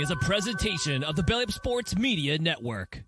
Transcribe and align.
Following 0.00 0.02
is 0.02 0.10
a 0.10 0.16
presentation 0.16 1.04
of 1.04 1.16
the 1.16 1.22
Belly 1.22 1.44
Up 1.44 1.52
Sports 1.52 1.96
Media 1.96 2.38
Network. 2.38 3.02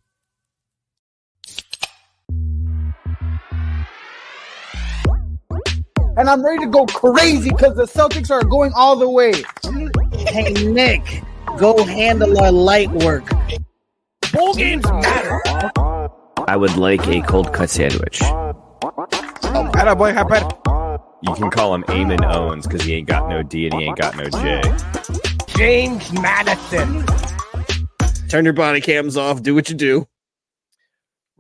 and 6.15 6.29
I'm 6.29 6.45
ready 6.45 6.59
to 6.59 6.71
go 6.71 6.85
crazy 6.85 7.49
because 7.49 7.75
the 7.75 7.85
Celtics 7.85 8.31
are 8.31 8.45
going 8.45 8.71
all 8.75 8.97
the 8.97 9.09
way. 9.09 9.33
Hey 10.29 10.53
Nick, 10.65 11.23
go 11.59 11.83
handle 11.85 12.39
our 12.39 12.53
light 12.53 12.91
work. 12.91 13.31
Bowl 14.31 14.53
games 14.55 14.85
matter. 14.85 15.41
I 16.47 16.57
would 16.57 16.77
like 16.77 17.07
a 17.09 17.23
cold 17.23 17.55
cut 17.55 17.71
sandwich. 17.71 18.21
Atta. 18.21 19.97
You 21.23 21.35
can 21.35 21.51
call 21.51 21.75
him 21.75 21.85
Eamon 21.85 22.31
Owens 22.31 22.67
because 22.67 22.83
he 22.83 22.95
ain't 22.95 23.09
got 23.09 23.31
no 23.31 23.43
D 23.43 23.69
and 23.69 23.75
he 23.81 23.87
ain't 23.87 23.97
got 23.97 24.15
no 24.17 24.25
J. 24.25 24.61
James 25.57 26.13
Madison. 26.13 27.05
Turn 28.29 28.45
your 28.45 28.55
body 28.55 28.81
cams 28.81 29.17
off. 29.17 29.43
Do 29.43 29.55
what 29.55 29.69
you 29.69 29.75
do. 29.75 30.07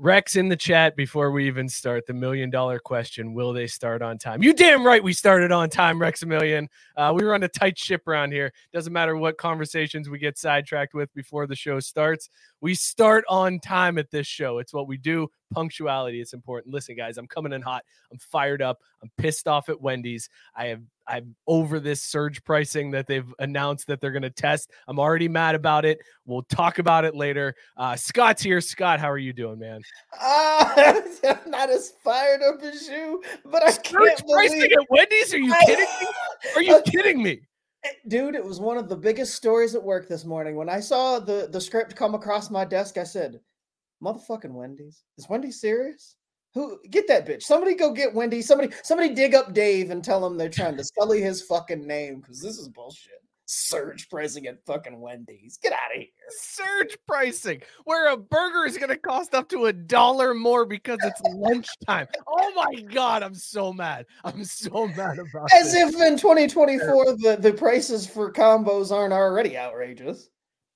Rex 0.02 0.34
in 0.34 0.48
the 0.48 0.56
chat 0.56 0.96
before 0.96 1.30
we 1.30 1.46
even 1.46 1.68
start 1.68 2.06
the 2.06 2.12
million 2.12 2.50
dollar 2.50 2.80
question 2.80 3.34
Will 3.34 3.52
they 3.52 3.68
start 3.68 4.02
on 4.02 4.18
time? 4.18 4.42
You 4.42 4.52
damn 4.52 4.84
right 4.84 5.02
we 5.02 5.12
started 5.12 5.52
on 5.52 5.70
time, 5.70 6.00
Rex 6.00 6.24
a 6.24 6.26
million. 6.26 6.68
Uh, 6.96 7.12
we 7.14 7.22
run 7.22 7.44
a 7.44 7.48
tight 7.48 7.78
ship 7.78 8.08
around 8.08 8.32
here. 8.32 8.52
Doesn't 8.72 8.92
matter 8.92 9.16
what 9.16 9.38
conversations 9.38 10.08
we 10.08 10.18
get 10.18 10.36
sidetracked 10.38 10.92
with 10.92 11.14
before 11.14 11.46
the 11.46 11.54
show 11.54 11.78
starts. 11.78 12.30
We 12.60 12.74
start 12.74 13.24
on 13.28 13.60
time 13.60 13.96
at 13.96 14.10
this 14.10 14.26
show. 14.26 14.58
It's 14.58 14.72
what 14.72 14.88
we 14.88 14.96
do. 14.96 15.28
Punctuality 15.54 16.20
is 16.20 16.32
important. 16.32 16.74
Listen, 16.74 16.96
guys, 16.96 17.16
I'm 17.16 17.28
coming 17.28 17.52
in 17.52 17.62
hot. 17.62 17.84
I'm 18.10 18.18
fired 18.18 18.60
up. 18.60 18.80
I'm 19.02 19.10
pissed 19.18 19.46
off 19.46 19.68
at 19.68 19.80
Wendy's. 19.80 20.28
I 20.56 20.66
have 20.66 20.82
I'm 21.12 21.36
over 21.46 21.78
this 21.78 22.02
surge 22.02 22.42
pricing 22.42 22.90
that 22.92 23.06
they've 23.06 23.30
announced 23.38 23.86
that 23.88 24.00
they're 24.00 24.12
going 24.12 24.22
to 24.22 24.30
test. 24.30 24.70
I'm 24.88 24.98
already 24.98 25.28
mad 25.28 25.54
about 25.54 25.84
it. 25.84 25.98
We'll 26.24 26.42
talk 26.44 26.78
about 26.78 27.04
it 27.04 27.14
later. 27.14 27.54
Uh, 27.76 27.94
Scott's 27.96 28.42
here. 28.42 28.62
Scott, 28.62 28.98
how 28.98 29.10
are 29.10 29.18
you 29.18 29.34
doing, 29.34 29.58
man? 29.58 29.82
Uh, 30.18 31.02
I'm 31.24 31.50
not 31.50 31.68
as 31.68 31.92
fired 32.02 32.40
up 32.42 32.62
as 32.62 32.88
you, 32.88 33.22
but 33.44 33.62
I 33.62 33.72
Surge 33.72 33.82
can't 33.82 34.26
pricing 34.26 34.60
believe. 34.60 34.72
at 34.72 34.90
Wendy's? 34.90 35.34
Are 35.34 35.38
you 35.38 35.54
kidding 35.66 35.86
me? 36.00 36.06
Are 36.56 36.62
you 36.62 36.82
kidding 36.86 37.22
me? 37.22 37.40
Dude, 38.08 38.34
it 38.34 38.44
was 38.44 38.58
one 38.58 38.78
of 38.78 38.88
the 38.88 38.96
biggest 38.96 39.34
stories 39.34 39.74
at 39.74 39.82
work 39.82 40.08
this 40.08 40.24
morning. 40.24 40.56
When 40.56 40.70
I 40.70 40.80
saw 40.80 41.18
the, 41.18 41.48
the 41.52 41.60
script 41.60 41.94
come 41.94 42.14
across 42.14 42.50
my 42.50 42.64
desk, 42.64 42.96
I 42.96 43.04
said, 43.04 43.38
Motherfucking 44.02 44.52
Wendy's. 44.52 45.02
Is 45.18 45.28
Wendy's 45.28 45.60
serious? 45.60 46.16
Who 46.54 46.78
get 46.90 47.08
that 47.08 47.26
bitch? 47.26 47.42
Somebody 47.42 47.74
go 47.74 47.92
get 47.92 48.14
Wendy. 48.14 48.42
Somebody, 48.42 48.74
somebody 48.82 49.14
dig 49.14 49.34
up 49.34 49.54
Dave 49.54 49.90
and 49.90 50.04
tell 50.04 50.24
him 50.26 50.36
they're 50.36 50.48
trying 50.50 50.76
to 50.76 50.84
sully 50.84 51.22
his 51.22 51.42
fucking 51.42 51.86
name 51.86 52.20
because 52.20 52.40
this 52.40 52.58
is 52.58 52.68
bullshit. 52.68 53.22
Surge 53.46 54.08
pricing 54.08 54.46
at 54.46 54.64
fucking 54.64 54.98
Wendy's. 55.00 55.58
Get 55.58 55.72
out 55.72 55.94
of 55.94 55.98
here. 56.00 56.08
Surge 56.28 56.96
pricing, 57.06 57.60
where 57.84 58.10
a 58.12 58.16
burger 58.16 58.64
is 58.66 58.78
going 58.78 58.88
to 58.88 58.96
cost 58.96 59.34
up 59.34 59.48
to 59.50 59.66
a 59.66 59.72
dollar 59.72 60.32
more 60.32 60.64
because 60.64 60.98
it's 61.02 61.20
lunchtime. 61.34 62.06
Oh 62.26 62.52
my 62.54 62.80
god, 62.82 63.22
I'm 63.22 63.34
so 63.34 63.72
mad. 63.72 64.06
I'm 64.24 64.44
so 64.44 64.88
mad 64.88 65.18
about 65.18 65.52
As 65.54 65.72
this. 65.72 65.94
if 65.94 66.00
in 66.00 66.16
2024 66.16 67.16
the, 67.16 67.36
the 67.40 67.52
prices 67.52 68.06
for 68.06 68.32
combos 68.32 68.90
aren't 68.90 69.12
already 69.12 69.58
outrageous. 69.58 70.30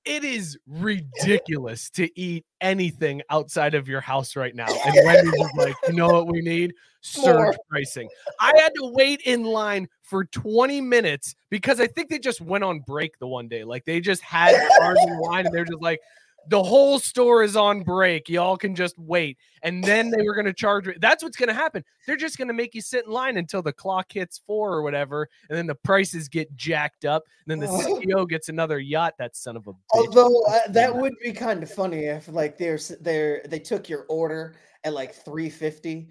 It 0.07 0.25
is 0.25 0.57
ridiculous 0.67 1.91
to 1.91 2.09
eat 2.19 2.47
anything 2.61 3.23
outside 3.29 3.75
of 3.75 3.89
your 3.89 4.01
house 4.01 4.37
right 4.37 4.55
now. 4.55 4.69
And 4.69 4.95
Wendy's 5.05 5.35
is 5.35 5.51
like, 5.57 5.75
you 5.89 5.95
know 5.95 6.07
what 6.07 6.29
we 6.29 6.41
need? 6.41 6.75
Surge 7.01 7.57
pricing. 7.69 8.09
I 8.41 8.53
had 8.57 8.73
to 8.77 8.93
wait 8.95 9.21
in 9.23 9.43
line 9.43 9.89
for 10.03 10.25
20 10.25 10.81
minutes 10.81 11.35
because 11.51 11.81
I 11.81 11.89
think 11.89 12.09
they 12.09 12.21
just 12.21 12.41
went 12.41 12.63
on 12.65 12.81
break 12.81 13.19
the 13.19 13.27
one 13.27 13.49
day. 13.49 13.65
Like 13.65 13.85
they 13.85 14.01
just 14.01 14.23
had 14.23 14.55
cars 14.79 14.99
in 15.03 15.19
line 15.19 15.47
and 15.47 15.55
they're 15.55 15.65
just 15.65 15.83
like, 15.83 16.01
the 16.49 16.63
whole 16.63 16.99
store 16.99 17.43
is 17.43 17.57
on 17.57 17.83
break. 17.83 18.29
Y'all 18.29 18.57
can 18.57 18.75
just 18.75 18.99
wait. 18.99 19.39
And 19.63 19.83
then 19.83 20.11
they 20.11 20.23
were 20.25 20.35
going 20.35 20.47
to 20.47 20.53
charge. 20.53 20.89
That's 21.01 21.23
what's 21.23 21.37
going 21.37 21.49
to 21.49 21.55
happen. 21.55 21.85
They're 22.07 22.17
just 22.17 22.39
going 22.39 22.49
to 22.49 22.55
make 22.55 22.75
you 22.75 22.81
sit 22.81 23.07
in 23.07 23.13
line 23.13 23.37
until 23.37 23.63
the 23.63 23.73
clock 23.73 24.13
hits 24.13 24.41
four 24.47 24.73
or 24.73 24.83
whatever. 24.83 25.29
And 25.49 25.59
then 25.59 25.67
the 25.67 25.75
prices 25.75 26.29
get 26.29 26.55
jacked 26.57 27.05
up. 27.05 27.25
And 27.49 27.61
then 27.61 27.71
the 27.71 27.77
CEO 28.15 28.29
gets 28.29 28.49
another 28.49 28.79
yacht. 28.79 29.15
That 29.19 29.37
son 29.37 29.57
of 29.57 29.67
a 29.67 29.73
bitch. 29.73 29.77
Although 29.95 30.43
uh, 30.49 30.61
that 30.69 30.95
would 30.95 31.15
be 31.23 31.33
kind 31.33 31.63
of 31.63 31.71
funny 31.71 32.05
if 32.05 32.29
like 32.29 32.59
they're 32.59 32.75
s- 32.75 32.93
they're 33.01 33.43
they 33.49 33.59
took 33.59 33.89
your 33.89 34.05
order 34.09 34.57
at 34.85 34.93
like 34.93 35.15
350 35.15 36.09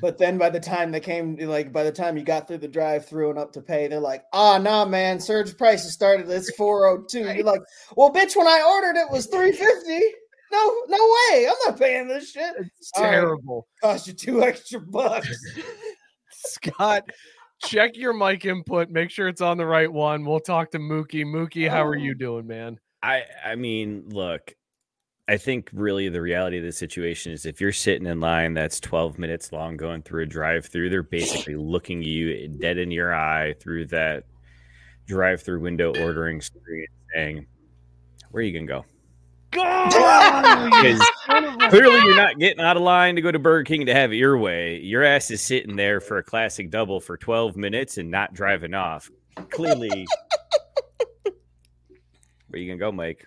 but 0.00 0.18
then 0.18 0.38
by 0.38 0.50
the 0.50 0.60
time 0.60 0.90
they 0.90 1.00
came 1.00 1.36
like 1.36 1.72
by 1.72 1.82
the 1.82 1.92
time 1.92 2.16
you 2.16 2.24
got 2.24 2.46
through 2.48 2.58
the 2.58 2.68
drive 2.68 3.06
through 3.06 3.30
and 3.30 3.38
up 3.38 3.52
to 3.52 3.60
pay 3.60 3.86
they're 3.88 4.00
like 4.00 4.24
ah 4.32 4.58
nah 4.58 4.84
man 4.84 5.20
surge 5.20 5.56
prices 5.56 5.92
started 5.92 6.28
it's 6.28 6.54
402 6.56 7.20
you're 7.34 7.44
like 7.44 7.62
well 7.96 8.12
bitch 8.12 8.36
when 8.36 8.46
i 8.46 8.62
ordered 8.68 8.98
it 8.98 9.10
was 9.10 9.26
350 9.26 10.00
no 10.52 10.74
no 10.88 10.96
way 11.30 11.46
i'm 11.48 11.54
not 11.66 11.78
paying 11.78 12.08
this 12.08 12.30
shit 12.32 12.54
It's 12.78 12.90
All 12.96 13.04
right, 13.04 13.10
terrible. 13.10 13.68
cost 13.82 14.06
you 14.06 14.12
two 14.12 14.42
extra 14.42 14.80
bucks 14.80 15.36
Scott, 16.30 17.04
check 17.64 17.96
your 17.96 18.12
mic 18.12 18.44
input. 18.44 18.90
Make 18.90 19.10
sure 19.10 19.26
it's 19.26 19.40
on 19.40 19.56
the 19.56 19.66
right 19.66 19.90
one. 19.92 20.24
We'll 20.24 20.38
talk 20.38 20.70
to 20.72 20.78
Mookie. 20.78 21.24
Mookie, 21.24 21.68
how 21.68 21.84
are 21.84 21.96
you 21.96 22.14
doing, 22.14 22.46
man? 22.46 22.78
I 23.02 23.24
I 23.44 23.56
mean, 23.56 24.04
look, 24.08 24.54
I 25.28 25.36
think 25.36 25.70
really 25.72 26.08
the 26.08 26.20
reality 26.20 26.58
of 26.58 26.64
the 26.64 26.70
situation 26.70 27.32
is 27.32 27.46
if 27.46 27.60
you're 27.60 27.72
sitting 27.72 28.06
in 28.06 28.20
line 28.20 28.54
that's 28.54 28.78
12 28.78 29.18
minutes 29.18 29.50
long 29.50 29.76
going 29.76 30.02
through 30.02 30.22
a 30.22 30.26
drive-through, 30.26 30.88
they're 30.88 31.02
basically 31.02 31.56
looking 31.56 32.02
you 32.02 32.46
dead 32.48 32.78
in 32.78 32.92
your 32.92 33.12
eye 33.12 33.54
through 33.54 33.86
that 33.86 34.24
drive-through 35.08 35.60
window 35.60 35.92
ordering 36.00 36.40
screen 36.40 36.86
saying, 37.14 37.46
"Where 38.30 38.40
are 38.40 38.44
you 38.44 38.52
gonna 38.52 38.66
go?" 38.66 38.84
Because 39.50 41.10
clearly 41.70 42.04
you're 42.04 42.16
not 42.16 42.38
getting 42.38 42.60
out 42.60 42.76
of 42.76 42.82
line 42.82 43.16
to 43.16 43.22
go 43.22 43.32
to 43.32 43.38
Burger 43.38 43.64
King 43.64 43.86
to 43.86 43.94
have 43.94 44.12
it 44.12 44.16
your 44.16 44.38
way. 44.38 44.78
Your 44.78 45.02
ass 45.02 45.30
is 45.30 45.40
sitting 45.40 45.74
there 45.74 46.00
for 46.00 46.18
a 46.18 46.22
classic 46.22 46.70
double 46.70 47.00
for 47.00 47.16
12 47.16 47.56
minutes 47.56 47.98
and 47.98 48.10
not 48.10 48.34
driving 48.34 48.74
off. 48.74 49.10
Clearly, 49.50 49.88
where 51.22 51.32
are 52.54 52.58
you 52.58 52.68
gonna 52.68 52.78
go, 52.78 52.92
Mike? 52.92 53.26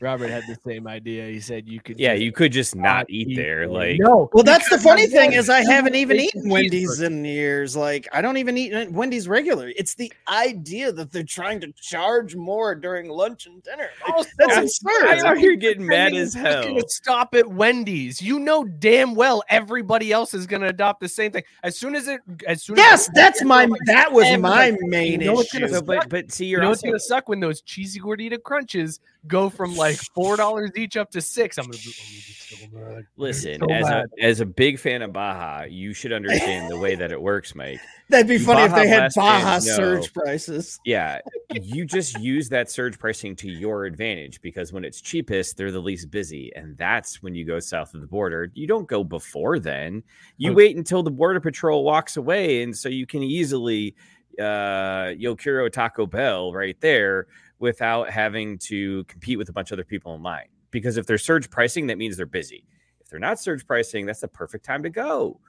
Robert 0.00 0.30
had 0.30 0.44
the 0.46 0.56
same 0.64 0.86
idea. 0.86 1.26
He 1.26 1.40
said 1.40 1.66
you 1.68 1.80
could. 1.80 1.98
Yeah, 1.98 2.12
just 2.12 2.22
you 2.22 2.32
could 2.32 2.52
just 2.52 2.76
not 2.76 2.82
not 2.82 3.10
eat 3.10 3.28
eat 3.28 3.36
there. 3.36 3.66
there. 3.66 3.68
Like, 3.68 3.96
no. 3.98 4.30
Well, 4.32 4.44
that's 4.44 4.68
the 4.68 4.78
funny 4.78 5.06
thing 5.06 5.32
is 5.32 5.48
I 5.50 5.60
haven't 5.60 5.94
even 5.96 6.18
eaten 6.18 6.48
Wendy's 6.48 7.00
in 7.00 7.24
years. 7.24 7.76
Like 7.76 8.06
I 8.12 8.20
don't 8.20 8.36
even 8.36 8.56
eat 8.56 8.90
Wendy's 8.90 9.28
regular. 9.28 9.72
It's 9.76 9.94
the 9.94 10.12
idea 10.28 10.92
that 10.92 11.10
they're 11.10 11.22
trying 11.24 11.60
to 11.60 11.72
charge 11.72 12.36
more 12.36 12.74
during 12.74 13.08
lunch 13.08 13.46
and 13.46 13.62
dinner. 13.62 13.88
Like, 14.06 14.14
oh, 14.16 14.24
that's 14.38 14.56
I- 14.56 14.62
absurd. 14.62 15.06
I 15.06 15.28
out 15.28 15.38
here 15.38 15.56
getting 15.56 15.86
mad 15.86 16.12
Spending 16.12 16.20
as 16.22 16.34
hell. 16.34 16.62
gonna 16.64 16.82
Stop 16.88 17.34
at 17.34 17.48
Wendy's. 17.48 18.22
You 18.22 18.38
know 18.38 18.64
damn 18.64 19.14
well 19.14 19.42
everybody 19.48 20.12
else 20.12 20.34
is 20.34 20.46
going 20.46 20.62
to 20.62 20.68
adopt 20.68 21.00
the 21.00 21.08
same 21.08 21.32
thing. 21.32 21.42
As 21.62 21.76
soon 21.76 21.94
as 21.94 22.08
it, 22.08 22.20
as 22.46 22.62
soon 22.62 22.76
yes, 22.76 23.08
as 23.08 23.14
that's 23.14 23.44
my 23.44 23.68
that 23.86 24.12
was 24.12 24.38
my 24.38 24.76
main 24.82 25.20
You 25.20 25.26
know 25.26 25.40
issue. 25.40 25.80
But 25.82 26.08
but 26.08 26.30
see, 26.30 26.46
you're 26.46 26.60
you 26.60 26.62
know 26.62 26.68
what's 26.70 26.80
also 26.80 26.88
gonna 26.88 27.00
suck 27.00 27.28
when 27.28 27.40
those 27.40 27.60
cheesy 27.62 28.00
gordita 28.00 28.42
crunches 28.42 29.00
go 29.26 29.50
from 29.50 29.74
like 29.76 29.87
four 29.96 30.36
dollars 30.36 30.70
each 30.76 30.96
up 30.96 31.10
to 31.12 31.20
six. 31.20 31.58
I'm 31.58 31.66
gonna 31.66 31.78
be, 31.78 31.92
I'm 32.00 32.06
gonna 32.06 32.22
be 32.26 32.34
so 32.36 32.56
mad. 32.72 33.06
listen 33.16 33.60
so 33.60 33.70
as 33.72 33.88
a 33.88 34.04
as 34.20 34.40
a 34.40 34.46
big 34.46 34.78
fan 34.78 35.02
of 35.02 35.12
Baja, 35.12 35.64
you 35.64 35.92
should 35.92 36.12
understand 36.12 36.70
the 36.70 36.78
way 36.78 36.94
that 36.94 37.12
it 37.12 37.20
works, 37.20 37.54
Mike. 37.54 37.80
That'd 38.10 38.26
be 38.26 38.38
funny 38.38 38.62
if 38.62 38.74
they 38.74 38.88
had 38.88 39.12
Baja 39.14 39.40
fans 39.42 39.66
know. 39.66 39.74
surge 39.74 40.12
prices. 40.14 40.80
Yeah, 40.84 41.20
you 41.50 41.84
just 41.84 42.18
use 42.18 42.48
that 42.48 42.70
surge 42.70 42.98
pricing 42.98 43.36
to 43.36 43.50
your 43.50 43.84
advantage 43.84 44.40
because 44.40 44.72
when 44.72 44.82
it's 44.84 45.00
cheapest, 45.02 45.56
they're 45.58 45.70
the 45.70 45.78
least 45.80 46.10
busy, 46.10 46.50
and 46.56 46.76
that's 46.78 47.22
when 47.22 47.34
you 47.34 47.44
go 47.44 47.60
south 47.60 47.92
of 47.94 48.00
the 48.00 48.06
border. 48.06 48.50
You 48.54 48.66
don't 48.66 48.88
go 48.88 49.04
before 49.04 49.58
then. 49.58 50.02
You 50.38 50.50
Okay. 50.52 50.56
wait 50.56 50.76
until 50.76 51.02
the 51.02 51.10
border 51.10 51.40
patrol 51.40 51.84
walks 51.84 52.16
away, 52.16 52.62
and 52.62 52.74
so 52.76 52.88
you 52.88 53.06
can 53.06 53.22
easily 53.22 53.94
uh 54.38 55.12
Yokiro 55.18 55.70
Taco 55.70 56.06
Bell 56.06 56.52
right 56.52 56.80
there 56.80 57.26
without 57.58 58.10
having 58.10 58.58
to 58.58 59.04
compete 59.04 59.38
with 59.38 59.48
a 59.48 59.52
bunch 59.52 59.70
of 59.70 59.76
other 59.76 59.84
people 59.84 60.14
in 60.14 60.22
line. 60.22 60.46
Because 60.70 60.96
if 60.96 61.06
they're 61.06 61.18
surge 61.18 61.50
pricing, 61.50 61.86
that 61.88 61.98
means 61.98 62.16
they're 62.16 62.26
busy. 62.26 62.64
If 63.00 63.08
they're 63.08 63.18
not 63.18 63.40
surge 63.40 63.66
pricing, 63.66 64.06
that's 64.06 64.20
the 64.20 64.28
perfect 64.28 64.64
time 64.64 64.82
to 64.82 64.90
go. 64.90 65.40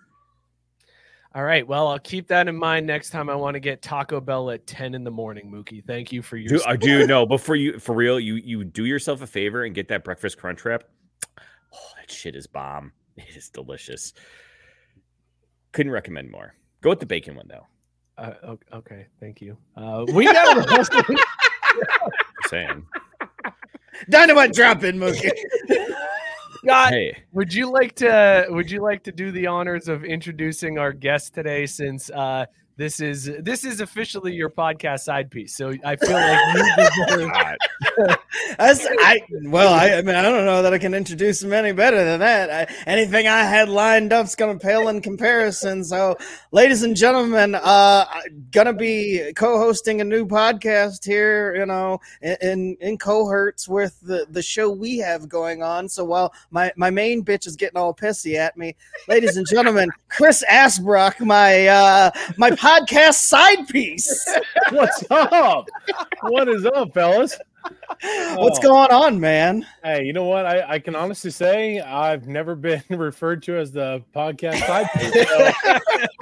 All 1.36 1.44
right. 1.44 1.68
Well, 1.68 1.88
I'll 1.88 2.00
keep 2.00 2.28
that 2.30 2.48
in 2.48 2.56
mind 2.56 2.88
next 2.88 3.12
time 3.12 3.30
I 3.30 3.36
want 3.36 3.54
to 3.54 3.60
get 3.60 3.84
Taco 3.84 4.20
Bell 4.20 4.50
at 4.50 4.66
10 4.66 4.96
in 4.96 5.04
the 5.04 5.12
morning, 5.12 5.52
Mookie. 5.52 5.86
Thank 5.86 6.12
you 6.12 6.24
for 6.24 6.38
your 6.38 6.50
Do 6.58 6.64
I 6.66 6.76
do 6.76 7.06
know 7.06 7.26
before 7.28 7.56
you 7.56 7.78
for 7.78 7.94
real, 7.94 8.20
you 8.20 8.36
you 8.36 8.64
do 8.64 8.86
yourself 8.86 9.22
a 9.22 9.28
favor 9.28 9.64
and 9.64 9.76
get 9.76 9.88
that 9.90 10.04
breakfast 10.04 10.40
crunch 10.40 10.66
wrap. 10.66 10.86
Oh, 11.38 11.78
that 12.00 12.10
shit 12.12 12.36
is 12.36 12.48
bomb. 12.48 12.92
It 13.18 13.36
is 13.36 13.50
delicious. 13.50 14.14
Couldn't 15.74 15.92
recommend 15.92 16.32
more. 16.32 16.56
Go 16.82 16.90
with 16.90 17.02
the 17.02 17.06
bacon 17.06 17.36
one 17.36 17.48
though. 17.50 17.68
Uh, 18.18 18.56
okay, 18.74 19.08
thank 19.20 19.42
you. 19.42 19.58
Uh, 19.76 20.06
we 20.14 20.26
got 20.26 20.58
a 20.58 20.60
wrestling- 20.62 21.04
Just 21.18 21.49
saying. 22.48 22.86
Dynamite 24.10 24.54
drop 24.54 24.83
in, 24.83 24.98
Mookie. 24.98 25.31
Scott, 26.63 26.92
hey, 26.92 27.24
would 27.31 27.54
you 27.54 27.71
like 27.71 27.95
to 27.95 28.45
would 28.50 28.69
you 28.69 28.81
like 28.81 29.04
to 29.04 29.12
do 29.13 29.31
the 29.31 29.48
honors 29.48 29.88
of 29.88 30.04
introducing 30.04 30.77
our 30.77 30.92
guest 30.92 31.33
today 31.33 31.66
since 31.66 32.10
uh 32.10 32.45
this 32.80 33.02
is 33.02 33.30
this 33.42 33.66
is 33.66 33.81
officially 33.81 34.34
your 34.34 34.50
podcast 34.50 35.02
side 35.02 35.30
piece. 35.30 35.54
So 35.54 35.74
I 35.84 35.98
feel 35.98 36.14
like 36.14 36.40
you 36.56 37.08
deserve 37.08 37.31
God. 37.34 37.58
That's, 38.58 38.88
I 38.88 39.22
well, 39.44 39.74
I, 39.74 39.98
I 39.98 40.02
mean, 40.02 40.16
I 40.16 40.22
don't 40.22 40.46
know 40.46 40.62
that 40.62 40.74
I 40.74 40.78
can 40.78 40.94
introduce 40.94 41.44
him 41.44 41.52
any 41.52 41.74
better 41.74 42.04
than 42.04 42.22
that. 42.22 42.50
I, 42.50 42.74
anything 42.90 43.28
I 43.28 43.44
had 43.44 43.68
lined 43.68 44.14
up's 44.14 44.34
gonna 44.34 44.58
pale 44.58 44.88
in 44.88 45.02
comparison. 45.02 45.84
So, 45.84 46.18
ladies 46.52 46.84
and 46.84 46.96
gentlemen, 46.96 47.56
uh, 47.56 48.06
I'm 48.10 48.48
gonna 48.52 48.74
be 48.74 49.34
co-hosting 49.36 50.00
a 50.00 50.06
new 50.06 50.25
podcast 50.25 51.06
here. 51.06 51.56
You 51.56 51.66
know, 51.66 52.00
in 52.22 52.38
in, 52.42 52.78
in 52.80 52.98
cohorts 52.98 53.68
with 53.68 54.00
the 54.00 54.25
the 54.30 54.42
show 54.42 54.70
we 54.70 55.00
have 55.00 55.28
going 55.28 55.62
on. 55.62 55.90
So 55.90 56.06
while 56.06 56.34
my 56.50 56.72
my 56.78 56.90
main 56.90 57.25
bitch 57.25 57.46
is 57.46 57.58
getting 57.58 57.78
all 57.78 57.94
pissy 57.94 58.36
at 58.36 58.56
me, 58.56 58.78
ladies 59.10 59.36
and 59.36 59.46
gentlemen, 59.50 59.90
Chris 60.08 60.46
Asbrock, 60.50 61.20
my 61.20 61.68
uh 61.68 62.12
my 62.38 62.52
podcast 62.69 63.16
side 63.16 63.68
piece. 63.68 64.27
What's 64.71 65.04
up? 65.10 65.68
What 66.24 66.48
is 66.48 66.66
up, 66.66 66.94
fellas? 66.94 67.38
What's 68.36 68.60
Oh. 68.60 68.62
going 68.62 68.92
on, 68.92 69.19
man? 69.19 69.66
Hey, 69.83 70.04
you 70.04 70.13
know 70.13 70.25
what? 70.25 70.45
I, 70.45 70.74
I 70.74 70.80
can 70.80 70.95
honestly 70.95 71.31
say 71.31 71.80
I've 71.80 72.27
never 72.27 72.56
been 72.56 72.83
referred 72.89 73.42
to 73.44 73.57
as 73.57 73.71
the 73.71 74.04
podcast 74.16 74.60
side 74.68 74.88
piece. 74.95 75.27
So, 75.30 75.51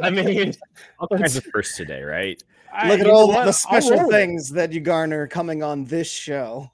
I 0.01 0.09
mean, 0.09 0.53
All 0.99 1.07
kinds 1.09 1.35
of 1.35 1.43
first 1.45 1.75
today, 1.75 2.01
right? 2.01 2.41
I- 2.73 2.89
Look 2.89 3.01
at 3.01 3.07
all 3.07 3.27
the 3.27 3.51
special 3.51 3.91
roll 3.91 4.07
with 4.07 4.15
it. 4.15 4.17
things 4.17 4.49
that 4.51 4.71
you 4.71 4.79
garner 4.79 5.27
coming 5.27 5.63
on 5.63 5.83
this 5.85 6.09
show. 6.09 6.71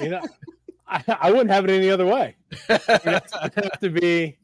You 0.00 0.08
know, 0.10 0.22
I, 0.86 1.02
I 1.08 1.30
wouldn't 1.30 1.50
have 1.50 1.64
it 1.64 1.70
any 1.70 1.90
other 1.90 2.06
way. 2.06 2.36
You 2.70 2.78
know, 2.78 3.18
it's 3.22 3.32
have 3.34 3.80
to 3.80 3.90
be. 3.90 4.36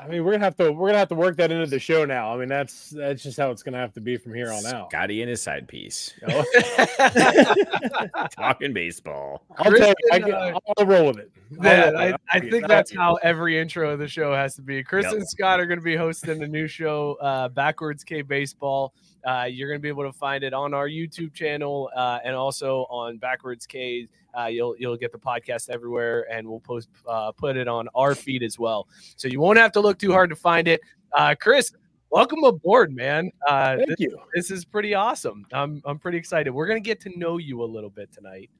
I 0.00 0.06
mean, 0.06 0.24
we're 0.24 0.32
gonna 0.32 0.44
have 0.44 0.56
to 0.56 0.70
we're 0.72 0.88
gonna 0.88 0.98
have 0.98 1.08
to 1.08 1.14
work 1.14 1.36
that 1.38 1.50
into 1.50 1.66
the 1.66 1.78
show 1.78 2.04
now. 2.04 2.32
I 2.32 2.38
mean, 2.38 2.48
that's 2.48 2.90
that's 2.90 3.22
just 3.22 3.36
how 3.38 3.50
it's 3.50 3.62
gonna 3.62 3.78
have 3.78 3.92
to 3.94 4.00
be 4.00 4.16
from 4.16 4.34
here 4.34 4.52
on 4.52 4.64
out. 4.66 4.90
Scotty 4.90 5.22
and 5.22 5.30
his 5.30 5.42
side 5.42 5.66
piece. 5.66 6.14
You? 6.26 6.44
Talking 8.30 8.72
baseball. 8.72 9.42
I'll, 9.58 9.72
tell 9.72 9.88
you, 9.88 9.94
I 10.12 10.18
Kristen, 10.20 10.22
can, 10.22 10.54
uh, 10.54 10.58
I'll 10.78 10.86
roll 10.86 11.06
with 11.08 11.18
it. 11.18 11.30
I'll 11.60 11.64
Yeah, 11.66 11.82
roll 11.84 11.92
with 11.92 12.00
I, 12.00 12.08
it. 12.10 12.20
I 12.32 12.40
think 12.40 12.60
Not- 12.62 12.68
that's 12.68 12.94
how 12.94 13.14
every 13.16 13.58
intro 13.58 13.90
of 13.90 13.98
the 13.98 14.08
show 14.08 14.34
has 14.34 14.54
to 14.56 14.62
be. 14.62 14.82
Chris 14.82 15.04
Yep. 15.04 15.14
and 15.14 15.28
Scott 15.28 15.60
are 15.60 15.66
going 15.66 15.78
to 15.78 15.84
be 15.84 15.96
hosting 15.96 16.42
a 16.42 16.46
new 16.46 16.66
show, 16.66 17.16
uh, 17.20 17.48
Backwards 17.48 18.04
K 18.04 18.22
Baseball. 18.22 18.92
Uh, 19.24 19.46
you're 19.48 19.68
going 19.68 19.78
to 19.78 19.82
be 19.82 19.88
able 19.88 20.04
to 20.04 20.12
find 20.12 20.44
it 20.44 20.52
on 20.52 20.74
our 20.74 20.88
YouTube 20.88 21.32
channel 21.32 21.90
uh, 21.94 22.18
and 22.24 22.34
also 22.34 22.86
on 22.90 23.18
Backwards 23.18 23.66
K. 23.66 24.08
Uh, 24.38 24.46
you'll 24.46 24.76
you'll 24.78 24.96
get 24.96 25.12
the 25.12 25.18
podcast 25.18 25.70
everywhere, 25.70 26.26
and 26.30 26.46
we'll 26.46 26.60
post 26.60 26.88
uh, 27.08 27.32
put 27.32 27.56
it 27.56 27.68
on 27.68 27.88
our 27.94 28.14
feed 28.14 28.42
as 28.42 28.58
well. 28.58 28.86
So 29.16 29.28
you 29.28 29.40
won't 29.40 29.58
have 29.58 29.72
to 29.72 29.80
look 29.80 29.98
too 29.98 30.12
hard 30.12 30.30
to 30.30 30.36
find 30.36 30.68
it. 30.68 30.80
Uh, 31.12 31.34
Chris, 31.38 31.72
welcome 32.10 32.44
aboard, 32.44 32.94
man. 32.94 33.30
Uh, 33.46 33.76
Thank 33.76 33.88
this, 33.88 33.96
you. 34.00 34.18
this 34.34 34.50
is 34.50 34.64
pretty 34.64 34.94
awesome. 34.94 35.46
I'm 35.52 35.82
I'm 35.84 35.98
pretty 35.98 36.18
excited. 36.18 36.50
We're 36.50 36.66
going 36.66 36.82
to 36.82 36.86
get 36.86 37.00
to 37.02 37.18
know 37.18 37.38
you 37.38 37.62
a 37.62 37.66
little 37.66 37.90
bit 37.90 38.12
tonight. 38.12 38.50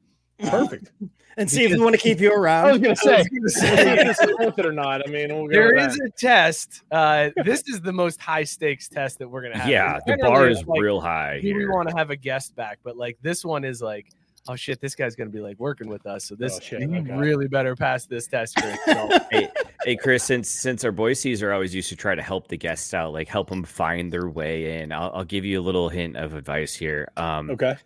Perfect. 0.40 0.90
And 1.36 1.48
see 1.48 1.62
if 1.62 1.70
we 1.70 1.78
want 1.78 1.94
to 1.94 2.00
keep 2.00 2.18
you 2.18 2.32
around. 2.32 2.66
I 2.68 2.72
was 2.72 2.80
gonna 2.80 2.96
say, 2.96 3.22
say- 3.46 3.96
is 4.08 4.16
this 4.18 4.28
worth 4.40 4.58
it 4.58 4.66
or 4.66 4.72
not? 4.72 5.06
I 5.06 5.08
mean, 5.08 5.28
we'll 5.32 5.46
go 5.46 5.52
There 5.52 5.72
with 5.76 5.86
is 5.90 5.96
that. 5.98 6.06
a 6.06 6.10
test. 6.10 6.82
Uh, 6.90 7.30
this 7.44 7.62
is 7.68 7.80
the 7.80 7.92
most 7.92 8.20
high 8.20 8.42
stakes 8.42 8.88
test 8.88 9.20
that 9.20 9.28
we're 9.28 9.42
gonna 9.42 9.56
have. 9.56 9.68
Yeah, 9.68 10.00
the 10.04 10.16
bar 10.20 10.48
is 10.48 10.66
like, 10.66 10.80
real 10.80 11.00
high 11.00 11.38
Do 11.40 11.54
we 11.54 11.68
want 11.68 11.88
to 11.90 11.96
have 11.96 12.10
a 12.10 12.16
guest 12.16 12.56
back? 12.56 12.80
But 12.82 12.96
like 12.96 13.18
this 13.22 13.44
one 13.44 13.64
is 13.64 13.80
like, 13.80 14.08
oh 14.48 14.56
shit, 14.56 14.80
this 14.80 14.96
guy's 14.96 15.14
gonna 15.14 15.30
be 15.30 15.38
like 15.38 15.56
working 15.60 15.88
with 15.88 16.06
us. 16.06 16.24
So 16.24 16.34
this 16.34 16.56
Oh, 16.56 16.60
shit, 16.60 16.80
you 16.80 16.96
okay. 16.96 17.12
really 17.12 17.46
better 17.46 17.76
pass 17.76 18.04
this 18.04 18.26
test, 18.26 18.56
Chris. 18.56 18.76
So, 18.86 19.08
hey, 19.30 19.48
hey, 19.84 19.94
Chris, 19.94 20.24
since 20.24 20.48
since 20.48 20.82
our 20.84 20.90
Boise's 20.90 21.40
are 21.44 21.52
always 21.52 21.72
used 21.72 21.90
to 21.90 21.96
try 21.96 22.16
to 22.16 22.22
help 22.22 22.48
the 22.48 22.56
guests 22.56 22.92
out, 22.94 23.12
like 23.12 23.28
help 23.28 23.48
them 23.48 23.62
find 23.62 24.12
their 24.12 24.28
way 24.28 24.80
in, 24.82 24.90
I'll, 24.90 25.12
I'll 25.14 25.24
give 25.24 25.44
you 25.44 25.60
a 25.60 25.62
little 25.62 25.88
hint 25.88 26.16
of 26.16 26.34
advice 26.34 26.74
here. 26.74 27.12
Um, 27.16 27.48
Okay. 27.50 27.76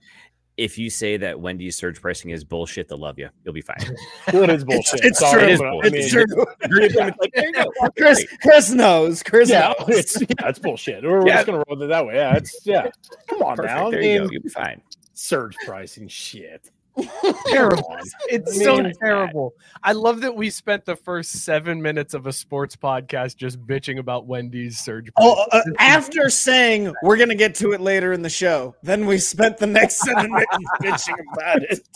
If 0.62 0.78
you 0.78 0.88
say 0.90 1.16
that 1.16 1.40
Wendy's 1.40 1.76
surge 1.76 2.00
pricing 2.00 2.30
is 2.30 2.44
bullshit, 2.44 2.88
they'll 2.88 2.98
love 2.98 3.18
you. 3.18 3.28
You'll 3.44 3.54
be 3.54 3.60
fine. 3.62 3.76
It 4.28 4.50
is 4.50 4.64
bullshit. 4.64 5.04
it's 5.04 5.18
Sorry, 5.18 5.40
true. 5.40 5.48
It 5.48 5.52
is 5.52 5.60
bullshit. 5.60 5.94
It's 5.94 6.14
mean, 6.14 6.26
true. 6.26 6.44
Like, 7.20 7.32
there 7.34 7.46
you 7.48 7.52
go. 7.52 7.64
Chris, 7.96 8.26
Chris 8.42 8.70
knows. 8.72 9.22
Chris 9.22 9.50
Yeah, 9.50 9.72
knows. 9.78 9.88
it's 9.88 10.20
yeah, 10.20 10.48
it's 10.48 10.58
bullshit. 10.58 11.02
We're, 11.02 11.20
we're 11.20 11.26
Yeah. 11.28 11.34
just 11.34 11.46
gonna 11.46 11.58
roll 11.58 11.76
with 11.76 11.82
it 11.82 11.86
that 11.88 12.06
way. 12.06 12.14
Yeah, 12.14 12.36
it's 12.36 12.60
yeah. 12.64 12.88
Come 13.28 13.42
on 13.42 13.56
Perfect. 13.56 13.74
now. 13.74 13.88
I 13.88 13.90
There 13.90 14.02
you 14.02 14.18
go. 14.20 14.28
You'll 14.30 14.42
be 14.42 14.48
fine. 14.48 14.80
surge 15.14 15.56
pricing 15.66 16.08
shit. 16.08 16.70
terrible. 17.46 17.96
It's 18.28 18.60
I 18.60 18.64
so 18.64 18.82
terrible. 19.00 19.54
I 19.82 19.92
love 19.92 20.20
that 20.20 20.34
we 20.34 20.50
spent 20.50 20.84
the 20.84 20.96
first 20.96 21.32
seven 21.44 21.80
minutes 21.80 22.14
of 22.14 22.26
a 22.26 22.32
sports 22.32 22.76
podcast 22.76 23.36
just 23.36 23.64
bitching 23.66 23.98
about 23.98 24.26
Wendy's 24.26 24.78
surge. 24.78 25.10
Oh, 25.18 25.44
uh, 25.52 25.62
after 25.78 26.28
saying 26.28 26.92
we're 27.02 27.16
gonna 27.16 27.34
get 27.34 27.54
to 27.56 27.72
it 27.72 27.80
later 27.80 28.12
in 28.12 28.22
the 28.22 28.30
show, 28.30 28.74
then 28.82 29.06
we 29.06 29.18
spent 29.18 29.58
the 29.58 29.66
next 29.66 30.00
seven 30.00 30.30
minutes 30.32 30.56
bitching 30.82 31.18
about 31.32 31.62
it. 31.62 31.88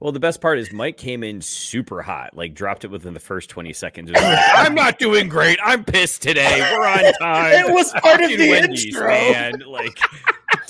Well, 0.00 0.12
the 0.12 0.20
best 0.20 0.40
part 0.40 0.58
is 0.58 0.72
Mike 0.72 0.96
came 0.96 1.22
in 1.22 1.42
super 1.42 2.00
hot, 2.00 2.34
like 2.34 2.54
dropped 2.54 2.84
it 2.86 2.90
within 2.90 3.12
the 3.12 3.20
first 3.20 3.50
20 3.50 3.74
seconds. 3.74 4.10
Like, 4.10 4.22
I'm 4.54 4.74
not 4.74 4.98
doing 4.98 5.28
great. 5.28 5.58
I'm 5.62 5.84
pissed 5.84 6.22
today. 6.22 6.60
We're 6.72 6.86
on 6.86 7.12
time. 7.20 7.66
It 7.66 7.72
was 7.72 7.92
part 7.92 8.22
of 8.22 8.30
the 8.30 8.50
Wendy's, 8.50 8.86
intro. 8.86 9.08
man. 9.08 9.62
Like 9.66 9.98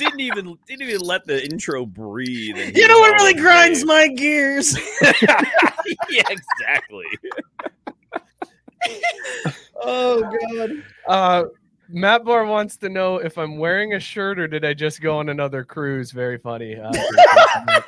didn't 0.01 0.21
even 0.21 0.59
didn't 0.67 0.89
even 0.89 1.01
let 1.01 1.25
the 1.27 1.45
intro 1.45 1.87
breathe. 1.87 2.77
You 2.77 2.89
know 2.89 2.99
what 2.99 3.13
really 3.13 3.35
grinds 3.35 3.85
my 3.85 4.09
gears? 4.09 4.77
yeah, 5.03 6.25
exactly. 6.29 7.07
Oh 9.83 10.23
god. 10.53 10.83
Uh, 11.07 11.45
Matt 11.89 12.25
Barr 12.25 12.45
wants 12.45 12.77
to 12.79 12.89
know 12.89 13.17
if 13.17 13.37
I'm 13.37 13.59
wearing 13.59 13.95
a 13.95 14.01
shirt 14.01 14.39
or 14.39 14.47
did 14.47 14.65
I 14.65 14.75
just 14.75 15.01
go 15.01 15.19
on 15.19 15.29
another 15.29 15.65
cruise? 15.65 16.13
Very 16.13 16.39
funny. 16.39 16.77
Uh, 16.77 16.93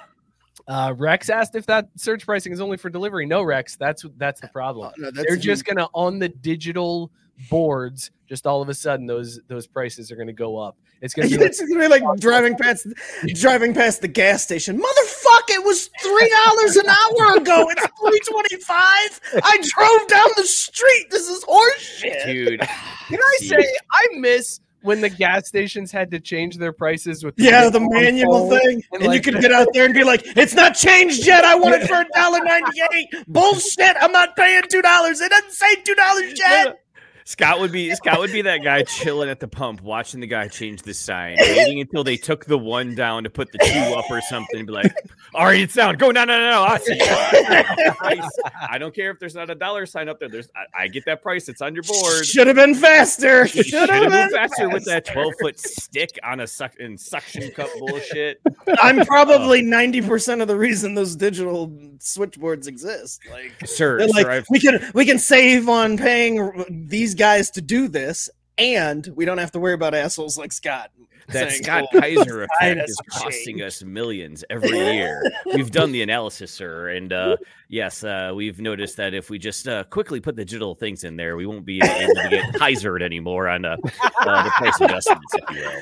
uh, 0.69 0.95
Rex 0.97 1.31
asked 1.31 1.55
if 1.55 1.67
that 1.67 1.89
surge 1.97 2.25
pricing 2.27 2.53
is 2.53 2.61
only 2.61 2.77
for 2.77 2.91
delivery. 2.91 3.27
No, 3.27 3.43
Rex, 3.43 3.77
that's 3.77 4.05
that's 4.17 4.41
the 4.41 4.49
problem. 4.49 4.93
No, 4.99 5.11
that's 5.11 5.27
They're 5.27 5.37
just 5.37 5.65
gonna 5.65 5.89
on 5.95 6.19
the 6.19 6.29
digital 6.29 7.11
boards 7.49 8.11
just 8.33 8.47
all 8.47 8.63
of 8.63 8.71
a 8.71 8.75
sudden 8.75 9.05
those 9.05 9.41
those 9.47 9.67
prices 9.67 10.11
are 10.11 10.17
going 10.17 10.27
to 10.27 10.33
go 10.33 10.57
up. 10.57 10.75
It's 11.03 11.13
going 11.13 11.29
to 11.29 11.37
be 11.37 11.45
like, 11.45 11.59
gonna 11.59 11.81
be 11.81 11.89
like 11.89 12.03
driving 12.19 12.57
past 12.57 12.87
driving 13.35 13.75
past 13.75 14.01
the 14.01 14.09
gas 14.09 14.43
station. 14.43 14.79
Motherfuck! 14.79 15.51
It 15.51 15.63
was 15.63 15.91
three 16.03 16.35
dollars 16.47 16.77
an 16.77 16.89
hour 16.89 17.37
ago. 17.37 17.69
It's 17.69 17.83
three 18.01 18.21
twenty 18.21 18.57
five. 18.57 19.21
I 19.35 19.63
drove 19.77 20.09
down 20.09 20.29
the 20.39 20.47
street. 20.47 21.11
This 21.11 21.29
is 21.29 21.45
horseshit. 21.45 22.25
Dude, 22.25 22.61
Can 22.61 23.19
I 23.21 23.37
say 23.41 23.71
I 23.93 24.07
miss 24.15 24.61
when 24.81 25.03
the 25.03 25.11
gas 25.11 25.47
stations 25.47 25.93
had 25.93 26.11
to 26.11 26.19
change 26.19 26.57
their 26.57 26.73
prices 26.73 27.23
with 27.23 27.35
Yeah, 27.37 27.69
the 27.69 27.81
manual 27.81 28.49
thing, 28.49 28.83
and, 28.93 28.95
and 28.95 29.03
you 29.03 29.09
like, 29.09 29.25
could 29.25 29.41
get 29.43 29.53
out 29.53 29.69
there 29.75 29.85
and 29.85 29.93
be 29.93 30.05
like, 30.05 30.23
"It's 30.39 30.55
not 30.55 30.75
changed 30.75 31.27
yet. 31.27 31.45
I 31.45 31.55
want 31.55 31.75
it 31.75 31.87
for 31.87 32.01
a 32.01 32.07
dollar 32.15 32.41
ninety 32.43 32.81
eight. 32.95 33.09
Bullshit! 33.29 33.95
I'm 34.01 34.13
not 34.13 34.35
paying 34.37 34.63
two 34.71 34.81
dollars. 34.81 35.21
It 35.21 35.29
doesn't 35.29 35.53
say 35.53 35.75
two 35.85 35.95
dollars 35.95 36.33
yet." 36.39 36.82
Scott 37.25 37.61
would 37.61 37.73
be 37.73 37.95
Scott 37.95 38.19
would 38.19 38.33
be 38.33 38.43
that 38.43 38.63
guy 38.63 38.83
chilling 38.83 39.29
at 39.29 39.41
the 39.41 39.49
pump, 39.49 39.83
watching 39.83 40.21
the 40.21 40.27
guy 40.27 40.49
change 40.49 40.83
the 40.83 40.95
sign, 40.95 41.37
waiting 41.39 41.81
until 41.81 42.05
they 42.05 42.17
took 42.17 42.45
the 42.47 42.59
one 42.59 42.95
down 42.95 43.25
to 43.25 43.31
put 43.31 43.53
the 43.53 43.59
two 43.59 43.95
up 43.97 44.11
or 44.11 44.21
something, 44.23 44.59
and 44.59 44.67
be 44.67 44.73
like, 44.73 44.93
"All 45.35 45.47
right, 45.47 45.61
it's 45.61 45.75
down. 45.75 45.97
Go 45.97 46.11
no 46.11 46.25
no 46.25 46.39
no 46.39 46.51
no. 46.51 46.63
I 46.63 46.79
see 46.79 46.99
I 48.71 48.79
don't 48.79 48.95
care 48.95 49.11
if 49.11 49.19
there's 49.19 49.35
not 49.35 49.51
a 49.51 49.55
dollar 49.55 49.87
sign 49.87 50.09
up 50.09 50.19
there. 50.21 50.29
There's 50.29 50.49
I, 50.57 50.85
I 50.85 50.89
get 50.89 51.05
that 51.07 51.23
price. 51.23 51.49
It's 51.49 51.61
on 51.61 51.75
your 51.75 51.85
board. 51.85 52.25
Should 52.25 52.47
have 52.47 52.57
been 52.57 52.75
faster. 52.75 53.47
Should 53.47 53.91
have 53.91 54.11
been 54.11 54.23
been 54.23 54.31
faster 54.31 54.69
with 54.69 54.85
that 54.85 55.05
12 55.05 55.33
foot 55.41 55.59
stick 55.59 56.19
on 56.23 56.41
a 56.41 56.47
suck 56.47 56.73
and 56.79 56.99
suction 57.01 57.51
cup 57.51 57.69
bullshit. 57.79 58.41
I'm 58.81 59.05
probably 59.05 59.61
um, 59.61 59.71
ninety 59.71 60.01
percent 60.01 60.43
of 60.43 60.49
the 60.49 60.57
reason 60.57 60.95
those 60.95 61.17
digital 61.17 61.73
switchboards 61.99 62.67
exist. 62.67 63.21
Like, 63.31 63.53
Sir, 63.65 64.07
like, 64.07 64.27
sir, 64.27 64.45
we 64.51 64.61
can 64.61 64.91
we 64.95 65.05
can 65.05 65.19
save 65.19 65.69
on 65.69 65.97
paying 65.97 66.87
these 66.89 67.12
guys 67.15 67.51
to 67.53 67.61
do 67.61 67.89
this, 67.89 68.31
and 68.59 69.07
we 69.15 69.25
don't 69.25 69.39
have 69.39 69.53
to 69.53 69.59
worry 69.59 69.75
about 69.75 69.95
assholes 69.95 70.39
like 70.39 70.53
Scott. 70.53 70.91
that 71.29 71.51
saying, 71.51 71.63
Scott 71.63 71.85
"Oh, 71.95 72.01
Kaiser 72.01 72.43
effect 72.45 72.81
is 72.89 73.01
costing 73.11 73.59
change." 73.59 73.63
us 73.63 73.83
millions 73.83 74.45
every 74.51 74.71
year. 74.71 75.23
We've 75.47 75.71
done 75.71 75.93
the 75.93 76.03
analysis, 76.03 76.51
sir, 76.51 76.91
and 76.91 77.13
uh, 77.13 77.37
yes, 77.69 78.05
uh, 78.05 78.33
we've 78.35 78.61
noticed 78.61 78.97
that 78.97 79.15
if 79.15 79.31
we 79.31 79.39
just 79.39 79.69
uh, 79.69 79.85
quickly 79.85 80.21
put 80.21 80.37
the 80.37 80.45
digital 80.45 80.75
things 80.75 81.05
in 81.05 81.17
there, 81.17 81.37
we 81.37 81.47
won't 81.47 81.65
be 81.65 81.81
able 81.83 82.15
to 82.15 82.29
get 82.29 82.55
Kaisered 82.55 83.03
anymore 83.03 83.49
on 83.49 83.65
uh, 83.65 83.77
uh, 84.21 84.43
the 84.43 84.51
price 84.51 84.81
adjustments, 84.81 85.35
if 85.35 85.57
you 85.57 85.63
will. 85.63 85.81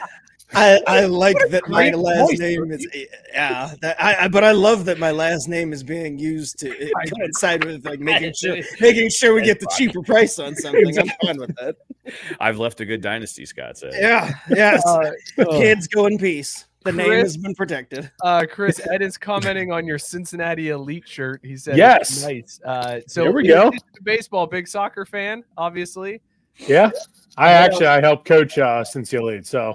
I, 0.52 0.80
I 0.86 1.04
like 1.04 1.36
that 1.50 1.68
my 1.68 1.90
last 1.90 2.30
voice, 2.30 2.38
name 2.38 2.72
is 2.72 2.86
yeah. 3.32 3.74
That 3.80 4.02
I, 4.02 4.24
I 4.24 4.28
but 4.28 4.44
I 4.44 4.52
love 4.52 4.84
that 4.86 4.98
my 4.98 5.10
last 5.10 5.48
name 5.48 5.72
is 5.72 5.82
being 5.82 6.18
used 6.18 6.58
to 6.60 6.92
coincide 7.08 7.64
with 7.66 7.84
like 7.84 8.00
making 8.00 8.32
sure 8.34 8.56
making 8.80 9.10
sure 9.10 9.34
we 9.34 9.42
get 9.42 9.60
the 9.60 9.72
cheaper 9.76 10.02
price 10.02 10.38
on 10.38 10.56
something. 10.56 10.98
I'm 10.98 11.08
fine 11.24 11.38
with 11.38 11.54
that. 11.56 11.76
I've 12.40 12.58
left 12.58 12.80
a 12.80 12.84
good 12.84 13.00
dynasty, 13.00 13.46
Scott 13.46 13.78
said. 13.78 13.92
Yeah, 13.94 14.32
yes. 14.48 14.84
uh, 14.86 15.10
the 15.36 15.46
kids 15.46 15.86
go 15.86 16.06
in 16.06 16.18
peace. 16.18 16.66
The 16.82 16.92
name 16.92 17.12
has 17.12 17.36
been 17.36 17.54
protected. 17.54 18.10
uh, 18.24 18.46
Chris 18.50 18.80
Ed 18.90 19.02
is 19.02 19.18
commenting 19.18 19.70
on 19.70 19.86
your 19.86 19.98
Cincinnati 19.98 20.70
Elite 20.70 21.06
shirt. 21.06 21.40
He 21.44 21.56
said, 21.56 21.76
Yes. 21.76 22.24
nice." 22.24 22.58
Uh, 22.64 23.00
so 23.06 23.24
There 23.24 23.32
we 23.32 23.46
go. 23.46 23.70
Baseball, 24.02 24.46
big 24.46 24.66
soccer 24.66 25.04
fan, 25.04 25.44
obviously. 25.58 26.22
Yeah, 26.56 26.90
I 27.36 27.52
actually 27.52 27.86
I 27.86 28.00
helped 28.00 28.26
coach 28.26 28.58
uh, 28.58 28.82
since 28.84 29.12
you 29.12 29.22
lead. 29.22 29.46
So 29.46 29.74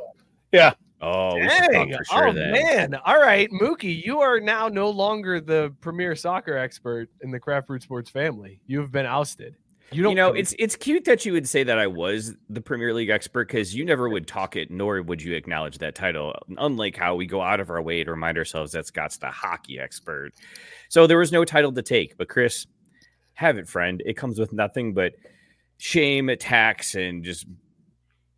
yeah, 0.55 0.73
Oh, 1.01 1.37
Dang. 1.37 1.93
oh 2.11 2.31
then. 2.31 2.51
man! 2.51 2.95
All 3.05 3.19
right, 3.19 3.49
Mookie, 3.51 4.03
you 4.03 4.21
are 4.21 4.39
now 4.39 4.67
no 4.69 4.89
longer 4.89 5.39
the 5.41 5.73
premier 5.81 6.15
soccer 6.15 6.57
expert 6.57 7.09
in 7.21 7.31
the 7.31 7.39
Craft 7.39 7.67
Brewed 7.67 7.83
Sports 7.83 8.09
family. 8.09 8.59
You 8.65 8.79
have 8.79 8.91
been 8.91 9.05
ousted. 9.05 9.55
You 9.91 10.01
don't 10.01 10.11
You 10.11 10.15
know, 10.15 10.31
it's 10.33 10.55
it's 10.57 10.75
cute 10.75 11.05
that 11.05 11.25
you 11.25 11.33
would 11.33 11.47
say 11.47 11.63
that 11.63 11.77
I 11.77 11.85
was 11.85 12.33
the 12.49 12.59
Premier 12.61 12.91
League 12.91 13.09
expert 13.11 13.47
because 13.49 13.75
you 13.75 13.85
never 13.85 14.09
would 14.09 14.25
talk 14.25 14.55
it, 14.55 14.71
nor 14.71 14.99
would 15.03 15.21
you 15.21 15.35
acknowledge 15.35 15.77
that 15.77 15.93
title. 15.93 16.33
Unlike 16.57 16.97
how 16.97 17.13
we 17.15 17.27
go 17.27 17.39
out 17.41 17.59
of 17.59 17.69
our 17.69 17.81
way 17.83 18.03
to 18.03 18.09
remind 18.09 18.37
ourselves 18.39 18.71
that 18.71 18.87
Scott's 18.87 19.17
the 19.17 19.29
hockey 19.29 19.77
expert. 19.79 20.31
So 20.89 21.05
there 21.05 21.19
was 21.19 21.31
no 21.31 21.45
title 21.45 21.71
to 21.73 21.83
take. 21.83 22.17
But 22.17 22.29
Chris, 22.29 22.65
have 23.33 23.57
it, 23.59 23.67
friend. 23.67 24.01
It 24.07 24.15
comes 24.17 24.39
with 24.39 24.53
nothing 24.53 24.95
but 24.95 25.13
shame, 25.77 26.29
attacks, 26.29 26.95
and 26.95 27.23
just 27.23 27.45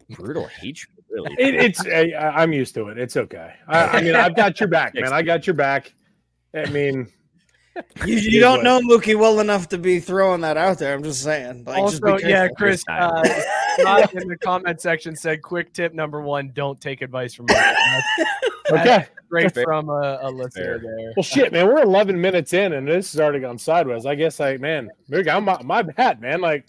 brutal 0.10 0.48
hatred. 0.60 0.97
Really, 1.24 1.36
it, 1.40 1.56
it's 1.56 1.86
I, 1.86 2.12
I'm 2.42 2.54
used 2.54 2.74
to 2.76 2.90
it. 2.90 2.98
It's 2.98 3.18
okay. 3.18 3.54
I, 3.68 3.84
I 3.86 4.02
mean, 4.02 4.16
I've 4.16 4.36
got 4.36 4.60
your 4.60 4.70
back, 4.70 4.94
man. 4.96 5.14
I 5.14 5.22
got 5.22 5.48
your 5.48 5.56
back. 5.56 5.94
I 6.54 6.66
mean, 6.70 7.12
You, 8.06 8.16
you 8.16 8.40
don't 8.40 8.64
know 8.64 8.80
Mookie 8.80 9.18
well 9.18 9.40
enough 9.40 9.70
to 9.70 9.78
be 9.78 10.00
throwing 10.00 10.42
that 10.42 10.58
out 10.58 10.80
there. 10.80 10.94
I'm 10.94 11.04
just 11.04 11.24
saying. 11.24 11.64
Like, 11.66 11.84
just 11.90 12.04
also, 12.04 12.26
yeah. 12.26 12.48
Chris. 12.48 12.84
Chris 12.84 13.46
Uh, 13.86 14.08
in 14.14 14.28
the 14.28 14.38
comment 14.38 14.82
section 14.82 15.16
said, 15.16 15.42
"Quick 15.42 15.74
tip 15.74 15.94
number 15.94 16.22
one: 16.22 16.52
don't 16.54 16.80
take 16.80 17.02
advice 17.02 17.34
from." 17.34 17.48
Mookie." 17.48 17.76
That's 18.70 18.82
okay. 18.82 19.06
Great 19.30 19.54
from 19.54 19.90
a, 19.90 20.20
a 20.22 20.30
listener 20.32 20.80
Fair. 20.80 20.80
there. 20.80 21.14
Well, 21.16 21.24
shit, 21.24 21.52
man. 21.52 21.68
We're 21.68 21.82
11 21.82 22.20
minutes 22.20 22.54
in, 22.54 22.74
and 22.74 22.88
this 22.88 23.12
has 23.12 23.20
already 23.20 23.40
gone 23.40 23.58
sideways. 23.58 24.06
I 24.06 24.16
guess, 24.16 24.40
like, 24.40 24.60
man, 24.62 24.90
Mookie, 25.10 25.28
I'm 25.28 25.44
my, 25.44 25.62
my 25.64 25.82
bad, 25.82 26.22
man. 26.22 26.40
Like, 26.42 26.66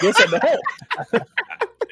guess 0.00 0.14
I 0.18 0.58
know. 1.12 1.20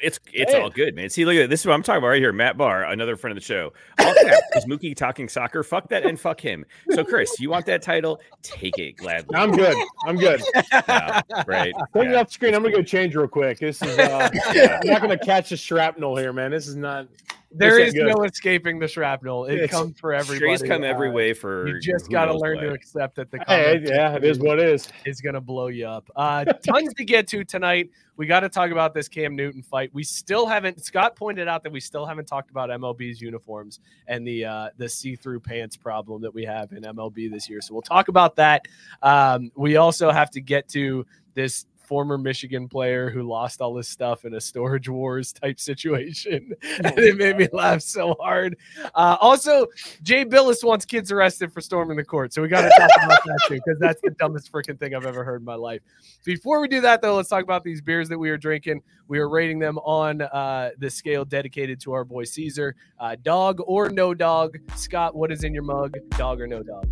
It's 0.01 0.19
it's 0.33 0.53
Hey. 0.53 0.61
all 0.61 0.69
good, 0.69 0.95
man. 0.95 1.09
See, 1.09 1.25
look 1.25 1.35
at 1.35 1.49
this 1.49 1.61
is 1.61 1.65
what 1.65 1.73
I'm 1.73 1.83
talking 1.83 1.99
about 1.99 2.07
right 2.09 2.19
here. 2.21 2.31
Matt 2.33 2.57
Barr, 2.57 2.83
another 2.83 3.15
friend 3.15 3.35
of 3.37 3.41
the 3.41 3.45
show. 3.45 3.73
All 3.99 4.13
caps, 4.13 4.41
is 4.55 4.65
Mookie 4.65 4.95
talking 4.95 5.27
soccer? 5.29 5.63
Fuck 5.63 5.89
that 5.89 6.05
and 6.05 6.19
fuck 6.19 6.39
him. 6.39 6.65
So, 6.91 7.03
Chris, 7.03 7.39
you 7.39 7.49
want 7.49 7.65
that 7.67 7.81
title? 7.81 8.19
Take 8.41 8.77
it 8.77 8.97
gladly. 8.97 9.35
I'm 9.35 9.51
good. 9.51 9.75
I'm 10.05 10.15
good. 10.17 10.41
Yeah, 10.71 11.21
right. 11.47 11.73
Take 11.93 12.07
me 12.07 12.11
Yeah. 12.13 12.19
off 12.21 12.27
the 12.27 12.33
screen. 12.33 12.55
I'm 12.55 12.63
gonna 12.63 12.75
go 12.75 12.83
change 12.83 13.15
real 13.15 13.27
quick. 13.27 13.59
This 13.59 13.81
is. 13.81 13.97
Uh, 13.97 14.29
Yeah. 14.53 14.79
I'm 14.83 14.87
not 14.89 15.01
gonna 15.01 15.17
catch 15.17 15.49
the 15.49 15.57
shrapnel 15.57 16.15
here, 16.17 16.33
man. 16.33 16.51
This 16.51 16.67
is 16.67 16.75
not. 16.75 17.07
There 17.49 17.71
This 17.77 17.89
is 17.89 17.95
ain't 17.95 18.07
good. 18.07 18.17
no 18.17 18.23
escaping 18.25 18.77
the 18.77 18.89
shrapnel. 18.89 19.45
It 19.45 19.53
It's- 19.55 19.69
comes 19.71 19.97
for 19.97 20.13
everybody. 20.13 20.57
Strays 20.57 20.69
come 20.69 20.83
every 20.83 21.07
Uh, 21.09 21.13
way 21.13 21.33
for. 21.33 21.65
You 21.69 21.79
just 21.79 22.11
got 22.11 22.25
to 22.25 22.37
learn 22.37 22.57
to 22.59 22.71
accept 22.71 23.15
that 23.15 23.31
the 23.31 23.37
Hey, 23.47 23.75
comment 23.75 23.87
yeah, 23.87 24.15
it 24.15 24.25
is 24.25 24.37
what 24.37 24.59
it 24.59 24.67
is. 24.67 24.89
is 25.05 25.21
going 25.21 25.33
to 25.33 25.39
blow 25.41 25.67
you 25.67 25.87
up. 25.87 26.09
Uh, 26.13 26.43
tons 26.43 26.93
to 26.95 27.05
get 27.05 27.25
to 27.29 27.45
tonight. 27.45 27.89
We 28.17 28.25
got 28.25 28.41
to 28.41 28.49
talk 28.49 28.71
about 28.71 28.93
this 28.93 29.07
Cam 29.07 29.35
Newton 29.35 29.61
fight. 29.61 29.91
We 29.93 30.03
still 30.03 30.47
haven't. 30.47 30.83
Scott 30.83 31.15
pointed 31.15 31.47
out 31.47 31.63
that 31.63 31.71
we 31.71 31.79
still 31.79 32.05
haven't 32.05 32.25
talked 32.25 32.49
about 32.49 32.69
MLB's 32.69 33.21
uniforms 33.21 33.79
and 34.07 34.27
the 34.27 34.45
uh, 34.45 34.69
the 34.77 34.89
see 34.89 35.15
through 35.15 35.39
pants 35.39 35.77
problem 35.77 36.21
that 36.23 36.33
we 36.33 36.43
have 36.43 36.71
in 36.73 36.83
MLB 36.83 37.31
this 37.31 37.47
year. 37.49 37.61
So 37.61 37.73
we'll 37.73 37.83
talk 37.83 38.07
about 38.07 38.35
that. 38.37 38.67
Um, 39.03 39.51
we 39.55 39.77
also 39.77 40.11
have 40.11 40.31
to 40.31 40.41
get 40.41 40.67
to 40.69 41.05
this 41.35 41.67
former 41.87 42.17
Michigan 42.17 42.67
player 42.67 43.09
who 43.09 43.23
lost 43.23 43.61
all 43.61 43.77
his 43.77 43.87
stuff 43.87 44.25
in 44.25 44.33
a 44.33 44.41
storage 44.41 44.89
wars 44.89 45.31
type 45.31 45.59
situation, 45.59 46.53
and 46.83 46.99
it 46.99 47.17
made 47.17 47.37
me 47.37 47.47
laugh 47.53 47.81
so 47.81 48.15
hard. 48.19 48.57
Uh, 48.93 49.15
also, 49.21 49.67
Jay 50.03 50.25
Bilas 50.25 50.63
wants 50.63 50.85
kids 50.85 51.11
arrested 51.11 51.51
for 51.53 51.61
storming 51.61 51.95
the 51.95 52.03
court. 52.03 52.33
So 52.33 52.41
we 52.41 52.49
got 52.49 52.63
to 52.63 52.69
talk 52.77 52.91
about 53.03 53.23
that 53.25 53.39
too, 53.47 53.55
because 53.55 53.79
that's 53.79 54.01
the 54.01 54.11
dumbest 54.11 54.51
freaking 54.51 54.77
thing 54.77 54.93
I've 54.93 55.05
ever 55.05 55.23
heard 55.23 55.41
in 55.41 55.45
my 55.45 55.55
life. 55.55 55.81
Before 56.25 56.59
we 56.59 56.67
do 56.67 56.81
that, 56.81 57.01
though, 57.01 57.15
let's 57.15 57.29
talk 57.29 57.43
about 57.43 57.63
these 57.63 57.81
beers 57.81 58.09
that 58.09 58.17
we 58.17 58.29
are 58.29 58.37
drinking. 58.37 58.81
We 59.07 59.19
are 59.19 59.29
rating 59.29 59.59
them 59.59 59.77
on 59.79 60.21
uh, 60.21 60.71
the 60.79 60.89
scale 60.89 61.23
dedicated 61.23 61.79
to 61.81 61.93
our 61.93 62.03
boy 62.03 62.25
Caesar. 62.25 62.75
Uh, 62.99 63.15
dog 63.21 63.61
or 63.65 63.89
no 63.89 64.13
dog? 64.13 64.57
Scott, 64.75 65.15
what 65.15 65.31
is 65.31 65.45
in 65.45 65.53
your 65.53 65.63
mug? 65.63 65.95
Dog 66.17 66.41
or 66.41 66.47
no 66.47 66.61
dog? 66.61 66.85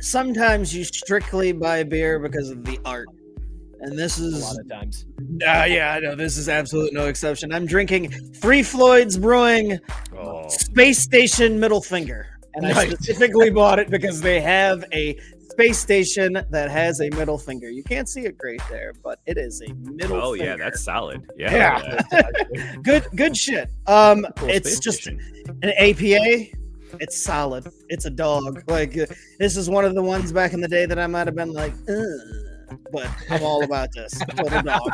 Sometimes 0.00 0.74
you 0.74 0.84
strictly 0.84 1.52
buy 1.52 1.82
beer 1.82 2.18
because 2.18 2.50
of 2.50 2.64
the 2.64 2.78
art. 2.84 3.08
And 3.80 3.98
this 3.98 4.18
is 4.18 4.42
A 4.42 4.44
lot 4.46 4.58
of 4.60 4.68
times. 4.68 5.06
Uh, 5.46 5.64
yeah, 5.68 5.92
I 5.94 6.00
know 6.00 6.14
this 6.16 6.36
is 6.36 6.48
absolute 6.48 6.92
no 6.92 7.06
exception. 7.06 7.52
I'm 7.52 7.66
drinking 7.66 8.10
Three 8.10 8.62
Floyds 8.62 9.16
Brewing 9.16 9.78
Oh, 10.16 10.48
Space 10.48 10.98
Station 10.98 11.60
Middle 11.60 11.80
Finger, 11.80 12.26
and 12.54 12.66
I 12.66 12.86
specifically 12.88 13.50
bought 13.50 13.78
it 13.78 13.88
because 13.90 14.20
they 14.20 14.40
have 14.40 14.84
a 14.92 15.16
space 15.50 15.78
station 15.78 16.44
that 16.50 16.70
has 16.70 17.00
a 17.00 17.10
middle 17.10 17.38
finger. 17.38 17.68
You 17.70 17.82
can't 17.84 18.08
see 18.08 18.22
it 18.22 18.36
great 18.38 18.60
there, 18.70 18.92
but 19.02 19.20
it 19.26 19.38
is 19.38 19.60
a 19.62 19.72
middle. 19.74 20.20
oh 20.22 20.34
yeah, 20.34 20.56
that's 20.56 20.80
solid. 20.82 21.24
Yeah, 21.36 22.02
Yeah. 22.12 22.30
good. 22.82 23.04
Good 23.16 23.36
shit. 23.36 23.68
Um, 23.86 24.26
Cool 24.36 24.48
it's 24.50 24.78
just 24.80 25.02
station. 25.02 25.20
an 25.62 25.70
APA. 25.78 26.56
It's 27.00 27.22
solid. 27.22 27.68
It's 27.88 28.06
a 28.06 28.10
dog. 28.10 28.62
Like 28.68 28.96
uh, 28.96 29.06
this 29.38 29.56
is 29.56 29.68
one 29.68 29.84
of 29.84 29.94
the 29.94 30.02
ones 30.02 30.32
back 30.32 30.52
in 30.52 30.60
the 30.60 30.68
day 30.68 30.86
that 30.86 30.98
I 30.98 31.06
might 31.06 31.26
have 31.26 31.36
been 31.36 31.52
like, 31.52 31.72
Ugh, 31.88 32.04
but 32.92 33.08
I'm 33.30 33.42
all 33.42 33.64
about 33.64 33.92
this. 33.92 34.18
Total 34.36 34.62
dog. 34.62 34.90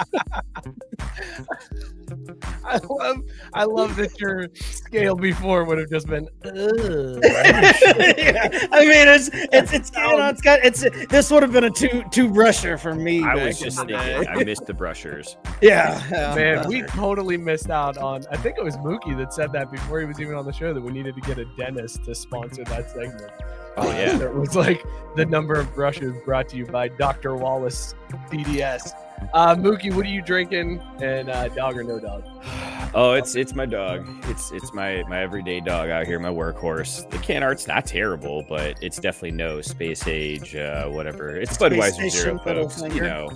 I 2.64 2.78
love, 2.88 3.16
I 3.52 3.64
love 3.64 3.96
that 3.96 4.18
your 4.20 4.48
scale 4.54 5.14
before 5.14 5.64
would 5.64 5.78
have 5.78 5.90
just 5.90 6.06
been. 6.06 6.28
"Ugh." 6.44 7.20
yeah. 7.22 8.48
I 8.72 8.80
mean, 8.80 9.08
it's 9.08 9.30
it's 9.32 9.72
it's 9.72 9.90
you 9.94 10.02
know, 10.02 10.28
it's 10.28 10.40
got 10.40 10.60
it's 10.64 10.84
this 11.08 11.30
would 11.30 11.42
have 11.42 11.52
been 11.52 11.64
a 11.64 11.70
two 11.70 12.04
two 12.10 12.28
brusher 12.28 12.78
for 12.78 12.94
me. 12.94 13.22
I 13.22 13.46
was 13.46 13.58
just 13.58 13.78
thinking. 13.78 13.96
I 13.96 14.44
missed 14.44 14.66
the 14.66 14.74
brushers. 14.74 15.36
yeah, 15.60 16.02
yeah. 16.12 16.34
Man, 16.34 16.68
we 16.68 16.82
totally 16.82 17.36
missed 17.36 17.70
out 17.70 17.98
on. 17.98 18.24
I 18.30 18.36
think 18.36 18.58
it 18.58 18.64
was 18.64 18.76
Mookie 18.78 19.16
that 19.18 19.32
said 19.32 19.52
that 19.52 19.70
before 19.70 20.00
he 20.00 20.06
was 20.06 20.20
even 20.20 20.34
on 20.34 20.44
the 20.44 20.52
show 20.52 20.72
that 20.72 20.80
we 20.80 20.92
needed 20.92 21.14
to 21.14 21.20
get 21.22 21.38
a 21.38 21.44
dentist 21.56 22.04
to 22.04 22.14
sponsor 22.14 22.64
that 22.64 22.90
segment. 22.90 23.30
Oh 23.76 23.88
yeah, 23.90 24.20
It 24.20 24.34
was 24.34 24.54
like 24.54 24.84
the 25.16 25.26
number 25.26 25.54
of 25.54 25.74
brushes 25.74 26.14
brought 26.24 26.48
to 26.50 26.56
you 26.56 26.66
by 26.66 26.88
Dr. 26.88 27.36
Wallace 27.36 27.94
DDS. 28.30 28.92
Uh, 29.32 29.54
Mookie, 29.54 29.94
what 29.94 30.04
are 30.06 30.10
you 30.10 30.22
drinking? 30.22 30.80
And 31.00 31.28
uh, 31.28 31.48
dog 31.48 31.76
or 31.76 31.84
no 31.84 31.98
dog? 31.98 32.24
Oh, 32.96 33.14
it's 33.14 33.34
it's 33.34 33.56
my 33.56 33.66
dog. 33.66 34.06
It's 34.26 34.52
it's 34.52 34.72
my 34.72 35.02
my 35.08 35.20
everyday 35.20 35.58
dog 35.58 35.88
out 35.88 36.06
here, 36.06 36.20
my 36.20 36.28
workhorse. 36.28 37.10
The 37.10 37.18
can 37.18 37.42
art's 37.42 37.66
not 37.66 37.86
terrible, 37.86 38.44
but 38.48 38.80
it's 38.80 38.98
definitely 38.98 39.32
no 39.32 39.60
space 39.62 40.06
age, 40.06 40.54
uh, 40.54 40.86
whatever. 40.86 41.34
It's 41.36 41.54
Space 41.54 41.72
Budweiser 41.72 42.08
Zero, 42.08 42.38
Station, 42.38 42.38
folks. 42.38 42.80
You 42.94 43.00
know, 43.00 43.32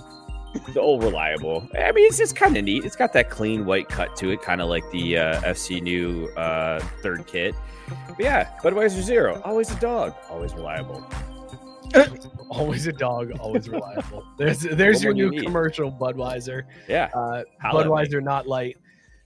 the 0.73 0.79
old 0.79 1.03
reliable. 1.03 1.67
I 1.77 1.91
mean, 1.91 2.07
it's 2.07 2.17
just 2.17 2.37
kind 2.37 2.55
of 2.55 2.63
neat. 2.63 2.85
It's 2.85 2.95
got 2.95 3.11
that 3.13 3.29
clean 3.29 3.65
white 3.65 3.89
cut 3.89 4.15
to 4.17 4.29
it, 4.29 4.41
kind 4.41 4.61
of 4.61 4.69
like 4.69 4.89
the 4.91 5.17
uh, 5.17 5.41
FC 5.41 5.81
new 5.81 6.27
uh, 6.37 6.79
third 7.01 7.27
kit. 7.27 7.53
But 8.07 8.19
yeah, 8.19 8.57
Budweiser 8.61 9.01
Zero, 9.01 9.41
always 9.45 9.71
a 9.71 9.79
dog, 9.79 10.13
always 10.29 10.53
reliable. 10.53 11.05
Always 12.51 12.85
a 12.87 12.91
dog, 12.93 13.31
always 13.39 13.67
reliable. 13.69 14.23
There's 14.37 14.59
there's 14.61 14.97
What 14.97 15.03
your 15.03 15.13
more 15.13 15.31
do 15.31 15.35
you 15.37 15.41
new 15.41 15.43
commercial, 15.43 15.91
Budweiser. 15.91 16.63
Yeah, 16.87 17.09
Uh, 17.15 17.43
Holla 17.61 17.81
at 17.81 17.85
me. 17.87 17.91
Budweiser, 17.91 18.23
not 18.23 18.47
light. 18.47 18.77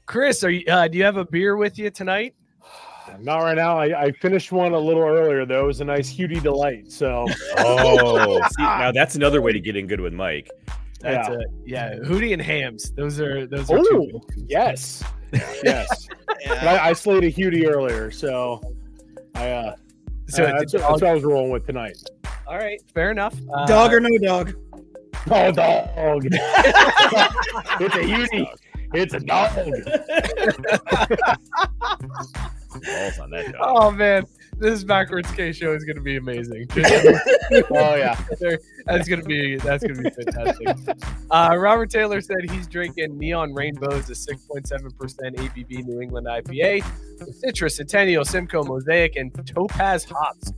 Chris, 0.05 0.43
are 0.43 0.49
you? 0.49 0.65
Uh, 0.69 0.87
do 0.87 0.97
you 0.97 1.03
have 1.03 1.17
a 1.17 1.25
beer 1.25 1.55
with 1.57 1.77
you 1.79 1.89
tonight? 1.89 2.35
Not 3.19 3.39
right 3.39 3.55
now. 3.55 3.77
I, 3.77 4.03
I 4.05 4.11
finished 4.13 4.51
one 4.53 4.73
a 4.73 4.79
little 4.79 5.03
earlier 5.03 5.45
though. 5.45 5.63
It 5.65 5.67
was 5.67 5.81
a 5.81 5.85
nice 5.85 6.13
Hudy 6.13 6.41
delight. 6.41 6.89
So 6.91 7.25
Oh, 7.57 8.39
see, 8.57 8.63
now 8.63 8.91
that's 8.93 9.15
another 9.15 9.41
way 9.41 9.51
to 9.53 9.59
get 9.59 9.75
in 9.75 9.87
good 9.87 9.99
with 10.01 10.13
Mike. 10.13 10.49
That's 11.01 11.27
Yeah. 11.29 11.35
a 11.35 11.39
yeah. 11.65 11.95
Hootie 12.05 12.31
and 12.33 12.41
hams. 12.41 12.91
Those 12.91 13.19
are 13.19 13.45
those 13.45 13.69
are 13.71 13.79
oh 13.79 13.83
two. 13.83 14.21
Yes, 15.33 15.59
yes. 15.63 16.07
But 16.47 16.67
I, 16.67 16.89
I 16.89 16.93
slayed 16.93 17.23
a 17.23 17.31
Hudy 17.31 17.67
earlier, 17.67 18.11
so 18.11 18.61
I 19.35 19.49
uh, 19.49 19.75
So 20.27 20.43
uh, 20.43 20.57
that's, 20.59 20.73
a 20.73 20.77
that's 20.77 20.91
what 20.91 21.03
I 21.03 21.13
was 21.13 21.23
rolling 21.23 21.51
with 21.51 21.65
tonight. 21.65 21.97
All 22.47 22.57
right, 22.57 22.81
fair 22.93 23.11
enough. 23.11 23.35
Uh, 23.53 23.65
Dog 23.65 23.93
or 23.93 23.99
no 23.99 24.17
dog? 24.17 24.53
Oh, 25.31 25.51
dog! 25.51 26.25
it's 26.25 27.95
a 27.95 28.03
Hudy. 28.03 28.45
It's 28.93 29.13
a 29.13 29.19
dog. 29.19 29.55
Balls 32.85 33.19
on 33.19 33.29
that 33.31 33.53
dog. 33.53 33.61
Oh 33.61 33.91
man, 33.91 34.25
this 34.57 34.83
backwards 34.83 35.31
K 35.31 35.51
show 35.51 35.73
is 35.73 35.83
going 35.83 35.95
to 35.95 36.01
be 36.01 36.17
amazing. 36.17 36.67
Oh 37.71 37.95
yeah. 37.95 38.19
That's 38.85 39.07
to 39.07 39.17
be 39.23 39.57
that's 39.57 39.83
to 39.83 39.93
be 39.93 40.09
fantastic. 40.09 40.97
Uh, 41.31 41.55
Robert 41.57 41.89
Taylor 41.89 42.21
said 42.21 42.49
he's 42.49 42.67
drinking 42.67 43.17
Neon 43.17 43.53
Rainbows, 43.53 44.09
a 44.09 44.13
6.7% 44.13 44.65
ABV 44.65 45.85
New 45.85 46.01
England 46.01 46.27
IPA, 46.27 46.85
citrus, 47.33 47.77
Centennial, 47.77 48.25
Simcoe, 48.25 48.63
Mosaic, 48.63 49.15
and 49.15 49.33
Topaz 49.47 50.05
hops. 50.05 50.51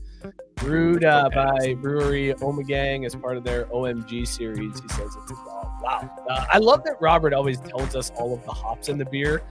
Brewed 0.55 1.03
uh, 1.03 1.29
by 1.29 1.75
brewery 1.75 2.33
Ommegang 2.35 3.05
as 3.05 3.13
part 3.15 3.37
of 3.37 3.43
their 3.43 3.65
OMG 3.65 4.25
series. 4.27 4.79
He 4.79 4.87
says 4.87 5.15
it's 5.21 5.31
dog. 5.31 5.81
Wow. 5.83 6.25
Uh, 6.27 6.45
I 6.51 6.57
love 6.57 6.83
that 6.85 6.95
Robert 6.99 7.33
always 7.33 7.59
tells 7.59 7.95
us 7.95 8.11
all 8.15 8.33
of 8.33 8.43
the 8.45 8.51
hops 8.51 8.89
in 8.89 8.97
the 8.97 9.05
beer 9.05 9.43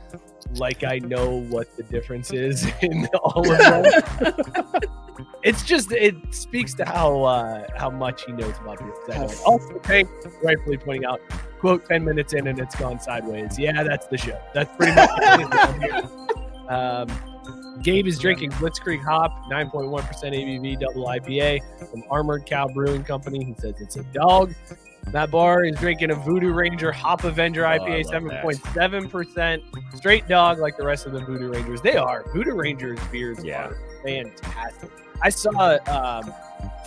like 0.57 0.85
I 0.85 0.99
know 0.99 1.41
what 1.43 1.77
the 1.77 1.83
difference 1.85 2.33
is 2.33 2.67
in 2.83 3.07
all 3.23 3.51
of 3.51 3.59
them. 3.59 4.81
it's 5.45 5.63
just 5.63 5.93
it 5.93 6.17
speaks 6.35 6.75
to 6.75 6.85
how 6.85 7.23
uh, 7.23 7.67
how 7.77 7.91
much 7.91 8.25
he 8.25 8.33
knows 8.33 8.55
about 8.61 8.79
beer. 8.79 9.29
Also, 9.47 9.79
Tank 9.83 10.09
rightfully 10.43 10.79
pointing 10.79 11.05
out, 11.05 11.21
quote, 11.61 11.85
10 11.87 12.05
minutes 12.05 12.33
in 12.33 12.47
and 12.47 12.59
it's 12.59 12.75
gone 12.75 12.99
sideways. 12.99 13.59
Yeah, 13.59 13.83
that's 13.83 14.07
the 14.07 14.19
show. 14.19 14.41
That's 14.55 14.75
pretty 14.77 14.95
much 14.95 15.11
it. 15.83 16.05
Um, 16.67 17.09
Gabe 17.83 18.07
is 18.07 18.19
drinking 18.19 18.51
Blitzkrieg 18.53 19.03
Hop, 19.05 19.31
9.1% 19.51 20.01
ABV 20.01 20.81
double 20.81 21.07
IPA 21.09 21.61
from 21.91 22.03
Armored 22.11 22.47
Cow 22.47 22.67
Brewing 22.69 23.05
Company. 23.05 23.45
He 23.45 23.55
says 23.59 23.75
it's 23.83 23.97
a 23.97 24.03
dog. 24.05 24.55
Matt 25.13 25.31
Barr 25.31 25.67
is 25.67 25.77
drinking 25.77 26.11
a 26.11 26.15
Voodoo 26.15 26.55
Ranger 26.55 26.91
Hop 26.91 27.25
Avenger 27.25 27.67
Oh, 27.67 27.79
IPA, 27.79 28.05
love 28.07 28.23
7.7%. 28.75 29.63
Straight 29.95 30.27
dog 30.27 30.59
like 30.59 30.79
the 30.79 30.87
rest 30.87 31.05
of 31.05 31.13
the 31.13 31.21
Voodoo 31.21 31.51
Rangers. 31.53 31.83
They 31.83 31.97
are. 31.97 32.25
Voodoo 32.33 32.55
Rangers 32.55 32.99
beers 33.13 33.45
Yeah. 33.45 33.67
are 33.67 33.77
fantastic. 34.03 34.91
I 35.23 35.29
saw 35.31 35.79
um, 35.87 36.33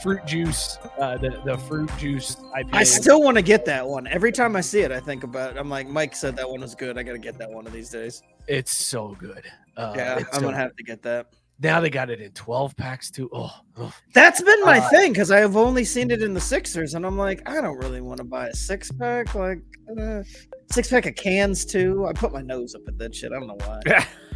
fruit 0.01 0.25
juice, 0.25 0.77
uh, 0.99 1.17
the, 1.17 1.41
the 1.45 1.57
fruit 1.57 1.89
juice 1.97 2.35
IPA. 2.55 2.69
I 2.73 2.83
still 2.83 3.21
want 3.21 3.37
to 3.37 3.41
get 3.41 3.65
that 3.65 3.87
one. 3.87 4.07
Every 4.07 4.31
time 4.31 4.55
I 4.55 4.61
see 4.61 4.81
it, 4.81 4.91
I 4.91 4.99
think 4.99 5.23
about 5.23 5.51
it. 5.51 5.57
I'm 5.59 5.69
like, 5.69 5.87
Mike 5.87 6.15
said 6.15 6.35
that 6.37 6.49
one 6.49 6.61
was 6.61 6.75
good. 6.75 6.97
I 6.97 7.03
got 7.03 7.13
to 7.13 7.19
get 7.19 7.37
that 7.39 7.49
one 7.49 7.65
of 7.65 7.73
these 7.73 7.89
days. 7.89 8.21
It's 8.47 8.71
so 8.71 9.15
good. 9.19 9.43
Uh, 9.75 9.93
yeah, 9.95 10.15
I'm 10.15 10.25
so 10.33 10.41
gonna 10.41 10.57
have 10.57 10.75
to 10.75 10.83
get 10.83 11.01
that. 11.03 11.27
Now 11.59 11.81
they 11.81 11.89
got 11.89 12.09
it 12.11 12.21
in 12.21 12.31
12 12.31 12.77
packs 12.77 13.09
too. 13.09 13.29
Oh, 13.33 13.51
oh. 13.77 13.91
That's 14.13 14.41
been 14.41 14.61
my 14.63 14.79
Uh, 14.79 14.89
thing 14.89 15.11
because 15.11 15.31
I've 15.31 15.55
only 15.57 15.83
seen 15.83 16.11
it 16.11 16.21
in 16.21 16.33
the 16.33 16.39
Sixers, 16.39 16.93
and 16.93 17.05
I'm 17.05 17.17
like, 17.17 17.47
I 17.49 17.61
don't 17.61 17.77
really 17.77 17.99
want 18.01 18.19
to 18.19 18.23
buy 18.23 18.47
a 18.47 18.53
six 18.53 18.91
pack. 18.91 19.33
Like, 19.33 19.59
uh, 19.99 20.21
six 20.71 20.89
pack 20.89 21.07
of 21.07 21.15
cans 21.15 21.65
too. 21.65 22.05
I 22.07 22.13
put 22.13 22.31
my 22.31 22.41
nose 22.41 22.75
up 22.75 22.81
at 22.87 22.97
that 22.99 23.15
shit. 23.15 23.31
I 23.31 23.39
don't 23.39 23.47
know 23.47 23.57
why. 23.65 24.05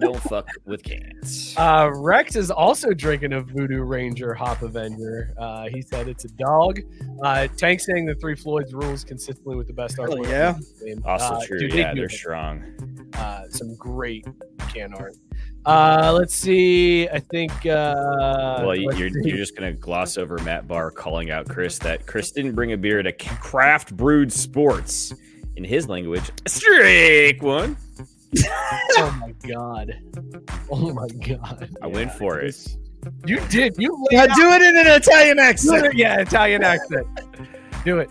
Don't 0.00 0.20
fuck 0.24 0.48
with 0.66 0.82
cans. 0.82 1.54
Uh, 1.56 1.90
Rex 1.94 2.34
is 2.36 2.50
also 2.50 2.92
drinking 2.92 3.32
a 3.34 3.40
Voodoo 3.40 3.82
Ranger 3.82 4.34
Hop 4.34 4.62
Avenger. 4.62 5.32
Uh, 5.38 5.68
he 5.72 5.80
said 5.82 6.08
it's 6.08 6.24
a 6.24 6.28
dog. 6.28 6.80
Uh, 7.22 7.46
Tank 7.56 7.80
saying 7.80 8.06
the 8.06 8.14
Three 8.16 8.34
Floyds 8.34 8.72
rules 8.74 9.04
consistently 9.04 9.56
with 9.56 9.66
the 9.68 9.72
best 9.72 9.96
Hell 9.96 10.08
artwork. 10.08 10.28
yeah. 10.28 10.54
in 10.56 10.60
the 10.78 10.84
game. 10.86 11.02
Also 11.06 11.34
Uh, 11.34 11.46
true. 11.46 11.58
dude, 11.60 11.74
yeah, 11.74 11.90
do 11.94 11.96
they're 12.00 12.06
it. 12.06 12.12
strong. 12.12 13.08
Uh, 13.14 13.44
some 13.48 13.74
great 13.76 14.26
can 14.68 14.92
art. 14.94 15.14
Uh, 15.64 16.12
let's 16.18 16.34
see. 16.34 17.08
I 17.08 17.20
think. 17.20 17.52
Uh, 17.66 18.62
Well, 18.64 18.74
you're, 18.74 19.10
see. 19.10 19.20
you're 19.28 19.36
just 19.36 19.54
gonna 19.56 19.72
gloss 19.72 20.18
over 20.18 20.38
Matt 20.38 20.66
Barr 20.66 20.90
calling 20.90 21.30
out 21.30 21.48
Chris 21.48 21.78
that 21.80 22.04
Chris 22.06 22.32
didn't 22.32 22.54
bring 22.56 22.72
a 22.72 22.76
beer 22.76 23.00
to 23.02 23.12
Craft 23.12 23.96
Brewed 23.96 24.32
Sports. 24.32 25.14
In 25.56 25.64
his 25.64 25.88
language, 25.88 26.30
strike 26.46 27.42
one. 27.42 27.76
oh 28.96 29.16
my 29.20 29.34
god. 29.48 29.98
Oh 30.70 30.92
my 30.92 31.06
god. 31.08 31.68
I 31.82 31.86
went 31.86 32.12
for 32.12 32.40
it. 32.40 32.76
You 33.26 33.40
did. 33.48 33.74
You 33.78 33.92
laid 34.10 34.12
Yeah, 34.12 34.26
do 34.34 34.48
it 34.52 34.62
in 34.62 34.76
an 34.76 34.86
Italian 34.86 35.38
accent. 35.38 35.86
it- 35.86 35.94
Yeah, 35.96 36.20
Italian 36.20 36.62
accent. 36.62 37.06
Do 37.84 37.98
it. 37.98 38.08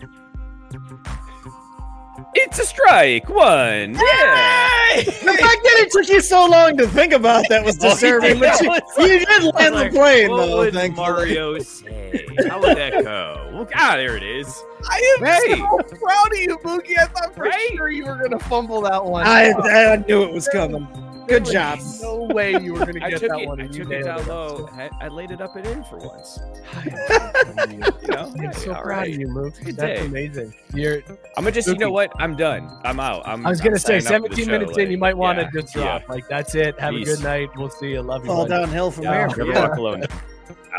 It's 2.44 2.58
a 2.58 2.64
strike 2.66 3.28
one. 3.28 3.94
Yeah. 3.94 5.02
The 5.02 5.36
fact 5.40 5.62
that 5.62 5.76
it 5.80 5.90
took 5.90 6.08
you 6.08 6.20
so 6.20 6.46
long 6.46 6.76
to 6.76 6.86
think 6.88 7.12
about 7.12 7.44
that 7.48 7.64
was 7.64 7.76
he 7.82 7.88
disturbing. 7.88 8.40
did. 8.40 8.40
but 8.40 8.60
you, 8.62 8.68
like- 8.68 8.84
you 8.98 9.26
did 9.26 9.54
land 9.54 9.74
Like, 9.74 9.92
the 9.92 9.98
plane, 9.98 10.30
what 10.30 10.46
though. 10.46 10.56
would 10.58 10.74
thankfully. 10.74 11.06
Mario 11.10 11.58
say? 11.60 12.26
How 12.48 12.60
would 12.60 12.76
that 12.76 12.92
go? 13.04 13.50
Well, 13.52 13.68
ah, 13.74 13.94
there 13.96 14.16
it 14.16 14.22
is. 14.22 14.62
I 14.90 15.16
am 15.20 15.24
Hey. 15.26 15.56
so 15.56 15.78
proud 15.96 16.32
of 16.32 16.38
you, 16.38 16.58
Mookie. 16.58 16.98
I 16.98 17.06
thought 17.06 17.34
for 17.34 17.44
Right? 17.44 17.70
sure 17.74 17.88
you 17.90 18.04
were 18.04 18.16
gonna 18.16 18.38
fumble 18.38 18.82
that 18.82 19.04
one. 19.04 19.26
I, 19.26 19.52
I 19.52 19.96
knew 20.08 20.22
it 20.24 20.32
was 20.32 20.48
coming. 20.48 20.86
There 21.26 21.38
Good 21.38 21.42
was 21.42 21.52
job. 21.52 21.78
No 22.02 22.34
way 22.34 22.52
you 22.60 22.72
were 22.74 22.80
gonna 22.80 22.92
get 23.10 23.20
that 23.20 23.40
it. 23.40 23.46
one. 23.48 23.60
I 23.60 23.66
took 23.66 23.80
it 23.80 23.88
nailed 23.88 24.04
down 24.04 24.26
low. 24.28 24.68
I, 24.72 24.90
I 25.00 25.08
laid 25.08 25.30
it 25.30 25.40
up 25.40 25.54
and 25.56 25.66
in 25.66 25.84
for 25.84 25.98
once. 25.98 26.40
I'm 26.74 27.70
You 27.72 27.78
know, 27.78 28.52
so 28.52 28.60
hey, 28.62 28.68
all 28.70 28.82
proud 28.82 28.86
right. 28.86 29.12
of 29.12 29.18
you, 29.20 29.28
Mook. 29.28 29.54
Good 29.64 29.76
That's 29.76 30.00
day. 30.00 30.06
amazing. 30.06 30.54
You're. 30.74 31.02
I'm 31.36 31.44
gonna 31.44 31.52
just. 31.52 31.68
You 31.68 31.76
know 31.76 31.90
what? 31.90 32.12
I'm 32.18 32.36
done. 32.36 32.68
I'm 32.84 32.98
out. 33.00 33.22
I'm. 33.26 33.46
I 33.46 33.50
was 33.50 33.60
gonna 33.60 33.78
say, 33.78 34.00
signing 34.00 34.24
up 34.24 34.30
for 34.30 34.36
the 34.36 34.42
17 34.42 34.44
show, 34.46 34.50
minutes 34.52 34.78
in, 34.78 34.90
you 34.90 34.96
like, 34.96 35.00
might 35.00 35.16
want 35.16 35.38
to 35.38 35.44
yeah, 35.44 35.50
just 35.60 35.72
see 35.72 35.80
ya. 35.80 35.98
drop. 35.98 36.08
Like 36.08 36.28
that's 36.28 36.54
it. 36.54 36.78
Have 36.80 36.94
a 36.94 37.04
good 37.04 37.22
night. 37.22 37.48
We'll 37.56 37.70
see 37.70 37.90
you. 37.92 38.02
Love 38.02 38.24
you. 38.24 38.30
All 38.30 38.46
buddy. 38.46 38.62
downhill 38.64 38.90
from 38.90 39.04
Yeah. 39.04 39.28
there. 39.28 39.46
Yeah. 39.46 39.74
alone. 39.76 40.02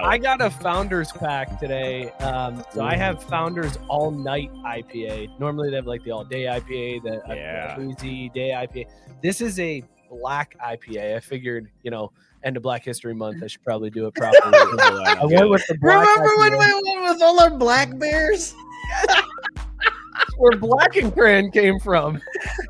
I 0.04 0.18
got 0.18 0.42
a 0.42 0.50
founders 0.50 1.12
pack 1.12 1.60
today. 1.60 2.10
Um, 2.20 2.64
so 2.74 2.84
I 2.84 2.96
have 2.96 3.24
founders 3.24 3.78
all 3.88 4.12
night 4.12 4.52
IPA. 4.66 5.40
Normally 5.40 5.70
they 5.70 5.76
have 5.78 5.86
like 5.88 6.04
the 6.04 6.12
all 6.12 6.26
day 6.26 6.44
IPA, 6.46 7.04
the 7.04 7.30
uh, 7.30 7.34
Yeah. 7.34 7.76
boozy 7.76 8.30
day 8.30 8.50
IPA. 8.52 8.88
This 9.22 9.40
is 9.40 9.60
a 9.60 9.84
black 10.14 10.56
IPA. 10.60 11.16
I 11.16 11.20
figured, 11.20 11.70
you 11.84 11.92
know, 11.92 12.12
end 12.44 12.58
of 12.58 12.64
Black 12.64 12.84
History 12.84 13.14
Month, 13.16 13.44
I 13.44 13.48
should 13.48 13.64
probably 13.64 13.90
do 13.90 14.06
it 14.08 14.16
properly. 14.16 14.42
I 14.54 15.26
went 15.26 15.50
with 15.50 15.66
the 15.68 15.78
black 15.80 16.08
Remember 16.08 16.38
when 16.38 16.52
IPA. 16.54 16.82
we 16.84 16.98
went 16.98 17.14
with 17.14 17.22
all 17.22 17.40
our 17.40 17.50
black 17.58 17.98
bears? 17.98 18.54
where 20.38 20.58
Black 20.58 20.96
and 20.96 21.14
Cran 21.14 21.52
came 21.52 21.80
from. 21.80 22.22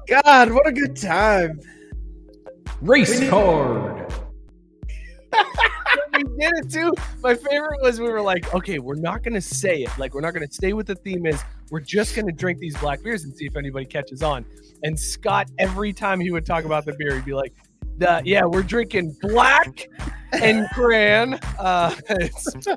God, 0.07 0.51
what 0.51 0.67
a 0.67 0.71
good 0.71 0.95
time. 0.95 1.59
Race 2.81 3.29
card. 3.29 4.13
we 6.13 6.23
did 6.23 6.53
it 6.55 6.71
too. 6.71 6.93
My 7.21 7.35
favorite 7.35 7.81
was 7.81 7.99
we 7.99 8.09
were 8.09 8.21
like, 8.21 8.53
okay, 8.53 8.79
we're 8.79 8.95
not 8.95 9.23
gonna 9.23 9.41
say 9.41 9.83
it. 9.83 9.97
Like, 9.97 10.13
we're 10.13 10.21
not 10.21 10.33
gonna 10.33 10.51
stay 10.51 10.73
with 10.73 10.87
the 10.87 10.95
theme 10.95 11.25
is 11.25 11.41
we're 11.73 11.79
just 11.79 12.15
gonna 12.15 12.31
drink 12.31 12.59
these 12.59 12.77
black 12.77 13.01
beers 13.01 13.23
and 13.23 13.35
see 13.35 13.47
if 13.47 13.57
anybody 13.57 13.83
catches 13.83 14.21
on. 14.21 14.45
And 14.83 14.97
Scott, 14.97 15.49
every 15.57 15.91
time 15.91 16.19
he 16.19 16.29
would 16.29 16.45
talk 16.45 16.65
about 16.65 16.85
the 16.85 16.93
beer, 16.93 17.15
he'd 17.15 17.25
be 17.25 17.33
like, 17.33 17.51
"The- 17.97 18.21
yeah, 18.23 18.45
we're 18.45 18.61
drinking 18.61 19.15
black 19.21 19.87
and 20.33 20.69
cran. 20.69 21.39
Uh, 21.57 21.95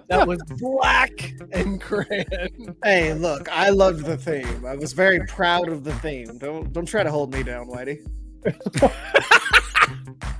that 0.08 0.24
was 0.26 0.40
black 0.58 1.34
and 1.52 1.78
cran. 1.78 2.24
Hey, 2.82 3.12
look, 3.12 3.52
I 3.52 3.68
loved 3.68 4.06
the 4.06 4.16
theme. 4.16 4.64
I 4.64 4.76
was 4.76 4.94
very 4.94 5.20
proud 5.26 5.68
of 5.68 5.84
the 5.84 5.92
theme. 5.96 6.38
Don't 6.38 6.72
don't 6.72 6.86
try 6.86 7.02
to 7.02 7.10
hold 7.10 7.34
me 7.34 7.42
down, 7.42 7.68
Whitey. 7.68 7.98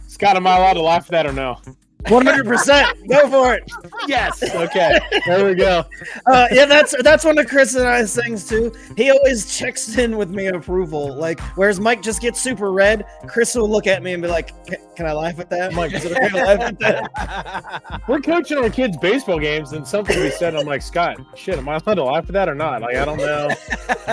Scott, 0.08 0.36
am 0.36 0.46
I 0.46 0.56
allowed 0.56 0.74
to 0.74 0.82
laugh 0.82 1.04
at 1.04 1.10
that 1.10 1.26
or 1.26 1.32
no? 1.34 1.60
One 2.08 2.24
hundred 2.24 2.46
percent. 2.46 2.96
Go 3.08 3.28
for 3.28 3.54
it. 3.54 3.64
yes. 4.06 4.40
Okay. 4.54 5.00
There 5.26 5.44
we 5.46 5.54
go. 5.54 5.84
Uh, 6.26 6.48
yeah, 6.50 6.64
that's 6.66 6.94
that's 7.02 7.24
one 7.24 7.38
of 7.38 7.46
Chris 7.46 7.74
and 7.76 7.86
I's 7.86 8.14
things 8.14 8.48
too. 8.48 8.72
He 8.96 9.10
always 9.10 9.56
checks 9.56 9.96
in 9.96 10.16
with 10.16 10.30
me 10.30 10.46
approval. 10.46 11.14
Like, 11.14 11.38
whereas 11.56 11.78
Mike 11.78 12.02
just 12.02 12.20
gets 12.20 12.40
super 12.40 12.72
red, 12.72 13.04
Chris 13.28 13.54
will 13.54 13.68
look 13.68 13.86
at 13.86 14.02
me 14.02 14.12
and 14.12 14.22
be 14.22 14.28
like, 14.28 14.48
"Can- 14.66 14.80
"Can 14.96 15.06
I 15.06 15.12
laugh 15.12 15.38
at 15.38 15.48
that, 15.50 15.72
Mike? 15.72 15.92
Is 15.94 16.04
it 16.04 16.12
okay 16.12 16.28
to 16.30 16.36
laugh 16.36 16.60
at 16.60 16.78
that?" 16.80 18.02
We're 18.08 18.20
coaching 18.20 18.58
our 18.58 18.70
kids' 18.70 18.96
baseball 18.96 19.38
games, 19.38 19.72
and 19.72 19.86
something 19.86 20.18
we 20.18 20.30
said. 20.30 20.56
I'm 20.56 20.66
like, 20.66 20.82
Scott, 20.82 21.16
shit, 21.36 21.58
am 21.58 21.68
I 21.68 21.76
allowed 21.76 21.94
to 21.94 22.04
laugh 22.04 22.24
at 22.26 22.32
that 22.32 22.48
or 22.48 22.54
not? 22.56 22.82
Like, 22.82 22.96
I 22.96 23.04
don't 23.04 23.18
know. 23.18 23.48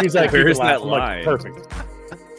He's 0.02 0.14
like, 0.16 0.32
Where 0.32 0.42
"You 0.44 0.50
is 0.50 0.60
that 0.60 0.82
I'm 0.82 0.88
like, 0.88 1.26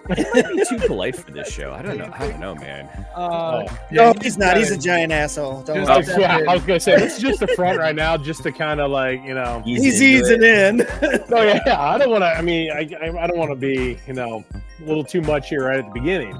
line? 0.08 0.24
Perfect. 0.24 0.56
Be 0.56 0.64
too 0.78 0.86
polite 0.86 1.16
for 1.16 1.30
this 1.30 1.48
show. 1.50 1.72
I 1.72 1.82
don't 1.82 1.98
know. 1.98 2.10
I 2.14 2.28
don't 2.28 2.40
know, 2.40 2.54
man. 2.54 2.86
Uh, 3.14 3.64
Oh. 3.66 3.78
No, 3.90 4.14
he's 4.20 4.36
not. 4.38 4.56
He's 4.56 4.70
a 4.70 4.78
giant 4.78 5.12
asshole. 5.12 5.62
Don't 5.62 5.86
Just 5.86 6.10
Oh, 6.10 6.14
worry. 6.16 6.22
like 6.22 6.48
I 6.48 6.54
was 6.54 6.62
gonna 6.64 6.80
say 6.80 6.96
this 6.96 7.16
is 7.16 7.22
just 7.22 7.40
the 7.40 7.46
front 7.48 7.78
right 7.78 7.94
now, 7.94 8.16
just 8.16 8.42
to 8.42 8.52
kind 8.52 8.80
of 8.80 8.90
like 8.90 9.22
you 9.24 9.34
know. 9.34 9.62
He's 9.64 10.00
into 10.00 10.04
easing 10.04 10.42
in. 10.42 10.86
Oh 11.30 11.42
yeah, 11.42 11.60
yeah, 11.66 11.80
I 11.80 11.98
don't 11.98 12.10
want 12.10 12.22
to. 12.22 12.28
I 12.28 12.42
mean, 12.42 12.70
I, 12.70 12.88
I 13.02 13.24
I 13.24 13.26
don't 13.26 13.38
want 13.38 13.50
to 13.50 13.56
be 13.56 13.98
you 14.06 14.12
know 14.14 14.44
a 14.52 14.84
little 14.84 15.04
too 15.04 15.20
much 15.22 15.48
here 15.48 15.64
right 15.66 15.78
at 15.78 15.86
the 15.86 15.92
beginning. 16.00 16.34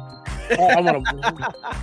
I, 0.51 0.75
I 0.77 0.81
want 0.81 1.05
to. 1.07 1.75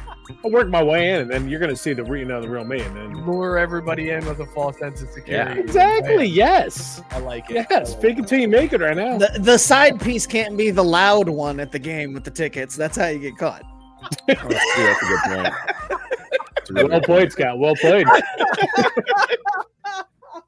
I'll 0.44 0.52
work 0.52 0.70
my 0.70 0.82
way 0.84 1.10
in, 1.12 1.22
and 1.22 1.32
then 1.32 1.50
you're 1.50 1.60
gonna 1.60 1.76
see 1.76 1.94
the 1.94 2.04
re- 2.04 2.20
you 2.20 2.26
know 2.26 2.42
the 2.42 2.50
real 2.50 2.64
me, 2.64 2.80
and 2.82 2.96
then 2.96 3.26
lure 3.26 3.58
everybody 3.58 4.12
in 4.12 4.26
with 4.26 4.40
a 4.40 4.46
false 4.48 4.78
sense 4.80 5.02
of 5.02 5.10
security. 5.10 5.60
exactly 5.60 6.26
yes, 6.26 7.02
I 7.12 7.20
like 7.20 7.50
it. 7.50 7.68
yes. 7.70 7.96
Fake 7.96 8.20
it 8.20 8.28
till 8.28 8.40
you 8.40 8.48
make 8.48 8.74
it 8.74 8.82
right 8.82 8.96
now. 8.96 9.18
The, 9.18 9.40
the 9.40 9.58
side 9.58 10.00
piece 10.02 10.26
can't 10.26 10.58
be 10.58 10.72
the 10.72 10.84
loud 10.84 11.28
one 11.30 11.60
at 11.60 11.72
the 11.72 11.80
game 11.80 12.14
with 12.14 12.24
the 12.24 12.32
tickets. 12.32 12.76
That's 12.76 12.98
how 12.98 13.08
you 13.08 13.20
get 13.20 13.38
caught. 13.38 13.64
Oh, 14.04 14.16
see, 14.26 14.84
that's 14.84 15.04
a 15.04 15.06
good 15.06 15.20
point. 15.26 15.54
A 16.70 16.74
really 16.74 16.90
Well 16.90 17.00
good 17.00 17.06
played, 17.06 17.32
Scott. 17.32 17.60
Well 17.60 17.76
played. 17.76 18.08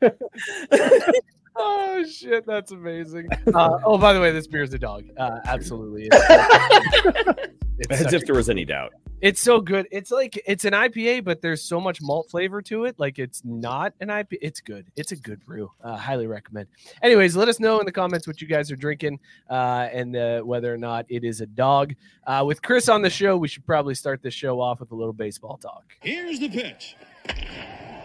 Oh 1.55 2.03
shit, 2.03 2.47
that's 2.47 2.71
amazing. 2.71 3.27
Uh, 3.53 3.77
oh, 3.85 3.97
by 3.99 4.11
the 4.13 4.19
way, 4.19 4.31
this 4.31 4.47
beer 4.47 4.63
is 4.63 4.73
a 4.73 4.79
dog. 4.79 5.05
Uh, 5.17 5.39
absolutely. 5.45 6.09
It's, 7.89 8.01
it's, 8.01 8.07
As 8.07 8.13
if 8.13 8.21
a- 8.23 8.25
there 8.25 8.35
was 8.35 8.49
any 8.49 8.65
doubt. 8.65 8.93
it's 9.21 9.39
so 9.41 9.59
good. 9.61 9.87
It's 9.91 10.11
like 10.11 10.41
it's 10.45 10.65
an 10.65 10.73
IPA, 10.73 11.23
but 11.23 11.41
there's 11.41 11.61
so 11.61 11.79
much 11.79 12.01
malt 12.01 12.29
flavor 12.29 12.61
to 12.63 12.85
it. 12.85 12.99
Like 12.99 13.19
it's 13.19 13.41
not 13.45 13.93
an 13.99 14.09
IPA. 14.09 14.37
It's 14.41 14.59
good. 14.61 14.85
It's 14.95 15.11
a 15.11 15.15
good 15.15 15.43
brew. 15.45 15.71
Uh, 15.83 15.95
highly 15.95 16.27
recommend. 16.27 16.67
Anyways, 17.01 17.35
let 17.35 17.47
us 17.49 17.59
know 17.59 17.79
in 17.79 17.85
the 17.85 17.91
comments 17.91 18.27
what 18.27 18.41
you 18.41 18.47
guys 18.47 18.71
are 18.71 18.75
drinking 18.75 19.19
uh, 19.49 19.87
and 19.91 20.15
uh, 20.15 20.41
whether 20.41 20.73
or 20.73 20.77
not 20.77 21.05
it 21.09 21.23
is 21.23 21.41
a 21.41 21.45
dog. 21.45 21.93
Uh, 22.25 22.43
with 22.45 22.61
Chris 22.61 22.89
on 22.89 23.01
the 23.01 23.09
show, 23.09 23.37
we 23.37 23.47
should 23.47 23.65
probably 23.65 23.95
start 23.95 24.21
this 24.21 24.33
show 24.33 24.59
off 24.61 24.79
with 24.79 24.91
a 24.91 24.95
little 24.95 25.13
baseball 25.13 25.57
talk. 25.57 25.83
Here's 26.01 26.39
the 26.39 26.49
pitch. 26.49 26.95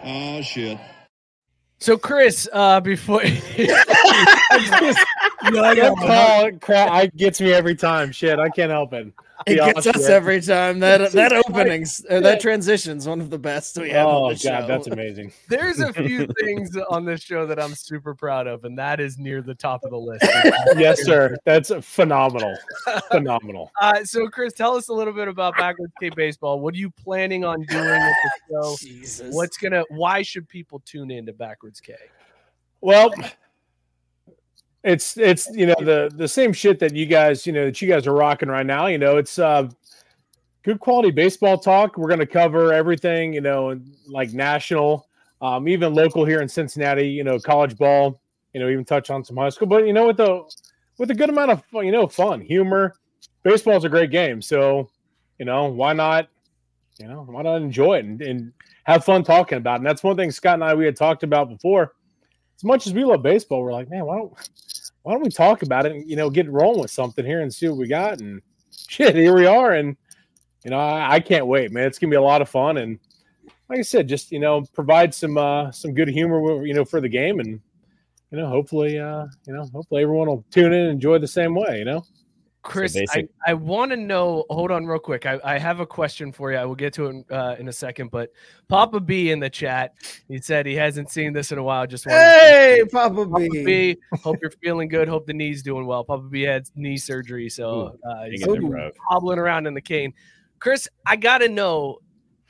Oh 0.04 0.40
shit. 0.42 0.78
So, 1.80 1.96
Chris, 1.96 2.48
before 5.50 5.74
that 5.74 5.96
call, 5.96 6.58
cra- 6.60 6.90
I 6.90 7.06
gets 7.06 7.40
me 7.40 7.52
every 7.52 7.74
time. 7.74 8.12
Shit, 8.12 8.38
I 8.38 8.48
can't 8.48 8.70
help 8.70 8.92
it. 8.92 9.12
It 9.46 9.54
gets 9.54 9.86
us 9.86 9.96
with 9.96 10.08
you. 10.08 10.14
every 10.14 10.40
time. 10.40 10.80
That 10.80 11.12
that 11.12 11.32
openings 11.32 12.04
or 12.10 12.20
that 12.20 12.40
transition's 12.40 13.06
one 13.06 13.20
of 13.20 13.30
the 13.30 13.38
best 13.38 13.78
we 13.78 13.90
have 13.90 14.06
Oh 14.06 14.24
on 14.24 14.32
god, 14.32 14.40
show. 14.40 14.66
that's 14.66 14.88
amazing. 14.88 15.32
there's 15.48 15.78
a 15.78 15.92
few 15.92 16.26
things 16.40 16.76
on 16.90 17.04
this 17.04 17.20
show 17.22 17.46
that 17.46 17.60
I'm 17.62 17.74
super 17.74 18.14
proud 18.14 18.46
of, 18.48 18.64
and 18.64 18.76
that 18.78 18.98
is 18.98 19.16
near 19.16 19.40
the 19.40 19.54
top 19.54 19.84
of 19.84 19.90
the 19.90 19.96
list. 19.96 20.24
Yes, 20.76 21.04
sir. 21.04 21.36
That's 21.44 21.70
phenomenal. 21.82 22.56
Phenomenal. 23.10 23.70
Uh, 23.80 24.04
so, 24.04 24.26
Chris, 24.28 24.52
tell 24.52 24.74
us 24.76 24.88
a 24.88 24.92
little 24.92 25.12
bit 25.12 25.28
about 25.28 25.56
Backwards 25.56 25.92
K 26.00 26.10
Baseball. 26.10 26.58
What 26.60 26.74
are 26.74 26.78
you 26.78 26.90
planning 26.90 27.44
on 27.44 27.62
doing 27.62 27.84
with 27.84 28.16
the 28.24 28.30
show? 28.50 28.76
Jesus. 28.80 29.32
What's 29.34 29.56
gonna? 29.56 29.84
Why 29.90 30.22
should 30.22 30.48
people 30.48 30.82
tune 30.84 31.10
in 31.12 31.26
to 31.26 31.32
Backwards 31.32 31.80
K? 31.80 31.94
Well, 32.80 33.12
it's 34.88 35.16
it's 35.18 35.48
you 35.54 35.66
know 35.66 35.74
the 35.78 36.10
the 36.14 36.26
same 36.26 36.52
shit 36.52 36.78
that 36.78 36.94
you 36.94 37.04
guys 37.04 37.46
you 37.46 37.52
know 37.52 37.66
that 37.66 37.80
you 37.82 37.88
guys 37.88 38.06
are 38.06 38.14
rocking 38.14 38.48
right 38.48 38.64
now. 38.64 38.86
You 38.86 38.98
know, 38.98 39.18
it's 39.18 39.38
uh 39.38 39.68
good 40.62 40.80
quality 40.80 41.10
baseball 41.10 41.58
talk. 41.58 41.96
We're 41.96 42.08
going 42.08 42.20
to 42.20 42.26
cover 42.26 42.72
everything. 42.72 43.32
You 43.32 43.42
know, 43.42 43.78
like 44.06 44.32
national, 44.32 45.06
um, 45.42 45.68
even 45.68 45.94
local 45.94 46.24
here 46.24 46.40
in 46.40 46.48
Cincinnati. 46.48 47.06
You 47.06 47.24
know, 47.24 47.38
college 47.38 47.76
ball. 47.76 48.20
You 48.54 48.60
know, 48.60 48.68
even 48.70 48.84
touch 48.84 49.10
on 49.10 49.24
some 49.24 49.36
high 49.36 49.50
school. 49.50 49.68
But 49.68 49.86
you 49.86 49.92
know, 49.92 50.06
with 50.06 50.16
the 50.16 50.42
with 50.96 51.10
a 51.10 51.14
good 51.14 51.28
amount 51.28 51.50
of 51.50 51.62
you 51.72 51.92
know 51.92 52.06
fun, 52.06 52.40
humor. 52.40 52.94
Baseball's 53.44 53.84
a 53.84 53.88
great 53.88 54.10
game, 54.10 54.42
so 54.42 54.90
you 55.38 55.44
know 55.44 55.66
why 55.66 55.92
not? 55.92 56.28
You 56.98 57.06
know, 57.06 57.24
why 57.28 57.42
not 57.42 57.56
enjoy 57.56 57.98
it 57.98 58.04
and, 58.04 58.20
and 58.20 58.52
have 58.84 59.04
fun 59.04 59.22
talking 59.22 59.58
about 59.58 59.74
it? 59.74 59.76
And 59.76 59.86
that's 59.86 60.02
one 60.02 60.16
thing 60.16 60.30
Scott 60.30 60.54
and 60.54 60.64
I 60.64 60.74
we 60.74 60.84
had 60.84 60.96
talked 60.96 61.22
about 61.22 61.48
before 61.48 61.92
as 62.58 62.64
much 62.64 62.86
as 62.88 62.92
we 62.92 63.04
love 63.04 63.22
baseball, 63.22 63.62
we're 63.62 63.72
like, 63.72 63.88
man, 63.88 64.04
why 64.04 64.16
don't 64.16 64.32
why 65.08 65.14
don't 65.14 65.22
we 65.24 65.30
talk 65.30 65.62
about 65.62 65.86
it 65.86 65.92
and 65.92 66.06
you 66.06 66.16
know 66.16 66.28
get 66.28 66.50
rolling 66.50 66.82
with 66.82 66.90
something 66.90 67.24
here 67.24 67.40
and 67.40 67.52
see 67.52 67.66
what 67.66 67.78
we 67.78 67.88
got 67.88 68.20
and 68.20 68.42
shit, 68.88 69.16
here 69.16 69.34
we 69.34 69.46
are, 69.46 69.72
and 69.72 69.96
you 70.66 70.70
know 70.70 70.78
I, 70.78 71.14
I 71.14 71.20
can't 71.20 71.46
wait, 71.46 71.72
man. 71.72 71.86
It's 71.86 71.98
gonna 71.98 72.10
be 72.10 72.16
a 72.16 72.20
lot 72.20 72.42
of 72.42 72.50
fun 72.50 72.76
and 72.76 72.98
like 73.70 73.78
I 73.78 73.82
said, 73.82 74.06
just 74.06 74.30
you 74.30 74.38
know 74.38 74.64
provide 74.74 75.14
some 75.14 75.38
uh 75.38 75.70
some 75.70 75.94
good 75.94 76.08
humor, 76.08 76.62
you 76.66 76.74
know, 76.74 76.84
for 76.84 77.00
the 77.00 77.08
game 77.08 77.40
and 77.40 77.58
you 78.30 78.38
know 78.38 78.48
hopefully 78.48 78.98
uh 78.98 79.24
you 79.46 79.54
know 79.54 79.64
hopefully 79.72 80.02
everyone 80.02 80.28
will 80.28 80.44
tune 80.50 80.74
in 80.74 80.82
and 80.82 80.90
enjoy 80.90 81.16
the 81.16 81.26
same 81.26 81.54
way, 81.54 81.78
you 81.78 81.86
know. 81.86 82.04
Chris, 82.68 82.96
I, 82.96 83.00
basic- 83.00 83.30
I 83.46 83.54
want 83.54 83.90
to 83.92 83.96
know. 83.96 84.44
Hold 84.50 84.70
on, 84.70 84.86
real 84.86 84.98
quick. 84.98 85.26
I, 85.26 85.40
I 85.42 85.58
have 85.58 85.80
a 85.80 85.86
question 85.86 86.32
for 86.32 86.52
you. 86.52 86.58
I 86.58 86.64
will 86.64 86.74
get 86.74 86.92
to 86.94 87.06
it 87.06 87.26
uh, 87.30 87.56
in 87.58 87.68
a 87.68 87.72
second. 87.72 88.10
But 88.10 88.32
Papa 88.68 89.00
B 89.00 89.30
in 89.30 89.40
the 89.40 89.50
chat, 89.50 89.94
he 90.28 90.38
said 90.38 90.66
he 90.66 90.74
hasn't 90.74 91.10
seen 91.10 91.32
this 91.32 91.50
in 91.52 91.58
a 91.58 91.62
while. 91.62 91.86
Just 91.86 92.06
wanted 92.06 92.18
to- 92.18 92.24
Hey, 92.24 92.84
Papa 92.90 93.14
Papa 93.26 93.48
B. 93.50 93.64
B, 93.64 93.96
hope 94.22 94.36
you're 94.42 94.50
feeling 94.62 94.88
good. 94.88 95.08
Hope 95.08 95.26
the 95.26 95.32
knee's 95.32 95.62
doing 95.62 95.86
well. 95.86 96.04
Papa 96.04 96.22
B 96.28 96.42
had 96.42 96.68
knee 96.74 96.96
surgery, 96.96 97.48
so 97.48 97.96
uh, 98.08 98.24
he's 98.24 98.40
Hanging 98.42 98.56
in 98.56 98.64
Ooh. 98.64 98.68
there, 98.70 98.78
bro. 98.78 98.90
hobbling 99.08 99.38
around 99.38 99.66
in 99.66 99.74
the 99.74 99.80
cane. 99.80 100.12
Chris, 100.60 100.88
I 101.06 101.16
gotta 101.16 101.48
know, 101.48 101.98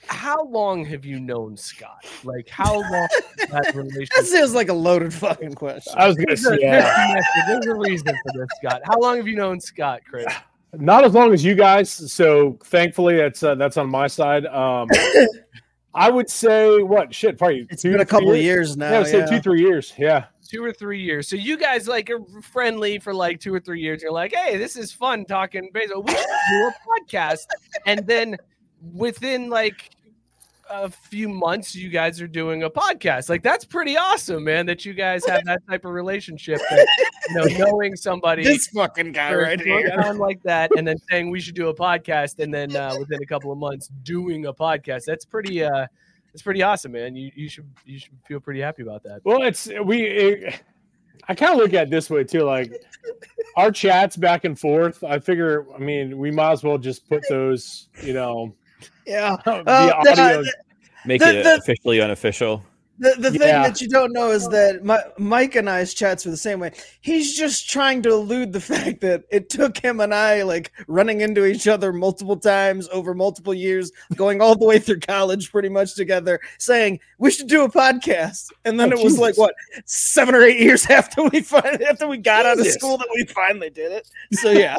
how 0.06 0.44
long 0.44 0.84
have 0.84 1.04
you 1.04 1.20
known 1.20 1.56
Scott? 1.56 2.04
Like, 2.24 2.48
how 2.48 2.74
long 2.74 2.90
that 3.50 3.72
relationship? 3.74 4.16
That 4.16 4.26
sounds 4.26 4.54
like 4.54 4.68
a 4.68 4.74
loaded 4.74 5.12
fucking 5.12 5.54
question. 5.54 5.92
I 5.96 6.06
was 6.06 6.16
gonna 6.16 6.28
There's 6.28 6.44
say 6.44 6.58
there's 6.60 6.84
yeah. 6.84 7.14
a 7.18 7.46
there's 7.48 7.66
a 7.66 7.74
reason 7.74 8.06
for 8.06 8.38
this, 8.38 8.48
Scott. 8.62 8.82
How 8.84 8.98
long 8.98 9.16
have 9.16 9.26
you 9.26 9.36
known 9.36 9.60
Scott, 9.60 10.00
Chris? 10.08 10.26
not 10.74 11.04
as 11.04 11.14
long 11.14 11.32
as 11.32 11.44
you 11.44 11.54
guys. 11.54 11.90
So 11.90 12.58
thankfully, 12.64 13.16
that's 13.16 13.42
uh, 13.42 13.54
that's 13.54 13.76
on 13.76 13.90
my 13.90 14.06
side. 14.06 14.46
Um, 14.46 14.88
I 15.94 16.10
would 16.10 16.30
say 16.30 16.82
what 16.82 17.14
shit, 17.14 17.38
probably 17.38 17.66
It's 17.70 17.82
two 17.82 17.92
been 17.92 18.00
a 18.00 18.04
to 18.04 18.08
three 18.08 18.18
couple 18.18 18.32
of 18.32 18.40
years 18.40 18.76
now. 18.76 18.90
Yeah, 18.90 19.04
so 19.04 19.18
yeah. 19.18 19.26
two 19.26 19.40
three 19.40 19.60
years. 19.60 19.92
Yeah, 19.98 20.26
Two 20.48 20.64
or 20.64 20.72
three 20.72 21.02
years. 21.02 21.28
So 21.28 21.36
you 21.36 21.58
guys 21.58 21.88
like 21.88 22.08
are 22.08 22.20
friendly 22.40 22.98
for 22.98 23.12
like 23.12 23.40
two 23.40 23.52
or 23.52 23.60
three 23.60 23.80
years. 23.80 24.02
You're 24.02 24.12
like, 24.12 24.32
hey, 24.32 24.56
this 24.56 24.76
is 24.76 24.92
fun 24.92 25.24
talking 25.24 25.70
baseball. 25.74 26.02
We 26.02 26.14
should 26.14 26.26
do 26.50 26.70
a 26.70 26.74
podcast. 26.88 27.46
And 27.86 28.06
then 28.06 28.36
within 28.92 29.48
like 29.50 29.90
a 30.70 30.90
few 30.90 31.28
months, 31.28 31.74
you 31.74 31.88
guys 31.88 32.20
are 32.20 32.28
doing 32.28 32.62
a 32.62 32.70
podcast. 32.70 33.28
Like 33.28 33.42
that's 33.42 33.64
pretty 33.64 33.96
awesome, 33.96 34.44
man. 34.44 34.66
That 34.66 34.84
you 34.84 34.92
guys 34.92 35.24
have 35.26 35.44
that 35.44 35.60
type 35.68 35.84
of 35.84 35.92
relationship. 35.92 36.60
That, 36.70 36.86
you 37.28 37.34
know, 37.34 37.44
knowing 37.66 37.96
somebody 37.96 38.44
This 38.44 38.68
fucking 38.68 39.12
guy 39.12 39.34
right 39.34 39.60
here. 39.60 39.88
time 39.90 40.18
like 40.18 40.42
that, 40.42 40.70
and 40.76 40.86
then 40.86 40.96
saying 41.10 41.30
we 41.30 41.40
should 41.40 41.54
do 41.54 41.68
a 41.68 41.74
podcast, 41.74 42.38
and 42.38 42.52
then 42.52 42.76
uh, 42.76 42.94
within 42.98 43.22
a 43.22 43.26
couple 43.26 43.50
of 43.50 43.58
months 43.58 43.88
doing 44.02 44.46
a 44.46 44.52
podcast. 44.52 45.04
That's 45.06 45.24
pretty. 45.24 45.64
uh 45.64 45.86
It's 46.34 46.42
pretty 46.42 46.62
awesome, 46.62 46.92
man. 46.92 47.16
You 47.16 47.32
you 47.34 47.48
should 47.48 47.68
you 47.86 47.98
should 47.98 48.12
feel 48.26 48.38
pretty 48.38 48.60
happy 48.60 48.82
about 48.82 49.02
that. 49.04 49.22
Well, 49.24 49.42
it's 49.42 49.68
we. 49.84 50.02
It, 50.02 50.60
I 51.26 51.34
kind 51.34 51.52
of 51.52 51.58
look 51.58 51.74
at 51.74 51.88
it 51.88 51.90
this 51.90 52.10
way 52.10 52.24
too. 52.24 52.42
Like 52.42 52.72
our 53.56 53.72
chats 53.72 54.16
back 54.16 54.44
and 54.44 54.58
forth. 54.58 55.02
I 55.02 55.18
figure. 55.18 55.66
I 55.74 55.78
mean, 55.78 56.18
we 56.18 56.30
might 56.30 56.52
as 56.52 56.62
well 56.62 56.78
just 56.78 57.08
put 57.08 57.24
those. 57.30 57.88
You 58.02 58.12
know, 58.12 58.54
Yeah. 59.08 59.36
the 59.44 59.50
Uh, 59.66 60.02
the- 60.04 60.10
audio. 60.12 60.42
Make 61.06 61.20
The- 61.20 61.40
it 61.40 61.42
the- 61.44 61.56
officially 61.56 62.00
unofficial. 62.00 62.62
The, 63.00 63.14
the 63.16 63.30
thing 63.30 63.42
Yeah. 63.42 63.62
that 63.68 63.80
you 63.80 63.88
don't 63.88 64.12
know 64.12 64.32
is 64.32 64.48
that 64.48 64.82
my, 64.84 65.00
Mike 65.18 65.54
and 65.54 65.70
I's 65.70 65.94
chats 65.94 66.24
were 66.24 66.32
the 66.32 66.36
same 66.36 66.58
way. 66.58 66.72
He's 67.00 67.36
just 67.38 67.70
trying 67.70 68.02
to 68.02 68.08
elude 68.10 68.52
the 68.52 68.60
fact 68.72 69.02
that 69.02 69.22
it 69.30 69.48
took 69.50 69.78
him 69.78 70.00
and 70.00 70.12
I 70.12 70.42
like 70.42 70.72
running 70.88 71.20
into 71.20 71.46
each 71.46 71.68
other 71.68 71.92
multiple 71.92 72.36
times 72.36 72.88
over 72.90 73.14
multiple 73.14 73.54
years, 73.54 73.92
going 74.16 74.40
all 74.42 74.56
the 74.58 74.64
way 74.66 74.80
through 74.80 74.98
college 74.98 75.52
pretty 75.52 75.68
much 75.68 75.94
together, 75.94 76.40
saying 76.58 76.98
we 77.18 77.30
should 77.30 77.46
do 77.46 77.62
a 77.62 77.70
podcast. 77.70 78.48
And 78.64 78.80
then 78.80 78.92
Oh, 78.92 78.98
it 78.98 79.04
was 79.04 79.16
like 79.16 79.38
what 79.38 79.54
seven 79.84 80.34
or 80.34 80.42
eight 80.42 80.58
years 80.58 80.84
after 80.90 81.22
we 81.22 81.40
finally 81.40 81.84
after 81.86 82.08
we 82.08 82.16
got 82.18 82.46
out 82.46 82.58
of 82.58 82.66
school 82.66 82.98
that 82.98 83.08
we 83.14 83.24
finally 83.26 83.70
did 83.70 83.92
it. 83.92 84.08
So 84.32 84.50
yeah, 84.50 84.74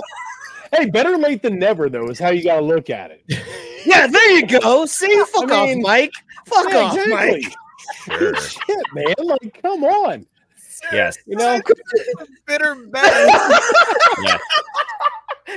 hey, 0.71 0.89
better 0.89 1.17
late 1.17 1.41
than 1.41 1.59
never, 1.59 1.89
though, 1.89 2.09
is 2.09 2.19
how 2.19 2.29
you 2.29 2.43
got 2.43 2.59
to 2.59 2.65
look 2.65 2.89
at 2.89 3.11
it. 3.11 3.23
yeah. 3.85 4.07
There 4.07 4.31
you 4.31 4.47
go. 4.47 4.85
See, 4.85 5.23
fuck 5.31 5.49
mean, 5.49 5.79
off, 5.79 5.83
Mike. 5.83 6.11
Fuck 6.45 6.71
Yeah, 6.71 6.79
off, 6.79 7.07
Mike. 7.07 7.53
Sure. 8.05 8.35
Shit, 8.41 8.85
man. 8.93 9.15
Like, 9.19 9.61
come 9.61 9.83
on. 9.83 10.25
yes. 10.91 11.17
You 11.25 11.35
know, 11.35 11.61
Bitter 12.45 12.75
bad. 12.75 13.61
Yeah. 14.23 14.37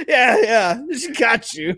Yeah, 0.09 0.37
yeah. 0.41 0.97
She 0.97 1.13
got 1.13 1.53
you. 1.53 1.77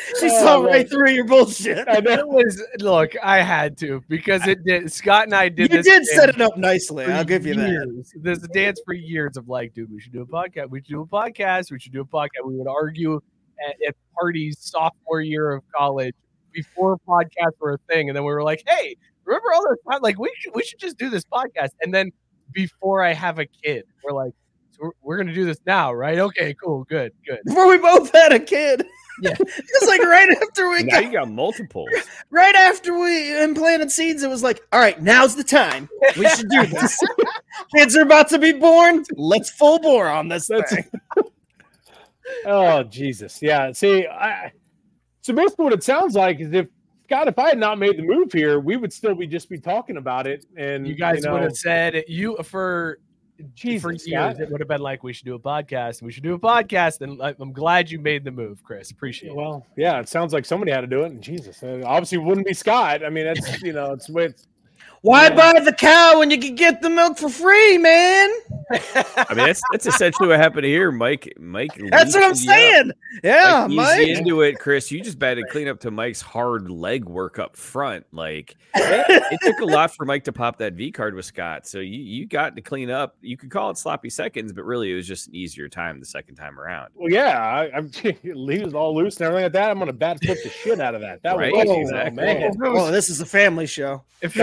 she 0.20 0.28
saw 0.28 0.56
oh, 0.56 0.64
right 0.64 0.88
through 0.88 1.10
your 1.10 1.24
bullshit. 1.24 1.86
Know. 1.86 1.94
It 1.94 2.28
was 2.28 2.62
look, 2.78 3.14
I 3.22 3.42
had 3.42 3.76
to 3.78 4.02
because 4.08 4.46
it 4.46 4.64
did. 4.64 4.90
Scott 4.90 5.24
and 5.24 5.34
I 5.34 5.48
did. 5.48 5.70
You 5.70 5.82
this 5.82 5.86
did 5.86 6.06
set 6.06 6.28
it 6.30 6.40
up 6.40 6.56
nicely. 6.56 7.04
I'll 7.04 7.24
give 7.24 7.46
you 7.46 7.54
that. 7.54 7.68
years. 7.68 8.12
There's 8.16 8.42
a 8.42 8.48
dance 8.48 8.80
for 8.84 8.94
years 8.94 9.36
of 9.36 9.48
like, 9.48 9.74
dude, 9.74 9.92
we 9.92 10.00
should 10.00 10.12
do 10.12 10.22
a 10.22 10.26
podcast. 10.26 10.70
We 10.70 10.80
should 10.80 10.88
do 10.88 11.02
a 11.02 11.06
podcast. 11.06 11.70
We 11.70 11.78
should 11.78 11.92
do 11.92 12.00
a 12.00 12.06
podcast. 12.06 12.46
We 12.46 12.56
would 12.56 12.68
argue 12.68 13.20
at, 13.68 13.76
at 13.86 13.96
parties 14.18 14.56
sophomore 14.60 15.20
year 15.20 15.52
of 15.52 15.62
college 15.76 16.14
before 16.52 16.98
podcasts 17.06 17.58
were 17.60 17.74
a 17.74 17.78
thing, 17.92 18.08
and 18.08 18.16
then 18.16 18.24
we 18.24 18.32
were 18.32 18.42
like, 18.42 18.62
hey, 18.66 18.96
remember 19.24 19.52
all 19.52 19.66
those 19.68 19.78
pod- 19.86 20.02
like 20.02 20.18
we 20.18 20.32
should 20.38 20.54
we 20.54 20.62
should 20.62 20.78
just 20.78 20.96
do 20.96 21.10
this 21.10 21.24
podcast, 21.24 21.70
and 21.82 21.92
then 21.92 22.10
before 22.52 23.02
I 23.02 23.12
have 23.12 23.38
a 23.38 23.46
kid, 23.46 23.84
we're 24.04 24.12
like. 24.12 24.32
So 24.74 24.84
we're, 24.84 24.92
we're 25.02 25.16
gonna 25.18 25.34
do 25.34 25.44
this 25.44 25.60
now, 25.66 25.92
right? 25.92 26.18
Okay, 26.18 26.54
cool, 26.54 26.84
good, 26.84 27.12
good. 27.26 27.40
Before 27.44 27.68
we 27.68 27.76
both 27.76 28.10
had 28.10 28.32
a 28.32 28.40
kid. 28.40 28.86
Yeah. 29.22 29.34
it's 29.40 29.86
like 29.86 30.02
right 30.02 30.28
after 30.42 30.68
we 30.68 30.82
Now 30.82 30.96
got 30.96 31.04
you 31.04 31.12
got 31.12 31.30
multiples. 31.30 31.88
right 32.30 32.54
after 32.54 32.98
we 32.98 33.40
implanted 33.42 33.90
seeds, 33.90 34.22
it 34.22 34.28
was 34.28 34.42
like, 34.42 34.60
all 34.72 34.80
right, 34.80 35.00
now's 35.00 35.36
the 35.36 35.44
time. 35.44 35.88
We 36.18 36.28
should 36.28 36.48
do 36.50 36.66
this. 36.66 36.98
Kids 37.74 37.96
are 37.96 38.02
about 38.02 38.28
to 38.30 38.38
be 38.38 38.52
born. 38.52 39.04
Let's 39.14 39.48
full 39.50 39.78
bore 39.78 40.08
on 40.08 40.28
this 40.28 40.48
That's- 40.48 40.74
thing. 40.74 41.24
Oh 42.46 42.82
Jesus, 42.84 43.40
yeah. 43.42 43.72
See, 43.72 44.06
I 44.06 44.52
so 45.20 45.32
basically 45.32 45.64
what 45.64 45.72
it 45.72 45.84
sounds 45.84 46.14
like 46.14 46.40
is 46.40 46.52
if 46.52 46.66
God, 47.08 47.28
if 47.28 47.38
I 47.38 47.48
had 47.50 47.58
not 47.58 47.78
made 47.78 47.98
the 47.98 48.02
move 48.02 48.32
here, 48.32 48.58
we 48.58 48.76
would 48.76 48.92
still 48.92 49.14
be 49.14 49.26
just 49.26 49.48
be 49.50 49.58
talking 49.58 49.98
about 49.98 50.26
it. 50.26 50.46
And 50.56 50.86
You 50.86 50.94
guys 50.94 51.22
know, 51.22 51.34
would 51.34 51.42
have 51.42 51.56
said 51.56 52.04
you 52.08 52.36
for 52.42 52.98
Jesus, 53.54 53.82
for 53.82 53.92
years. 53.92 54.38
It 54.38 54.50
would 54.50 54.60
have 54.60 54.68
been 54.68 54.80
like 54.80 55.02
we 55.02 55.12
should 55.12 55.24
do 55.24 55.34
a 55.34 55.38
podcast. 55.38 56.02
We 56.02 56.12
should 56.12 56.22
do 56.22 56.34
a 56.34 56.38
podcast, 56.38 57.00
and 57.00 57.20
I'm 57.22 57.52
glad 57.52 57.90
you 57.90 57.98
made 57.98 58.24
the 58.24 58.30
move, 58.30 58.62
Chris. 58.62 58.90
Appreciate 58.90 59.30
it. 59.30 59.36
Well, 59.36 59.66
yeah, 59.76 59.98
it 60.00 60.08
sounds 60.08 60.32
like 60.32 60.44
somebody 60.44 60.72
had 60.72 60.82
to 60.82 60.86
do 60.86 61.02
it. 61.02 61.12
And 61.12 61.22
Jesus, 61.22 61.62
obviously 61.62 62.18
it 62.18 62.22
wouldn't 62.22 62.46
be 62.46 62.54
Scott. 62.54 63.04
I 63.04 63.10
mean, 63.10 63.26
that's 63.26 63.62
you 63.62 63.72
know, 63.72 63.92
it's 63.92 64.08
with 64.08 64.46
Why 65.02 65.30
buy 65.30 65.58
the 65.60 65.72
cow 65.72 66.20
when 66.20 66.30
you 66.30 66.38
can 66.38 66.54
get 66.54 66.80
the 66.80 66.88
milk 66.88 67.18
for 67.18 67.28
free, 67.28 67.76
man? 67.78 68.30
I 68.72 69.26
mean, 69.34 69.38
that's 69.46 69.60
that's 69.72 69.86
essentially 69.86 70.28
what 70.28 70.38
happened 70.38 70.64
here, 70.64 70.90
Mike. 70.92 71.34
Mike, 71.38 71.72
That's 71.90 72.14
what 72.14 72.22
I'm 72.22 72.30
loosened 72.30 72.46
you 72.46 72.52
up. 72.52 72.56
saying. 72.56 72.92
Yeah, 73.24 73.62
like, 73.64 73.70
Mike. 73.72 73.98
easy 74.00 74.12
into 74.12 74.40
it, 74.42 74.58
Chris. 74.60 74.90
You 74.90 75.02
just 75.02 75.18
batted 75.18 75.44
to 75.44 75.50
clean 75.50 75.68
up 75.68 75.80
to 75.80 75.90
Mike's 75.90 76.22
hard 76.22 76.70
leg 76.70 77.04
work 77.04 77.38
up 77.40 77.56
front. 77.56 78.06
Like 78.12 78.56
it 78.74 79.40
took 79.42 79.58
a 79.60 79.64
lot 79.64 79.94
for 79.94 80.04
Mike 80.06 80.24
to 80.24 80.32
pop 80.32 80.56
that 80.58 80.74
V 80.74 80.90
card 80.92 81.14
with 81.14 81.24
Scott. 81.26 81.66
So 81.66 81.80
you 81.80 81.98
you 81.98 82.24
got 82.26 82.54
to 82.56 82.62
clean 82.62 82.88
up. 82.88 83.16
You 83.20 83.36
could 83.36 83.50
call 83.50 83.70
it 83.70 83.78
sloppy 83.78 84.08
seconds, 84.08 84.52
but 84.52 84.64
really 84.64 84.92
it 84.92 84.94
was 84.94 85.06
just 85.06 85.28
an 85.28 85.34
easier 85.34 85.68
time 85.68 85.98
the 86.00 86.06
second 86.06 86.36
time 86.36 86.58
around. 86.58 86.90
well, 86.94 87.10
yeah, 87.10 87.38
I, 87.38 87.76
I'm 87.76 87.90
he 87.92 88.14
was 88.64 88.72
all 88.72 88.94
loose 88.94 89.16
and 89.16 89.26
everything 89.26 89.44
like 89.46 89.52
that. 89.52 89.70
I'm 89.70 89.78
gonna 89.80 89.92
bat 89.92 90.18
flip 90.24 90.38
the 90.44 90.48
shit 90.48 90.80
out 90.80 90.94
of 90.94 91.00
that. 91.02 91.22
That 91.24 91.36
Right, 91.36 91.52
was 91.52 91.66
Oh, 91.68 91.80
exactly. 91.80 92.16
man. 92.24 92.52
Oh, 92.62 92.90
this 92.90 93.10
is 93.10 93.20
a 93.20 93.26
family 93.26 93.66
show. 93.66 94.04
If 94.22 94.36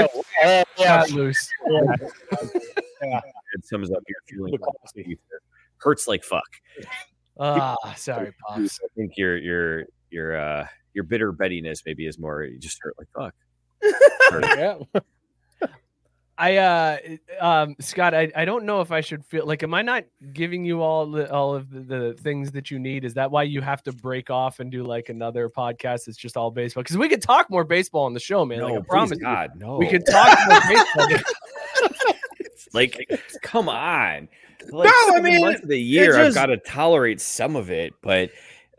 No, 0.50 0.60
it 0.60 0.68
uh, 0.68 0.82
yeah, 0.82 0.98
got 1.00 1.12
loose, 1.12 1.52
It 1.68 3.64
sums 3.66 3.92
up 3.92 4.04
your 4.08 4.18
feeling. 4.28 5.16
Hurts 5.78 6.08
like 6.08 6.24
fuck. 6.24 6.50
ah, 7.40 7.76
sorry, 7.96 8.34
pops. 8.48 8.80
I 8.84 8.88
think 8.96 9.18
your 9.18 9.38
your 9.38 9.86
your 10.10 10.38
uh 10.38 10.68
your 10.94 11.04
bitter 11.04 11.32
bettiness 11.32 11.84
maybe 11.86 12.06
is 12.06 12.18
more 12.20 12.44
you 12.44 12.58
just 12.58 12.80
hurt 12.82 12.96
like 12.98 13.08
fuck. 13.16 13.36
yeah. 14.58 15.02
I 16.40 16.56
uh 16.56 16.98
um 17.42 17.76
Scott, 17.82 18.14
I, 18.14 18.32
I 18.34 18.46
don't 18.46 18.64
know 18.64 18.80
if 18.80 18.94
I 18.94 19.02
should 19.02 19.26
feel 19.26 19.46
like 19.46 19.62
am 19.62 19.74
I 19.74 19.82
not 19.82 20.06
giving 20.32 20.64
you 20.64 20.82
all 20.82 21.06
the 21.06 21.30
all 21.30 21.54
of 21.54 21.70
the, 21.70 21.82
the 21.82 22.14
things 22.14 22.52
that 22.54 22.72
you 22.72 22.80
need? 22.80 23.04
Is 23.04 23.14
that 23.16 23.30
why 23.30 23.44
you 23.44 23.60
have 23.60 23.84
to 23.84 23.92
break 23.92 24.30
off 24.30 24.62
and 24.62 24.72
do 24.72 24.84
like 24.84 25.10
another 25.10 25.50
podcast 25.50 26.06
that's 26.06 26.18
just 26.18 26.38
all 26.38 26.50
baseball? 26.50 26.84
Because 26.84 26.98
we 26.98 27.10
could 27.10 27.22
talk 27.22 27.50
more 27.50 27.66
baseball 27.66 28.06
on 28.06 28.14
the 28.14 28.22
show, 28.22 28.46
man. 28.46 28.62
like 28.62 28.72
I 28.72 28.76
No, 28.76 28.84
promise 28.84 29.10
please 29.10 29.20
you. 29.20 29.26
God, 29.26 29.52
no. 29.58 29.78
We 29.78 29.90
could 29.90 30.06
talk 30.06 30.40
more 30.48 30.62
baseball. 30.66 31.08
like 32.74 33.22
come 33.42 33.68
on. 33.68 34.30
No, 34.72 34.82
I 34.82 35.20
mean, 35.20 35.42
months 35.42 35.62
of 35.62 35.68
the 35.68 35.80
year 35.80 36.18
I've 36.18 36.34
got 36.34 36.46
to 36.46 36.58
tolerate 36.58 37.20
some 37.20 37.58
of 37.58 37.70
it, 37.70 37.94
but 38.02 38.32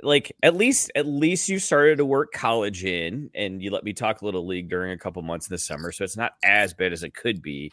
like 0.02 0.32
at 0.42 0.54
least 0.56 0.90
at 0.94 1.06
least 1.06 1.48
you 1.48 1.58
started 1.58 1.96
to 1.98 2.04
work 2.04 2.32
college 2.32 2.84
in 2.84 3.30
and 3.34 3.62
you 3.62 3.70
let 3.70 3.84
me 3.84 3.92
talk 3.92 4.22
a 4.22 4.24
little 4.24 4.46
league 4.46 4.68
during 4.68 4.92
a 4.92 4.98
couple 4.98 5.22
months 5.22 5.48
in 5.48 5.54
the 5.54 5.58
summer, 5.58 5.92
so 5.92 6.04
it's 6.04 6.16
not 6.16 6.32
as 6.44 6.74
bad 6.74 6.92
as 6.92 7.02
it 7.02 7.14
could 7.14 7.42
be. 7.42 7.72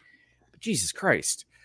But 0.51 0.59
Jesus 0.59 0.91
Christ. 0.91 1.45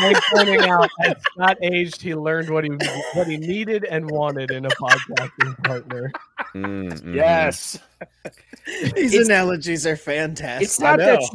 Mike 0.00 0.16
pointing 0.32 0.60
out 0.62 0.90
as 1.04 1.14
Scott 1.32 1.56
aged, 1.62 2.02
he 2.02 2.14
learned 2.14 2.50
what 2.50 2.64
he 2.64 2.70
what 3.14 3.26
he 3.26 3.36
needed 3.36 3.84
and 3.84 4.10
wanted 4.10 4.50
in 4.50 4.66
a 4.66 4.70
podcasting 4.70 5.62
partner. 5.64 6.12
Mm. 6.54 7.14
Yes. 7.14 7.78
These 8.66 9.14
It's- 9.14 9.26
analogies 9.26 9.86
are 9.86 9.96
fantastic. 9.96 10.64
It's 10.64 10.80
not 10.80 10.98
that 10.98 11.20
know. 11.20 11.28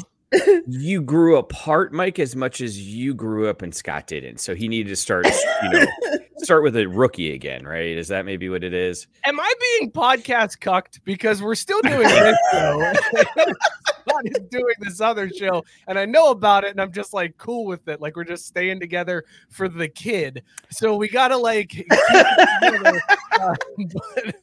You 0.67 1.01
grew 1.01 1.37
apart, 1.37 1.91
Mike, 1.91 2.19
as 2.19 2.35
much 2.35 2.61
as 2.61 2.79
you 2.79 3.13
grew 3.13 3.49
up 3.49 3.61
and 3.61 3.73
Scott 3.73 4.07
didn't. 4.07 4.39
So 4.39 4.53
he 4.53 4.67
needed 4.67 4.89
to 4.89 4.95
start, 4.95 5.25
you 5.63 5.69
know, 5.69 5.85
start 6.37 6.63
with 6.63 6.75
a 6.77 6.85
rookie 6.87 7.33
again, 7.33 7.65
right? 7.65 7.97
Is 7.97 8.07
that 8.09 8.25
maybe 8.25 8.49
what 8.49 8.63
it 8.63 8.73
is? 8.73 9.07
Am 9.25 9.39
I 9.39 9.53
being 9.59 9.91
podcast 9.91 10.59
cucked 10.59 11.03
because 11.03 11.41
we're 11.41 11.55
still 11.55 11.81
doing 11.81 12.07
this 12.07 12.37
show? 12.51 12.93
Scott 14.01 14.21
is 14.25 14.39
doing 14.49 14.75
this 14.79 15.01
other 15.01 15.29
show, 15.29 15.63
and 15.87 15.97
I 15.97 16.05
know 16.05 16.31
about 16.31 16.63
it, 16.63 16.71
and 16.71 16.81
I'm 16.81 16.91
just 16.91 17.13
like 17.13 17.37
cool 17.37 17.65
with 17.65 17.87
it. 17.87 17.99
Like 18.01 18.15
we're 18.15 18.23
just 18.23 18.45
staying 18.45 18.79
together 18.79 19.25
for 19.49 19.67
the 19.67 19.87
kid, 19.87 20.43
so 20.69 20.95
we 20.95 21.09
gotta 21.09 21.37
like. 21.37 21.69
together. 21.69 23.01
Uh, 23.39 23.55
but 23.77 24.35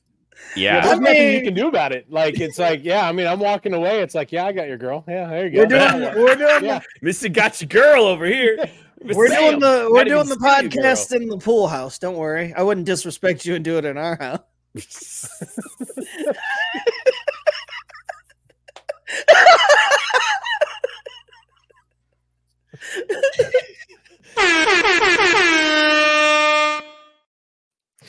Yeah, 0.57 0.77
Yeah. 0.77 0.81
there's 0.87 0.99
I 0.99 1.03
nothing 1.03 1.33
you 1.35 1.42
can 1.42 1.55
do 1.55 1.69
about 1.69 1.92
it. 1.92 2.11
Like 2.11 2.40
it's 2.40 2.59
like, 2.59 2.83
yeah, 2.85 3.07
I 3.09 3.12
mean, 3.12 3.27
I'm 3.27 3.40
walking 3.40 3.75
away. 3.75 4.01
It's 4.01 4.14
like, 4.14 4.33
yeah, 4.33 4.47
I 4.47 4.53
got 4.53 4.69
your 4.69 4.79
girl. 4.79 5.05
Yeah, 5.07 5.29
there 5.29 5.47
you 5.47 5.53
go. 5.53 5.59
we're 5.61 5.66
doing 5.66 6.03
we're 6.25 6.35
doing 6.37 6.64
Yeah. 6.64 6.81
Mr. 7.03 7.33
Got 7.33 7.61
your 7.61 7.69
girl 7.69 8.05
over 8.05 8.25
here. 8.27 8.57
the, 9.05 9.14
we're 9.14 9.29
doing 9.29 9.61
the 9.61 9.88
we're 9.92 10.05
doing 10.05 10.27
the 10.29 10.35
see 10.37 10.62
you, 10.62 10.69
girl. 10.71 10.83
podcast 10.83 11.14
in 11.14 11.29
the 11.29 11.37
pool 11.38 11.69
house. 11.69 11.99
Don't 11.99 12.16
worry. 12.16 12.55
I 12.55 12.62
wouldn't 12.62 12.87
disrespect 12.87 13.45
you 13.45 13.55
and 13.55 13.64
do 13.64 13.77
it 13.79 13.85
in 13.85 13.99
our 13.99 14.16
house. 14.16 14.40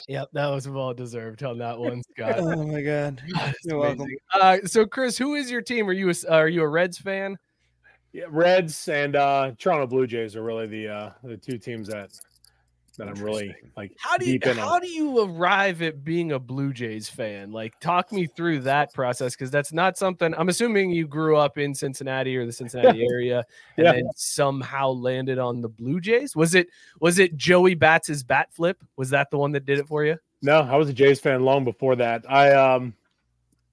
yep, 0.07 0.29
that 0.33 0.47
was 0.47 0.67
well 0.67 0.93
deserved 0.93 1.43
on 1.43 1.57
that 1.59 1.77
one, 1.77 2.01
Scott. 2.15 2.39
Oh 2.39 2.65
my 2.65 2.81
god. 2.81 3.21
You're 3.63 3.79
welcome. 3.79 4.07
Uh, 4.33 4.57
so, 4.65 4.85
Chris, 4.85 5.17
who 5.17 5.35
is 5.35 5.51
your 5.51 5.61
team? 5.61 5.89
Are 5.89 5.93
you 5.93 6.09
a, 6.09 6.31
are 6.31 6.47
you 6.47 6.61
a 6.63 6.67
Reds 6.67 6.97
fan? 6.97 7.37
Yeah, 8.13 8.25
Reds 8.29 8.87
and 8.87 9.15
uh 9.15 9.51
Toronto 9.59 9.85
Blue 9.85 10.07
Jays 10.07 10.35
are 10.35 10.43
really 10.43 10.65
the 10.65 10.87
uh 10.87 11.11
the 11.23 11.37
two 11.37 11.57
teams 11.57 11.87
that 11.89 12.11
that 12.97 13.07
I'm 13.07 13.15
really 13.23 13.55
like 13.75 13.91
How 13.99 14.17
do 14.17 14.25
you 14.25 14.33
deep 14.33 14.47
in 14.47 14.57
how 14.57 14.75
on. 14.75 14.81
do 14.81 14.87
you 14.87 15.19
arrive 15.23 15.81
at 15.83 16.03
being 16.03 16.31
a 16.31 16.39
Blue 16.39 16.73
Jays 16.73 17.07
fan? 17.07 17.51
Like, 17.51 17.79
talk 17.79 18.11
me 18.11 18.25
through 18.25 18.61
that 18.61 18.91
process 18.93 19.35
because 19.35 19.51
that's 19.51 19.71
not 19.71 19.97
something. 19.97 20.33
I'm 20.35 20.49
assuming 20.49 20.89
you 20.91 21.05
grew 21.07 21.37
up 21.37 21.57
in 21.59 21.75
Cincinnati 21.75 22.35
or 22.35 22.45
the 22.45 22.51
Cincinnati 22.51 23.05
area, 23.11 23.43
and 23.77 23.85
Yeah. 23.85 23.91
then 23.93 24.09
somehow 24.15 24.89
landed 24.89 25.37
on 25.37 25.61
the 25.61 25.69
Blue 25.69 25.99
Jays. 26.01 26.35
Was 26.35 26.55
it 26.55 26.69
was 26.99 27.19
it 27.19 27.37
Joey 27.37 27.75
Bats's 27.75 28.23
bat 28.23 28.49
flip? 28.51 28.83
Was 28.95 29.09
that 29.11 29.29
the 29.31 29.37
one 29.37 29.51
that 29.51 29.65
did 29.65 29.77
it 29.79 29.87
for 29.87 30.03
you? 30.03 30.17
No, 30.41 30.61
I 30.61 30.75
was 30.75 30.89
a 30.89 30.93
Jays 30.93 31.19
fan 31.19 31.43
long 31.43 31.63
before 31.63 31.95
that. 31.97 32.25
I 32.29 32.51
um 32.53 32.93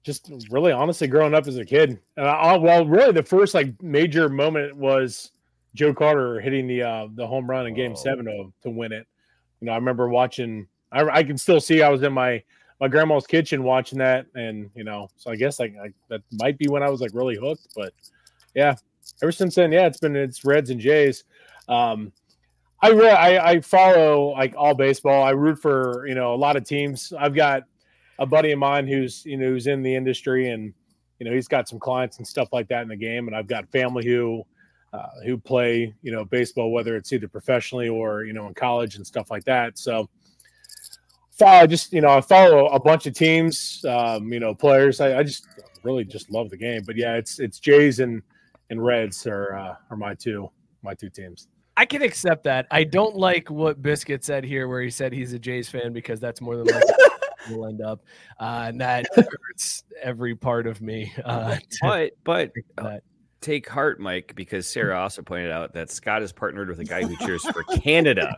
just 0.03 0.31
really 0.51 0.71
honestly 0.71 1.07
growing 1.07 1.33
up 1.33 1.47
as 1.47 1.57
a 1.57 1.65
kid. 1.65 1.99
I- 2.15 2.57
well, 2.57 2.85
really 2.85 3.11
the 3.11 3.23
first 3.23 3.55
like 3.55 3.81
major 3.81 4.29
moment 4.29 4.75
was 4.77 5.31
Joe 5.73 5.93
Carter 5.93 6.39
hitting 6.39 6.67
the 6.67 6.83
uh 6.83 7.07
the 7.15 7.25
home 7.25 7.49
run 7.49 7.65
in 7.67 7.73
game 7.73 7.93
Oh. 7.93 7.95
7 7.95 8.25
to, 8.25 8.53
to 8.63 8.69
win 8.69 8.91
it. 8.93 9.07
You 9.65 9.71
know, 9.71 9.73
I 9.73 9.77
remember 9.77 10.09
watching 10.09 10.67
I, 10.91 11.01
I 11.09 11.23
can 11.23 11.39
still 11.39 11.59
see 11.59 11.81
I 11.81 11.89
was 11.89 12.03
in 12.03 12.13
my 12.13 12.43
my 12.79 12.87
grandma's 12.87 13.25
kitchen 13.25 13.63
watching 13.63 13.97
that 13.97 14.27
and 14.35 14.69
you 14.75 14.83
know, 14.83 15.09
so 15.17 15.31
I 15.31 15.35
guess 15.35 15.59
like 15.59 15.73
I, 15.83 15.87
that 16.09 16.21
might 16.33 16.59
be 16.59 16.67
when 16.67 16.83
I 16.83 16.89
was 16.91 17.01
like 17.01 17.09
really 17.15 17.35
hooked, 17.35 17.69
but 17.75 17.91
yeah, 18.53 18.75
ever 19.23 19.31
since 19.31 19.55
then, 19.55 19.71
yeah, 19.71 19.87
it's 19.87 19.97
been 19.97 20.15
it's 20.15 20.45
Reds 20.45 20.69
and 20.69 20.79
Jays. 20.79 21.23
Um 21.67 22.11
I 22.79 22.89
really 22.89 23.09
I, 23.09 23.53
I 23.53 23.61
follow 23.61 24.33
like 24.33 24.53
all 24.55 24.75
baseball. 24.75 25.23
I 25.23 25.31
root 25.31 25.59
for 25.59 26.05
you 26.05 26.13
know 26.13 26.35
a 26.35 26.37
lot 26.37 26.57
of 26.57 26.63
teams. 26.63 27.11
I've 27.17 27.33
got 27.33 27.63
a 28.19 28.27
buddy 28.27 28.51
of 28.51 28.59
mine 28.59 28.87
who's 28.87 29.25
you 29.25 29.37
know 29.37 29.47
who's 29.47 29.65
in 29.65 29.81
the 29.81 29.95
industry 29.95 30.51
and 30.51 30.75
you 31.17 31.25
know 31.25 31.33
he's 31.33 31.47
got 31.47 31.67
some 31.67 31.79
clients 31.79 32.19
and 32.19 32.27
stuff 32.27 32.49
like 32.53 32.67
that 32.67 32.83
in 32.83 32.87
the 32.87 32.95
game. 32.95 33.25
And 33.25 33.35
I've 33.35 33.47
got 33.47 33.67
family 33.71 34.05
who 34.05 34.45
uh, 34.95 35.09
who 35.25 35.37
play 35.37 35.93
you 36.01 36.11
know 36.11 36.25
baseball, 36.25 36.71
whether 36.71 36.95
it's 36.95 37.11
either 37.11 37.27
professionally 37.27 37.89
or 37.89 38.23
you 38.23 38.33
know 38.33 38.47
in 38.47 38.53
college 38.53 38.95
and 38.95 39.05
stuff 39.05 39.29
like 39.29 39.43
that. 39.45 39.77
So 39.77 40.09
follow 41.31 41.67
just 41.67 41.91
you 41.93 42.01
know 42.01 42.09
I 42.09 42.21
follow 42.21 42.67
a 42.67 42.79
bunch 42.79 43.05
of 43.05 43.13
teams, 43.13 43.83
um, 43.87 44.31
you 44.31 44.39
know 44.39 44.53
players. 44.55 45.01
I, 45.01 45.19
I 45.19 45.23
just 45.23 45.47
really 45.83 46.05
just 46.05 46.31
love 46.31 46.49
the 46.49 46.57
game. 46.57 46.83
But 46.85 46.95
yeah, 46.95 47.15
it's 47.15 47.39
it's 47.39 47.59
Jays 47.59 47.99
and 47.99 48.21
and 48.69 48.83
Reds 48.83 49.25
are 49.27 49.55
uh, 49.55 49.75
are 49.89 49.97
my 49.97 50.13
two 50.13 50.49
my 50.81 50.93
two 50.93 51.09
teams. 51.09 51.47
I 51.77 51.85
can 51.85 52.01
accept 52.01 52.45
that. 52.45 52.67
I 52.71 52.85
don't 52.85 53.17
like 53.17 53.49
what 53.49 53.81
Biscuit 53.81 54.23
said 54.23 54.45
here, 54.45 54.69
where 54.69 54.81
he 54.81 54.89
said 54.89 55.11
he's 55.11 55.33
a 55.33 55.39
Jays 55.39 55.67
fan 55.67 55.91
because 55.91 56.21
that's 56.21 56.39
more 56.39 56.55
than 56.55 56.67
like 56.67 56.83
will 57.49 57.67
end 57.67 57.81
up, 57.81 58.01
uh, 58.39 58.65
and 58.67 58.79
that 58.79 59.05
hurts 59.15 59.83
every 60.01 60.35
part 60.35 60.67
of 60.67 60.81
me. 60.81 61.13
Uh, 61.23 61.55
to 61.55 61.61
But 61.81 62.11
but 62.23 62.53
think 62.53 62.65
that. 62.77 63.03
Take 63.41 63.67
heart, 63.69 63.99
Mike, 63.99 64.33
because 64.35 64.65
mm. 64.65 64.69
Sarah 64.69 64.99
also 64.99 65.21
pointed 65.21 65.51
out 65.51 65.73
that 65.73 65.89
Scott 65.89 66.21
is 66.21 66.31
partnered 66.31 66.69
with 66.69 66.79
a 66.79 66.85
guy 66.85 67.03
who 67.03 67.15
cheers 67.17 67.43
for 67.43 67.63
Canada. 67.79 68.35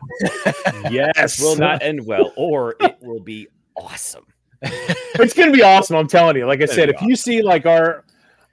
Yes, 0.91 1.15
This 1.15 1.39
will 1.39 1.55
not 1.55 1.81
end 1.81 2.05
well, 2.05 2.33
or 2.35 2.75
it 2.79 2.97
will 3.01 3.19
be 3.19 3.47
awesome. 3.75 4.25
It's 4.61 5.33
gonna 5.33 5.51
be 5.51 5.61
awesome. 5.61 5.95
I'm 5.95 6.07
telling 6.07 6.35
you. 6.35 6.45
Like 6.45 6.61
I 6.61 6.65
said, 6.65 6.89
if 6.89 6.99
be 6.99 7.07
you 7.07 7.15
see 7.15 7.41
like 7.41 7.65
our 7.65 8.03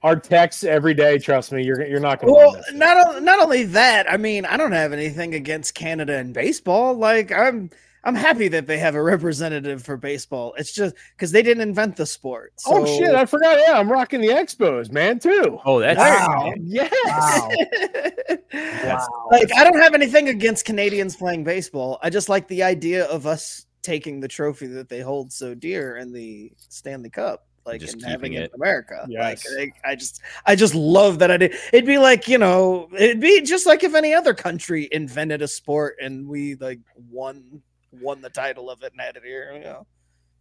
our 0.02 0.16
texts 0.16 0.62
every 0.62 0.92
day, 0.92 1.18
trust 1.18 1.50
me, 1.50 1.64
you're 1.64 1.84
you're 1.86 1.98
not 1.98 2.20
gonna. 2.20 2.32
Well, 2.32 2.62
not 2.74 3.06
o- 3.06 3.18
not 3.20 3.40
only 3.40 3.64
that, 3.64 4.10
I 4.10 4.18
mean, 4.18 4.44
I 4.44 4.58
don't 4.58 4.72
have 4.72 4.92
anything 4.92 5.34
against 5.34 5.74
Canada 5.74 6.16
and 6.16 6.34
baseball. 6.34 6.94
Like, 6.94 7.32
I'm 7.32 7.70
I'm 8.04 8.14
happy 8.14 8.48
that 8.48 8.66
they 8.66 8.78
have 8.78 8.94
a 8.94 9.02
representative 9.02 9.82
for 9.82 9.96
baseball. 9.96 10.54
It's 10.58 10.72
just 10.72 10.94
because 11.16 11.32
they 11.32 11.42
didn't 11.42 11.62
invent 11.62 11.96
the 11.96 12.06
sport. 12.06 12.52
oh 12.66 12.84
shit, 12.84 13.14
I 13.14 13.24
forgot. 13.26 13.58
Yeah, 13.66 13.78
I'm 13.78 13.90
rocking 13.90 14.20
the 14.20 14.28
Expos, 14.28 14.92
man, 14.92 15.18
too. 15.18 15.58
Oh, 15.64 15.80
that's 15.80 15.98
Wow. 15.98 16.52
Yes. 16.60 16.90
That's- 18.52 19.08
like 19.30 19.50
I 19.56 19.64
don't 19.64 19.80
have 19.80 19.94
anything 19.94 20.28
against 20.28 20.64
Canadians 20.64 21.16
playing 21.16 21.44
baseball. 21.44 21.98
I 22.02 22.10
just 22.10 22.28
like 22.28 22.46
the 22.48 22.62
idea 22.62 23.06
of 23.06 23.26
us 23.26 23.66
taking 23.82 24.20
the 24.20 24.28
trophy 24.28 24.66
that 24.68 24.88
they 24.88 25.00
hold 25.00 25.32
so 25.32 25.54
dear 25.54 25.96
in 25.96 26.12
the 26.12 26.52
Stanley 26.68 27.10
Cup, 27.10 27.46
like 27.66 27.80
Just 27.80 27.94
and 27.94 28.04
having 28.04 28.34
it 28.34 28.42
it. 28.44 28.50
in 28.54 28.60
America. 28.60 29.04
Yes. 29.08 29.44
Like 29.58 29.74
I, 29.84 29.90
I 29.92 29.94
just 29.96 30.20
I 30.46 30.54
just 30.56 30.74
love 30.74 31.18
that 31.20 31.30
idea. 31.30 31.50
It'd 31.72 31.86
be 31.86 31.98
like 31.98 32.28
you 32.28 32.38
know, 32.38 32.88
it'd 32.96 33.20
be 33.20 33.40
just 33.42 33.66
like 33.66 33.82
if 33.84 33.94
any 33.94 34.14
other 34.14 34.34
country 34.34 34.88
invented 34.92 35.42
a 35.42 35.48
sport 35.48 35.96
and 36.00 36.26
we 36.28 36.54
like 36.56 36.80
won 37.10 37.62
won 38.00 38.20
the 38.20 38.30
title 38.30 38.70
of 38.70 38.82
it 38.82 38.92
and 38.92 39.00
had 39.00 39.16
it 39.16 39.22
here. 39.24 39.52
You 39.54 39.64
know, 39.64 39.86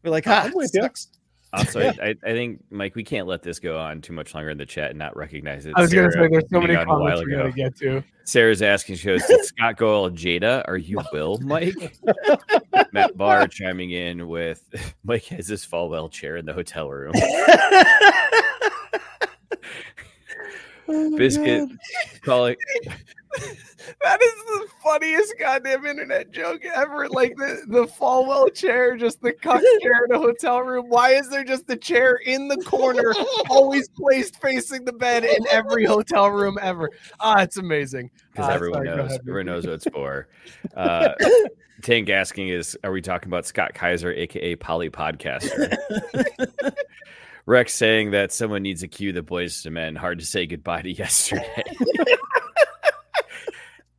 be 0.02 0.10
like, 0.10 0.28
ah, 0.28 0.44
I'm 0.44 0.54
with 0.54 0.72
ya. 0.74 0.84
sucks. 0.84 1.10
Also, 1.54 1.82
I, 1.82 1.90
I, 2.02 2.16
I 2.26 2.32
think 2.32 2.64
Mike, 2.72 2.96
we 2.96 3.04
can't 3.04 3.28
let 3.28 3.44
this 3.44 3.60
go 3.60 3.78
on 3.78 4.02
too 4.02 4.14
much 4.14 4.34
longer 4.34 4.50
in 4.50 4.58
the 4.58 4.66
chat 4.66 4.90
and 4.90 4.98
not 4.98 5.16
recognize 5.16 5.68
it. 5.68 5.74
I 5.76 5.82
was 5.82 5.94
going 5.94 6.10
to 6.10 6.12
say 6.12 6.28
there's 6.28 6.50
so 6.50 6.60
many 6.60 6.76
out 6.76 6.88
a 6.88 6.90
while 6.90 7.00
comments 7.00 7.26
we 7.26 7.32
got 7.32 7.44
to 7.44 7.52
get 7.52 7.76
to. 7.78 8.04
Sarah's 8.24 8.64
asking, 8.64 8.96
she 8.96 9.06
goes, 9.06 9.24
Did 9.28 9.46
Scott 9.46 9.78
go 9.78 9.94
all 9.94 10.10
Jada? 10.10 10.64
Are 10.68 10.78
you 10.78 11.00
Will, 11.12 11.38
Mike? 11.40 11.96
Matt 12.92 13.16
Barr 13.16 13.48
chiming 13.48 13.92
in 13.92 14.28
with 14.28 14.64
Mike 15.04 15.26
has 15.26 15.48
his 15.48 15.64
Falwell 15.64 16.12
chair 16.12 16.38
in 16.38 16.46
the 16.46 16.54
hotel 16.54 16.90
room. 16.90 17.14
Biscuit 21.16 21.70
calling 22.24 22.56
That 24.02 24.22
is 24.22 24.34
the 24.34 24.68
funniest 24.82 25.34
goddamn 25.40 25.86
internet 25.86 26.32
joke 26.32 26.64
ever. 26.74 27.10
Like 27.10 27.36
the, 27.36 27.64
the 27.68 27.86
Falwell 27.86 28.54
chair, 28.54 28.96
just 28.96 29.22
the 29.22 29.34
cuck 29.34 29.62
chair 29.82 30.06
in 30.10 30.16
a 30.16 30.20
hotel 30.20 30.62
room. 30.62 30.86
Why 30.88 31.12
is 31.12 31.30
there 31.30 31.44
just 31.44 31.70
a 31.70 31.76
chair 31.76 32.16
in 32.26 32.48
the 32.48 32.58
corner, 32.58 33.14
always 33.50 33.90
placed 33.98 34.42
facing 34.42 34.86
the 34.86 34.94
bed 34.94 35.26
in 35.26 35.46
every 35.52 35.84
hotel 35.86 36.30
room 36.30 36.58
ever? 36.62 36.90
Ah, 37.20 37.42
it's 37.42 37.58
amazing. 37.58 38.10
because 38.32 38.50
Ah, 38.50 38.54
everyone 38.54 38.86
sorry, 38.86 38.98
knows 38.98 39.10
ahead, 39.12 39.20
everyone 39.28 39.46
knows 39.48 39.66
what 39.66 39.74
it's 39.74 39.88
for. 39.90 40.28
Uh, 40.76 41.10
Tank 41.82 42.10
asking 42.10 42.48
is, 42.50 42.78
are 42.86 42.92
we 42.92 43.02
talking 43.02 43.28
about 43.28 43.46
Scott 43.46 43.74
Kaiser, 43.74 44.14
aka 44.14 44.56
Polly 44.56 44.90
Podcaster? 44.90 45.76
Rex 47.46 47.74
saying 47.74 48.12
that 48.12 48.32
someone 48.32 48.64
needs 48.64 48.80
to 48.82 48.88
cue 48.88 49.12
the 49.12 49.22
Boyz 49.22 49.66
II 49.66 49.74
Men. 49.74 49.96
Hard 49.98 50.20
to 50.20 50.26
say 50.26 50.46
goodbye 50.48 50.84
to 50.84 50.92
yesterday. 50.92 51.64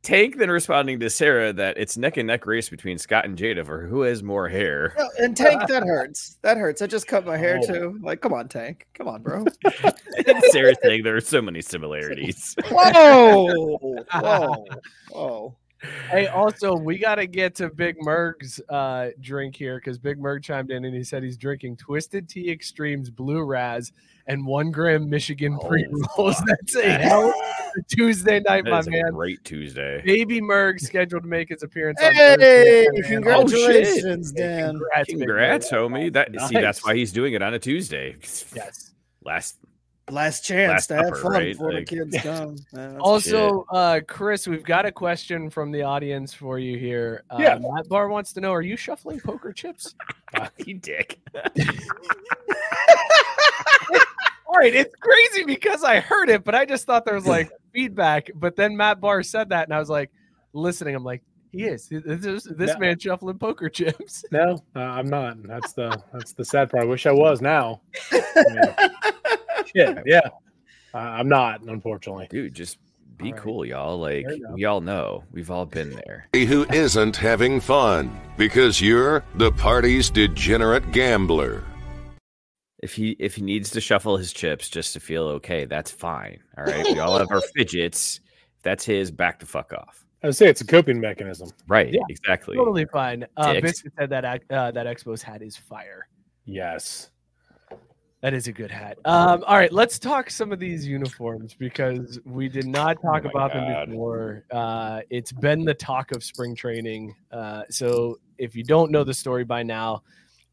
Tank 0.05 0.37
then 0.37 0.49
responding 0.51 0.99
to 0.99 1.09
Sarah 1.09 1.51
that 1.53 1.77
it's 1.77 1.97
neck 1.97 2.17
and 2.17 2.27
neck 2.27 2.45
race 2.45 2.69
between 2.69 2.97
Scott 2.99 3.25
and 3.25 3.35
Jada 3.37 3.65
for 3.65 3.87
who 3.87 4.01
has 4.01 4.21
more 4.21 4.47
hair. 4.47 4.93
No, 4.97 5.09
and 5.19 5.35
Tank, 5.35 5.67
that 5.67 5.83
hurts. 5.87 6.37
That 6.43 6.57
hurts. 6.57 6.81
I 6.83 6.87
just 6.87 7.07
cut 7.07 7.25
my 7.25 7.37
hair 7.37 7.59
Oh. 7.63 7.65
too. 7.65 7.99
Like, 8.03 8.21
come 8.21 8.31
on, 8.31 8.47
Tank. 8.47 8.85
Come 8.93 9.07
on, 9.07 9.21
bro. 9.23 9.43
And 10.27 10.41
Sarah 10.49 10.73
saying 10.81 11.03
there 11.03 11.15
are 11.17 11.21
so 11.21 11.41
many 11.41 11.61
similarities. 11.61 12.55
Whoa, 12.69 13.77
whoa, 13.77 14.65
whoa. 15.11 15.55
Hey, 16.09 16.27
also, 16.27 16.73
we 16.75 16.97
got 16.97 17.15
to 17.15 17.27
get 17.27 17.53
to 17.55 17.69
Big 17.69 17.97
Merg's 17.99 18.59
uh, 18.69 19.09
drink 19.19 19.55
here 19.55 19.75
because 19.77 19.97
Big 19.99 20.17
Merg 20.17 20.41
chimed 20.43 20.71
in 20.71 20.85
and 20.85 20.95
he 20.95 21.03
said 21.03 21.21
he's 21.21 21.37
drinking 21.37 21.77
Twisted 21.77 22.29
Tea 22.29 22.49
Extremes 22.49 23.09
Blue 23.11 23.43
Raz 23.43 23.91
and 24.27 24.45
one 24.47 24.71
gram 24.71 25.09
Michigan 25.09 25.57
Oh, 25.61 25.67
pre 25.67 25.85
rolls. 26.17 26.41
That's 26.47 26.75
a 26.75 26.89
hell 26.89 27.29
of 27.29 27.35
a 27.35 27.64
Tuesday 27.89 28.39
night, 28.41 28.63
That 28.65 28.71
my 28.71 28.79
is 28.79 28.87
a 28.87 28.91
man. 28.91 29.11
great 29.11 29.43
Tuesday. 29.43 30.01
Baby 30.05 30.41
Merg 30.41 30.79
scheduled 30.79 31.23
to 31.23 31.29
make 31.29 31.49
his 31.49 31.63
appearance. 31.63 32.01
on 32.01 32.13
Hey, 32.13 32.35
Thursday. 32.35 32.87
Man, 32.93 33.03
congratulations, 33.03 34.33
Hey, 34.35 34.41
Dan. 34.43 34.69
Congrats, 34.71 35.07
Big 35.07 35.17
Congrats, 35.19 35.71
Merg. 35.71 35.89
homie. 35.91 36.13
That 36.13 36.29
see, 36.47 36.55
that's 36.55 36.83
why 36.85 36.95
he's 36.95 37.11
doing 37.11 37.33
it 37.33 37.41
on 37.41 37.53
a 37.53 37.59
Tuesday. 37.59 38.15
Yes. 38.55 38.93
Last 39.23 39.57
Last 40.11 40.45
chance 40.45 40.69
Last 40.71 40.87
to 40.87 40.95
have 40.97 41.05
supper, 41.05 41.15
fun 41.19 41.31
right? 41.31 41.51
before 41.53 41.73
Like- 41.73 41.87
the 41.89 41.95
kids 41.95 42.17
come. 42.21 42.55
Yeah, 42.73 42.95
Also, 42.99 43.65
uh, 43.71 44.01
Chris, 44.07 44.47
we've 44.47 44.63
got 44.63 44.85
a 44.85 44.91
question 44.91 45.49
from 45.49 45.71
the 45.71 45.81
audience 45.81 46.31
for 46.31 46.59
you 46.59 46.77
here. 46.77 47.23
Uh, 47.31 47.37
Yeah. 47.39 47.57
Matt 47.59 47.89
Barr 47.89 48.07
wants 48.09 48.31
to 48.33 48.39
know: 48.39 48.53
Are 48.53 48.61
you 48.61 48.77
shuffling 48.77 49.19
poker 49.19 49.51
chips? 49.51 49.95
you 50.63 50.75
dick. 50.75 51.17
All 54.47 54.53
right, 54.61 54.73
it's 54.75 54.95
crazy 54.95 55.43
because 55.43 55.83
I 55.83 55.99
heard 55.99 56.29
it, 56.29 56.43
but 56.43 56.53
I 56.55 56.65
just 56.65 56.85
thought 56.85 57.03
there 57.03 57.15
was 57.15 57.25
like 57.25 57.49
feedback. 57.75 58.31
But 58.33 58.55
then 58.55 58.75
Matt 58.77 58.99
Barr 59.01 59.21
said 59.21 59.49
that, 59.49 59.67
and 59.67 59.73
I 59.73 59.79
was 59.79 59.89
like, 59.89 60.09
listening. 60.53 60.95
I'm 60.95 61.03
like, 61.03 61.21
he 61.51 61.63
is. 61.65 61.87
This, 61.89 62.25
is- 62.25 62.43
this 62.45 62.71
Yeah. 62.71 62.77
man 62.79 62.97
shuffling 62.99 63.37
poker 63.37 63.69
chips. 63.69 64.25
No, 64.31 64.57
uh, 64.75 64.79
I'm 64.79 65.07
not. 65.07 65.43
That's 65.43 65.73
the 65.73 66.01
that's 66.13 66.33
the 66.33 66.43
sad 66.45 66.69
part. 66.71 66.83
I 66.83 66.87
wish 66.87 67.05
I 67.05 67.11
was 67.11 67.41
now. 67.41 67.81
I 68.11 68.43
mean, 68.49 69.65
shit, 69.65 69.97
yeah, 70.05 70.21
uh, 70.93 70.97
I'm 70.97 71.27
not. 71.29 71.61
Unfortunately, 71.61 72.27
Dude, 72.29 72.53
just 72.53 72.77
be 73.17 73.27
All 73.27 73.31
right. 73.31 73.41
cool, 73.41 73.65
y'all. 73.65 73.97
Like 73.99 74.25
you 74.29 74.45
go. 74.45 74.53
we 74.53 74.65
all 74.65 74.81
know. 74.81 75.23
We've 75.31 75.49
all 75.51 75.65
been 75.65 75.91
there. 75.91 76.27
who 76.33 76.65
isn't 76.73 77.15
having 77.15 77.59
fun 77.61 78.19
because 78.37 78.81
you're 78.81 79.23
the 79.35 79.51
party's 79.53 80.09
degenerate 80.09 80.91
gambler. 80.91 81.63
If 82.85 82.93
he 82.93 83.15
if 83.17 83.33
he 83.33 83.41
needs 83.41 83.71
to 83.71 83.81
shuffle 83.81 84.15
his 84.15 84.31
chips 84.31 84.69
just 84.69 84.93
to 84.93 84.99
feel 84.99 85.23
okay, 85.23 85.65
that's 85.65 85.89
fine. 85.89 86.37
All 86.55 86.65
right. 86.65 86.85
We 86.85 86.99
all 86.99 87.17
have 87.17 87.31
our 87.31 87.41
fidgets. 87.55 88.19
That's 88.61 88.85
his, 88.85 89.09
back 89.09 89.39
the 89.39 89.47
fuck 89.47 89.73
off. 89.73 90.05
I 90.21 90.27
would 90.27 90.35
say 90.35 90.47
it's 90.49 90.61
a 90.61 90.65
coping 90.67 90.99
mechanism. 90.99 91.49
Right. 91.67 91.91
Yeah, 91.91 92.01
exactly. 92.09 92.55
Totally 92.55 92.85
fine. 92.85 93.25
Uh, 93.37 93.53
Dicks. 93.53 93.61
Biscuit 93.63 93.93
said 93.97 94.09
that 94.11 94.23
ac- 94.23 94.43
uh, 94.51 94.69
that 94.69 94.85
Expos 94.85 95.23
hat 95.23 95.41
is 95.41 95.57
fire. 95.57 96.07
Yes. 96.45 97.09
That 98.21 98.35
is 98.35 98.47
a 98.47 98.51
good 98.51 98.69
hat. 98.69 98.99
Um, 99.05 99.43
all 99.47 99.57
right, 99.57 99.73
let's 99.73 99.97
talk 99.97 100.29
some 100.29 100.51
of 100.51 100.59
these 100.59 100.85
uniforms 100.85 101.55
because 101.55 102.19
we 102.23 102.49
did 102.49 102.67
not 102.67 103.01
talk 103.01 103.23
my 103.23 103.29
about 103.31 103.53
God. 103.53 103.87
them 103.87 103.89
before. 103.89 104.45
Uh, 104.51 105.01
it's 105.09 105.31
been 105.31 105.65
the 105.65 105.73
talk 105.73 106.11
of 106.11 106.23
spring 106.23 106.53
training. 106.55 107.15
Uh, 107.31 107.63
so 107.71 108.19
if 108.37 108.55
you 108.55 108.63
don't 108.63 108.91
know 108.91 109.03
the 109.03 109.13
story 109.13 109.43
by 109.43 109.63
now, 109.63 110.03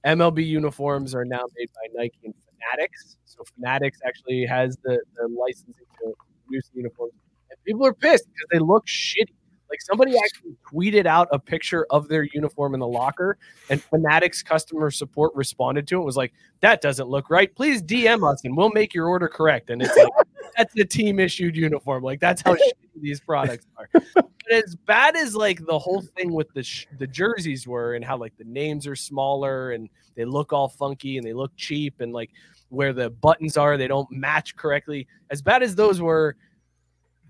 MLB 0.05 0.47
uniforms 0.47 1.15
are 1.15 1.25
now 1.25 1.45
made 1.57 1.69
by 1.75 2.01
Nike 2.03 2.19
and 2.25 2.35
Fanatics. 2.47 3.17
So 3.25 3.43
Fanatics 3.55 3.99
actually 4.05 4.45
has 4.47 4.77
the, 4.85 5.01
the 5.17 5.29
licensing 5.29 5.85
to 6.03 6.15
produce 6.45 6.69
the 6.69 6.79
uniforms. 6.79 7.13
And 7.51 7.59
people 7.65 7.87
are 7.87 7.95
pissed 7.95 8.27
because 8.27 8.49
they 8.51 8.59
look 8.59 8.87
shitty. 8.87 9.35
Like 9.71 9.81
somebody 9.81 10.19
actually 10.19 10.55
tweeted 10.71 11.07
out 11.07 11.29
a 11.33 11.39
picture 11.39 11.87
of 11.89 12.07
their 12.09 12.25
uniform 12.35 12.75
in 12.75 12.81
the 12.81 12.87
locker, 12.87 13.39
and 13.71 13.83
Fanatics 13.83 14.43
customer 14.43 14.91
support 14.91 15.35
responded 15.35 15.89
to 15.89 15.99
it. 15.99 16.05
Was 16.05 16.15
like, 16.15 16.35
"That 16.61 16.83
doesn't 16.83 17.09
look 17.09 17.31
right. 17.31 17.55
Please 17.55 17.83
DM 17.83 18.31
us, 18.31 18.43
and 18.45 18.55
we'll 18.55 18.69
make 18.69 18.93
your 18.93 19.07
order 19.07 19.29
correct." 19.29 19.71
And 19.71 19.81
it's 19.81 19.97
like, 19.97 20.09
that's 20.57 20.75
the 20.75 20.85
team 20.85 21.19
issued 21.19 21.57
uniform. 21.57 22.03
Like 22.03 22.21
that's 22.21 22.43
how 22.43 22.55
shitty 22.55 23.01
these 23.01 23.21
products 23.21 23.67
are. 23.77 23.89
But 23.93 24.31
as 24.51 24.75
bad 24.75 25.17
as 25.17 25.35
like 25.35 25.65
the 25.67 25.79
whole 25.79 26.03
thing 26.17 26.33
with 26.33 26.53
the 26.55 26.63
sh- 26.63 26.87
the 26.99 27.07
jerseys 27.07 27.67
were, 27.67 27.95
and 27.95 28.05
how 28.05 28.17
like 28.17 28.37
the 28.37 28.45
names 28.45 28.87
are 28.87 28.97
smaller 28.97 29.73
and 29.73 29.89
they 30.15 30.25
look 30.25 30.53
all 30.53 30.69
funky 30.69 31.17
and 31.17 31.27
they 31.27 31.33
look 31.33 31.53
cheap, 31.57 32.01
and 32.01 32.13
like 32.13 32.31
where 32.69 32.93
the 32.93 33.11
buttons 33.11 33.57
are, 33.57 33.77
they 33.77 33.89
don't 33.89 34.11
match 34.11 34.57
correctly. 34.57 35.07
As 35.31 35.43
bad 35.43 35.63
as 35.63 35.75
those 35.75 36.01
were, 36.01 36.37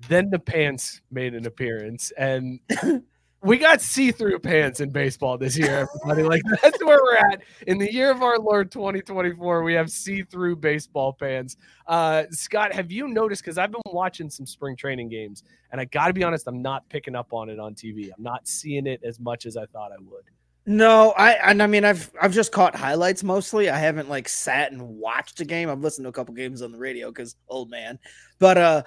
then 0.09 0.31
the 0.31 0.39
pants 0.39 1.01
made 1.11 1.35
an 1.35 1.47
appearance, 1.47 2.13
and 2.17 2.61
we 3.43 3.59
got 3.59 3.81
see-through 3.81 4.39
pants 4.39 4.81
in 4.81 4.91
baseball 4.91 5.37
this 5.37 5.59
year. 5.59 5.89
Everybody, 6.07 6.23
like 6.23 6.43
that's 6.63 6.83
where 6.85 7.03
we're 7.03 7.17
at 7.17 7.43
in 7.67 7.77
the 7.77 7.93
year 7.93 8.11
of 8.11 8.23
our 8.23 8.39
Lord 8.39 8.71
2024. 8.71 9.63
We 9.63 9.75
have 9.75 9.91
see-through 9.91 10.57
baseball 10.57 11.13
pants. 11.13 11.57
Uh, 11.87 12.25
Scott, 12.31 12.73
have 12.73 12.93
you 12.93 13.09
noticed? 13.09 13.43
Because 13.43 13.59
I've 13.59 13.73
been 13.73 13.83
watching 13.87 14.31
some 14.31 14.47
spring 14.47 14.77
training 14.77 15.09
games, 15.09 15.43
and 15.73 15.81
I 15.81 15.87
got 15.87 16.07
to 16.07 16.13
be 16.13 16.23
honest, 16.23 16.47
I'm 16.47 16.63
not 16.63 16.89
picking 16.89 17.17
up 17.17 17.33
on 17.33 17.51
it 17.51 17.59
on 17.59 17.75
TV. 17.75 18.11
I'm 18.17 18.23
not 18.23 18.47
seeing 18.47 18.87
it 18.87 19.01
as 19.05 19.19
much 19.19 19.45
as 19.45 19.57
I 19.57 19.67
thought 19.67 19.91
I 19.91 20.01
would. 20.01 20.25
No, 20.65 21.11
I 21.17 21.33
and 21.33 21.61
I 21.61 21.67
mean 21.67 21.85
I've 21.85 22.13
I've 22.21 22.33
just 22.33 22.53
caught 22.53 22.77
highlights 22.77 23.25
mostly. 23.25 23.69
I 23.69 23.79
haven't 23.79 24.09
like 24.09 24.29
sat 24.29 24.71
and 24.71 24.81
watched 24.81 25.41
a 25.41 25.45
game. 25.45 25.69
I've 25.69 25.81
listened 25.81 26.05
to 26.05 26.11
a 26.11 26.13
couple 26.13 26.35
games 26.35 26.63
on 26.63 26.71
the 26.71 26.79
radio 26.79 27.09
because 27.09 27.35
old 27.49 27.69
man. 27.69 27.99
But 28.39 28.59
uh 28.59 28.83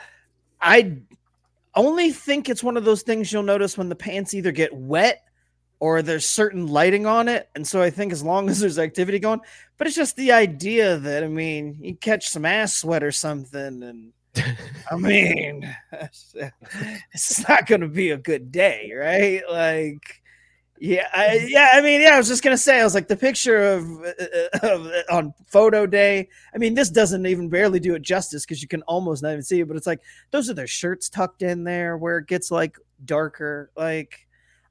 I 0.62 1.02
only 1.76 2.12
think 2.12 2.50
it's 2.50 2.64
one 2.64 2.78
of 2.78 2.86
those 2.86 3.02
things 3.02 3.32
you'll 3.32 3.44
notice 3.44 3.78
when 3.78 3.90
the 3.90 3.96
pants 3.96 4.34
either 4.34 4.52
get 4.52 4.74
wet 4.74 5.24
or 5.80 6.02
there's 6.02 6.26
certain 6.26 6.68
lighting 6.68 7.06
on 7.06 7.28
it. 7.28 7.50
And 7.56 7.68
so 7.68 7.82
I 7.82 7.90
think 7.90 8.12
as 8.12 8.24
long 8.24 8.50
as 8.50 8.60
there's 8.60 8.80
activity 8.80 9.20
going, 9.20 9.42
but 9.78 9.88
it's 9.88 9.96
just 9.96 10.16
the 10.16 10.32
idea 10.32 10.98
that 10.98 11.24
I 11.24 11.28
mean, 11.28 11.78
you 11.82 11.96
catch 11.96 12.30
some 12.30 12.46
ass 12.46 12.76
sweat 12.76 13.04
or 13.04 13.12
something, 13.12 13.84
and 13.84 14.14
I 14.92 14.96
mean, 14.96 15.76
it's 17.14 17.48
not 17.48 17.68
going 17.68 17.82
to 17.82 17.88
be 17.88 18.12
a 18.12 18.18
good 18.18 18.52
day, 18.52 18.92
right? 18.96 19.42
Like, 19.50 20.22
yeah, 20.86 21.08
I, 21.14 21.48
yeah. 21.48 21.70
I 21.74 21.82
mean, 21.82 22.02
yeah. 22.02 22.14
I 22.14 22.18
was 22.18 22.28
just 22.28 22.44
gonna 22.44 22.58
say, 22.58 22.80
I 22.80 22.84
was 22.84 22.94
like 22.94 23.08
the 23.08 23.16
picture 23.16 23.64
of, 23.74 23.90
uh, 24.04 24.60
of 24.62 24.92
on 25.10 25.34
photo 25.48 25.86
day. 25.86 26.30
I 26.54 26.58
mean, 26.58 26.76
this 26.76 26.90
doesn't 26.90 27.26
even 27.26 27.50
barely 27.50 27.80
do 27.80 27.96
it 27.96 28.04
justice 28.04 28.46
because 28.46 28.62
you 28.62 28.68
can 28.68 28.84
almost 28.84 29.24
not 29.24 29.32
even 29.32 29.44
see 29.44 29.62
it. 29.62 29.68
But 29.68 29.78
it's 29.78 29.88
like 29.88 30.02
those 30.32 30.50
are 30.50 30.54
their 30.54 30.68
shirts 30.68 31.10
tucked 31.10 31.42
in 31.42 31.64
there 31.64 31.98
where 31.98 32.20
it 32.20 32.28
gets 32.28 32.52
like 32.52 32.78
darker. 33.04 33.72
Like, 33.76 34.28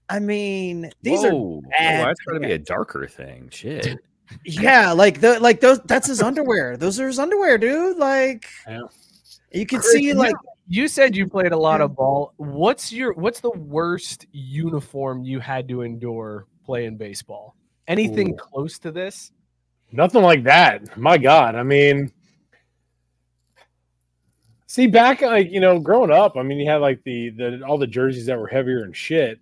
I 0.08 0.20
mean, 0.20 0.92
these 1.02 1.22
Whoa, 1.22 1.58
are 1.58 1.68
bad 1.70 2.06
that's 2.06 2.20
going 2.20 2.40
to 2.40 2.48
be 2.48 2.54
a 2.54 2.58
darker 2.58 3.08
thing. 3.08 3.48
Shit. 3.50 3.98
Yeah, 4.44 4.92
like 4.92 5.20
the 5.20 5.40
like 5.40 5.60
those. 5.60 5.80
That's 5.80 6.06
his 6.06 6.22
underwear. 6.22 6.76
Those 6.76 7.00
are 7.00 7.08
his 7.08 7.18
underwear, 7.18 7.58
dude. 7.58 7.98
Like, 7.98 8.46
Yeah. 8.68 8.82
you 9.52 9.66
can 9.66 9.80
Chris, 9.80 9.92
see 9.92 10.12
like 10.14 10.34
You 10.66 10.88
said 10.88 11.14
you 11.14 11.28
played 11.28 11.52
a 11.52 11.58
lot 11.58 11.80
of 11.80 11.94
ball. 11.94 12.32
What's 12.36 12.90
your 12.90 13.12
what's 13.12 13.40
the 13.40 13.50
worst 13.50 14.26
uniform 14.32 15.22
you 15.22 15.38
had 15.38 15.68
to 15.68 15.82
endure 15.82 16.46
playing 16.64 16.96
baseball? 16.96 17.54
Anything 17.86 18.32
Ooh. 18.32 18.36
close 18.36 18.78
to 18.80 18.90
this? 18.90 19.30
Nothing 19.92 20.22
like 20.22 20.42
that. 20.44 20.96
My 20.96 21.18
God. 21.18 21.54
I 21.54 21.62
mean, 21.62 22.10
see, 24.66 24.86
back 24.86 25.20
like 25.20 25.50
you 25.50 25.60
know, 25.60 25.78
growing 25.78 26.10
up, 26.10 26.36
I 26.36 26.42
mean, 26.42 26.58
you 26.58 26.68
had 26.68 26.80
like 26.80 27.02
the 27.04 27.30
the 27.30 27.62
all 27.66 27.76
the 27.76 27.86
jerseys 27.86 28.26
that 28.26 28.38
were 28.38 28.48
heavier 28.48 28.84
and 28.84 28.96
shit. 28.96 29.38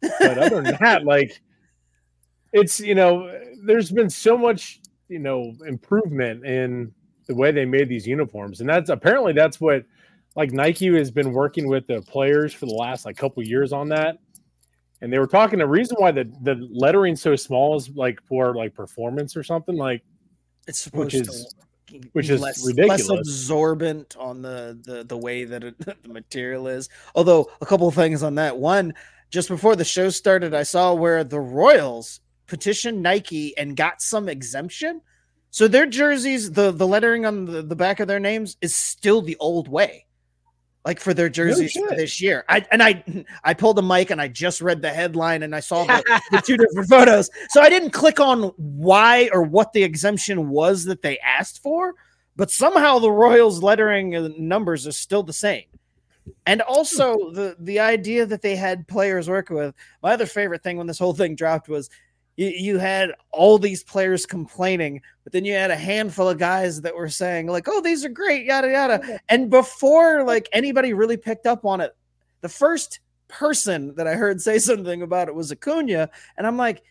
But 0.00 0.38
other 0.38 0.62
than 0.62 0.76
that, 0.80 1.04
like, 1.04 1.40
it's 2.52 2.78
you 2.78 2.94
know, 2.94 3.30
there's 3.64 3.90
been 3.90 4.10
so 4.10 4.38
much 4.38 4.80
you 5.08 5.18
know 5.18 5.52
improvement 5.66 6.46
in 6.46 6.94
the 7.26 7.34
way 7.34 7.50
they 7.50 7.64
made 7.64 7.88
these 7.88 8.06
uniforms, 8.06 8.60
and 8.60 8.68
that's 8.68 8.88
apparently 8.88 9.32
that's 9.32 9.60
what 9.60 9.84
like 10.36 10.52
Nike 10.52 10.92
has 10.96 11.10
been 11.10 11.32
working 11.32 11.68
with 11.68 11.86
the 11.86 12.02
players 12.02 12.52
for 12.52 12.66
the 12.66 12.74
last 12.74 13.04
like 13.04 13.16
couple 13.16 13.42
years 13.42 13.72
on 13.72 13.88
that. 13.90 14.18
And 15.00 15.12
they 15.12 15.18
were 15.18 15.26
talking 15.26 15.58
the 15.58 15.66
reason 15.66 15.96
why 15.98 16.12
the 16.12 16.24
the 16.42 16.68
lettering 16.72 17.16
so 17.16 17.36
small 17.36 17.76
is 17.76 17.90
like 17.90 18.20
for 18.26 18.54
like 18.54 18.74
performance 18.74 19.36
or 19.36 19.42
something 19.42 19.76
like 19.76 20.02
it's 20.66 20.80
supposed 20.80 21.14
is- 21.14 21.28
to 21.28 21.54
which 22.12 22.28
be 22.28 22.34
is 22.34 22.40
less, 22.40 22.66
ridiculous. 22.66 23.08
less 23.08 23.18
absorbent 23.20 24.16
on 24.16 24.42
the, 24.42 24.80
the 24.84 25.04
the 25.04 25.16
way 25.16 25.44
that 25.44 25.62
it, 25.62 25.78
the 26.02 26.08
material 26.08 26.66
is. 26.66 26.88
Although 27.14 27.50
a 27.60 27.66
couple 27.66 27.86
of 27.86 27.94
things 27.94 28.22
on 28.22 28.36
that. 28.36 28.56
One, 28.56 28.94
just 29.30 29.48
before 29.48 29.76
the 29.76 29.84
show 29.84 30.08
started, 30.10 30.54
I 30.54 30.62
saw 30.62 30.94
where 30.94 31.22
the 31.22 31.38
Royals 31.38 32.20
petitioned 32.46 33.02
Nike 33.02 33.56
and 33.58 33.76
got 33.76 34.00
some 34.00 34.28
exemption. 34.28 35.02
So 35.50 35.68
their 35.68 35.86
jerseys, 35.86 36.50
the 36.50 36.72
the 36.72 36.86
lettering 36.86 37.26
on 37.26 37.44
the, 37.44 37.62
the 37.62 37.76
back 37.76 38.00
of 38.00 38.08
their 38.08 38.18
names 38.18 38.56
is 38.60 38.74
still 38.74 39.20
the 39.20 39.36
old 39.38 39.68
way. 39.68 40.03
Like 40.84 41.00
for 41.00 41.14
their 41.14 41.30
jerseys 41.30 41.72
for 41.72 41.96
this 41.96 42.20
year. 42.20 42.44
I 42.48 42.66
and 42.70 42.82
I 42.82 43.02
I 43.42 43.54
pulled 43.54 43.78
a 43.78 43.82
mic 43.82 44.10
and 44.10 44.20
I 44.20 44.28
just 44.28 44.60
read 44.60 44.82
the 44.82 44.90
headline 44.90 45.42
and 45.42 45.54
I 45.54 45.60
saw 45.60 45.84
the, 45.84 46.20
the 46.30 46.42
two 46.42 46.58
different 46.58 46.88
photos. 46.88 47.30
So 47.48 47.62
I 47.62 47.70
didn't 47.70 47.90
click 47.90 48.20
on 48.20 48.52
why 48.56 49.30
or 49.32 49.42
what 49.42 49.72
the 49.72 49.82
exemption 49.82 50.50
was 50.50 50.84
that 50.84 51.00
they 51.00 51.18
asked 51.20 51.62
for, 51.62 51.94
but 52.36 52.50
somehow 52.50 52.98
the 52.98 53.10
Royals 53.10 53.62
lettering 53.62 54.14
and 54.14 54.38
numbers 54.38 54.86
are 54.86 54.92
still 54.92 55.22
the 55.22 55.32
same. 55.32 55.64
And 56.44 56.60
also 56.60 57.14
hmm. 57.14 57.34
the 57.34 57.56
the 57.58 57.80
idea 57.80 58.26
that 58.26 58.42
they 58.42 58.56
had 58.56 58.86
players 58.86 59.28
working 59.28 59.56
with. 59.56 59.74
My 60.02 60.12
other 60.12 60.26
favorite 60.26 60.62
thing 60.62 60.76
when 60.76 60.86
this 60.86 60.98
whole 60.98 61.14
thing 61.14 61.34
dropped 61.34 61.68
was 61.68 61.88
you, 62.36 62.48
you 62.48 62.78
had 62.78 63.12
all 63.30 63.58
these 63.58 63.82
players 63.82 64.26
complaining, 64.26 65.00
but 65.22 65.32
then 65.32 65.44
you 65.44 65.54
had 65.54 65.70
a 65.70 65.76
handful 65.76 66.28
of 66.28 66.38
guys 66.38 66.80
that 66.82 66.94
were 66.94 67.08
saying 67.08 67.46
like, 67.46 67.68
"Oh, 67.68 67.80
these 67.80 68.04
are 68.04 68.10
great," 68.10 68.44
yada 68.46 68.70
yada. 68.70 69.20
And 69.28 69.50
before 69.50 70.24
like 70.24 70.48
anybody 70.52 70.92
really 70.92 71.16
picked 71.16 71.46
up 71.46 71.64
on 71.64 71.80
it, 71.80 71.96
the 72.40 72.48
first 72.48 73.00
person 73.28 73.94
that 73.96 74.06
I 74.06 74.14
heard 74.14 74.40
say 74.40 74.58
something 74.60 75.02
about 75.02 75.28
it 75.28 75.34
was 75.34 75.52
Acuna, 75.52 76.10
and 76.36 76.46
I'm 76.46 76.56
like, 76.56 76.82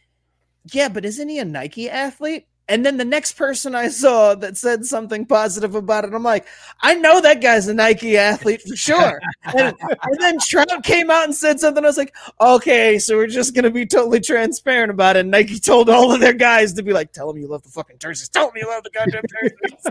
"Yeah, 0.72 0.90
but 0.90 1.06
isn't 1.06 1.30
he 1.30 1.40
a 1.40 1.46
Nike 1.46 1.90
athlete?" 1.90 2.48
And 2.70 2.86
then 2.86 2.96
the 2.96 3.06
next 3.06 3.34
person 3.34 3.76
I 3.76 3.90
saw 3.90 4.36
that 4.36 4.56
said 4.56 4.86
something 4.86 5.26
positive 5.26 5.76
about 5.76 6.06
it, 6.06 6.14
I'm 6.14 6.24
like, 6.24 6.48
I 6.82 6.94
know 6.96 7.20
that 7.20 7.42
guy's 7.42 7.68
a 7.68 7.74
Nike 7.74 8.18
athlete 8.18 8.62
for 8.62 8.76
sure. 8.76 9.20
and, 9.44 9.76
and 9.82 10.20
then 10.20 10.40
Trout 10.40 10.84
came 10.84 11.12
out 11.12 11.26
and 11.26 11.36
said 11.36 11.60
something. 11.60 11.84
I 11.84 11.88
was 11.88 11.98
like, 11.98 12.16
okay, 12.40 13.00
so 13.00 13.18
we're 13.18 13.28
just 13.28 13.54
gonna 13.54 13.70
be 13.70 13.86
totally 13.86 14.22
transparent 14.22 14.92
about 14.92 15.18
it. 15.18 15.22
And 15.22 15.32
Nike 15.32 15.60
told 15.60 15.90
all 15.90 16.14
of 16.14 16.22
their 16.22 16.34
guys 16.34 16.72
to 16.74 16.84
be 16.84 16.94
like, 16.94 17.12
tell 17.12 17.28
them 17.28 17.42
you 17.42 17.48
love 17.48 17.64
the 17.64 17.70
fucking 17.70 17.98
jerseys. 18.00 18.30
Tell 18.30 18.48
them 18.48 18.56
you 18.56 18.68
love 18.68 18.84
the 18.84 18.92
goddamn 18.92 19.24
jerseys. 19.42 19.88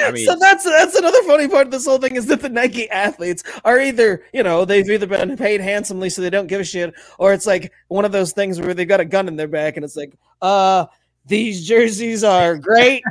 I 0.00 0.12
mean, 0.12 0.26
so 0.26 0.36
that's 0.36 0.64
that's 0.64 0.94
another 0.94 1.22
funny 1.24 1.48
part 1.48 1.66
of 1.66 1.70
this 1.72 1.86
whole 1.86 1.98
thing 1.98 2.16
is 2.16 2.26
that 2.26 2.40
the 2.40 2.48
Nike 2.48 2.88
athletes 2.90 3.42
are 3.64 3.80
either 3.80 4.24
you 4.32 4.42
know 4.42 4.64
they've 4.64 4.88
either 4.88 5.06
been 5.06 5.36
paid 5.36 5.60
handsomely 5.60 6.08
so 6.08 6.22
they 6.22 6.30
don't 6.30 6.46
give 6.46 6.60
a 6.60 6.64
shit, 6.64 6.94
or 7.18 7.32
it's 7.32 7.46
like 7.46 7.72
one 7.88 8.04
of 8.04 8.12
those 8.12 8.32
things 8.32 8.60
where 8.60 8.74
they've 8.74 8.88
got 8.88 9.00
a 9.00 9.04
gun 9.04 9.28
in 9.28 9.36
their 9.36 9.48
back 9.48 9.76
and 9.76 9.84
it's 9.84 9.96
like, 9.96 10.12
uh, 10.40 10.86
these 11.26 11.66
jerseys 11.66 12.24
are 12.24 12.56
great. 12.56 13.02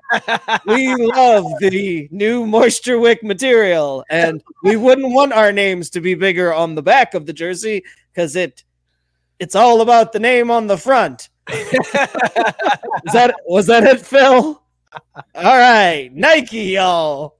we 0.65 0.95
love 0.95 1.45
the 1.59 2.07
new 2.11 2.45
Moisture 2.45 2.99
Wick 2.99 3.23
material, 3.23 4.03
and 4.09 4.43
we 4.63 4.75
wouldn't 4.75 5.13
want 5.13 5.33
our 5.33 5.51
names 5.51 5.89
to 5.91 6.01
be 6.01 6.13
bigger 6.13 6.53
on 6.53 6.75
the 6.75 6.81
back 6.81 7.13
of 7.13 7.25
the 7.25 7.33
jersey 7.33 7.83
because 8.13 8.35
it 8.35 8.63
it's 9.39 9.55
all 9.55 9.81
about 9.81 10.13
the 10.13 10.19
name 10.19 10.51
on 10.51 10.67
the 10.67 10.77
front. 10.77 11.29
Is 11.49 11.71
that 13.13 13.35
was 13.47 13.67
that 13.67 13.83
it, 13.83 14.01
Phil? 14.01 14.60
All 15.15 15.57
right, 15.57 16.09
Nike, 16.13 16.63
y'all. 16.63 17.37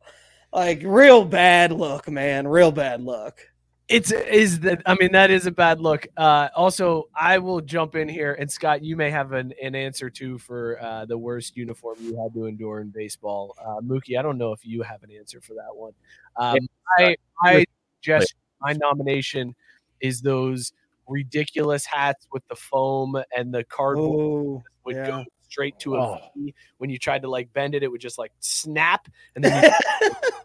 Like 0.53 0.81
real 0.83 1.23
bad 1.23 1.71
look, 1.71 2.09
man. 2.09 2.47
Real 2.47 2.71
bad 2.71 3.01
look. 3.01 3.39
It's 3.87 4.11
is 4.11 4.61
that 4.61 4.81
I 4.85 4.95
mean 4.95 5.11
that 5.11 5.31
is 5.31 5.47
a 5.47 5.51
bad 5.51 5.81
look. 5.81 6.07
Uh, 6.15 6.47
also, 6.55 7.09
I 7.15 7.37
will 7.39 7.59
jump 7.59 7.95
in 7.95 8.07
here, 8.07 8.33
and 8.33 8.49
Scott, 8.49 8.83
you 8.83 8.95
may 8.95 9.09
have 9.09 9.33
an, 9.33 9.53
an 9.61 9.75
answer 9.75 10.09
too 10.09 10.37
for 10.37 10.77
uh, 10.81 11.05
the 11.05 11.17
worst 11.17 11.57
uniform 11.57 11.97
you 11.99 12.21
had 12.21 12.33
to 12.33 12.45
endure 12.45 12.79
in 12.79 12.89
baseball. 12.89 13.55
Uh, 13.61 13.81
Mookie, 13.81 14.17
I 14.17 14.21
don't 14.21 14.37
know 14.37 14.53
if 14.53 14.65
you 14.65 14.81
have 14.81 15.03
an 15.03 15.11
answer 15.11 15.41
for 15.41 15.53
that 15.55 15.75
one. 15.75 15.91
Um, 16.37 16.57
I 16.97 17.15
I 17.43 17.65
suggest 17.97 18.35
my 18.61 18.73
nomination 18.73 19.55
is 19.99 20.21
those 20.21 20.71
ridiculous 21.07 21.85
hats 21.85 22.27
with 22.31 22.47
the 22.47 22.55
foam 22.55 23.21
and 23.35 23.53
the 23.53 23.63
cardboard 23.65 24.19
Oh, 24.21 24.63
would 24.85 24.95
yeah. 24.95 25.05
go 25.07 25.25
straight 25.51 25.77
to 25.79 25.95
a 25.95 25.99
Oh. 26.01 26.17
V. 26.35 26.53
when 26.77 26.89
you 26.89 26.97
tried 26.97 27.21
to 27.23 27.29
like 27.29 27.51
bend 27.53 27.75
it, 27.75 27.83
it 27.83 27.91
would 27.91 27.99
just 28.01 28.17
like 28.17 28.31
snap 28.39 29.07
and 29.35 29.43
then 29.43 29.71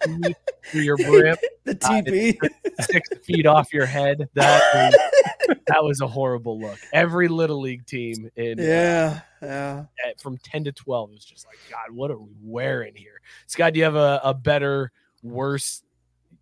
you 0.08 0.34
through 0.70 0.80
your 0.82 0.96
brim 0.96 1.36
the 1.64 1.72
Uh, 1.72 2.02
TP. 2.02 2.36
six 2.80 3.08
feet 3.24 3.46
off 3.46 3.72
your 3.72 3.86
head. 3.86 4.28
That 4.34 4.62
was, 4.74 5.58
that 5.68 5.84
was 5.84 6.00
a 6.00 6.06
horrible 6.08 6.60
look. 6.60 6.78
Every 6.92 7.28
little 7.28 7.60
league 7.60 7.86
team 7.86 8.30
in 8.36 8.58
uh, 8.58 8.62
yeah, 8.62 9.20
yeah. 9.40 9.84
at- 10.06 10.20
from 10.20 10.38
ten 10.38 10.64
to 10.64 10.72
twelve 10.72 11.10
was 11.10 11.24
just 11.24 11.46
like, 11.46 11.58
God, 11.70 11.94
what 11.94 12.10
are 12.10 12.18
we 12.18 12.30
wearing 12.42 12.94
here? 12.96 13.20
Scott, 13.46 13.72
do 13.74 13.78
you 13.78 13.84
have 13.84 13.94
a, 13.96 14.20
a 14.24 14.34
better, 14.34 14.90
worse, 15.22 15.82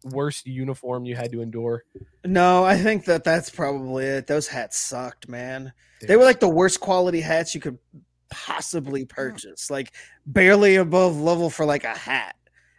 worst 0.05 0.47
uniform 0.47 1.05
you 1.05 1.17
had 1.17 1.31
to 1.33 1.43
endure? 1.43 1.85
No, 2.25 2.65
I 2.65 2.77
think 2.79 3.05
that 3.07 3.25
that's 3.25 3.51
probably 3.51 4.05
it. 4.07 4.27
Those 4.27 4.49
hats 4.49 4.79
sucked, 4.79 5.29
man. 5.29 5.73
They 6.07 6.17
were 6.17 6.25
like 6.25 6.41
the 6.41 6.49
worst 6.49 6.81
quality 6.81 7.21
hats 7.23 7.55
you 7.55 7.61
could 7.63 7.79
possibly 8.35 9.05
purchase, 9.05 9.71
like 9.71 9.93
barely 10.27 10.77
above 10.77 11.21
level 11.21 11.51
for 11.51 11.65
like 11.65 11.85
a 11.85 11.95
hat. 11.95 12.35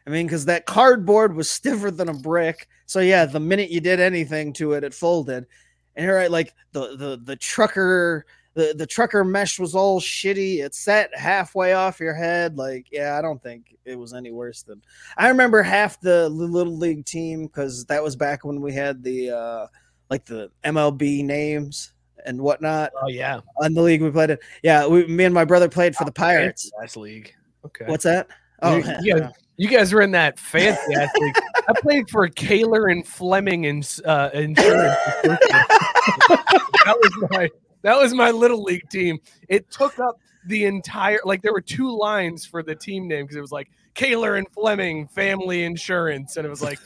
I 0.06 0.10
mean, 0.12 0.28
because 0.28 0.45
that 0.45 0.66
cardboard 0.66 1.34
was 1.36 1.49
stiffer 1.49 1.89
than 1.89 2.10
a 2.10 2.14
brick. 2.14 2.68
So 2.86 2.99
yeah, 2.99 3.26
the 3.26 3.39
minute 3.39 3.72
you 3.72 3.80
did 3.80 3.99
anything 3.99 4.53
to 4.53 4.74
it, 4.74 4.84
it 4.84 4.93
folded. 4.93 5.47
And 5.95 6.06
you're 6.06 6.16
right, 6.16 6.30
like 6.30 6.53
the 6.74 6.95
the 6.97 7.20
the 7.24 7.36
trucker 7.38 8.26
the 8.53 8.76
the 8.78 8.86
trucker 8.86 9.24
mesh 9.24 9.58
was 9.60 9.74
all 9.74 9.99
shitty. 10.01 10.64
It 10.64 10.76
sat 10.76 11.16
halfway 11.18 11.74
off 11.74 11.99
your 11.99 12.14
head. 12.14 12.58
Like, 12.58 12.88
yeah, 12.91 13.18
I 13.18 13.22
don't 13.22 13.41
think 13.41 13.76
it 13.86 13.97
was 13.97 14.14
any 14.14 14.32
worse 14.32 14.64
than. 14.64 14.82
I 15.18 15.30
remember 15.30 15.64
half 15.64 15.99
the 16.01 16.30
little 16.30 16.78
league 16.78 17.06
team 17.06 17.47
because 17.47 17.86
that 17.86 18.03
was 18.03 18.16
back 18.16 18.43
when 18.43 18.62
we 18.62 18.74
had 18.74 19.01
the 19.01 19.32
uh 19.32 19.68
like 20.10 20.26
the 20.26 20.51
MLB 20.64 21.24
names 21.24 21.93
and 22.26 22.40
whatnot 22.42 22.92
Oh 23.02 23.08
yeah, 23.08 23.40
on 23.62 23.74
the 23.74 23.82
league 23.82 24.02
we 24.02 24.12
played 24.12 24.32
it. 24.32 24.40
Yeah, 24.64 24.88
we, 24.88 25.06
me 25.08 25.24
and 25.26 25.34
my 25.34 25.46
brother 25.46 25.70
played 25.70 25.96
for 25.96 26.06
the 26.06 26.12
Pirates. 26.12 26.72
last 26.80 26.98
league. 26.98 27.34
Okay, 27.66 27.86
What's 27.86 28.04
that? 28.04 28.28
Oh, 28.62 28.78
You- 28.78 28.84
you, 29.02 29.20
guys, 29.20 29.32
you 29.58 29.68
guys 29.70 29.94
were 29.94 30.02
in 30.02 30.12
that 30.12 30.38
fancy 30.40 30.94
ass 30.96 31.10
league. 31.20 31.36
I 31.68 31.74
played 31.82 32.10
for 32.10 32.28
Kaler 32.28 32.88
and 32.88 33.06
Fleming 33.08 33.66
and 33.66 34.00
uh, 34.06 34.30
insurance. 34.34 34.96
that 35.24 36.96
was 36.98 37.30
my 37.32 37.50
that 37.82 37.98
was 37.98 38.14
my 38.14 38.32
little 38.32 38.64
league 38.64 38.88
team. 38.90 39.20
It 39.50 39.70
took 39.70 40.00
up 40.00 40.18
the 40.48 40.66
entire 40.66 41.20
like 41.26 41.42
there 41.42 41.54
were 41.54 41.62
two 41.62 41.96
lines 41.96 42.46
for 42.46 42.64
the 42.64 42.76
team 42.76 43.08
name 43.08 43.26
because 43.26 43.36
it 43.36 43.42
was 43.42 43.52
like 43.52 43.70
Kaler 43.94 44.36
and 44.36 44.48
Fleming 44.52 45.08
Family 45.08 45.64
Insurance, 45.64 46.38
and 46.38 46.46
it 46.46 46.50
was 46.50 46.62
like 46.62 46.80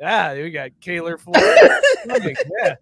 Yeah, 0.00 0.34
we 0.34 0.50
got 0.50 0.70
Kaler 0.80 1.16
Ford. 1.18 1.36
yeah. 1.38 2.74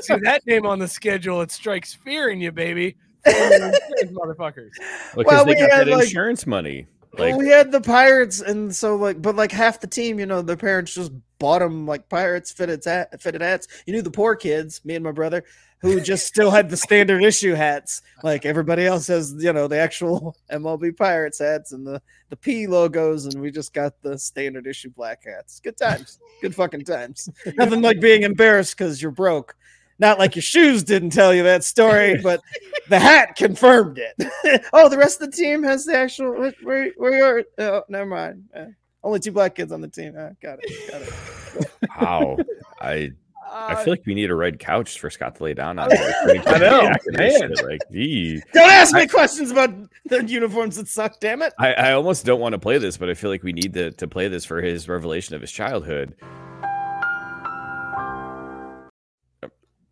See 0.00 0.14
that 0.24 0.42
name 0.46 0.66
on 0.66 0.78
the 0.78 0.88
schedule, 0.88 1.40
it 1.40 1.50
strikes 1.50 1.94
fear 1.94 2.28
in 2.28 2.40
you, 2.40 2.52
baby. 2.52 2.96
Motherfuckers. 3.26 4.70
Because 5.14 5.24
Well, 5.26 5.44
they 5.44 5.52
we 5.54 5.60
got 5.60 5.70
had, 5.70 5.86
that 5.86 5.92
like- 5.96 6.04
insurance 6.04 6.46
money. 6.46 6.86
Like 7.14 7.30
well, 7.30 7.38
we 7.38 7.48
had 7.48 7.72
the 7.72 7.80
pirates, 7.80 8.42
and 8.42 8.74
so 8.76 8.94
like, 8.94 9.20
but 9.22 9.34
like 9.34 9.50
half 9.50 9.80
the 9.80 9.86
team, 9.86 10.20
you 10.20 10.26
know, 10.26 10.42
their 10.42 10.58
parents 10.58 10.94
just 10.94 11.10
bought 11.38 11.60
them 11.60 11.86
like 11.86 12.06
pirates 12.10 12.52
fitted 12.52 12.84
hat, 12.84 13.20
fitted 13.20 13.40
hats. 13.40 13.66
You 13.86 13.94
knew 13.94 14.02
the 14.02 14.10
poor 14.10 14.36
kids, 14.36 14.84
me 14.84 14.94
and 14.94 15.02
my 15.02 15.10
brother, 15.10 15.42
who 15.80 16.00
just 16.00 16.26
still 16.26 16.50
had 16.50 16.68
the 16.68 16.76
standard 16.76 17.22
issue 17.22 17.54
hats. 17.54 18.02
Like 18.22 18.44
everybody 18.44 18.86
else 18.86 19.06
has, 19.06 19.34
you 19.38 19.52
know, 19.52 19.68
the 19.68 19.78
actual 19.78 20.36
MLB 20.52 20.96
Pirates 20.96 21.38
hats 21.38 21.72
and 21.72 21.86
the 21.86 22.02
the 22.30 22.36
P 22.36 22.66
logos, 22.66 23.26
and 23.26 23.40
we 23.40 23.50
just 23.50 23.72
got 23.72 24.00
the 24.02 24.18
standard 24.18 24.66
issue 24.66 24.90
black 24.90 25.24
hats. 25.24 25.60
Good 25.60 25.76
times, 25.76 26.18
good 26.42 26.54
fucking 26.54 26.84
times. 26.84 27.28
Nothing 27.56 27.82
like 27.82 28.00
being 28.00 28.22
embarrassed 28.22 28.76
because 28.76 29.00
you're 29.00 29.10
broke. 29.10 29.54
Not 30.00 30.18
like 30.18 30.36
your 30.36 30.42
shoes 30.42 30.84
didn't 30.84 31.10
tell 31.10 31.34
you 31.34 31.42
that 31.42 31.64
story, 31.64 32.20
but 32.22 32.40
the 32.88 33.00
hat 33.00 33.34
confirmed 33.34 33.98
it. 33.98 34.62
oh, 34.72 34.88
the 34.88 34.96
rest 34.96 35.20
of 35.20 35.30
the 35.30 35.36
team 35.36 35.62
has 35.64 35.84
the 35.84 35.96
actual. 35.96 36.52
Where, 36.62 36.92
where, 36.96 37.38
are? 37.38 37.44
Oh, 37.58 37.82
never 37.88 38.06
mind. 38.06 38.44
Uh, 38.54 38.66
only 39.02 39.18
two 39.18 39.32
black 39.32 39.56
kids 39.56 39.72
on 39.72 39.80
the 39.80 39.88
team. 39.88 40.14
Uh, 40.16 40.30
got 40.40 40.60
it. 40.62 40.90
Got 40.90 41.02
it. 41.02 41.70
wow. 42.00 42.36
I 42.80 43.10
I 43.50 43.72
Uh, 43.72 43.76
feel 43.84 43.92
like 43.92 44.04
we 44.06 44.14
need 44.14 44.30
a 44.30 44.34
red 44.34 44.58
couch 44.58 44.98
for 45.00 45.10
Scott 45.10 45.36
to 45.36 45.44
lay 45.44 45.54
down 45.54 45.78
on. 45.78 45.88
Like, 45.88 46.00
I 46.46 46.58
know, 46.58 46.82
back 46.82 47.00
and 47.06 47.16
this 47.16 47.40
man. 47.40 47.52
Like, 47.68 47.80
gee. 47.90 48.42
Don't 48.52 48.70
ask 48.70 48.94
me 48.94 49.06
questions 49.06 49.50
about 49.50 49.70
the 50.06 50.24
uniforms 50.24 50.76
that 50.76 50.88
suck. 50.88 51.18
Damn 51.20 51.42
it. 51.42 51.52
I, 51.58 51.72
I 51.74 51.92
almost 51.92 52.24
don't 52.24 52.40
want 52.40 52.52
to 52.54 52.58
play 52.58 52.78
this, 52.78 52.96
but 52.96 53.08
I 53.08 53.14
feel 53.14 53.30
like 53.30 53.42
we 53.42 53.52
need 53.52 53.72
to, 53.74 53.90
to 53.92 54.06
play 54.08 54.28
this 54.28 54.44
for 54.44 54.60
his 54.60 54.88
revelation 54.88 55.34
of 55.34 55.40
his 55.40 55.50
childhood. 55.52 56.14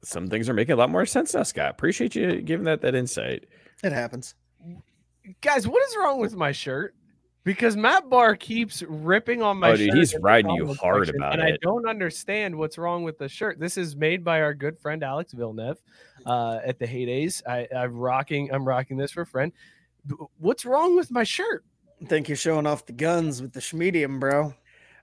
Some 0.02 0.28
things 0.28 0.48
are 0.48 0.54
making 0.54 0.74
a 0.74 0.76
lot 0.76 0.90
more 0.90 1.04
sense 1.04 1.34
now, 1.34 1.42
Scott. 1.42 1.70
Appreciate 1.70 2.14
you 2.14 2.40
giving 2.40 2.64
that 2.64 2.80
that 2.82 2.94
insight. 2.94 3.44
It 3.82 3.92
happens. 3.92 4.34
guys, 5.40 5.66
what 5.66 5.82
is 5.88 5.96
wrong 5.98 6.20
with 6.20 6.36
my 6.36 6.52
shirt? 6.52 6.94
Because 7.46 7.76
Matt 7.76 8.10
Barr 8.10 8.34
keeps 8.34 8.82
ripping 8.82 9.40
on 9.40 9.58
my 9.58 9.70
Oh, 9.70 9.76
dude, 9.76 9.90
shirt 9.90 9.98
he's 9.98 10.16
riding 10.16 10.50
you 10.50 10.74
hard 10.74 11.06
section, 11.06 11.22
about 11.22 11.34
and 11.34 11.42
I 11.44 11.56
don't 11.62 11.88
understand 11.88 12.56
what's 12.56 12.76
wrong 12.76 13.04
with 13.04 13.18
the 13.18 13.28
shirt. 13.28 13.60
This 13.60 13.76
is 13.76 13.94
made 13.94 14.24
by 14.24 14.40
our 14.40 14.52
good 14.52 14.76
friend 14.80 15.04
Alex 15.04 15.32
Villeneuve 15.32 15.80
uh, 16.26 16.58
at 16.66 16.80
the 16.80 16.86
heydays. 16.86 17.46
I, 17.46 17.68
I'm 17.72 17.96
rocking. 17.96 18.52
I'm 18.52 18.66
rocking 18.66 18.96
this 18.96 19.12
for 19.12 19.20
a 19.20 19.26
friend. 19.26 19.52
What's 20.38 20.64
wrong 20.64 20.96
with 20.96 21.12
my 21.12 21.22
shirt? 21.22 21.64
I 22.02 22.06
think 22.06 22.28
you're 22.28 22.34
showing 22.34 22.66
off 22.66 22.84
the 22.84 22.92
guns 22.92 23.40
with 23.40 23.52
the 23.52 23.60
schmedium, 23.60 24.18
bro. 24.18 24.52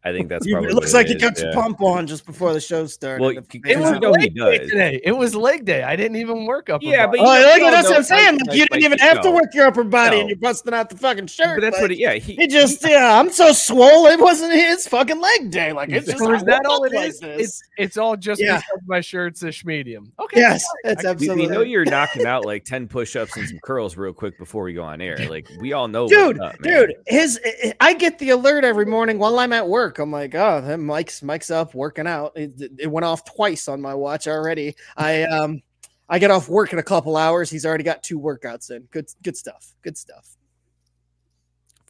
I 0.06 0.12
think 0.12 0.28
that's 0.28 0.45
probably 0.49 0.70
it 0.70 0.74
looks 0.76 0.91
what 0.93 0.99
like 0.99 1.08
you 1.10 1.16
is, 1.16 1.22
got 1.22 1.38
yeah. 1.38 1.45
your 1.45 1.54
pump 1.54 1.82
on 1.82 2.08
just 2.08 2.26
before 2.26 2.51
the 2.51 2.60
show 2.60 2.86
started. 2.88 3.22
Well, 3.22 3.32
It 3.32 3.80
was 3.80 3.91
we 3.93 3.99
know 3.99 4.14
he 4.14 4.30
leg 4.30 4.36
day 4.36 4.58
today. 4.60 5.01
It 5.04 5.14
was 5.14 5.34
leg 5.34 5.64
day. 5.64 5.84
I 5.84 5.95
didn't 5.95 6.18
even 6.18 6.45
work 6.45 6.70
up. 6.70 6.82
Yeah, 6.84 7.06
above. 7.06 7.12
but 7.12 7.20
Oh, 7.22 7.34
you 7.34 7.39
know- 7.39 7.47
look, 7.47 7.58
we 7.58 7.64
all 7.64 7.72
that's 7.72 7.88
what 7.88 7.97
I'm 7.97 8.04
saying. 8.04 8.34
like- 8.39 8.47
Like, 8.47 8.58
you 8.58 8.66
didn't 8.66 8.84
even 8.84 8.91
like, 8.99 9.01
have 9.01 9.22
to 9.22 9.32
work 9.32 9.54
your 9.54 9.66
upper 9.68 9.84
body, 9.86 10.16
No. 10.18 10.20
and 10.22 10.30
you're 10.30 10.38
busting 10.39 10.74
out 10.74 10.89
the 10.89 10.97
fucking 10.97 11.28
shirt. 11.28 11.56
But 11.58 11.62
that's 11.62 11.76
like, 11.76 11.82
what. 11.84 11.91
It, 11.93 11.99
yeah, 11.99 12.14
he, 12.16 12.36
He 12.36 12.47
just, 12.47 12.86
yeah, 12.86 13.18
I'm 13.18 13.32
so 13.32 13.54
swole. 13.54 14.08
It 14.08 14.20
wasn't 14.20 14.51
his 14.54 14.86
fucking 14.89 15.22
leg 15.22 15.51
day. 15.51 15.72
Like 15.72 15.89
it's 15.89 16.06
just 16.08 16.22
is 16.22 16.43
that 16.43 16.66
all 16.66 16.86
up 16.86 16.91
it 16.91 16.95
like 16.95 17.10
is? 17.10 17.20
this. 17.22 17.39
It's 17.41 17.64
it's 17.78 17.97
all 17.97 18.18
just 18.18 18.41
Yeah. 18.41 18.58
because 18.58 18.82
my 18.88 18.99
shirt's 18.99 19.41
a 19.43 19.47
schmedium. 19.47 20.12
Okay. 20.20 20.41
yes, 20.41 20.66
it's 20.84 21.06
I- 21.06 21.14
we- 21.14 21.28
we, 21.28 21.30
absolutely. 21.30 21.47
we 21.47 21.54
know 21.54 21.62
you're 21.62 21.86
knocking 21.86 22.26
out 22.26 22.43
like 22.45 22.66
10 22.66 22.89
push-ups 22.89 23.38
and 23.38 23.47
some 23.47 23.60
curls 23.64 23.95
real 23.95 24.12
quick 24.14 24.38
before 24.38 24.64
we 24.64 24.74
go 24.74 24.84
on 24.84 24.99
air. 24.99 25.18
Like 25.30 25.47
we 25.62 25.72
all 25.72 25.88
know 25.88 26.10
dude, 26.10 26.39
dude, 26.62 26.93
his 27.08 27.39
I 27.80 27.93
get 27.93 28.20
the 28.20 28.32
alert 28.32 28.66
every 28.66 28.86
morning 28.86 29.18
while 29.18 29.39
I'm 29.39 29.54
at 29.54 29.68
work. 29.70 29.93
I'm 30.00 30.12
like, 30.12 30.36
oh, 30.36 30.62
that 30.62 30.80
Mike's 30.80 31.22
Mike's 31.24 31.52
up 31.52 31.74
working 31.74 32.08
out. 32.08 32.34
It, 32.36 32.54
it 32.80 32.88
went 32.88 33.06
off 33.06 33.26
twice 33.26 33.68
on 33.68 33.82
my 33.82 33.94
watch 33.94 34.28
already. 34.28 34.76
I 34.98 35.24
um 35.24 35.62
I 36.10 36.20
get 36.20 36.32
off 36.32 36.50
work 36.50 36.74
in 36.74 36.80
a 36.80 36.84
couple 36.84 37.18
hours. 37.18 37.50
He's 37.50 37.66
already 37.66 37.84
got 37.84 38.04
two 38.04 38.20
workouts 38.20 38.72
in. 38.72 38.84
Good 38.91 39.08
good 39.24 39.38
stuff. 39.38 39.74
Good 39.82 39.98
stuff. 39.98 40.38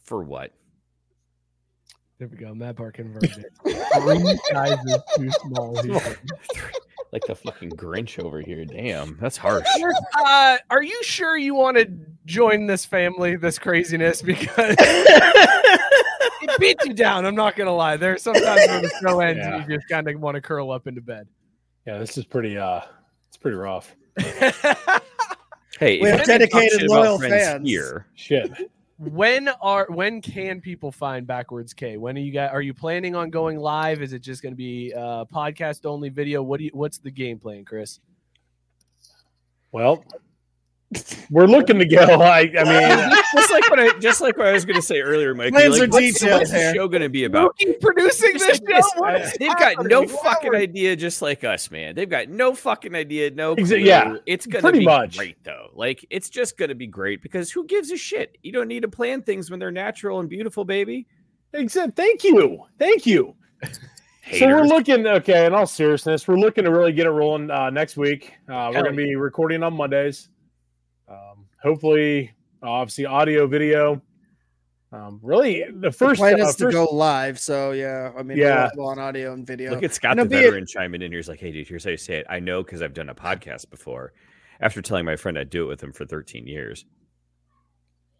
For 0.04 0.22
what? 0.22 0.52
There 2.18 2.28
we 2.28 2.36
go. 2.36 2.54
Matt 2.54 2.76
Barr 2.76 2.92
converted. 2.92 3.46
Three 3.62 4.38
sizes 4.50 5.02
too 5.16 5.30
small. 5.30 5.82
he. 5.82 5.90
Like 7.12 7.26
the 7.26 7.34
fucking 7.36 7.70
Grinch 7.70 8.18
over 8.18 8.40
here. 8.40 8.64
Damn, 8.64 9.16
that's 9.20 9.36
harsh. 9.36 9.66
Uh, 10.18 10.58
are 10.68 10.82
you 10.82 11.00
sure 11.04 11.36
you 11.36 11.54
want 11.54 11.76
to 11.76 11.86
join 12.26 12.66
this 12.66 12.84
family, 12.84 13.36
this 13.36 13.56
craziness? 13.56 14.20
Because 14.20 14.74
it 16.54 16.60
beats 16.60 16.86
you 16.86 16.94
down. 16.94 17.24
I'm 17.26 17.34
not 17.34 17.56
gonna 17.56 17.74
lie. 17.74 17.96
There's 17.96 18.22
sometimes 18.22 18.60
when 18.68 18.82
the 18.82 18.90
show 19.02 19.20
ends, 19.20 19.38
Yeah. 19.42 19.56
and 19.56 19.70
you 19.70 19.76
just 19.76 19.88
kind 19.88 20.08
of 20.08 20.20
want 20.20 20.34
to 20.36 20.40
curl 20.40 20.70
up 20.70 20.86
into 20.86 21.00
bed. 21.00 21.26
Yeah, 21.86 21.98
this 21.98 22.16
is 22.18 22.24
pretty. 22.24 22.56
uh 22.58 22.80
It's 23.28 23.36
pretty 23.36 23.56
rough. 23.56 23.94
Hey, 25.80 26.00
We 26.00 26.08
have 26.08 26.18
you're 26.20 26.26
gonna 26.38 26.46
talk 26.46 26.60
dedicated, 26.62 26.88
loyal 26.88 27.18
fans. 27.18 27.68
here. 27.68 28.06
Shit. 28.14 28.70
when 28.96 29.48
are 29.60 29.86
when 29.90 30.22
can 30.22 30.60
people 30.60 30.92
find 30.92 31.26
backwards 31.26 31.72
K? 31.74 31.96
When 31.96 32.16
are 32.16 32.20
you 32.20 32.30
guys? 32.30 32.50
Are 32.52 32.62
you 32.62 32.72
planning 32.72 33.16
on 33.16 33.28
going 33.28 33.58
live? 33.58 34.00
Is 34.00 34.12
it 34.12 34.20
just 34.20 34.40
going 34.40 34.52
to 34.52 34.56
be 34.56 34.94
uh, 34.96 35.24
podcast 35.24 35.84
only 35.84 36.10
video? 36.10 36.44
What 36.44 36.58
do 36.58 36.64
you? 36.66 36.70
What's 36.74 36.98
the 36.98 37.10
game 37.10 37.40
plan, 37.40 37.64
Chris? 37.64 37.98
Well, 39.72 40.04
we're 41.30 41.46
looking 41.46 41.78
to 41.78 41.84
go. 41.86 41.98
I, 42.22 42.40
I 42.58 42.64
mean, 42.64 43.10
just 43.34 43.50
like 43.52 43.68
what 43.70 43.80
I 43.80 43.98
just 43.98 44.20
like 44.20 44.36
what 44.36 44.46
I 44.48 44.52
was 44.52 44.64
gonna 44.64 44.82
say 44.82 45.00
earlier, 45.00 45.34
Mike. 45.34 45.52
Plans 45.52 45.78
Like, 45.78 45.88
are 45.88 45.92
what's, 45.92 46.18
detailed 46.20 46.40
what's 46.40 46.50
the 46.52 46.72
show 46.74 46.88
gonna 46.88 47.08
be 47.08 47.24
about? 47.24 47.56
Keep 47.58 47.80
producing 47.80 48.34
this 48.34 48.60
like 48.60 48.82
show. 48.82 48.88
What 49.00 49.20
is 49.20 49.32
They've 49.34 49.48
got 49.56 49.84
no 49.86 50.02
happening? 50.02 50.18
fucking 50.22 50.54
idea, 50.54 50.96
just 50.96 51.22
like 51.22 51.44
us, 51.44 51.70
man. 51.70 51.94
They've 51.94 52.08
got 52.08 52.28
no 52.28 52.54
fucking 52.54 52.94
idea, 52.94 53.30
no. 53.30 53.54
Clue. 53.56 53.76
yeah, 53.76 54.16
it's 54.26 54.46
gonna 54.46 54.72
be 54.72 54.84
much. 54.84 55.16
great 55.16 55.42
though. 55.44 55.70
Like 55.74 56.04
it's 56.10 56.28
just 56.30 56.56
gonna 56.56 56.74
be 56.74 56.86
great 56.86 57.22
because 57.22 57.50
who 57.50 57.66
gives 57.66 57.90
a 57.90 57.96
shit? 57.96 58.38
You 58.42 58.52
don't 58.52 58.68
need 58.68 58.82
to 58.82 58.88
plan 58.88 59.22
things 59.22 59.50
when 59.50 59.60
they're 59.60 59.70
natural 59.70 60.20
and 60.20 60.28
beautiful, 60.28 60.64
baby. 60.64 61.06
except 61.52 61.96
thank 61.96 62.24
you, 62.24 62.60
thank 62.78 63.06
you. 63.06 63.34
So 64.32 64.46
we're 64.46 64.64
looking. 64.64 65.06
Okay, 65.06 65.44
in 65.44 65.52
all 65.52 65.66
seriousness, 65.66 66.26
we're 66.26 66.36
looking 66.38 66.64
to 66.64 66.70
really 66.70 66.92
get 66.92 67.06
it 67.06 67.10
rolling 67.10 67.50
uh, 67.50 67.68
next 67.68 67.98
week. 67.98 68.32
Uh, 68.48 68.70
we're 68.72 68.82
going 68.82 68.96
to 68.96 69.02
be 69.04 69.16
recording 69.16 69.62
on 69.62 69.74
Mondays. 69.74 70.30
Hopefully, 71.64 72.30
obviously, 72.62 73.06
audio, 73.06 73.46
video. 73.46 74.02
Um, 74.92 75.18
really, 75.22 75.64
the 75.64 75.72
The 75.88 75.92
first. 75.92 76.20
plan 76.20 76.40
uh, 76.40 76.46
is 76.46 76.54
to 76.56 76.70
go 76.70 76.84
live, 76.84 77.40
so 77.40 77.72
yeah. 77.72 78.12
I 78.16 78.22
mean, 78.22 78.38
Yeah. 78.38 78.70
we'll 78.76 78.86
on 78.88 78.98
audio 79.00 79.32
and 79.32 79.44
video. 79.46 79.70
Look 79.72 79.82
at 79.82 79.92
Scott 79.94 80.18
And 80.20 80.30
the 80.30 80.36
it'll 80.40 80.62
a- 80.62 80.66
chiming 80.66 81.02
in 81.02 81.10
here. 81.10 81.18
He's 81.18 81.28
like, 81.28 81.40
"Hey, 81.40 81.50
dude, 81.50 81.66
here's 81.66 81.82
how 81.84 81.90
you 81.90 81.96
say 81.96 82.18
it. 82.18 82.26
I 82.28 82.38
know 82.38 82.62
because 82.62 82.80
I've 82.82 82.94
done 82.94 83.08
a 83.08 83.14
podcast 83.14 83.70
before." 83.70 84.12
After 84.60 84.80
telling 84.80 85.04
my 85.04 85.16
friend 85.16 85.36
I'd 85.36 85.50
do 85.50 85.64
it 85.64 85.68
with 85.68 85.82
him 85.82 85.92
for 85.92 86.04
13 86.06 86.46
years. 86.46 86.84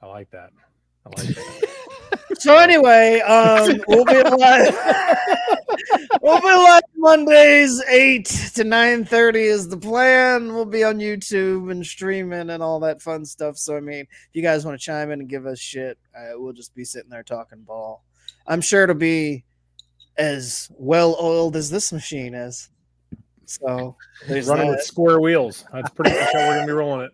I 0.02 0.06
like 0.06 0.30
that. 0.30 0.50
I 1.06 1.10
like 1.10 1.28
that. 1.36 1.70
So 2.38 2.56
anyway, 2.58 3.20
um, 3.20 3.80
we'll 3.88 4.04
be 4.04 4.22
live. 4.22 4.78
we'll 6.20 6.40
be 6.40 6.46
live 6.46 6.82
Mondays, 6.96 7.82
eight 7.88 8.26
to 8.54 8.64
nine 8.64 9.04
thirty 9.04 9.42
is 9.42 9.68
the 9.68 9.76
plan. 9.76 10.52
We'll 10.52 10.64
be 10.64 10.84
on 10.84 10.98
YouTube 10.98 11.70
and 11.70 11.84
streaming 11.86 12.50
and 12.50 12.62
all 12.62 12.80
that 12.80 13.00
fun 13.00 13.24
stuff. 13.24 13.56
So 13.56 13.76
I 13.76 13.80
mean, 13.80 14.00
if 14.00 14.28
you 14.32 14.42
guys 14.42 14.64
want 14.64 14.78
to 14.78 14.84
chime 14.84 15.10
in 15.10 15.20
and 15.20 15.28
give 15.28 15.46
us 15.46 15.58
shit, 15.58 15.98
uh, 16.16 16.32
we'll 16.34 16.52
just 16.52 16.74
be 16.74 16.84
sitting 16.84 17.10
there 17.10 17.22
talking 17.22 17.62
ball. 17.62 18.04
I'm 18.46 18.60
sure 18.60 18.82
it'll 18.82 18.94
be 18.96 19.44
as 20.16 20.70
well 20.76 21.16
oiled 21.20 21.56
as 21.56 21.70
this 21.70 21.92
machine 21.92 22.34
is. 22.34 22.68
So 23.46 23.96
there's 24.26 24.48
running 24.48 24.68
that. 24.68 24.76
with 24.76 24.84
square 24.84 25.20
wheels. 25.20 25.64
That's 25.72 25.90
pretty 25.90 26.10
much 26.10 26.32
how 26.32 26.38
we're 26.40 26.54
going 26.54 26.60
to 26.60 26.66
be 26.66 26.72
rolling 26.72 27.00
it. 27.02 27.12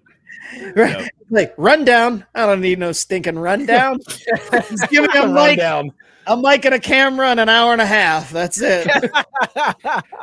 Right. 0.74 1.10
Like 1.30 1.54
rundown. 1.56 2.24
I 2.34 2.46
don't 2.46 2.60
need 2.60 2.78
no 2.78 2.92
stinking 2.92 3.38
rundown. 3.38 3.98
Just 4.08 4.88
give 4.90 5.02
me 5.04 5.08
a 5.18 5.22
Run 5.28 5.34
mic, 5.34 5.58
down. 5.58 5.92
a 6.26 6.36
mic 6.36 6.64
and 6.64 6.74
a 6.74 6.80
camera 6.80 7.28
and 7.28 7.38
an 7.40 7.48
hour 7.48 7.72
and 7.72 7.80
a 7.80 7.86
half. 7.86 8.30
That's 8.30 8.60
it. 8.60 8.88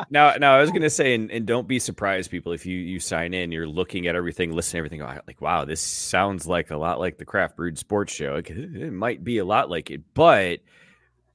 Now, 0.09 0.35
now 0.35 0.55
I 0.55 0.61
was 0.61 0.71
gonna 0.71 0.89
say, 0.89 1.15
and, 1.15 1.29
and 1.31 1.45
don't 1.45 1.67
be 1.67 1.79
surprised, 1.79 2.31
people, 2.31 2.53
if 2.53 2.65
you 2.65 2.77
you 2.77 2.99
sign 2.99 3.33
in, 3.33 3.51
you're 3.51 3.67
looking 3.67 4.07
at 4.07 4.15
everything, 4.15 4.53
listening 4.53 4.83
to 4.83 4.95
everything, 4.97 5.21
like, 5.27 5.41
wow, 5.41 5.65
this 5.65 5.81
sounds 5.81 6.47
like 6.47 6.71
a 6.71 6.77
lot 6.77 6.99
like 6.99 7.17
the 7.17 7.25
Craft 7.25 7.57
Brewed 7.57 7.77
Sports 7.77 8.13
Show. 8.13 8.35
It, 8.35 8.49
it 8.49 8.93
might 8.93 9.23
be 9.23 9.39
a 9.39 9.45
lot 9.45 9.69
like 9.69 9.89
it, 9.91 10.01
but 10.13 10.59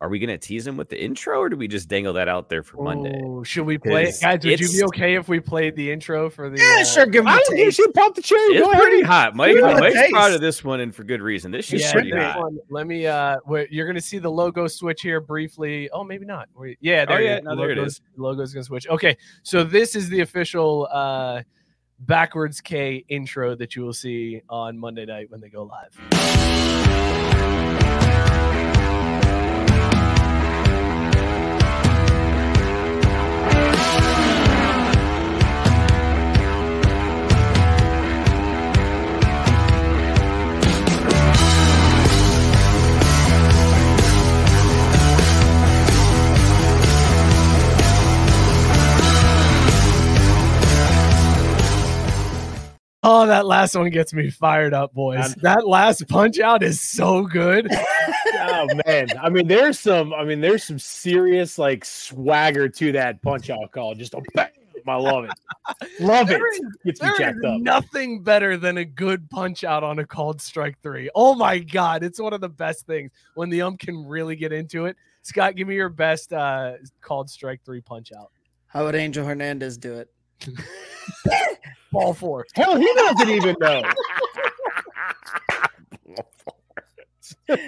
are 0.03 0.09
we 0.09 0.19
gonna 0.19 0.37
tease 0.37 0.65
them 0.65 0.77
with 0.77 0.89
the 0.89 1.01
intro, 1.03 1.39
or 1.39 1.49
do 1.49 1.57
we 1.57 1.69
just 1.69 1.89
dangle 1.89 2.13
that 2.15 2.29
out 2.29 2.49
there 2.49 2.63
for 2.65 2.83
Monday? 2.83 3.21
Oh, 3.25 3.45
should 3.45 3.65
we 3.65 3.79
play 3.79 4.03
it, 4.03 4.07
'Cause 4.07 4.19
guys? 4.21 4.45
Would 4.45 4.59
you 4.61 4.69
be 4.69 4.83
okay 4.87 5.15
if 5.15 5.29
we 5.29 5.39
played 5.39 5.77
the 5.77 5.93
intro 5.93 6.29
for 6.29 6.51
the? 6.51 6.59
yeah, 6.59 6.79
uh, 6.81 6.85
sure. 6.85 7.07
Give 7.07 7.25
me 7.25 7.31
I 7.31 7.37
a 7.37 7.39
don't 7.39 7.51
give 7.57 7.63
a 7.63 7.65
taste. 7.67 7.77
shit. 7.77 7.95
Pop 7.95 8.15
the 8.17 8.23
cherry. 8.23 8.41
It's 8.57 8.61
Go 8.67 8.73
pretty 8.73 8.97
ahead. 9.03 9.07
hot, 9.07 9.37
Mike. 9.37 9.55
Give 9.55 9.65
it 9.65 9.77
a 9.77 9.81
Mike's 9.81 10.11
proud 10.11 10.33
of 10.33 10.41
this 10.41 10.65
one, 10.65 10.81
and 10.81 10.93
for 10.95 11.05
good 11.05 11.23
reason. 11.23 11.53
This 11.53 11.73
is 11.73 11.83
Yeah, 11.83 11.93
pretty 11.93 12.11
hot. 12.11 12.39
one, 12.41 12.59
let 12.69 12.87
me. 12.87 13.07
Uh, 13.07 13.37
wait, 13.47 13.71
you're 13.71 13.87
gonna 13.87 14.01
see 14.01 14.19
the 14.19 14.31
logo 14.31 14.67
switch 14.67 15.03
here 15.03 15.21
briefly. 15.21 15.89
Oh, 15.91 16.03
maybe 16.03 16.27
not. 16.27 16.49
Wait, 16.57 16.79
yeah, 16.81 17.05
there 17.05 17.19
Oh, 17.19 17.21
yeah, 17.21 17.39
no, 17.41 17.55
there 17.55 17.71
it 17.71 17.79
logo's- 17.79 17.93
is. 17.93 18.01
Logo's 18.17 18.53
gonna 18.53 18.65
switch. 18.65 18.89
Okay, 18.89 19.17
so 19.45 19.63
this 19.63 19.95
is 19.95 20.09
the 20.09 20.21
official 20.21 20.89
uh, 20.91 21.43
backwards 22.01 22.61
K 22.61 23.05
intro 23.09 23.55
that 23.55 23.77
you 23.77 23.83
will 23.83 23.93
see 23.93 24.43
on 24.49 24.77
Monday 24.79 25.05
night 25.07 25.31
when 25.31 25.41
they 25.41 25.49
go 25.49 25.63
live. 25.63 25.97
Oh, 53.05 53.27
that 53.27 53.47
last 53.47 53.75
one 53.75 53.91
gets 53.91 54.15
me 54.15 54.31
fired 54.31 54.73
up, 54.73 54.95
boys. 54.95 55.35
that 55.37 55.67
last 55.67 56.07
punch 56.09 56.39
out 56.39 56.63
is 56.63 56.81
so 56.81 57.23
good. 57.27 57.69
oh 58.35 58.69
man, 58.87 59.09
I 59.21 59.29
mean, 59.29 59.49
there's 59.49 59.81
some. 59.81 60.15
I 60.15 60.25
mean, 60.25 60.41
there's 60.41 60.63
some 60.65 60.79
serious 60.79 61.59
like 61.59 61.85
swagger 61.85 62.69
to 62.69 62.93
that 62.93 63.21
punch 63.23 63.51
out 63.51 63.73
call. 63.73 63.95
Just 63.97 64.15
a 64.15 64.23
bam. 64.35 64.49
I 64.87 64.97
love 64.97 65.25
it. 65.25 65.31
Love 66.01 66.29
it. 66.31 66.35
There 66.39 66.53
is- 66.53 66.61
Gets 66.85 67.01
me 67.03 67.07
There 67.07 67.13
is 67.13 67.19
jacked 67.19 67.45
up. 67.45 67.61
nothing 67.61 68.23
better 68.23 68.57
than 68.57 68.79
a 68.79 68.85
good 68.85 69.31
punch 69.31 69.63
out 69.63 69.85
on 69.85 70.01
a 70.01 70.07
called 70.07 70.41
strike 70.43 70.77
three. 70.83 71.09
Oh 71.15 71.35
my 71.37 71.59
god, 71.59 72.03
it's 72.03 72.21
one 72.21 72.33
of 72.33 72.41
the 72.41 72.49
best 72.49 72.87
things 72.87 73.11
when 73.35 73.49
the 73.49 73.63
ump 73.63 73.79
can 73.81 74.05
really 74.07 74.35
get 74.37 74.53
into 74.53 74.87
it. 74.87 74.97
Scott, 75.23 75.55
give 75.55 75.69
me 75.69 75.75
your 75.77 75.89
best 75.89 76.33
uh 76.33 76.75
called 77.01 77.31
strike 77.31 77.61
three 77.65 77.81
punch 77.81 78.11
out. 78.17 78.31
How 78.67 78.85
would 78.85 78.95
Angel 78.97 79.25
Hernandez 79.25 79.77
do 79.77 79.95
it? 79.95 80.09
Ball 81.93 82.15
four. 82.15 82.47
Hell, 82.55 82.77
he 82.77 82.91
doesn't 82.95 83.29
even 83.31 83.57
know. 83.61 83.83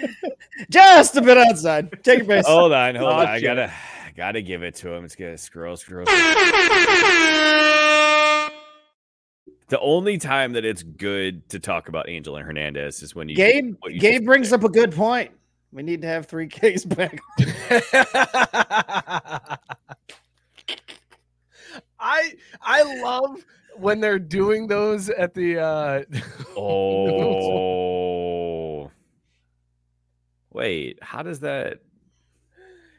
Just 0.69 1.15
a 1.17 1.21
bit 1.21 1.37
outside. 1.37 1.91
Take 2.03 2.19
your 2.19 2.27
base. 2.27 2.47
Hold 2.47 2.71
on, 2.73 2.95
hold 2.95 3.11
Oh, 3.11 3.15
on. 3.17 3.27
I 3.27 3.39
gotta, 3.39 3.71
I 4.05 4.11
gotta 4.15 4.41
give 4.41 4.63
it 4.63 4.75
to 4.75 4.91
him. 4.91 5.03
It's 5.05 5.15
gonna 5.15 5.37
scroll, 5.37 5.75
scroll. 5.77 6.05
The 9.67 9.79
only 9.79 10.17
time 10.19 10.53
that 10.53 10.63
it's 10.65 10.83
good 10.83 11.49
to 11.49 11.59
talk 11.59 11.87
about 11.89 12.07
Angel 12.07 12.35
and 12.37 12.45
Hernandez 12.45 13.01
is 13.01 13.15
when 13.15 13.27
you 13.29 13.35
Gabe, 13.35 13.75
you 13.87 13.99
Gabe 13.99 14.23
brings 14.25 14.49
said. 14.49 14.59
up 14.59 14.63
a 14.65 14.69
good 14.71 14.91
point. 14.93 15.31
We 15.71 15.81
need 15.83 16.01
to 16.03 16.07
have 16.07 16.27
three 16.27 16.47
Ks 16.49 16.85
back. 16.85 17.19
I 21.99 22.74
I 22.85 23.01
love 23.01 23.43
when 23.77 23.99
they're 23.99 24.19
doing 24.19 24.67
those 24.67 25.09
at 25.09 25.33
the 25.33 25.59
uh 25.59 26.03
Oh, 27.55 28.91
wait. 30.53 30.99
How 31.01 31.23
does 31.23 31.39
that? 31.41 31.79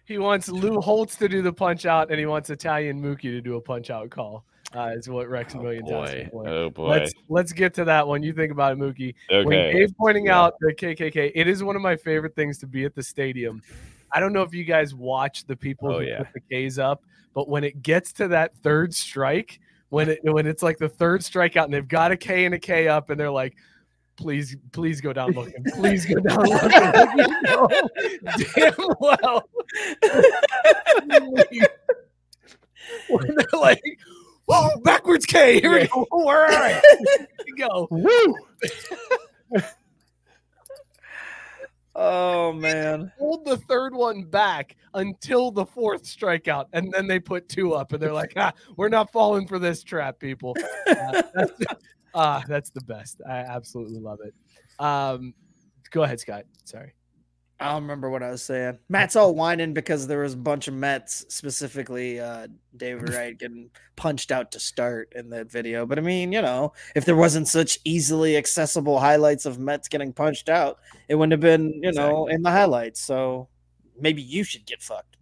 he 0.04 0.18
wants 0.18 0.48
Lou 0.48 0.80
Holtz 0.80 1.16
to 1.16 1.28
do 1.28 1.42
the 1.42 1.52
punch 1.52 1.84
out 1.84 2.10
and 2.12 2.20
he 2.20 2.26
wants 2.26 2.48
Italian 2.50 3.02
Mookie 3.02 3.22
to 3.22 3.40
do 3.40 3.56
a 3.56 3.60
punch 3.60 3.90
out 3.90 4.08
call. 4.10 4.44
Uh, 4.74 4.90
is 4.96 5.08
what 5.08 5.28
Rex 5.28 5.54
Oh 5.56 5.62
Million 5.62 5.84
boy. 5.84 6.28
Oh 6.32 6.70
boy. 6.70 6.88
Let's 6.88 7.12
let's 7.28 7.52
get 7.52 7.74
to 7.74 7.84
that 7.84 8.06
one. 8.06 8.22
You 8.22 8.32
think 8.32 8.52
about 8.52 8.72
it, 8.72 8.78
Mookie. 8.78 9.14
When 9.30 9.46
Okay. 9.48 9.72
Dave 9.72 9.96
pointing 9.98 10.26
Yeah. 10.26 10.40
out 10.42 10.54
the 10.60 10.72
KKK, 10.74 11.32
it 11.34 11.48
is 11.48 11.64
one 11.64 11.74
of 11.76 11.82
my 11.82 11.96
favorite 11.96 12.34
things 12.36 12.58
to 12.58 12.66
be 12.68 12.84
at 12.84 12.94
the 12.94 13.02
stadium. 13.02 13.62
I 14.12 14.20
don't 14.20 14.32
know 14.32 14.42
if 14.42 14.54
you 14.54 14.64
guys 14.64 14.94
watch 14.94 15.44
the 15.46 15.56
people 15.56 15.90
Oh, 15.92 15.98
who 16.00 16.06
yeah. 16.06 16.18
put 16.18 16.28
the 16.34 16.40
K's 16.40 16.78
up, 16.78 17.02
but 17.34 17.48
when 17.48 17.64
it 17.64 17.82
gets 17.82 18.12
to 18.14 18.28
that 18.28 18.56
third 18.58 18.94
strike, 18.94 19.58
when 19.90 20.08
it 20.10 20.18
when 20.22 20.46
it's 20.46 20.62
like 20.62 20.78
the 20.78 20.88
third 20.88 21.20
strikeout 21.20 21.64
and 21.64 21.74
they've 21.74 21.86
got 21.86 22.12
a 22.12 22.16
K 22.16 22.44
and 22.44 22.54
a 22.54 22.58
K 22.58 22.88
up, 22.88 23.10
and 23.10 23.18
they're 23.18 23.30
like, 23.30 23.56
"Please, 24.16 24.56
please 24.72 25.00
go 25.00 25.12
down 25.12 25.32
looking. 25.32 25.64
Please 25.74 26.06
go 26.06 26.20
down 26.20 26.38
looking." 26.46 26.70
Know 27.42 27.68
damn 28.54 28.74
well. 29.00 29.48
when 33.08 33.34
they're 33.36 33.60
like, 33.60 33.82
"Whoa, 34.46 34.68
backwards 34.82 35.26
K. 35.26 35.60
Here 35.60 35.72
we 35.72 35.86
go. 35.86 36.06
All 36.10 36.26
right, 36.26 36.80
here 37.18 37.28
we 37.46 37.52
go." 37.56 37.88
Woo! 37.90 38.34
Oh 41.98 42.52
man. 42.52 43.10
hold 43.18 43.46
the 43.46 43.56
third 43.56 43.94
one 43.94 44.22
back 44.22 44.76
until 44.92 45.50
the 45.50 45.64
fourth 45.64 46.04
strikeout, 46.04 46.66
and 46.74 46.92
then 46.92 47.06
they 47.06 47.18
put 47.18 47.48
two 47.48 47.72
up, 47.72 47.94
and 47.94 48.02
they're 48.02 48.12
like, 48.12 48.34
ah, 48.36 48.52
"We're 48.76 48.90
not 48.90 49.10
falling 49.10 49.46
for 49.48 49.58
this 49.58 49.82
trap, 49.82 50.18
people." 50.20 50.54
Uh, 50.88 51.22
that's, 51.34 51.52
ah, 52.14 52.44
that's 52.46 52.70
the 52.70 52.80
best. 52.82 53.20
I 53.28 53.38
absolutely 53.38 53.98
love 53.98 54.20
it. 54.24 54.34
Um, 54.78 55.34
go 55.90 56.04
ahead, 56.04 56.20
Scott. 56.20 56.44
Sorry. 56.64 56.92
I 57.58 57.72
don't 57.72 57.82
remember 57.82 58.10
what 58.10 58.22
I 58.22 58.30
was 58.30 58.42
saying. 58.42 58.78
Matt's 58.88 59.16
all 59.16 59.34
whining 59.34 59.72
because 59.72 60.06
there 60.06 60.20
was 60.20 60.34
a 60.34 60.38
bunch 60.38 60.68
of 60.68 60.74
Mets, 60.74 61.24
specifically 61.28 62.20
uh, 62.20 62.48
David 62.76 63.08
Wright, 63.14 63.38
getting 63.38 63.70
punched 63.96 64.30
out 64.30 64.52
to 64.52 64.60
start 64.60 65.12
in 65.16 65.30
that 65.30 65.50
video. 65.50 65.86
But 65.86 65.98
I 65.98 66.02
mean, 66.02 66.32
you 66.32 66.42
know, 66.42 66.74
if 66.94 67.06
there 67.06 67.16
wasn't 67.16 67.48
such 67.48 67.78
easily 67.84 68.36
accessible 68.36 69.00
highlights 69.00 69.46
of 69.46 69.58
Mets 69.58 69.88
getting 69.88 70.12
punched 70.12 70.50
out, 70.50 70.78
it 71.08 71.14
wouldn't 71.14 71.32
have 71.32 71.40
been, 71.40 71.80
you 71.82 71.92
know, 71.92 72.26
in 72.26 72.42
the 72.42 72.50
highlights. 72.50 73.00
So 73.00 73.48
maybe 73.98 74.20
you 74.20 74.44
should 74.44 74.66
get 74.66 74.82
fucked. 74.82 75.15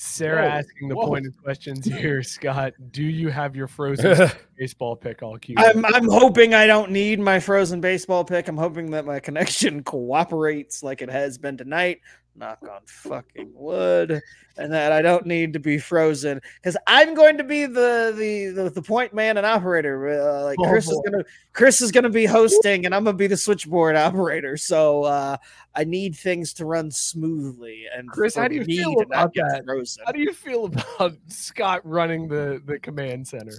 Sarah 0.00 0.42
Whoa, 0.42 0.48
asking 0.48 0.88
the 0.88 0.94
whoa. 0.94 1.06
pointed 1.08 1.42
questions 1.42 1.84
here. 1.92 2.22
Scott, 2.22 2.72
do 2.92 3.02
you 3.02 3.30
have 3.30 3.56
your 3.56 3.66
frozen 3.66 4.30
baseball 4.56 4.94
pick 4.94 5.24
all 5.24 5.36
queued? 5.38 5.58
I'm 5.58 5.84
I'm 5.86 6.08
hoping 6.08 6.54
I 6.54 6.68
don't 6.68 6.92
need 6.92 7.18
my 7.18 7.40
frozen 7.40 7.80
baseball 7.80 8.24
pick. 8.24 8.46
I'm 8.46 8.56
hoping 8.56 8.92
that 8.92 9.04
my 9.06 9.18
connection 9.18 9.82
cooperates 9.84 10.84
like 10.84 11.02
it 11.02 11.10
has 11.10 11.36
been 11.36 11.56
tonight. 11.56 11.98
Knock 12.38 12.62
on 12.62 12.80
fucking 12.86 13.50
wood, 13.52 14.20
and 14.56 14.72
that 14.72 14.92
I 14.92 15.02
don't 15.02 15.26
need 15.26 15.52
to 15.54 15.58
be 15.58 15.78
frozen 15.78 16.40
because 16.56 16.76
I'm 16.86 17.14
going 17.14 17.36
to 17.38 17.44
be 17.44 17.66
the 17.66 18.14
the 18.16 18.62
the, 18.62 18.70
the 18.70 18.82
point 18.82 19.12
man 19.12 19.36
and 19.36 19.44
operator. 19.44 20.08
Uh, 20.08 20.44
like 20.44 20.58
Oh, 20.60 20.68
Chris 20.68 20.88
is 20.88 21.00
gonna 21.04 21.24
Chris 21.52 21.80
is 21.80 21.90
gonna 21.90 22.10
be 22.10 22.26
hosting, 22.26 22.86
and 22.86 22.94
I'm 22.94 23.04
gonna 23.04 23.16
be 23.16 23.26
the 23.26 23.36
switchboard 23.36 23.96
operator. 23.96 24.56
So 24.56 25.02
uh, 25.02 25.36
I 25.74 25.84
need 25.84 26.14
things 26.14 26.52
to 26.54 26.64
run 26.64 26.90
smoothly. 26.90 27.84
And 27.92 28.08
Chris, 28.08 28.36
how 28.36 28.48
do 28.48 28.54
you 28.54 28.64
feel 28.64 29.00
about 29.00 29.34
that? 29.34 29.64
Frozen. 29.64 30.04
How 30.06 30.12
do 30.12 30.20
you 30.20 30.32
feel 30.32 30.66
about 30.66 31.16
Scott 31.26 31.80
running 31.84 32.28
the 32.28 32.62
the 32.64 32.78
command 32.78 33.26
center? 33.26 33.58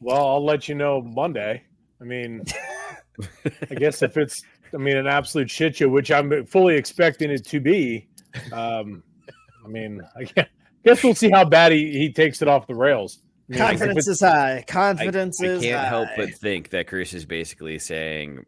Well, 0.00 0.26
I'll 0.26 0.44
let 0.44 0.68
you 0.68 0.74
know 0.74 1.00
Monday. 1.00 1.62
I 2.00 2.04
mean, 2.04 2.44
I 3.70 3.74
guess 3.74 4.02
if 4.02 4.16
it's, 4.16 4.42
I 4.74 4.76
mean, 4.78 4.96
an 4.96 5.06
absolute 5.06 5.50
shit 5.50 5.76
show, 5.76 5.88
which 5.88 6.10
I'm 6.10 6.44
fully 6.46 6.76
expecting 6.76 7.30
it 7.30 7.44
to 7.46 7.60
be. 7.60 8.08
Um, 8.52 9.02
I 9.64 9.68
mean, 9.68 10.02
I 10.16 10.24
guess, 10.24 10.46
guess 10.84 11.02
we'll 11.02 11.14
see 11.14 11.30
how 11.30 11.44
bad 11.44 11.72
he, 11.72 11.90
he 11.92 12.12
takes 12.12 12.42
it 12.42 12.48
off 12.48 12.66
the 12.66 12.74
rails. 12.74 13.18
I 13.48 13.52
mean, 13.52 13.60
if 13.62 13.66
Confidence 13.68 14.08
it's- 14.08 14.08
is 14.08 14.20
high. 14.20 14.56
I, 14.58 14.62
Confidence 14.62 15.42
I 15.42 15.46
is 15.46 15.62
can't 15.62 15.88
help 15.88 16.08
but 16.16 16.34
think 16.34 16.70
that 16.70 16.86
Chris 16.88 17.14
is 17.14 17.24
basically 17.24 17.78
saying, 17.78 18.44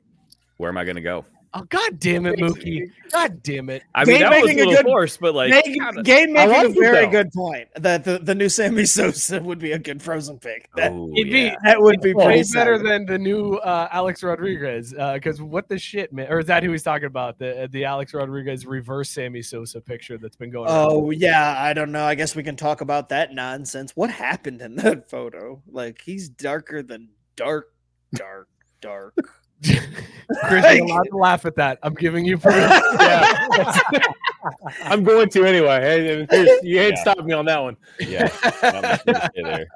"Where 0.57 0.69
am 0.71 0.77
I 0.77 0.85
going 0.85 0.97
to 0.97 1.03
go?" 1.03 1.25
Oh 1.55 1.63
God 1.63 1.99
damn 1.99 2.27
it, 2.27 2.39
Mookie! 2.39 2.91
God 3.11 3.43
damn 3.43 3.71
it! 3.71 3.83
I 3.95 4.05
mean, 4.05 4.19
Gabe 4.19 4.31
that 4.31 4.43
was 4.43 4.51
a 4.51 4.55
little 4.55 4.73
good- 4.75 4.85
forced, 4.85 5.19
but 5.19 5.35
like, 5.35 5.51
Gabe, 5.51 5.65
kinda- 5.65 6.03
Gabe 6.03 6.29
making 6.29 6.55
a 6.67 6.69
very 6.79 7.07
though. 7.07 7.11
good 7.11 7.33
point 7.33 7.69
that 7.77 8.05
the, 8.05 8.19
the 8.19 8.35
new 8.35 8.51
Sammy 8.51 8.85
Sosa 8.87 9.41
would 9.43 9.59
be 9.59 9.73
a 9.73 9.79
good 9.79 10.03
frozen 10.03 10.39
pick. 10.39 10.69
That, 10.77 10.93
Oh, 10.93 11.11
It'd 11.17 11.33
be 11.33 11.45
yeah. 11.45 11.57
that 11.65 11.81
would 11.81 12.03
be 12.03 12.13
way 12.13 12.43
better 12.53 12.77
solid. 12.77 12.87
than 12.87 13.07
the 13.07 13.19
new 13.19 13.55
uh, 13.55 13.89
Alex 13.91 14.23
Rodriguez. 14.23 14.93
Because 14.93 15.41
what 15.41 15.69
the 15.71 15.79
shit, 15.79 16.13
man? 16.13 16.31
Or 16.31 16.39
is 16.41 16.47
that 16.47 16.63
who 16.63 16.71
he's 16.71 16.83
talking 16.83 17.07
about? 17.07 17.39
The 17.39 17.67
the 17.73 17.87
Alex 17.87 18.13
Rodriguez 18.13 18.67
reverse 18.67 19.09
Sammy 19.09 19.41
Sosa 19.41 19.81
picture 19.81 20.19
that's 20.19 20.37
been 20.37 20.51
going. 20.51 20.69
around? 20.69 20.91
Oh 20.91 21.11
yeah, 21.11 21.55
I 21.59 21.73
don't 21.73 21.93
know. 21.93 22.05
I 22.05 22.15
guess 22.15 22.37
we 22.37 22.43
can 22.43 22.57
talk 22.57 22.83
about 22.83 23.09
that 23.09 23.33
nonsense. 23.33 23.93
What 23.97 24.11
happened 24.11 24.61
in 24.61 24.77
that 24.77 25.09
photo? 25.09 25.63
Like 25.67 26.03
he's 26.03 26.29
darker 26.29 26.83
than 26.83 27.09
dark, 27.37 27.73
dark, 28.15 28.49
dark. 28.83 29.15
Chris, 29.63 30.65
you're 30.77 30.85
allowed 30.85 31.03
to 31.05 31.17
laugh 31.17 31.47
at 31.47 31.57
that. 31.57 31.79
I'm 31.83 31.95
giving 31.95 32.25
you 32.25 32.39
permission. 32.39 32.69
yeah, 33.01 33.49
I'm 34.83 35.03
going 35.03 35.29
to 35.31 35.45
anyway. 35.45 36.27
Hey, 36.31 36.59
you 36.63 36.81
ain't 36.81 36.95
Yeah. 36.97 37.01
stopping 37.01 37.27
me 37.27 37.33
on 37.33 37.45
that 37.47 37.63
one. 37.63 37.77
yeah. 38.01 38.29
I'm 38.63 38.83
just 38.83 39.07
gonna 39.07 39.31
stay 39.33 39.43
there. 39.43 39.67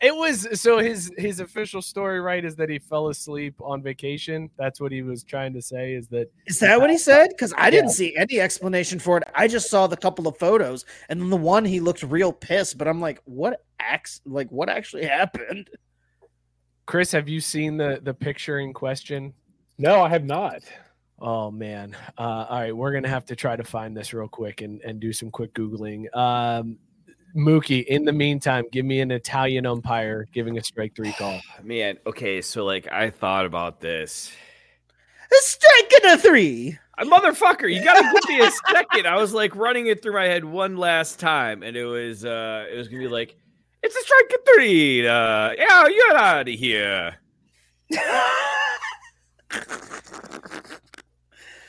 It 0.00 0.14
was 0.14 0.60
so 0.60 0.78
his 0.78 1.10
his 1.18 1.40
official 1.40 1.82
story, 1.82 2.20
right, 2.20 2.44
is 2.44 2.54
that 2.56 2.68
he 2.70 2.78
fell 2.78 3.08
asleep 3.08 3.54
on 3.60 3.82
vacation. 3.82 4.48
That's 4.56 4.80
what 4.80 4.92
he 4.92 5.02
was 5.02 5.24
trying 5.24 5.52
to 5.54 5.62
say. 5.62 5.94
Is 5.94 6.06
that 6.08 6.30
Is 6.46 6.60
that 6.60 6.80
what 6.80 6.88
he 6.90 6.98
said? 6.98 7.30
Because 7.30 7.52
I 7.58 7.68
didn't 7.70 7.90
see 7.90 8.14
any 8.16 8.38
explanation 8.38 9.00
for 9.00 9.16
it. 9.18 9.24
I 9.34 9.48
just 9.48 9.68
saw 9.68 9.88
the 9.88 9.96
couple 9.96 10.28
of 10.28 10.36
photos, 10.38 10.84
and 11.08 11.20
then 11.20 11.30
the 11.30 11.36
one 11.36 11.64
he 11.64 11.80
looked 11.80 12.04
real 12.04 12.32
pissed. 12.32 12.78
But 12.78 12.86
I'm 12.86 13.00
like, 13.00 13.20
what 13.24 13.64
acts? 13.80 14.20
Like, 14.24 14.48
what 14.52 14.68
actually 14.68 15.04
happened? 15.06 15.68
Chris? 16.88 17.12
Have 17.12 17.28
you 17.28 17.38
seen 17.42 17.76
the 17.76 18.00
the 18.02 18.14
picture 18.14 18.60
in 18.60 18.72
question? 18.72 19.34
No, 19.76 20.00
I 20.00 20.08
have 20.08 20.24
not. 20.24 20.62
Oh 21.20 21.50
man. 21.50 21.94
Uh, 22.16 22.46
all 22.48 22.60
right, 22.60 22.74
we're 22.74 22.94
gonna 22.94 23.10
have 23.10 23.26
to 23.26 23.36
try 23.36 23.56
to 23.56 23.62
find 23.62 23.94
this 23.94 24.14
real 24.14 24.26
quick 24.26 24.62
and, 24.62 24.80
and 24.80 24.98
do 24.98 25.12
some 25.12 25.30
quick 25.30 25.52
googling. 25.52 26.06
Um, 26.16 26.78
Mookie. 27.36 27.84
In 27.84 28.06
the 28.06 28.12
meantime, 28.12 28.64
give 28.72 28.86
me 28.86 29.00
an 29.00 29.10
Italian 29.10 29.66
umpire 29.66 30.26
giving 30.32 30.56
a 30.56 30.64
strike 30.64 30.96
three 30.96 31.12
call. 31.12 31.38
Man, 31.62 31.98
okay, 32.06 32.40
so 32.40 32.64
like 32.64 32.90
I 32.90 33.10
thought 33.10 33.44
about 33.44 33.80
this. 33.80 34.32
Striking 35.30 36.10
a 36.10 36.16
three. 36.16 36.78
Uh, 36.96 37.04
motherfucker, 37.04 37.70
you 37.70 37.84
gotta 37.84 38.10
give 38.14 38.28
me 38.30 38.40
a 38.40 38.50
second. 38.72 39.06
I 39.06 39.16
was 39.16 39.34
like 39.34 39.54
running 39.54 39.88
it 39.88 40.02
through 40.02 40.14
my 40.14 40.24
head 40.24 40.42
one 40.42 40.78
last 40.78 41.20
time, 41.20 41.62
and 41.62 41.76
it 41.76 41.84
was 41.84 42.24
uh 42.24 42.64
it 42.72 42.78
was 42.78 42.88
gonna 42.88 43.02
be 43.02 43.08
like, 43.08 43.36
it's 43.82 43.96
a 43.96 44.00
strike 44.00 44.32
at 44.32 44.40
three. 44.54 45.06
Uh 45.06 45.50
yeah, 45.56 45.86
you're 45.88 46.16
out 46.16 46.48
of 46.48 46.54
here. 46.54 47.16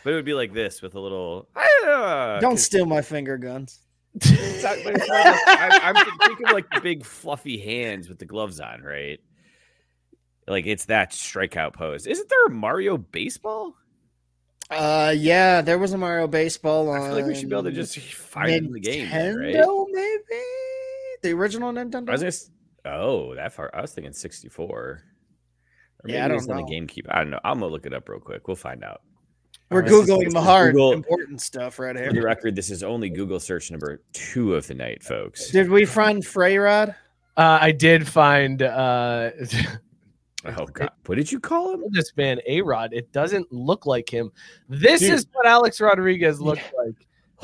But 0.04 0.14
it 0.14 0.16
would 0.16 0.26
be 0.26 0.34
like 0.34 0.54
this 0.54 0.82
with 0.82 0.96
a 0.96 1.00
little 1.00 1.50
uh, 1.56 2.40
Don't 2.40 2.58
steal 2.58 2.86
my 2.86 3.02
finger 3.02 3.38
guns. 3.38 3.80
It's 4.16 4.64
not- 4.64 4.78
but 4.84 4.96
it's 4.96 5.08
more 5.10 5.18
like- 5.20 5.40
I'm, 5.48 5.96
I'm 5.98 6.06
thinking 6.26 6.48
like 6.54 6.70
the 6.74 6.80
big 6.82 7.06
fluffy 7.06 7.58
hands 7.60 8.08
with 8.08 8.18
the 8.18 8.26
gloves 8.26 8.60
on, 8.62 8.82
right? 8.82 9.20
Like 10.48 10.66
it's 10.66 10.86
that 10.86 11.12
strikeout 11.12 11.74
pose. 11.74 12.08
Isn't 12.08 12.30
there 12.30 12.46
a 12.46 12.50
Mario 12.50 12.98
baseball? 12.98 13.76
Uh, 14.72 15.14
yeah, 15.18 15.62
there 15.62 15.78
was 15.78 15.92
a 15.94 15.98
Mario 15.98 16.28
baseball 16.28 16.90
on. 16.90 17.02
I 17.02 17.06
feel 17.08 17.16
like 17.16 17.26
we 17.26 17.36
should 17.36 17.50
be 17.50 17.56
able 17.56 17.64
to 17.64 17.72
just 17.72 18.00
find 18.00 18.52
it 18.52 18.64
in 18.64 18.72
the 18.72 18.80
game, 18.80 19.10
then, 19.10 19.36
right? 19.36 19.56
Nintendo, 19.56 19.86
maybe 21.24 21.34
the 21.34 21.40
original 21.40 21.72
Nintendo. 21.74 22.10
I 22.10 22.12
was 22.24 22.50
gonna, 22.86 22.98
oh, 22.98 23.36
that 23.36 23.54
far. 23.54 23.70
I 23.74 23.82
was 23.82 23.92
thinking 23.94 24.14
64. 24.14 24.66
Or 24.70 25.02
maybe 26.04 26.16
Yeah, 26.18 26.24
I 26.24 26.26
it 26.26 26.28
don't 26.30 26.38
was 26.38 26.48
on 26.50 26.58
the 26.58 26.62
know. 26.64 26.68
GameCube. 26.68 27.06
I 27.10 27.20
don't 27.20 27.30
know. 27.32 27.40
I'm 27.44 27.60
gonna 27.60 27.72
look 27.72 27.86
it 27.86 27.94
up 27.94 28.08
real 28.10 28.20
quick. 28.20 28.48
We'll 28.48 28.56
find 28.56 28.84
out. 28.84 29.02
We're 29.72 29.84
This 29.84 29.92
is- 29.94 30.10
googling 30.10 30.24
this 30.26 30.34
the 30.34 30.42
hard 30.42 30.74
Google- 30.74 30.94
important 30.94 31.42
stuff 31.42 31.78
right 31.78 31.96
here. 31.96 32.08
For 32.08 32.14
the 32.14 32.22
record, 32.24 32.56
this 32.56 32.72
is 32.72 32.82
only 32.84 33.10
Google 33.10 33.40
search 33.40 33.70
number 33.70 34.02
two 34.14 34.56
of 34.56 34.66
the 34.68 34.74
night, 34.74 35.04
folks. 35.04 35.52
Did 35.52 35.70
we 35.70 35.86
find 35.86 36.24
Freyrod? 36.24 36.96
Uh, 37.38 37.58
I 37.62 37.72
did 37.72 38.08
find 38.08 38.62
uh, 38.64 39.32
Oh 40.46 40.66
God, 40.68 40.90
what 41.06 41.16
did 41.16 41.32
you 41.32 41.40
call 41.40 41.74
him? 41.74 41.84
this 41.92 42.16
man 42.18 42.40
A 42.48 42.62
Rod. 42.62 42.94
It 42.94 43.12
doesn't 43.12 43.52
look 43.52 43.86
like 43.86 44.10
him. 44.10 44.32
This 44.70 45.02
Dude. 45.02 45.12
is 45.14 45.28
what 45.34 45.46
Alex 45.46 45.80
Rodriguez 45.82 46.40
looked 46.42 46.72
like. 46.78 47.06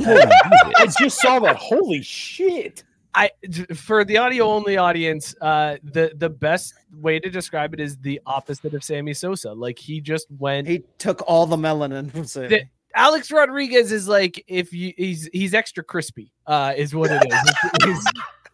I 0.78 0.88
just 0.99 1.21
saw 1.21 1.39
that. 1.39 1.57
Holy 1.57 2.01
shit! 2.01 2.84
I 3.16 3.32
for 3.74 4.03
the 4.03 4.18
audio 4.18 4.45
only 4.45 4.78
audience, 4.78 5.34
uh, 5.41 5.78
the 5.84 6.11
the 6.16 6.30
best 6.30 6.74
way 6.93 7.20
to 7.20 7.30
describe 7.30 7.74
it 7.74 7.80
is 7.80 7.97
the 7.97 8.20
opposite 8.26 8.74
of 8.74 8.84
Sammy 8.84 9.13
Sosa. 9.13 9.53
Like 9.53 9.80
he 9.80 10.01
just 10.01 10.28
went. 10.38 10.68
He 10.68 10.84
took 10.97 11.24
all 11.26 11.45
the 11.45 11.55
melanin 11.55 12.11
from 12.11 12.26
Sammy. 12.26 12.47
The- 12.49 12.63
Alex 12.93 13.30
Rodriguez 13.32 13.91
is 13.91 14.07
like 14.07 14.43
if 14.47 14.72
you 14.74 14.93
he's 14.97 15.28
he's 15.34 15.53
extra 15.53 15.84
crispy. 15.84 16.32
Uh, 16.45 16.74
is 16.76 16.93
what 16.93 17.09
it 17.11 17.24
is. 17.28 17.99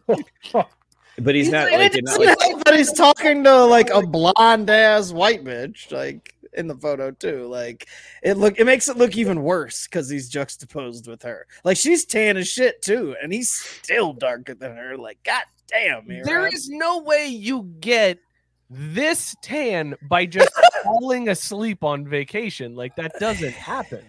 He's- 0.08 0.64
But 1.18 1.34
he's, 1.34 1.50
not 1.50 1.68
and 1.68 1.82
like, 1.82 1.94
it 1.94 2.04
not 2.04 2.18
like 2.18 2.40
help 2.40 2.64
that 2.64 2.74
he's 2.74 2.90
talking 2.92 3.44
to 3.44 3.64
like 3.66 3.90
a 3.90 4.00
blonde 4.04 4.70
ass 4.70 5.12
white 5.12 5.44
bitch, 5.44 5.92
like 5.92 6.34
in 6.54 6.66
the 6.66 6.74
photo 6.76 7.10
too. 7.10 7.46
Like 7.46 7.88
it 8.22 8.36
look, 8.36 8.58
it 8.58 8.64
makes 8.64 8.88
it 8.88 8.96
look 8.96 9.16
even 9.16 9.42
worse 9.42 9.86
because 9.86 10.08
he's 10.08 10.28
juxtaposed 10.28 11.06
with 11.06 11.22
her. 11.22 11.46
Like 11.64 11.76
she's 11.76 12.04
tan 12.04 12.36
as 12.36 12.48
shit 12.48 12.82
too, 12.82 13.16
and 13.22 13.32
he's 13.32 13.50
still 13.50 14.12
darker 14.12 14.54
than 14.54 14.76
her. 14.76 14.96
Like 14.96 15.18
god 15.24 15.44
damn, 15.68 16.06
there 16.06 16.40
A-Rod. 16.40 16.52
no 16.68 17.02
way 17.02 17.26
you 17.26 17.64
get 17.80 18.18
this 18.70 19.34
tan 19.42 19.94
by 20.08 20.26
just 20.26 20.50
falling 20.84 21.28
asleep 21.28 21.84
on 21.84 22.06
vacation. 22.06 22.74
Like 22.74 22.96
that 22.96 23.12
doesn't 23.18 23.52
happen. 23.52 24.04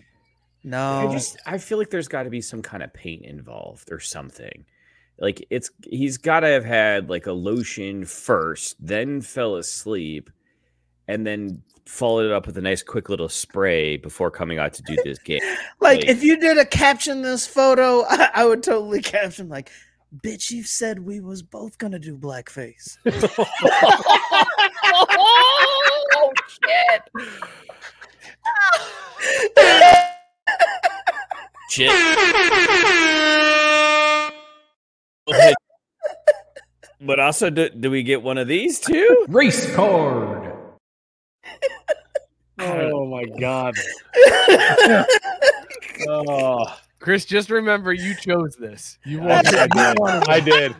no. 0.63 1.07
I 1.09 1.11
just 1.11 1.37
I 1.45 1.57
feel 1.57 1.77
like 1.77 1.89
there's 1.89 2.07
got 2.07 2.23
to 2.23 2.29
be 2.29 2.41
some 2.41 2.61
kind 2.61 2.83
of 2.83 2.93
paint 2.93 3.25
involved 3.25 3.91
or 3.91 3.99
something. 3.99 4.65
Like 5.19 5.45
it's 5.49 5.69
he's 5.89 6.17
got 6.17 6.41
to 6.41 6.47
have 6.47 6.65
had 6.65 7.09
like 7.09 7.27
a 7.27 7.33
lotion 7.33 8.03
first, 8.05 8.75
then 8.79 9.21
fell 9.21 9.55
asleep, 9.57 10.29
and 11.07 11.25
then 11.25 11.61
followed 11.85 12.25
it 12.25 12.31
up 12.31 12.45
with 12.47 12.57
a 12.57 12.61
nice 12.61 12.81
quick 12.81 13.09
little 13.09 13.29
spray 13.29 13.97
before 13.97 14.31
coming 14.31 14.57
out 14.59 14.73
to 14.73 14.83
do 14.83 14.95
this 15.03 15.19
game. 15.19 15.41
like 15.79 15.99
like- 15.99 16.05
if 16.07 16.23
you 16.23 16.37
did 16.37 16.57
a 16.57 16.65
caption 16.65 17.21
this 17.21 17.45
photo, 17.47 18.03
I, 18.09 18.29
I 18.35 18.45
would 18.45 18.63
totally 18.63 19.01
caption 19.01 19.49
like. 19.49 19.71
Bitch, 20.23 20.51
you 20.51 20.61
said 20.61 20.99
we 20.99 21.19
was 21.21 21.41
both 21.41 21.79
gonna 21.79 21.97
do 21.97 22.15
blackface. 22.15 22.97
oh 26.13 26.31
shit! 26.47 27.01
Shit. 31.71 31.89
but 37.01 37.19
also, 37.19 37.49
do, 37.49 37.69
do 37.69 37.89
we 37.89 38.03
get 38.03 38.21
one 38.21 38.37
of 38.37 38.47
these 38.47 38.79
too? 38.79 39.25
Race 39.29 39.73
card. 39.75 40.42
Oh 42.59 43.05
my 43.07 43.25
god. 43.39 43.73
oh, 46.07 46.77
Chris, 46.99 47.25
just 47.25 47.49
remember 47.49 47.91
you 47.93 48.15
chose 48.15 48.55
this. 48.55 48.97
You 49.05 49.21
I 49.23 49.25
wanted, 49.25 49.51
did. 49.51 50.29
I 50.29 50.39
did. 50.39 50.75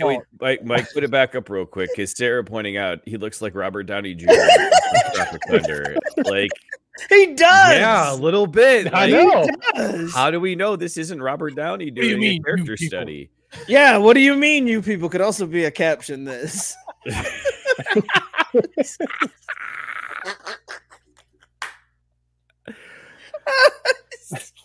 Wait. 0.00 0.20
Mike, 0.40 0.64
Mike, 0.64 0.92
put 0.92 1.04
it 1.04 1.10
back 1.10 1.34
up 1.36 1.48
real 1.48 1.66
quick. 1.66 1.90
Because 1.94 2.10
Sarah 2.12 2.42
pointing 2.42 2.76
out 2.76 2.98
he 3.04 3.16
looks 3.16 3.40
like 3.40 3.54
Robert 3.54 3.84
Downey 3.84 4.14
Jr. 4.14 4.26
Thunder. 5.48 5.96
Like, 6.24 6.50
he 7.08 7.26
does. 7.34 7.72
yeah, 7.78 8.12
a 8.12 8.16
little 8.16 8.46
bit. 8.46 8.92
I 8.92 9.06
Like, 9.06 9.50
know. 9.76 10.08
How 10.12 10.32
do 10.32 10.40
we 10.40 10.56
know 10.56 10.74
this 10.74 10.96
isn't 10.96 11.22
Robert 11.22 11.54
Downey 11.54 11.92
do 11.92 12.02
doing 12.02 12.20
mean, 12.20 12.30
a 12.30 12.34
you 12.34 12.42
character 12.42 12.76
study? 12.76 13.30
Yeah, 13.68 13.98
what 13.98 14.14
do 14.14 14.20
you 14.20 14.34
mean, 14.34 14.66
you 14.66 14.82
people? 14.82 15.08
Could 15.08 15.20
also 15.20 15.46
be 15.46 15.64
a 15.64 15.70
caption 15.70 16.24
this. 16.24 16.74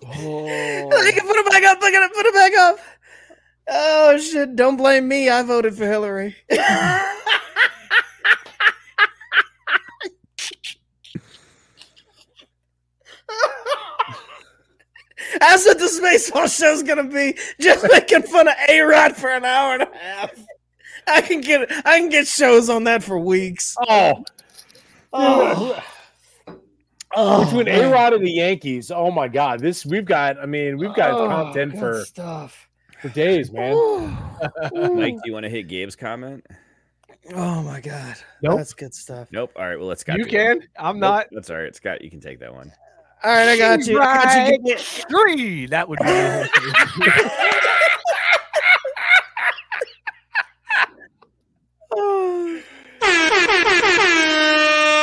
Oh. 0.06 0.48
At- 0.48 0.92
put 0.92 1.38
it 1.38 1.50
back 1.50 1.64
up. 1.64 1.82
At 1.82 1.94
it. 1.94 2.14
Put 2.14 2.26
it 2.26 2.34
back 2.34 2.54
up. 2.58 2.80
Oh 3.70 4.18
shit! 4.18 4.56
Don't 4.56 4.76
blame 4.76 5.08
me. 5.08 5.30
I 5.30 5.42
voted 5.44 5.78
for 5.78 5.86
Hillary. 5.86 6.36
That's 15.40 15.66
what 15.66 15.80
the 15.80 15.86
Spaceball 15.86 16.58
show's 16.58 16.84
gonna 16.84 17.04
be. 17.06 17.38
Just 17.60 17.86
making 17.92 18.24
fun 18.24 18.48
of 18.48 18.56
A 18.70 18.82
Rod 18.82 19.16
for 19.16 19.30
an 19.30 19.46
hour 19.46 19.74
and 19.74 19.84
a 19.84 19.98
half. 19.98 20.32
I 21.08 21.22
can 21.22 21.42
get 21.42 21.72
I 21.86 22.00
can 22.00 22.10
get 22.10 22.28
shows 22.28 22.70
on 22.70 22.84
that 22.86 23.04
for 23.04 23.18
weeks. 23.18 23.76
Oh, 23.88 24.24
Oh, 25.16 25.84
oh 27.16 27.46
between 27.46 27.66
man. 27.66 27.86
A 27.86 27.92
Rod 27.92 28.14
and 28.14 28.26
the 28.26 28.32
Yankees. 28.32 28.92
Oh 28.92 29.12
my 29.12 29.28
God, 29.28 29.60
this 29.60 29.86
we've 29.86 30.06
got. 30.06 30.40
I 30.40 30.46
mean, 30.46 30.78
we've 30.78 30.94
got 30.96 31.12
Oh, 31.12 31.28
content 31.28 31.78
for 31.78 32.04
stuff. 32.06 32.68
for 33.02 33.10
days, 33.10 33.52
man. 33.52 33.76
Mike, 34.74 35.16
do 35.16 35.22
you 35.26 35.34
want 35.34 35.44
to 35.44 35.50
hit 35.50 35.68
Gabe's 35.68 35.96
comment? 35.96 36.46
Oh 37.34 37.62
my 37.64 37.80
god, 37.80 38.16
Nope. 38.42 38.58
that's 38.58 38.74
good 38.74 38.94
stuff. 38.94 39.30
Nope. 39.32 39.52
All 39.56 39.66
right. 39.66 39.78
Well, 39.80 39.88
let's 39.88 40.02
Scott. 40.02 40.18
You 40.18 40.26
do 40.26 40.30
it. 40.30 40.32
can. 40.60 40.68
I'm 40.78 41.00
Nope, 41.00 41.10
not. 41.10 41.28
That's 41.32 41.50
all 41.50 41.58
right. 41.58 41.74
Scott, 41.76 42.04
you 42.04 42.10
can 42.10 42.20
take 42.20 42.40
that 42.40 42.54
one. 42.54 42.72
All 43.24 43.32
right, 43.32 43.48
I 43.48 43.58
got 43.58 43.88
you. 43.88 44.02
I 44.02 44.58
got 44.58 44.66
you. 44.68 44.78
Three. 44.78 45.66
That 45.68 45.88
would 45.88 46.00
be. 46.00 46.06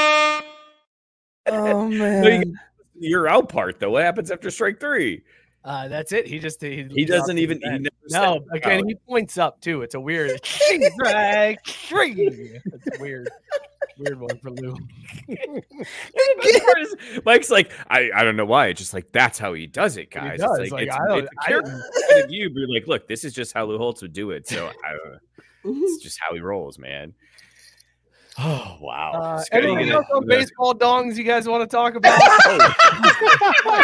Oh, 1.47 1.89
oh 2.25 2.29
you 2.29 2.39
man. 2.39 2.55
You're 2.99 3.29
out 3.29 3.49
part 3.49 3.81
though. 3.81 3.91
What 3.91 4.03
happens 4.05 4.31
after 4.31 4.51
strike 4.51 4.79
three? 4.81 5.23
Uh, 5.65 5.89
that's 5.89 6.13
it. 6.13 6.27
He 6.27 6.39
just 6.39 6.61
he, 6.63 6.87
He 6.91 7.05
doesn't 7.05 7.37
even. 7.39 7.59
He 7.63 7.69
that. 7.69 7.81
never 7.83 7.95
No, 8.11 8.45
again, 8.53 8.81
out. 8.81 8.87
he 8.87 8.95
points 8.95 9.37
up 9.39 9.61
too. 9.61 9.83
It's 9.83 9.95
a 9.95 10.01
weird 10.01 10.41
strike 10.45 11.65
three. 11.67 12.59
It's 12.65 12.99
weird, 13.01 13.29
weird 13.99 14.19
one 14.21 14.39
for 14.39 14.51
Lou. 14.51 14.75
The 15.29 15.63
best 16.43 16.65
part 16.65 16.79
is, 16.81 16.95
Mike's 17.25 17.51
like, 17.51 17.73
I, 17.89 18.11
I 18.15 18.23
don't 18.25 18.37
know 18.37 18.47
why. 18.47 18.69
It's 18.69 18.81
just 18.81 18.95
like 18.95 19.13
that's 19.13 19.39
how 19.39 19.53
he 19.53 19.67
does 19.67 19.97
it, 19.97 20.11
guys. 20.11 20.41
does, 20.41 20.59
It's 20.61 20.73
like, 20.73 20.89
like, 20.89 20.89
it's, 20.89 20.97
I 20.97 21.09
don't- 21.09 21.19
it's 21.25 21.29
a 21.29 21.43
I 21.43 21.47
character 21.49 21.71
point 21.73 22.25
but 22.25 22.31
you're 22.31 22.69
like, 22.69 22.87
look, 22.87 23.09
this 23.09 23.25
is 23.25 23.33
just 23.35 23.53
how 23.53 23.65
Lou 23.67 23.79
Holtz 23.79 24.03
would 24.03 24.13
do 24.13 24.31
it. 24.31 24.49
So 24.49 24.67
I 24.85 24.93
don't 24.93 25.13
know. 25.13 25.19
It's 25.65 26.03
just 26.03 26.19
how 26.21 26.33
he 26.35 26.41
rolls, 26.41 26.79
man. 26.79 27.13
Oh 28.43 28.79
wow. 28.81 29.13
Uh, 29.13 29.45
anything 29.53 29.91
else 29.91 30.07
on 30.15 30.27
baseball 30.27 30.75
dongs 30.75 31.17
you 31.17 31.25
guys 31.25 31.47
want 31.47 31.69
to 31.69 31.77
talk 31.77 31.95
about? 31.97 32.19
Oh, 32.23 33.77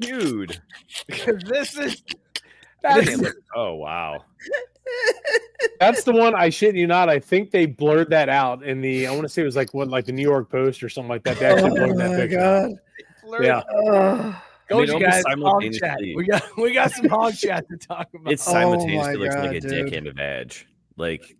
dude. 0.00 0.60
Because 1.06 1.42
this 1.44 1.76
is 1.76 2.02
Damn, 2.82 3.20
look- 3.20 3.36
Oh 3.54 3.74
wow. 3.74 4.24
That's 5.78 6.02
the 6.04 6.12
one. 6.12 6.34
I 6.34 6.48
shit 6.48 6.74
you 6.74 6.86
not. 6.86 7.08
I 7.08 7.18
think 7.18 7.50
they 7.50 7.66
blurred 7.66 8.10
that 8.10 8.28
out 8.28 8.62
in 8.64 8.80
the. 8.80 9.06
I 9.06 9.10
want 9.10 9.22
to 9.22 9.28
say 9.28 9.42
it 9.42 9.44
was 9.44 9.54
like 9.56 9.72
what, 9.74 9.88
like 9.88 10.06
the 10.06 10.12
New 10.12 10.22
York 10.22 10.50
Post 10.50 10.82
or 10.82 10.88
something 10.88 11.08
like 11.10 11.22
that. 11.24 11.38
They 11.38 11.46
actually 11.46 11.70
Oh 11.70 11.74
blurred 11.74 11.96
that 11.98 12.10
my 12.10 12.16
picture. 12.16 12.36
god. 12.38 12.70
Yeah. 13.44 13.62
Oh, 13.70 14.42
Go 14.68 14.80
I 14.80 14.84
you 14.84 14.98
guys. 15.00 15.22
Hog 15.26 15.62
chat. 15.72 15.98
We 16.00 16.24
got 16.26 16.56
we 16.56 16.72
got 16.72 16.90
some 16.92 17.08
hog 17.08 17.34
chat 17.36 17.68
to 17.68 17.76
talk 17.76 18.08
about. 18.14 18.32
It 18.32 18.40
Oh 18.40 18.52
simultaneously 18.52 18.96
my 19.16 19.22
looks 19.22 19.34
God, 19.34 19.46
like 19.46 19.56
a 19.56 19.60
dick 19.60 19.92
and 19.92 20.06
a 20.08 20.12
vag. 20.12 20.54
Like 20.96 21.36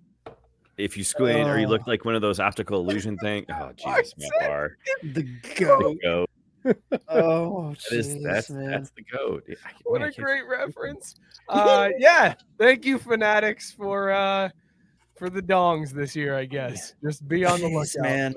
if 0.80 0.96
you 0.96 1.04
squint 1.04 1.48
or 1.48 1.58
you 1.58 1.66
look 1.66 1.86
like 1.86 2.04
one 2.04 2.14
of 2.14 2.22
those 2.22 2.40
optical 2.40 2.80
illusion 2.80 3.16
thing. 3.22 3.44
Oh 3.50 3.70
Jesus, 3.76 4.14
Matt 4.18 4.30
Barr. 4.40 4.76
the 5.02 5.22
The 5.22 5.54
goat. 5.64 5.98
goat. 6.02 6.30
Oh, 7.08 7.74
That 7.90 7.98
is 7.98 8.08
jeez, 8.08 8.22
that's 8.22 8.50
man. 8.50 8.70
that's 8.70 8.90
the 8.90 9.02
goat. 9.10 9.44
I- 9.48 9.54
what 9.84 10.00
man, 10.00 10.08
I 10.08 10.10
a 10.10 10.12
can't- 10.12 10.24
great 10.26 10.46
reference. 10.46 11.14
Uh, 11.48 11.88
yeah, 11.98 12.34
thank 12.58 12.84
you, 12.84 12.98
fanatics, 12.98 13.72
for 13.72 14.10
uh 14.10 14.48
for 15.16 15.30
the 15.30 15.40
dongs 15.42 15.90
this 15.90 16.14
year. 16.14 16.36
I 16.36 16.44
guess 16.44 16.94
just 17.02 17.26
be 17.28 17.44
on 17.44 17.60
the 17.60 17.66
Jeez, 17.68 17.94
lookout 17.96 18.10
man. 18.10 18.34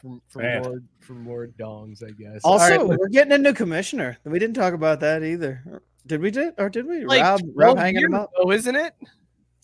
for, 0.00 0.18
for, 0.28 0.42
Man. 0.42 0.62
more 0.62 0.78
for 1.00 1.12
more 1.14 1.46
dongs. 1.46 2.02
I 2.04 2.10
guess. 2.10 2.40
Also, 2.44 2.64
All 2.64 2.70
right, 2.70 2.86
let's- 2.86 2.98
we're 3.00 3.08
getting 3.08 3.32
a 3.32 3.38
new 3.38 3.52
commissioner. 3.52 4.18
We 4.24 4.38
didn't 4.38 4.54
talk 4.56 4.74
about 4.74 5.00
that 5.00 5.22
either. 5.22 5.80
Did 6.06 6.20
we? 6.20 6.30
Did 6.30 6.54
or 6.58 6.68
did 6.68 6.86
we? 6.86 7.04
like 7.04 7.22
Rob, 7.22 7.40
Rob 7.54 7.78
hanging 7.78 8.00
years 8.00 8.08
him 8.08 8.14
up. 8.14 8.30
ago, 8.38 8.50
isn't 8.52 8.76
it? 8.76 8.94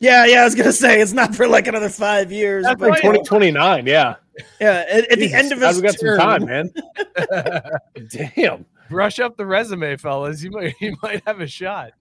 Yeah, 0.00 0.24
yeah, 0.24 0.40
I 0.40 0.44
was 0.44 0.54
gonna 0.54 0.72
say 0.72 1.00
it's 1.00 1.12
not 1.12 1.34
for 1.34 1.46
like 1.46 1.66
another 1.66 1.90
five 1.90 2.32
years. 2.32 2.64
That's 2.64 2.80
but 2.80 2.90
like 2.90 3.02
2029. 3.02 3.86
Yeah. 3.86 4.16
yeah, 4.58 4.84
at, 4.90 5.12
at 5.12 5.18
the 5.18 5.32
end 5.32 5.52
of 5.52 5.60
guys, 5.60 5.76
his 5.76 5.82
we 5.82 5.88
got 5.88 5.98
some 5.98 6.18
time, 6.18 6.44
man. 6.46 6.72
Damn. 8.08 8.64
Brush 8.88 9.20
up 9.20 9.36
the 9.36 9.46
resume, 9.46 9.96
fellas. 9.96 10.42
You 10.42 10.50
might 10.50 10.74
you 10.80 10.96
might 11.02 11.22
have 11.26 11.40
a 11.40 11.46
shot. 11.46 11.92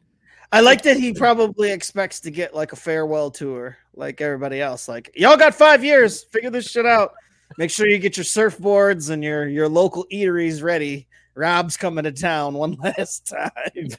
I 0.52 0.62
like 0.62 0.82
that 0.84 0.98
he 0.98 1.14
probably 1.14 1.72
expects 1.72 2.22
to 2.22 2.32
get 2.32 2.56
like 2.56 2.74
a 2.74 2.76
farewell 2.76 3.30
tour, 3.30 3.78
like 3.94 4.22
everybody 4.22 4.62
else. 4.62 4.88
Like 4.88 5.12
y'all 5.16 5.38
got 5.38 5.54
five 5.54 5.84
years, 5.84 6.24
figure 6.24 6.50
this 6.50 6.70
shit 6.70 6.86
out. 6.86 7.14
Make 7.58 7.70
sure 7.70 7.88
you 7.88 8.00
get 8.00 8.18
your 8.18 8.24
surfboards 8.24 9.10
and 9.10 9.24
your 9.24 9.48
your 9.48 9.68
local 9.68 10.06
eateries 10.12 10.64
ready. 10.64 11.08
Rob's 11.36 11.78
coming 11.78 12.06
to 12.06 12.12
town 12.12 12.54
one 12.54 12.74
last 12.84 13.28
time. 13.28 13.90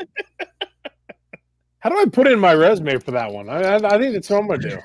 How 1.80 1.90
do 1.90 1.98
I 1.98 2.04
put 2.06 2.26
in 2.26 2.38
my 2.38 2.54
resume 2.54 2.98
for 2.98 3.10
that 3.12 3.32
one? 3.32 3.48
I, 3.48 3.62
I, 3.62 3.76
I 3.76 3.98
think 3.98 4.14
that's 4.14 4.30
what 4.30 4.40
I'm 4.40 4.48
gonna 4.48 4.70
do. 4.70 4.78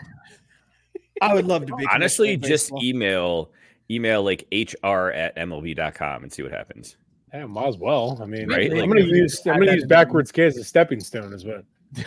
I 1.22 1.34
would 1.34 1.46
love 1.46 1.66
to 1.68 1.76
be 1.76 1.86
Honestly, 1.94 2.36
just 2.38 2.66
baseball. 2.72 2.84
email 2.84 3.52
email 3.92 4.24
like 4.24 4.48
hr 4.52 5.10
at 5.12 5.36
mlb.com 5.36 6.24
and 6.24 6.32
see 6.34 6.42
what 6.44 6.52
happens. 6.52 6.98
Yeah, 7.34 7.46
might 7.46 7.68
as 7.68 7.78
well. 7.78 8.18
I 8.22 8.26
mean, 8.26 8.48
Right? 8.50 8.72
I'm 8.72 8.88
gonna 8.88 9.02
use 9.02 9.46
I'm 9.46 9.60
gonna 9.60 9.74
use 9.74 9.86
backwards 9.86 10.32
K 10.32 10.44
as 10.46 10.58
a 10.58 10.64
stepping 10.64 11.00
stone 11.00 11.34
as 11.34 11.46
well. 11.46 11.62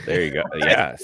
There 0.04 0.22
you 0.22 0.32
go. 0.32 0.42
Yeah. 0.58 0.96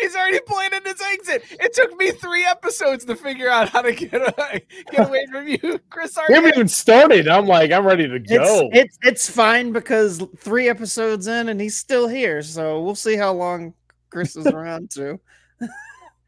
He's 0.00 0.14
already 0.14 0.40
planning 0.46 0.80
his 0.84 1.00
exit. 1.00 1.44
It 1.52 1.72
took 1.72 1.96
me 1.96 2.10
three 2.10 2.44
episodes 2.44 3.04
to 3.06 3.16
figure 3.16 3.48
out 3.48 3.68
how 3.70 3.82
to 3.82 3.92
get 3.92 4.14
away, 4.14 4.66
get 4.90 5.08
away 5.08 5.26
from 5.32 5.48
you, 5.48 5.80
Chris. 5.90 6.16
We 6.28 6.34
haven't 6.34 6.54
even 6.54 6.68
started. 6.68 7.28
I'm 7.28 7.46
like, 7.46 7.72
I'm 7.72 7.86
ready 7.86 8.06
to 8.08 8.16
It's, 8.16 8.30
go. 8.30 8.68
it's 8.72 8.98
it's 9.02 9.30
fine 9.30 9.72
because 9.72 10.22
three 10.38 10.68
episodes 10.68 11.26
in 11.28 11.48
and 11.48 11.60
he's 11.60 11.76
still 11.76 12.08
here. 12.08 12.42
So 12.42 12.82
we'll 12.82 12.94
see 12.94 13.16
how 13.16 13.32
long 13.32 13.72
Chris 14.10 14.36
is 14.36 14.46
around 14.48 14.90
to. 14.92 15.18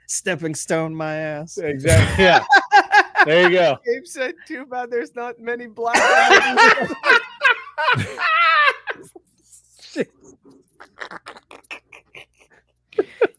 Stepping 0.07 0.55
stone 0.55 0.94
my 0.94 1.14
ass. 1.16 1.59
exactly. 1.59 2.24
Yeah. 2.24 2.42
There 3.26 3.51
you 3.51 3.59
go. 3.59 3.76
Gabe 3.84 4.07
said, 4.07 4.34
"Too 4.46 4.64
bad 4.64 4.90
there's 4.90 5.14
not 5.14 5.38
many 5.38 5.66
black." 5.66 5.99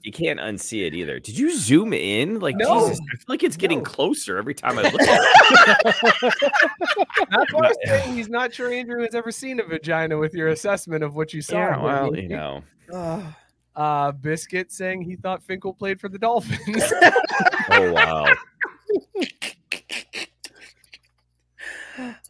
You 0.04 0.12
can't 0.14 0.40
unsee 0.40 0.88
it 0.88 0.96
either. 0.96 1.20
Did 1.20 1.38
you 1.38 1.56
zoom 1.56 1.94
in? 1.94 2.40
Like 2.40 2.56
No. 2.56 2.88
Jesus, 2.88 3.00
I 3.14 3.16
feel 3.18 3.26
like 3.28 3.44
it's 3.44 3.58
getting 3.58 3.84
closer 3.84 4.38
every 4.38 4.54
time 4.54 4.80
I 4.80 4.84
look 4.84 5.02
at 5.02 5.20
it. 6.34 6.52
Not 7.32 7.48
Boris 7.50 7.78
saying 7.86 8.16
he's 8.16 8.30
not 8.30 8.54
sure 8.54 8.72
Andrew 8.72 9.02
has 9.04 9.14
ever 9.14 9.32
seen 9.32 9.60
a 9.60 9.64
vagina 9.64 10.18
with 10.18 10.34
your 10.34 10.48
assessment 10.50 11.04
of 11.04 11.16
what 11.16 11.34
you 11.34 11.42
saw. 11.42 11.58
Yeah, 11.58 11.78
well, 11.84 12.16
you 12.16 12.30
know. 12.30 12.64
Oh, 12.92 13.36
Uh, 13.76 14.12
Biscuit 14.12 14.72
saying 14.74 15.04
he 15.04 15.16
thought 15.16 15.42
Finkel 15.44 15.74
played 15.74 16.02
for 16.02 16.10
the 16.10 16.18
Dolphins. 16.20 16.84
Oh 17.72 17.92
wow. 17.94 18.26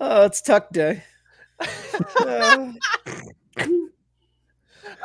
oh 0.01 0.25
it's 0.25 0.41
tuck 0.41 0.69
day. 0.71 1.01
Uh, 2.19 2.73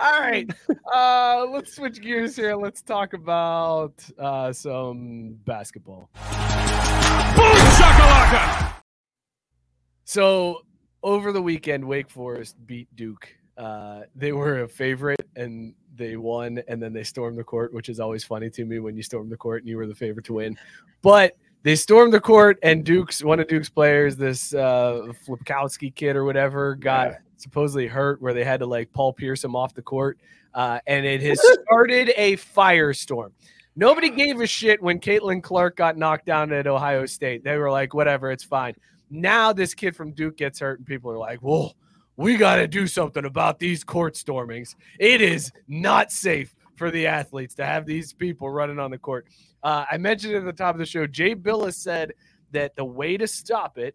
All 0.00 0.20
right. 0.20 0.50
Uh, 0.92 1.46
let's 1.50 1.74
switch 1.74 2.00
gears 2.00 2.36
here. 2.36 2.54
Let's 2.56 2.82
talk 2.82 3.14
about 3.14 3.94
uh, 4.18 4.52
some 4.52 5.38
basketball. 5.44 6.10
So 10.04 10.62
over 11.02 11.32
the 11.32 11.42
weekend, 11.42 11.84
Wake 11.84 12.10
Forest 12.10 12.56
beat 12.66 12.88
Duke. 12.96 13.28
Uh, 13.56 14.02
they 14.14 14.32
were 14.32 14.62
a 14.62 14.68
favorite 14.68 15.28
and 15.36 15.74
they 15.96 16.16
won, 16.16 16.62
and 16.68 16.82
then 16.82 16.92
they 16.92 17.04
stormed 17.04 17.38
the 17.38 17.44
court, 17.44 17.72
which 17.72 17.88
is 17.88 18.00
always 18.00 18.24
funny 18.24 18.50
to 18.50 18.64
me 18.64 18.80
when 18.80 18.96
you 18.96 19.02
storm 19.02 19.28
the 19.28 19.36
court 19.36 19.62
and 19.62 19.68
you 19.68 19.76
were 19.76 19.86
the 19.86 19.94
favorite 19.94 20.26
to 20.26 20.34
win. 20.34 20.56
But 21.02 21.36
they 21.62 21.76
stormed 21.76 22.12
the 22.12 22.20
court, 22.20 22.58
and 22.62 22.84
Duke's 22.84 23.24
one 23.24 23.40
of 23.40 23.48
Duke's 23.48 23.70
players, 23.70 24.16
this 24.16 24.52
uh, 24.54 25.12
Filipowski 25.26 25.94
kid 25.94 26.14
or 26.14 26.24
whatever, 26.24 26.74
got 26.74 27.14
supposedly 27.44 27.86
hurt 27.86 28.20
where 28.20 28.34
they 28.34 28.42
had 28.42 28.60
to 28.60 28.66
like 28.66 28.92
Paul 28.92 29.12
Pierce 29.12 29.44
him 29.44 29.54
off 29.54 29.74
the 29.74 29.82
court, 29.82 30.18
uh, 30.54 30.80
and 30.86 31.06
it 31.06 31.22
has 31.22 31.40
started 31.62 32.12
a 32.16 32.36
firestorm. 32.36 33.30
Nobody 33.76 34.10
gave 34.10 34.40
a 34.40 34.46
shit 34.46 34.82
when 34.82 34.98
Caitlin 34.98 35.42
Clark 35.42 35.76
got 35.76 35.96
knocked 35.96 36.26
down 36.26 36.52
at 36.52 36.66
Ohio 36.66 37.06
State. 37.06 37.44
They 37.44 37.56
were 37.56 37.70
like, 37.70 37.92
whatever, 37.92 38.32
it's 38.32 38.44
fine. 38.44 38.74
Now 39.10 39.52
this 39.52 39.74
kid 39.74 39.94
from 39.94 40.12
Duke 40.12 40.38
gets 40.38 40.58
hurt, 40.58 40.78
and 40.78 40.86
people 40.86 41.10
are 41.10 41.18
like, 41.18 41.40
whoa, 41.40 41.72
we 42.16 42.36
got 42.36 42.56
to 42.56 42.66
do 42.66 42.86
something 42.86 43.24
about 43.24 43.58
these 43.58 43.84
court 43.84 44.16
stormings. 44.16 44.74
It 44.98 45.20
is 45.20 45.52
not 45.68 46.10
safe 46.10 46.54
for 46.76 46.90
the 46.90 47.06
athletes 47.06 47.54
to 47.56 47.66
have 47.66 47.84
these 47.86 48.12
people 48.12 48.48
running 48.48 48.78
on 48.78 48.90
the 48.90 48.98
court. 48.98 49.26
Uh, 49.62 49.84
I 49.90 49.98
mentioned 49.98 50.34
at 50.34 50.44
the 50.44 50.52
top 50.52 50.74
of 50.74 50.78
the 50.78 50.86
show, 50.86 51.06
Jay 51.06 51.34
Bilas 51.34 51.74
said 51.74 52.12
that 52.52 52.74
the 52.74 52.84
way 52.84 53.16
to 53.16 53.26
stop 53.26 53.76
it 53.78 53.94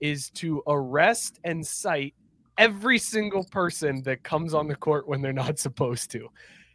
is 0.00 0.30
to 0.30 0.62
arrest 0.66 1.40
and 1.44 1.66
cite 1.66 2.14
every 2.58 2.98
single 2.98 3.44
person 3.44 4.02
that 4.02 4.22
comes 4.22 4.54
on 4.54 4.68
the 4.68 4.76
court 4.76 5.08
when 5.08 5.20
they're 5.20 5.32
not 5.32 5.58
supposed 5.58 6.10
to. 6.12 6.28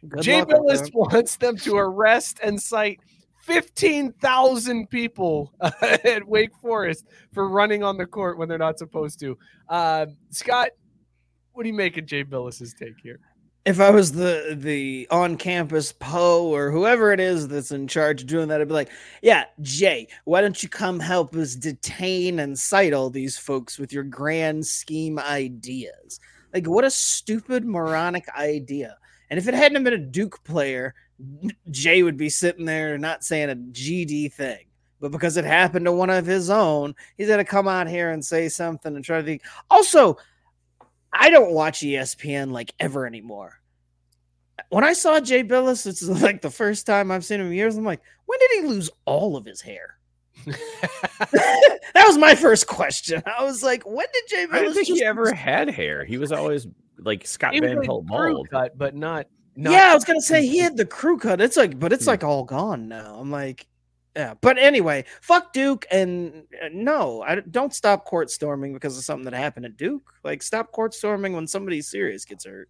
Good 0.08 0.22
Jay 0.22 0.40
Bilas 0.42 0.92
wants 0.92 1.36
them 1.36 1.56
to 1.58 1.76
arrest 1.76 2.40
and 2.42 2.60
cite 2.60 2.98
15,000 3.42 4.88
people 4.88 5.52
at 5.60 6.26
Wake 6.26 6.54
Forest 6.60 7.06
for 7.32 7.48
running 7.48 7.82
on 7.82 7.96
the 7.96 8.06
court 8.06 8.38
when 8.38 8.48
they're 8.48 8.58
not 8.58 8.78
supposed 8.78 9.20
to. 9.20 9.36
Uh, 9.68 10.06
Scott, 10.30 10.70
what 11.52 11.64
do 11.64 11.68
you 11.68 11.74
make 11.74 11.96
of 11.96 12.06
Jay 12.06 12.24
Bilas's 12.24 12.74
take 12.74 12.94
here? 13.02 13.20
If 13.64 13.78
I 13.78 13.90
was 13.90 14.12
the 14.12 14.56
the 14.58 15.06
on 15.10 15.36
campus 15.36 15.92
Poe 15.92 16.46
or 16.46 16.70
whoever 16.70 17.12
it 17.12 17.20
is 17.20 17.46
that's 17.46 17.70
in 17.70 17.86
charge 17.86 18.22
of 18.22 18.26
doing 18.26 18.48
that, 18.48 18.60
I'd 18.60 18.68
be 18.68 18.74
like, 18.74 18.90
yeah, 19.22 19.44
Jay, 19.60 20.08
why 20.24 20.40
don't 20.40 20.60
you 20.62 20.68
come 20.68 20.98
help 20.98 21.36
us 21.36 21.54
detain 21.54 22.40
and 22.40 22.58
cite 22.58 22.92
all 22.92 23.08
these 23.08 23.38
folks 23.38 23.78
with 23.78 23.92
your 23.92 24.02
grand 24.02 24.66
scheme 24.66 25.18
ideas? 25.18 26.18
Like, 26.52 26.66
what 26.66 26.84
a 26.84 26.90
stupid, 26.90 27.64
moronic 27.64 28.28
idea. 28.36 28.96
And 29.30 29.38
if 29.38 29.46
it 29.48 29.54
hadn't 29.54 29.84
been 29.84 29.92
a 29.94 29.98
Duke 29.98 30.42
player, 30.44 30.94
Jay 31.70 32.02
would 32.02 32.16
be 32.16 32.28
sitting 32.28 32.64
there 32.64 32.98
not 32.98 33.24
saying 33.24 33.50
a 33.50 33.56
GD 33.56 34.32
thing. 34.32 34.66
But 35.00 35.10
because 35.10 35.36
it 35.36 35.44
happened 35.44 35.86
to 35.86 35.92
one 35.92 36.10
of 36.10 36.26
his 36.26 36.48
own, 36.48 36.94
he's 37.16 37.26
to 37.26 37.44
come 37.44 37.66
out 37.66 37.88
here 37.88 38.10
and 38.10 38.24
say 38.24 38.48
something 38.48 38.94
and 38.94 39.04
try 39.04 39.18
to 39.18 39.24
think. 39.24 39.42
Also, 39.68 40.16
I 41.12 41.30
don't 41.30 41.52
watch 41.52 41.80
ESPN 41.80 42.52
like 42.52 42.72
ever 42.80 43.06
anymore. 43.06 43.60
When 44.70 44.84
I 44.84 44.92
saw 44.92 45.20
Jay 45.20 45.44
Bilas, 45.44 45.86
it's 45.86 46.02
like 46.02 46.40
the 46.40 46.50
first 46.50 46.86
time 46.86 47.10
I've 47.10 47.24
seen 47.24 47.40
him 47.40 47.48
in 47.48 47.52
years. 47.52 47.76
I'm 47.76 47.84
like, 47.84 48.00
when 48.26 48.38
did 48.38 48.50
he 48.52 48.60
lose 48.68 48.90
all 49.04 49.36
of 49.36 49.44
his 49.44 49.60
hair? 49.60 49.98
that 50.46 52.04
was 52.06 52.18
my 52.18 52.34
first 52.34 52.66
question. 52.66 53.22
I 53.26 53.44
was 53.44 53.62
like, 53.62 53.82
when 53.84 54.06
did 54.12 54.24
Jay 54.28 54.46
I 54.50 54.62
don't 54.62 54.72
think 54.72 54.86
just 54.86 55.00
he 55.00 55.04
ever 55.04 55.32
had 55.32 55.68
hair. 55.68 56.04
He 56.04 56.18
was 56.18 56.32
always 56.32 56.66
like 56.98 57.26
Scott 57.26 57.54
He 57.54 57.60
Van 57.60 57.76
like 57.76 57.86
Pelt 57.86 58.06
crew 58.06 58.34
bald. 58.34 58.50
cut, 58.50 58.78
but 58.78 58.94
not. 58.94 59.26
not 59.56 59.72
yeah, 59.72 59.90
I 59.90 59.94
was 59.94 60.04
gonna 60.04 60.20
say 60.20 60.46
he 60.46 60.58
had 60.60 60.76
the 60.76 60.86
crew 60.86 61.18
cut. 61.18 61.40
It's 61.40 61.56
like, 61.56 61.78
but 61.78 61.92
it's 61.92 62.04
hmm. 62.04 62.10
like 62.10 62.24
all 62.24 62.44
gone 62.44 62.88
now. 62.88 63.16
I'm 63.18 63.30
like, 63.30 63.66
yeah. 64.16 64.34
But 64.40 64.58
anyway, 64.58 65.04
fuck 65.20 65.52
Duke, 65.52 65.86
and 65.90 66.44
uh, 66.62 66.68
no, 66.72 67.22
I 67.22 67.40
don't 67.40 67.74
stop 67.74 68.04
court 68.04 68.30
storming 68.30 68.72
because 68.72 68.96
of 68.96 69.04
something 69.04 69.24
that 69.24 69.34
happened 69.34 69.66
at 69.66 69.76
Duke. 69.76 70.12
Like, 70.24 70.42
stop 70.42 70.72
court 70.72 70.94
storming 70.94 71.32
when 71.32 71.46
somebody 71.46 71.82
serious 71.82 72.24
gets 72.24 72.44
hurt. 72.44 72.68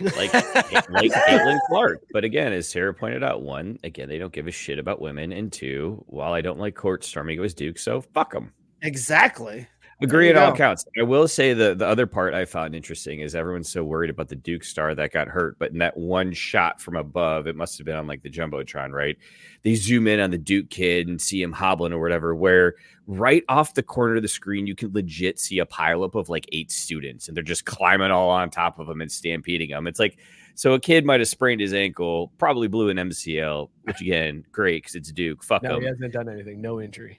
like 0.00 0.32
like 0.32 1.12
Caitlin 1.12 1.58
Clark. 1.68 2.02
But 2.12 2.24
again, 2.24 2.52
as 2.52 2.68
Sarah 2.68 2.94
pointed 2.94 3.22
out, 3.22 3.42
one, 3.42 3.78
again, 3.84 4.08
they 4.08 4.18
don't 4.18 4.32
give 4.32 4.46
a 4.46 4.52
shit 4.52 4.78
about 4.78 5.00
women, 5.00 5.32
and 5.32 5.52
two, 5.52 6.02
while 6.06 6.32
I 6.32 6.40
don't 6.40 6.58
like 6.58 6.74
court 6.74 7.04
storming, 7.04 7.36
it 7.36 7.40
was 7.40 7.54
Duke, 7.54 7.78
so 7.78 8.00
fuck 8.00 8.32
them. 8.32 8.52
Exactly. 8.82 9.66
Agree 10.02 10.28
at 10.28 10.36
all 10.36 10.54
counts. 10.54 10.84
I 10.98 11.02
will 11.02 11.28
say 11.28 11.52
the 11.54 11.74
the 11.74 11.86
other 11.86 12.06
part 12.06 12.34
I 12.34 12.44
found 12.44 12.74
interesting 12.74 13.20
is 13.20 13.34
everyone's 13.34 13.68
so 13.68 13.84
worried 13.84 14.10
about 14.10 14.28
the 14.28 14.36
Duke 14.36 14.64
star 14.64 14.94
that 14.94 15.12
got 15.12 15.28
hurt, 15.28 15.58
but 15.58 15.72
in 15.72 15.78
that 15.78 15.96
one 15.96 16.32
shot 16.32 16.80
from 16.80 16.96
above, 16.96 17.46
it 17.46 17.56
must 17.56 17.78
have 17.78 17.84
been 17.84 17.96
on 17.96 18.06
like 18.06 18.22
the 18.22 18.30
jumbotron, 18.30 18.90
right? 18.90 19.16
They 19.62 19.74
zoom 19.74 20.06
in 20.08 20.20
on 20.20 20.30
the 20.30 20.38
Duke 20.38 20.70
kid 20.70 21.08
and 21.08 21.20
see 21.20 21.40
him 21.40 21.52
hobbling 21.52 21.92
or 21.92 22.00
whatever. 22.00 22.34
Where 22.34 22.74
right 23.06 23.44
off 23.48 23.74
the 23.74 23.82
corner 23.82 24.16
of 24.16 24.22
the 24.22 24.28
screen, 24.28 24.66
you 24.66 24.74
can 24.74 24.92
legit 24.92 25.38
see 25.38 25.58
a 25.58 25.66
pileup 25.66 26.14
of 26.14 26.28
like 26.28 26.46
eight 26.52 26.70
students, 26.70 27.28
and 27.28 27.36
they're 27.36 27.44
just 27.44 27.64
climbing 27.64 28.10
all 28.10 28.30
on 28.30 28.50
top 28.50 28.78
of 28.78 28.88
him 28.88 29.00
and 29.00 29.10
stampeding 29.10 29.70
him. 29.70 29.86
It's 29.86 30.00
like 30.00 30.18
so 30.54 30.74
a 30.74 30.80
kid 30.80 31.04
might 31.06 31.20
have 31.20 31.28
sprained 31.28 31.60
his 31.60 31.72
ankle, 31.72 32.30
probably 32.38 32.68
blew 32.68 32.90
an 32.90 32.98
MCL, 32.98 33.70
which 33.84 34.00
again, 34.00 34.44
great 34.52 34.82
because 34.82 34.94
it's 34.94 35.10
Duke. 35.10 35.42
Fuck 35.42 35.62
No, 35.62 35.76
him. 35.76 35.80
he 35.80 35.86
hasn't 35.86 36.12
done 36.12 36.28
anything. 36.28 36.60
No 36.60 36.80
injury. 36.80 37.18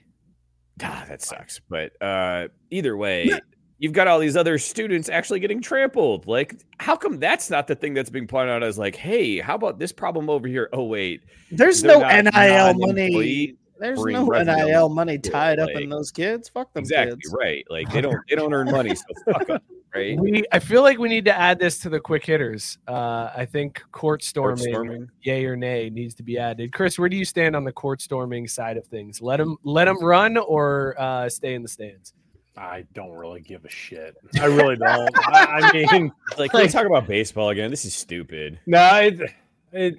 Ah, 0.82 1.04
that 1.08 1.22
sucks. 1.22 1.60
But 1.68 1.92
uh, 2.02 2.48
either 2.70 2.96
way, 2.96 3.30
you've 3.78 3.92
got 3.92 4.08
all 4.08 4.18
these 4.18 4.36
other 4.36 4.58
students 4.58 5.08
actually 5.08 5.40
getting 5.40 5.60
trampled. 5.60 6.26
Like, 6.26 6.56
how 6.80 6.96
come 6.96 7.18
that's 7.20 7.50
not 7.50 7.66
the 7.66 7.74
thing 7.74 7.94
that's 7.94 8.10
being 8.10 8.26
pointed 8.26 8.50
out 8.52 8.62
as 8.62 8.78
like, 8.78 8.96
hey, 8.96 9.38
how 9.40 9.54
about 9.54 9.78
this 9.78 9.92
problem 9.92 10.28
over 10.28 10.48
here? 10.48 10.68
Oh 10.72 10.84
wait, 10.84 11.22
There's 11.50 11.82
no 11.84 12.00
NIL 12.00 12.74
money. 12.74 13.56
There's 13.78 14.04
no 14.04 14.26
NIL 14.26 14.88
money 14.88 15.18
tied 15.18 15.58
up 15.58 15.68
like- 15.74 15.82
in 15.84 15.88
those 15.90 16.10
kids. 16.10 16.48
Fuck 16.48 16.72
them 16.72 16.80
exactly 16.82 17.16
kids. 17.16 17.34
right. 17.36 17.64
Like 17.68 17.90
they 17.92 18.00
don't 18.02 18.16
they 18.28 18.36
don't 18.36 18.52
earn 18.54 18.70
money, 18.70 18.94
so 18.94 19.04
fuck 19.32 19.50
'em. 19.50 19.60
Right? 19.94 20.18
We, 20.18 20.44
I 20.52 20.58
feel 20.58 20.82
like 20.82 20.98
we 20.98 21.08
need 21.08 21.24
to 21.26 21.38
add 21.38 21.58
this 21.58 21.78
to 21.80 21.88
the 21.88 22.00
quick 22.00 22.24
hitters. 22.24 22.78
Uh, 22.88 23.30
I 23.34 23.46
think 23.46 23.82
court 23.92 24.22
storming, 24.22 24.72
storming. 24.72 25.10
yay 25.22 25.44
or 25.44 25.56
nay, 25.56 25.90
needs 25.90 26.14
to 26.16 26.22
be 26.22 26.38
added. 26.38 26.72
Chris, 26.72 26.98
where 26.98 27.08
do 27.08 27.16
you 27.16 27.24
stand 27.24 27.54
on 27.56 27.64
the 27.64 27.72
court 27.72 28.00
storming 28.02 28.48
side 28.48 28.76
of 28.76 28.86
things? 28.86 29.20
Let 29.22 29.38
them 29.38 29.56
let 29.64 29.86
them 29.86 30.02
run 30.02 30.36
or 30.36 30.94
uh, 30.98 31.28
stay 31.28 31.54
in 31.54 31.62
the 31.62 31.68
stands. 31.68 32.12
I 32.56 32.84
don't 32.94 33.12
really 33.12 33.40
give 33.40 33.64
a 33.64 33.68
shit. 33.68 34.16
I 34.40 34.46
really 34.46 34.76
don't. 34.76 35.10
I, 35.28 35.60
I 35.60 35.72
mean, 35.72 36.12
Like, 36.38 36.52
can 36.52 36.60
we 36.60 36.68
talk 36.68 36.86
about 36.86 37.08
baseball 37.08 37.50
again? 37.50 37.68
This 37.70 37.84
is 37.84 37.94
stupid. 37.94 38.60
no, 38.66 38.94
it, 39.00 39.20
it. 39.72 39.94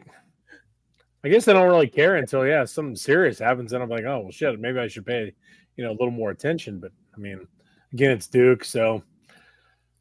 I 1.24 1.28
guess 1.30 1.48
I 1.48 1.54
don't 1.54 1.68
really 1.68 1.88
care 1.88 2.16
until 2.18 2.46
yeah 2.46 2.64
something 2.66 2.96
serious 2.96 3.40
happens, 3.40 3.74
and 3.74 3.82
I'm 3.82 3.90
like, 3.90 4.06
oh 4.06 4.20
well, 4.20 4.32
shit, 4.32 4.60
maybe 4.60 4.80
I 4.80 4.88
should 4.88 5.06
pay 5.06 5.34
you 5.76 5.84
know 5.84 5.90
a 5.90 5.98
little 5.98 6.12
more 6.12 6.32
attention. 6.32 6.80
But 6.80 6.92
I 7.16 7.20
mean, 7.20 7.46
again, 7.94 8.12
it's 8.12 8.28
Duke, 8.28 8.64
so 8.64 9.04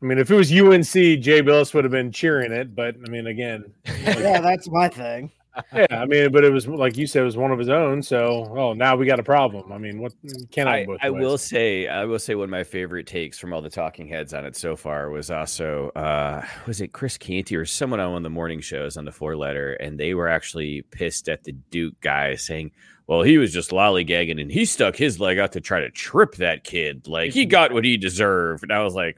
I 0.05 0.07
mean, 0.07 0.19
if 0.19 0.31
it 0.31 0.35
was 0.35 0.53
UNC, 0.53 0.93
Jay 1.23 1.41
Bilas 1.41 1.73
would 1.73 1.85
have 1.85 1.91
been 1.91 2.13
cheering 2.13 2.53
it. 2.53 2.75
But 2.75 2.95
I 3.07 3.09
mean, 3.09 3.27
again, 3.27 3.73
yeah, 3.87 4.39
that's 4.43 4.69
my 4.69 4.87
thing. 4.87 5.33
yeah, 5.73 5.87
I 5.93 6.05
mean, 6.05 6.31
but 6.31 6.45
it 6.45 6.53
was 6.53 6.69
like 6.69 6.99
you 6.99 7.07
said, 7.07 7.23
it 7.23 7.25
was 7.25 7.39
one 7.39 7.51
of 7.51 7.59
his 7.59 7.71
own. 7.71 8.03
So, 8.03 8.53
oh, 8.55 8.75
now 8.75 8.97
we 8.97 9.07
got 9.07 9.19
a 9.19 9.23
problem. 9.23 9.73
I 9.73 9.79
mean, 9.79 10.03
what 10.03 10.13
can 10.51 10.69
I? 10.69 10.83
I, 11.01 11.07
I 11.07 11.11
will 11.11 11.39
say, 11.39 11.89
I 11.89 12.05
will 12.05 12.19
say, 12.19 12.35
one 12.35 12.45
of 12.45 12.51
my 12.51 12.65
favorite 12.65 13.07
takes 13.07 13.39
from 13.39 13.55
all 13.55 13.63
the 13.63 13.71
talking 13.71 14.07
heads 14.07 14.35
on 14.35 14.45
it 14.45 14.57
so 14.57 14.77
far 14.77 15.09
was 15.09 15.31
also, 15.31 15.89
uh, 15.91 16.45
was 16.67 16.83
it 16.83 16.93
Chris 16.93 17.17
Canty 17.17 17.57
or 17.57 17.65
someone 17.65 18.01
on 18.01 18.11
one 18.11 18.19
of 18.19 18.25
the 18.25 18.31
morning 18.31 18.61
shows 18.61 18.99
on 18.99 19.07
the 19.07 19.13
four 19.13 19.37
letter, 19.39 19.73
and 19.75 19.99
they 19.99 20.13
were 20.13 20.29
actually 20.29 20.83
pissed 20.83 21.31
at 21.31 21.45
the 21.45 21.53
Duke 21.53 21.99
guy 22.03 22.35
saying, 22.35 22.73
"Well, 23.07 23.23
he 23.23 23.39
was 23.39 23.55
just 23.55 23.71
lollygagging, 23.71 24.39
and 24.39 24.51
he 24.51 24.67
stuck 24.67 24.97
his 24.97 25.19
leg 25.19 25.39
out 25.39 25.53
to 25.53 25.63
try 25.63 25.81
to 25.81 25.91
trip 25.91 26.35
that 26.35 26.65
kid. 26.65 27.09
Like 27.09 27.33
he 27.33 27.45
got 27.47 27.73
what 27.73 27.87
he 27.87 27.97
deserved." 27.97 28.65
And 28.65 28.73
I 28.73 28.83
was 28.83 28.95
like, 28.95 29.17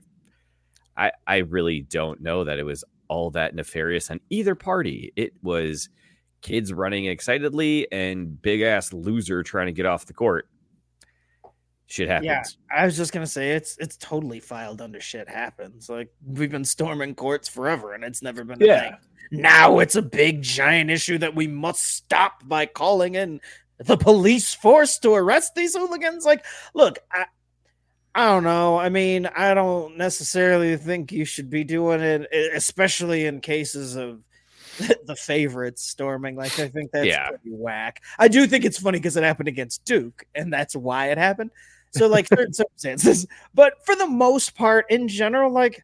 I, 0.97 1.13
I 1.27 1.39
really 1.39 1.81
don't 1.83 2.21
know 2.21 2.45
that 2.45 2.59
it 2.59 2.65
was 2.65 2.85
all 3.09 3.31
that 3.33 3.55
nefarious 3.55 4.11
on 4.11 4.21
either 4.31 4.55
party. 4.55 5.13
It 5.17 5.33
was 5.43 5.89
kids 6.43 6.73
running 6.73 7.07
excitedly 7.07 7.91
and 7.93 8.41
big 8.41 8.63
ass 8.63 8.93
loser 8.93 9.43
trying 9.43 9.67
to 9.67 9.73
get 9.73 9.87
off 9.87 10.07
the 10.07 10.13
court. 10.13 10.49
Shit 11.89 12.09
happens. 12.09 12.27
Yeah, 12.27 12.43
I 12.77 12.85
was 12.85 12.97
just 12.97 13.13
gonna 13.13 13.29
say 13.29 13.53
it's 13.53 13.77
it's 13.79 13.97
totally 13.97 14.41
filed 14.41 14.81
under 14.81 15.01
shit 15.01 15.29
happens. 15.29 15.89
Like 15.89 16.09
we've 16.27 16.51
been 16.51 16.65
storming 16.65 17.15
courts 17.15 17.49
forever, 17.49 17.95
and 17.95 18.03
it's 18.03 18.23
never 18.23 18.43
been 18.43 18.61
a 18.61 18.67
Yeah. 18.67 18.81
thing. 18.83 18.97
Now 19.31 19.79
it's 19.79 19.95
a 19.95 20.03
big 20.03 20.43
giant 20.43 20.91
issue 20.91 21.19
that 21.19 21.35
we 21.37 21.47
must 21.47 21.85
stop 21.85 22.47
by 22.49 22.67
calling 22.67 23.15
in 23.15 23.41
the 23.79 23.97
police 23.97 24.53
force 24.55 24.99
to 25.01 25.15
arrest 25.15 25.55
these 25.55 25.77
hooligans. 25.77 26.25
Like, 26.25 26.45
look, 26.75 26.99
I, 27.13 27.27
I 28.17 28.25
don't 28.25 28.45
know. 28.45 28.79
I 28.79 28.89
mean, 28.89 29.27
I 29.27 29.53
don't 29.53 29.99
necessarily 29.99 30.79
think 30.79 31.13
you 31.13 31.27
should 31.27 31.51
be 31.51 31.65
doing 31.65 32.01
it, 32.01 32.27
especially 32.55 33.27
in 33.27 33.43
cases 33.43 33.95
of 33.95 34.21
the 35.07 35.15
favorites 35.15 35.83
storming. 35.83 36.35
Like, 36.35 36.59
I 36.59 36.69
think 36.69 36.93
that's 36.93 37.07
Yeah. 37.07 37.29
pretty 37.29 37.51
whack. 37.51 38.03
I 38.19 38.29
do 38.29 38.47
think 38.47 38.65
it's 38.65 38.79
funny 38.79 38.99
because 38.99 39.19
it 39.19 39.23
happened 39.23 39.49
against 39.49 39.85
Duke, 39.85 40.25
and 40.35 40.51
that's 40.51 40.75
why 40.75 41.11
it 41.11 41.19
happened. 41.19 41.51
So, 41.93 42.09
like, 42.09 42.27
certain 42.27 42.55
circumstances, 42.55 43.27
but 43.55 43.75
for 43.85 43.95
the 43.95 44.07
most 44.07 44.55
part, 44.55 44.87
in 44.91 45.09
general, 45.09 45.53
like, 45.53 45.83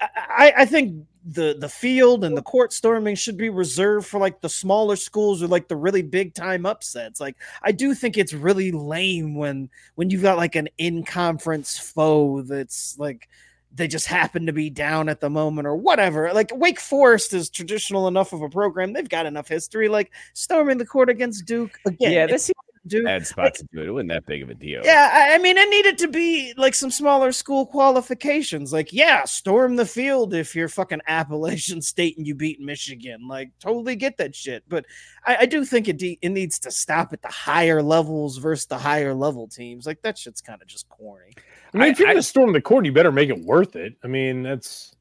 I, 0.00 0.08
I, 0.16 0.52
I 0.58 0.64
think 0.64 1.04
the 1.24 1.56
the 1.58 1.68
field 1.68 2.24
and 2.24 2.36
the 2.36 2.42
court 2.42 2.72
storming 2.72 3.14
should 3.14 3.36
be 3.36 3.48
reserved 3.48 4.06
for 4.06 4.18
like 4.18 4.40
the 4.40 4.48
smaller 4.48 4.96
schools 4.96 5.42
or 5.42 5.46
like 5.46 5.68
the 5.68 5.76
really 5.76 6.02
big 6.02 6.34
time 6.34 6.66
upsets. 6.66 7.20
Like 7.20 7.36
I 7.62 7.72
do 7.72 7.94
think 7.94 8.16
it's 8.16 8.32
really 8.32 8.72
lame 8.72 9.34
when 9.36 9.70
when 9.94 10.10
you've 10.10 10.22
got 10.22 10.36
like 10.36 10.56
an 10.56 10.68
in 10.78 11.04
conference 11.04 11.78
foe 11.78 12.42
that's 12.42 12.98
like 12.98 13.28
they 13.74 13.88
just 13.88 14.06
happen 14.06 14.46
to 14.46 14.52
be 14.52 14.68
down 14.68 15.08
at 15.08 15.20
the 15.20 15.30
moment 15.30 15.66
or 15.66 15.76
whatever. 15.76 16.32
Like 16.32 16.50
Wake 16.54 16.80
Forest 16.80 17.32
is 17.32 17.48
traditional 17.48 18.08
enough 18.08 18.32
of 18.32 18.42
a 18.42 18.48
program; 18.48 18.92
they've 18.92 19.08
got 19.08 19.26
enough 19.26 19.48
history. 19.48 19.88
Like 19.88 20.10
storming 20.34 20.78
the 20.78 20.86
court 20.86 21.08
against 21.08 21.46
Duke 21.46 21.78
again. 21.86 22.12
Yeah, 22.12 22.26
it's 22.28 22.50
that's 22.84 22.94
Duke. 22.94 23.04
bad 23.04 23.26
spot 23.26 23.54
to 23.54 23.64
do 23.72 23.80
it. 23.82 23.86
It 23.86 23.90
wasn't 23.92 24.10
that 24.10 24.26
big 24.26 24.42
of 24.42 24.50
a 24.50 24.54
deal. 24.54 24.82
Yeah, 24.84 25.10
I, 25.12 25.34
I 25.34 25.38
mean, 25.38 25.56
it 25.56 25.68
needed 25.68 25.98
to 25.98 26.08
be 26.08 26.52
like 26.56 26.74
some 26.74 26.90
smaller 26.90 27.32
school 27.32 27.66
qualifications. 27.66 28.72
Like, 28.72 28.92
yeah, 28.92 29.24
storm 29.24 29.76
the 29.76 29.86
field 29.86 30.34
if 30.34 30.54
you're 30.56 30.68
fucking 30.68 31.00
Appalachian 31.06 31.80
State 31.82 32.18
and 32.18 32.26
you 32.26 32.34
beat 32.34 32.60
Michigan. 32.60 33.28
Like, 33.28 33.50
totally 33.60 33.96
get 33.96 34.16
that 34.18 34.34
shit. 34.34 34.64
But 34.68 34.86
I, 35.26 35.36
I 35.40 35.46
do 35.46 35.64
think 35.64 35.88
it 35.88 35.98
de- 35.98 36.18
it 36.22 36.30
needs 36.30 36.58
to 36.60 36.70
stop 36.70 37.12
at 37.12 37.22
the 37.22 37.28
higher 37.28 37.82
levels 37.82 38.38
versus 38.38 38.66
the 38.66 38.78
higher 38.78 39.14
level 39.14 39.46
teams. 39.48 39.86
Like, 39.86 40.02
that 40.02 40.18
shit's 40.18 40.40
kind 40.40 40.60
of 40.60 40.68
just 40.68 40.88
corny. 40.88 41.32
I 41.74 41.78
mean, 41.78 41.88
if 41.88 41.98
you're 41.98 42.08
I- 42.08 42.12
going 42.12 42.22
to 42.22 42.26
storm 42.28 42.52
the 42.52 42.60
court, 42.60 42.84
you 42.84 42.92
better 42.92 43.12
make 43.12 43.28
it 43.30 43.38
worth 43.44 43.76
it. 43.76 43.94
I 44.04 44.08
mean, 44.08 44.42
that's 44.42 44.94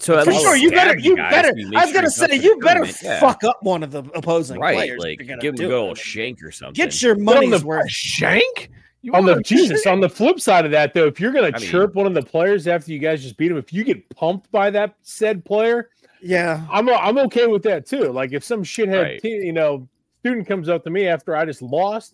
So 0.00 0.18
at 0.18 0.24
For 0.24 0.30
least 0.32 0.42
sure, 0.44 0.56
you 0.56 0.70
better, 0.70 0.98
you 0.98 1.14
guys 1.16 1.30
better. 1.30 1.52
I 1.76 1.84
was 1.84 1.92
gonna 1.94 2.10
say, 2.10 2.34
you 2.36 2.58
better. 2.60 2.86
Yeah. 3.02 3.20
fuck 3.20 3.44
up 3.44 3.62
one 3.62 3.82
of 3.82 3.90
the 3.90 4.02
opposing 4.14 4.58
right. 4.58 4.74
players. 4.74 5.04
if 5.04 5.18
Like 5.28 5.40
give 5.40 5.54
him 5.54 5.54
a 5.54 5.56
do 5.58 5.68
good 5.68 5.98
shank 5.98 6.42
or 6.42 6.50
something. 6.50 6.72
Get 6.74 7.00
your 7.02 7.14
on 7.16 7.22
money's 7.24 7.60
the- 7.60 7.66
worth. 7.66 7.90
Shank? 7.90 8.70
You 9.02 9.12
on 9.14 9.24
the 9.24 9.32
want- 9.34 9.46
Jesus. 9.46 9.86
On 9.86 10.00
the 10.00 10.08
flip 10.08 10.40
side 10.40 10.64
of 10.64 10.70
that, 10.72 10.92
though, 10.94 11.06
if 11.06 11.20
you're 11.20 11.32
going 11.32 11.50
to 11.52 11.56
I 11.56 11.60
mean- 11.60 11.70
chirp 11.70 11.94
one 11.94 12.06
of 12.06 12.14
the 12.14 12.22
players 12.22 12.66
after 12.68 12.92
you 12.92 12.98
guys 12.98 13.22
just 13.22 13.36
beat 13.36 13.50
him, 13.50 13.56
if 13.56 13.72
you 13.72 13.82
get 13.84 14.08
pumped 14.14 14.50
by 14.50 14.70
that 14.70 14.94
said 15.02 15.44
player, 15.44 15.88
Yeah, 16.22 16.66
I'm 16.70 16.88
I'm 16.88 17.18
okay 17.18 17.46
with 17.46 17.62
that 17.64 17.86
too. 17.86 18.10
Like 18.12 18.32
if 18.32 18.42
some 18.44 18.62
shithead, 18.62 19.02
Right. 19.02 19.22
te- 19.22 19.28
you 19.46 19.52
know, 19.52 19.88
student 20.20 20.46
comes 20.46 20.68
up 20.68 20.84
to 20.84 20.90
me 20.90 21.06
after 21.06 21.34
I 21.36 21.44
just 21.46 21.62
lost, 21.62 22.12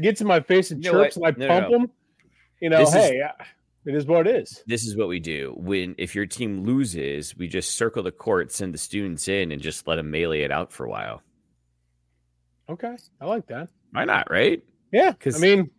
gets 0.00 0.20
in 0.20 0.26
my 0.26 0.40
face 0.40 0.70
and 0.72 0.84
You 0.84 0.90
chirps, 0.92 1.16
what? 1.16 1.36
and 1.36 1.44
I 1.44 1.46
No, 1.46 1.54
no, 1.54 1.60
pump 1.60 1.70
no. 1.72 1.78
him, 1.78 1.90
you 2.60 2.70
know, 2.70 2.78
This 2.78 2.88
is- 2.88 2.94
hey, 2.94 3.20
uh, 3.22 3.44
it 3.86 3.94
is 3.94 4.06
what 4.06 4.26
it 4.26 4.36
is. 4.36 4.62
this 4.66 4.84
is 4.84 4.96
what 4.96 5.08
we 5.08 5.20
do 5.20 5.54
when 5.56 5.94
if 5.98 6.14
your 6.14 6.26
team 6.26 6.64
loses, 6.64 7.36
we 7.36 7.46
just 7.48 7.76
circle 7.76 8.02
the 8.02 8.10
court, 8.12 8.52
send 8.52 8.74
the 8.74 8.78
students 8.78 9.28
in, 9.28 9.52
and 9.52 9.62
just 9.62 9.86
let 9.86 9.96
them 9.96 10.10
melee 10.10 10.40
it 10.42 10.50
out 10.50 10.72
for 10.72 10.84
a 10.84 10.90
while. 10.90 11.22
Okay, 12.68 12.96
I 13.20 13.24
like 13.26 13.46
that. 13.46 13.68
Why 13.92 14.04
not? 14.04 14.30
Right? 14.30 14.60
Yeah. 14.92 15.12
Because 15.12 15.36
I 15.36 15.38
mean, 15.38 15.70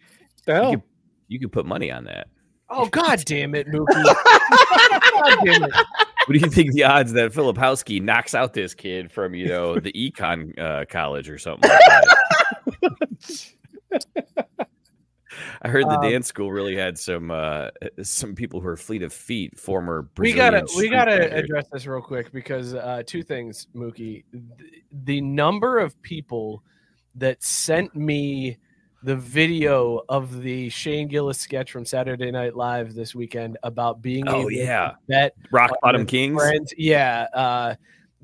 the 0.45 0.53
hell, 0.53 0.71
You 0.71 0.77
could, 0.77 0.83
you 1.27 1.39
could 1.39 1.51
put 1.51 1.65
money 1.65 1.91
on 1.91 2.05
that. 2.05 2.27
Oh 2.69 2.85
god 2.87 3.23
damn 3.25 3.55
it, 3.55 3.67
Mookie. 3.67 3.85
god 4.03 5.39
damn 5.43 5.63
it. 5.63 5.71
What 5.73 6.33
do 6.33 6.39
you 6.39 6.49
think 6.49 6.73
the 6.73 6.83
odds 6.83 7.13
that 7.13 7.31
Filipowski 7.31 8.01
knocks 8.01 8.35
out 8.35 8.53
this 8.53 8.73
kid 8.73 9.11
from 9.11 9.33
you 9.33 9.47
know 9.47 9.79
the 9.79 9.91
econ 9.95 10.57
uh, 10.59 10.85
college 10.89 11.29
or 11.29 11.37
something? 11.37 11.69
Like 11.69 11.79
that? 12.81 14.46
I 15.61 15.69
heard 15.69 15.85
the 15.85 15.97
Um, 15.99 16.01
dance 16.01 16.27
school 16.27 16.51
really 16.51 16.75
had 16.75 16.97
some 16.97 17.31
uh, 17.31 17.69
some 18.03 18.35
people 18.35 18.61
who 18.61 18.67
are 18.67 18.77
fleet 18.77 19.01
of 19.03 19.11
feet, 19.13 19.57
former. 19.59 20.09
we 20.17 20.33
gotta 20.33 20.65
we 20.77 20.89
gotta 20.89 21.33
address 21.35 21.65
this 21.71 21.85
real 21.87 22.01
quick 22.01 22.31
because 22.31 22.73
uh 22.75 23.01
two 23.05 23.23
things 23.23 23.67
mookie 23.75 24.23
the, 24.31 24.41
the 25.05 25.21
number 25.21 25.79
of 25.79 25.99
people 26.01 26.63
that 27.15 27.41
sent 27.43 27.95
me 27.95 28.57
the 29.03 29.15
video 29.15 30.01
of 30.09 30.41
the 30.41 30.69
shane 30.69 31.07
gillis 31.07 31.37
sketch 31.39 31.71
from 31.71 31.85
saturday 31.85 32.31
night 32.31 32.55
live 32.55 32.93
this 32.93 33.13
weekend 33.15 33.57
about 33.63 34.01
being 34.01 34.27
Oh, 34.27 34.49
yeah. 34.49 34.93
that 35.07 35.33
Rock 35.51 35.71
Bottom 35.81 36.05
Kings. 36.05 36.35
friends- 36.41 36.73
yeah 36.77 37.27
uh 37.33 37.75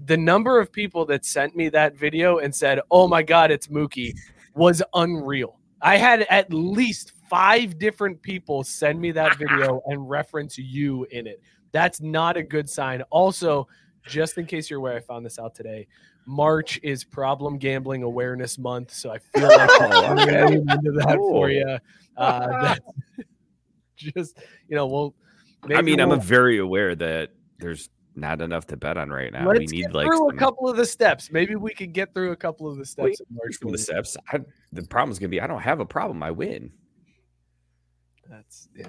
the 0.06 0.18
number 0.18 0.60
of 0.60 0.72
people 0.72 1.06
that 1.06 1.24
sent 1.26 1.56
me 1.56 1.70
that 1.70 1.96
video 1.96 2.40
and 2.40 2.54
said 2.54 2.80
oh 2.92 3.08
my 3.08 3.22
god 3.24 3.52
it's 3.52 3.68
mookie 3.68 4.14
was 4.56 4.82
unreal 4.96 5.60
i 5.82 5.96
had 5.98 6.22
at 6.30 6.52
least 6.52 7.14
five 7.34 7.80
different 7.80 8.22
people 8.22 8.64
send 8.64 9.02
me 9.02 9.12
that 9.12 9.36
video 9.40 9.82
and 9.88 10.08
reference 10.08 10.56
you 10.56 11.04
in 11.10 11.26
it 11.26 11.42
that's 11.72 12.00
not 12.00 12.38
a 12.38 12.44
good 12.44 12.70
sign 12.70 13.02
also 13.10 13.68
just 14.06 14.38
in 14.38 14.46
case 14.46 14.70
you're 14.70 14.78
aware 14.78 14.96
i 14.96 15.00
found 15.00 15.26
this 15.26 15.40
out 15.40 15.56
today 15.56 15.88
march 16.28 16.80
is 16.84 17.04
problem 17.04 17.58
gambling 17.58 18.04
awareness 18.04 18.60
month 18.60 18.94
so 18.94 19.10
i 19.10 19.18
feel 19.18 19.48
like 19.48 19.70
Oh, 19.82 20.06
I'm 20.06 20.20
okay. 20.20 20.46
leaning 20.46 20.70
into 20.70 20.92
that 20.92 21.18
for 21.18 21.50
you 21.50 21.78
uh 22.18 22.76
just 23.98 24.38
you 24.68 24.76
know 24.76 24.86
we'll 24.86 25.16
I 25.74 25.82
mean, 25.82 26.02
I'm 26.02 26.10
we'll- 26.10 26.20
very 26.20 26.58
aware 26.58 26.94
that 26.94 27.32
there's 27.58 27.90
not 28.16 28.42
enough 28.42 28.68
to 28.68 28.76
bet 28.76 28.98
on 28.98 29.10
right 29.10 29.32
now. 29.32 29.48
Let's 29.48 29.60
we 29.60 29.66
need 29.68 29.84
get 29.84 29.94
like 29.94 30.08
through 30.08 30.30
a 30.30 30.36
couple 30.36 30.68
of 30.68 30.76
the 30.76 30.86
steps. 30.86 31.32
Maybe 31.32 31.56
we 31.56 31.74
could 31.74 31.94
get 31.94 32.14
through 32.14 32.32
a 32.32 32.36
couple 32.36 32.70
of 32.70 32.78
the 32.78 32.86
steps. 32.86 33.22
Wait, 33.32 33.72
the 33.72 33.78
steps. 33.78 34.18
I, 34.32 34.40
the 34.74 34.84
problem 34.84 35.12
is 35.12 35.20
gonna 35.20 35.30
be 35.30 35.40
I 35.40 35.48
don't 35.48 35.62
have 35.62 35.80
a 35.80 35.86
problem. 35.86 36.22
I 36.22 36.32
win. 36.32 36.70
That's 38.30 38.68
yeah. 38.76 38.88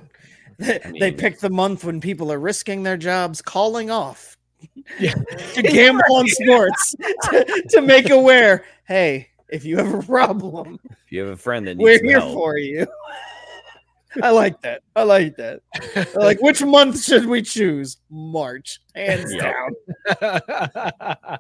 they 0.59 0.91
mean- 0.91 1.17
pick 1.17 1.41
the 1.41 1.51
month 1.51 1.85
when 1.85 2.01
people 2.01 2.33
are 2.33 2.39
risking 2.39 2.83
their 2.83 2.97
jobs, 2.97 3.43
calling 3.43 3.91
off 3.91 4.37
Yeah. 4.99 5.15
to 5.55 5.63
gamble 5.63 6.05
on 6.17 6.27
sports 6.29 6.95
to, 7.25 7.65
to 7.71 7.81
make 7.83 8.11
aware. 8.11 8.65
Hey, 8.87 9.29
if 9.51 9.65
you 9.65 9.77
have 9.77 9.93
a 9.93 10.03
problem, 10.03 10.79
If 10.91 11.13
you 11.13 11.21
have 11.21 11.31
a 11.31 11.37
friend 11.37 11.67
that 11.67 11.77
needs 11.77 11.85
we're 11.85 12.03
here 12.03 12.21
help, 12.21 12.33
for 12.35 12.59
you. 12.59 12.87
I 14.23 14.31
like 14.31 14.61
that. 14.63 14.83
I 14.95 15.03
like 15.03 15.37
that. 15.39 15.61
like, 16.15 16.41
which 16.41 16.63
month 16.63 17.03
should 17.03 17.27
we 17.27 17.43
choose? 17.43 17.97
March, 18.11 18.81
hands 18.95 19.35
Yep. 19.35 19.55
down. 20.21 21.39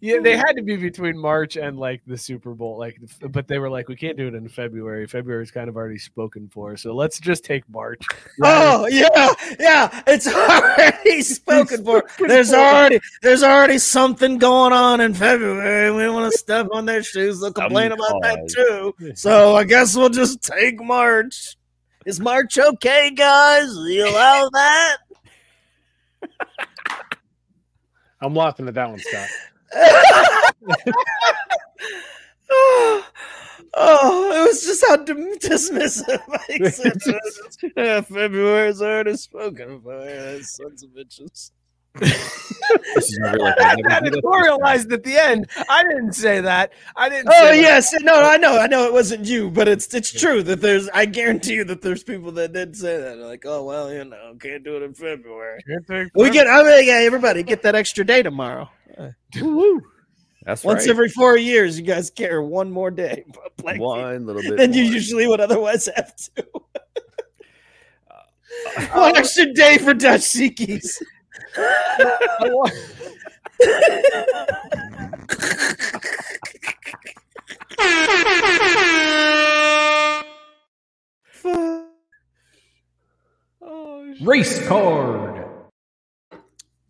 Yeah, 0.00 0.20
they 0.20 0.34
hmm. 0.34 0.42
had 0.46 0.52
to 0.52 0.62
be 0.62 0.76
between 0.76 1.18
March 1.18 1.56
and 1.56 1.78
like 1.78 2.02
the 2.06 2.16
Super 2.16 2.54
Bowl. 2.54 2.78
Like, 2.78 3.00
but 3.30 3.48
they 3.48 3.58
were 3.58 3.68
like, 3.68 3.88
we 3.88 3.96
can't 3.96 4.16
do 4.16 4.28
it 4.28 4.34
in 4.34 4.48
February. 4.48 5.06
February's 5.06 5.50
kind 5.50 5.68
of 5.68 5.76
already 5.76 5.98
spoken 5.98 6.48
for, 6.48 6.76
so 6.76 6.94
let's 6.94 7.18
just 7.18 7.44
take 7.44 7.68
March. 7.68 8.04
Oh 8.40 8.86
yeah, 8.86 9.34
yeah, 9.58 10.02
it's 10.06 10.28
already 10.32 11.22
spoken 11.22 11.84
for. 11.84 12.04
There's 12.18 12.52
already 12.52 13.00
there's 13.20 13.42
already 13.42 13.78
something 13.78 14.38
going 14.38 14.72
on 14.72 15.00
in 15.00 15.12
February. 15.12 15.90
We 15.90 16.02
don't 16.02 16.14
want 16.14 16.32
to 16.32 16.38
step 16.38 16.68
on 16.72 16.86
their 16.86 17.02
shoes. 17.02 17.40
They'll 17.40 17.52
complain 17.52 17.90
about 17.90 18.22
that 18.22 18.48
too. 18.48 18.94
So 19.16 19.56
I 19.56 19.64
guess 19.64 19.96
we'll 19.96 20.08
just 20.08 20.40
take 20.42 20.80
March. 20.80 21.56
Is 22.06 22.20
March 22.20 22.58
okay, 22.58 23.10
guys? 23.10 23.70
You 23.74 24.08
allow 24.08 24.48
that? 24.52 24.96
I'm 28.20 28.34
laughing 28.34 28.68
at 28.68 28.74
that 28.74 28.90
one, 28.90 28.98
Scott. 28.98 29.28
Oh, 32.50 33.04
oh, 33.74 34.32
it 34.44 34.48
was 34.48 34.62
just 34.64 34.84
how 34.86 34.96
dim- 34.96 35.38
dismissive 35.38 36.20
I 36.28 36.60
said 36.70 36.96
it. 37.06 37.72
Yeah, 37.76 38.00
February's 38.00 38.82
already 38.82 39.16
spoken 39.16 39.80
for. 39.82 40.04
Yeah, 40.04 40.38
sons 40.42 40.82
of 40.82 40.90
bitches. 40.90 41.50
This 42.94 43.10
is 43.10 43.18
I 43.24 43.36
I 43.60 43.74
never 43.76 43.88
had 43.88 44.04
do 44.04 44.10
that. 44.20 44.22
editorialized 44.22 44.92
at 44.92 45.04
the 45.04 45.16
end. 45.16 45.48
I 45.68 45.82
didn't 45.84 46.12
say 46.14 46.40
that. 46.40 46.72
I 46.96 47.08
didn't. 47.08 47.28
Oh 47.28 47.32
say 47.32 47.56
that. 47.56 47.60
yes, 47.60 47.92
no, 48.02 48.14
I 48.22 48.36
know, 48.36 48.58
I 48.58 48.66
know 48.66 48.86
it 48.86 48.92
wasn't 48.92 49.26
you, 49.26 49.50
but 49.50 49.68
it's 49.68 49.92
it's 49.94 50.12
true 50.12 50.42
that 50.44 50.60
there's. 50.60 50.88
I 50.90 51.06
guarantee 51.06 51.54
you 51.54 51.64
that 51.64 51.82
there's 51.82 52.02
people 52.04 52.32
that 52.32 52.52
did 52.52 52.76
say 52.76 52.98
that. 53.00 53.18
Like, 53.18 53.44
oh 53.46 53.64
well, 53.64 53.92
you 53.92 54.04
know, 54.04 54.34
can't 54.40 54.64
do 54.64 54.76
it 54.76 54.82
in 54.82 54.94
February. 54.94 55.60
We 56.14 56.30
get, 56.30 56.46
oh, 56.46 56.50
I 56.50 56.62
mean, 56.64 56.86
yeah, 56.86 56.94
everybody 56.94 57.42
get 57.42 57.62
that 57.62 57.74
extra 57.74 58.04
day 58.04 58.22
tomorrow. 58.22 58.70
That's 60.44 60.64
Once 60.64 60.80
right. 60.82 60.88
every 60.88 61.08
four 61.10 61.36
years, 61.36 61.78
you 61.78 61.84
guys 61.84 62.10
care 62.10 62.40
one 62.42 62.70
more 62.70 62.90
day, 62.90 63.24
Like, 63.62 63.80
one 63.80 64.24
little 64.26 64.42
bit. 64.42 64.56
than 64.56 64.72
you 64.72 64.82
usually 64.82 65.26
would 65.26 65.40
otherwise 65.40 65.88
have 65.94 66.14
to. 66.16 66.46
Uh, 68.76 68.86
one 68.98 69.14
uh, 69.16 69.18
extra 69.20 69.52
day 69.52 69.76
for 69.78 69.92
Dutch 69.94 70.22
Seekies. 70.22 70.96
I 71.56 72.48
want- 72.50 72.72
Oh, 83.60 84.14
shit. 84.16 84.26
Race 84.26 84.66
card. 84.66 85.37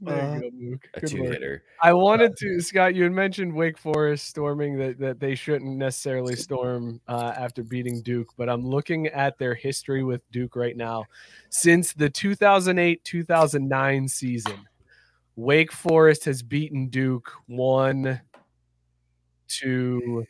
There 0.01 0.35
you 0.37 0.41
go, 0.41 0.51
Luke. 0.57 0.89
a 0.95 1.01
two 1.01 1.23
work. 1.23 1.33
hitter. 1.33 1.65
I 1.83 1.93
wanted 1.93 2.37
to, 2.37 2.61
Scott. 2.61 2.95
You 2.95 3.03
had 3.03 3.13
mentioned 3.13 3.53
Wake 3.53 3.77
Forest 3.77 4.27
storming 4.27 4.79
that 4.79 4.99
that 5.01 5.19
they 5.19 5.35
shouldn't 5.35 5.77
necessarily 5.77 6.37
storm 6.37 7.01
uh, 7.09 7.33
after 7.37 7.65
beating 7.65 8.03
Duke, 8.03 8.29
but 8.37 8.49
I'm 8.49 8.65
looking 8.65 9.09
at 9.09 9.39
their 9.39 9.55
history 9.55 10.05
with 10.05 10.21
Duke 10.31 10.55
right 10.55 10.77
now. 10.77 11.05
Since 11.51 11.95
the 11.95 12.09
2008-2009 12.11 14.09
season, 14.09 14.69
Wake 15.35 15.73
Forest 15.73 16.25
has 16.27 16.43
beaten 16.43 16.89
Duke 16.89 17.33
one, 17.47 18.21
two, 19.49 20.25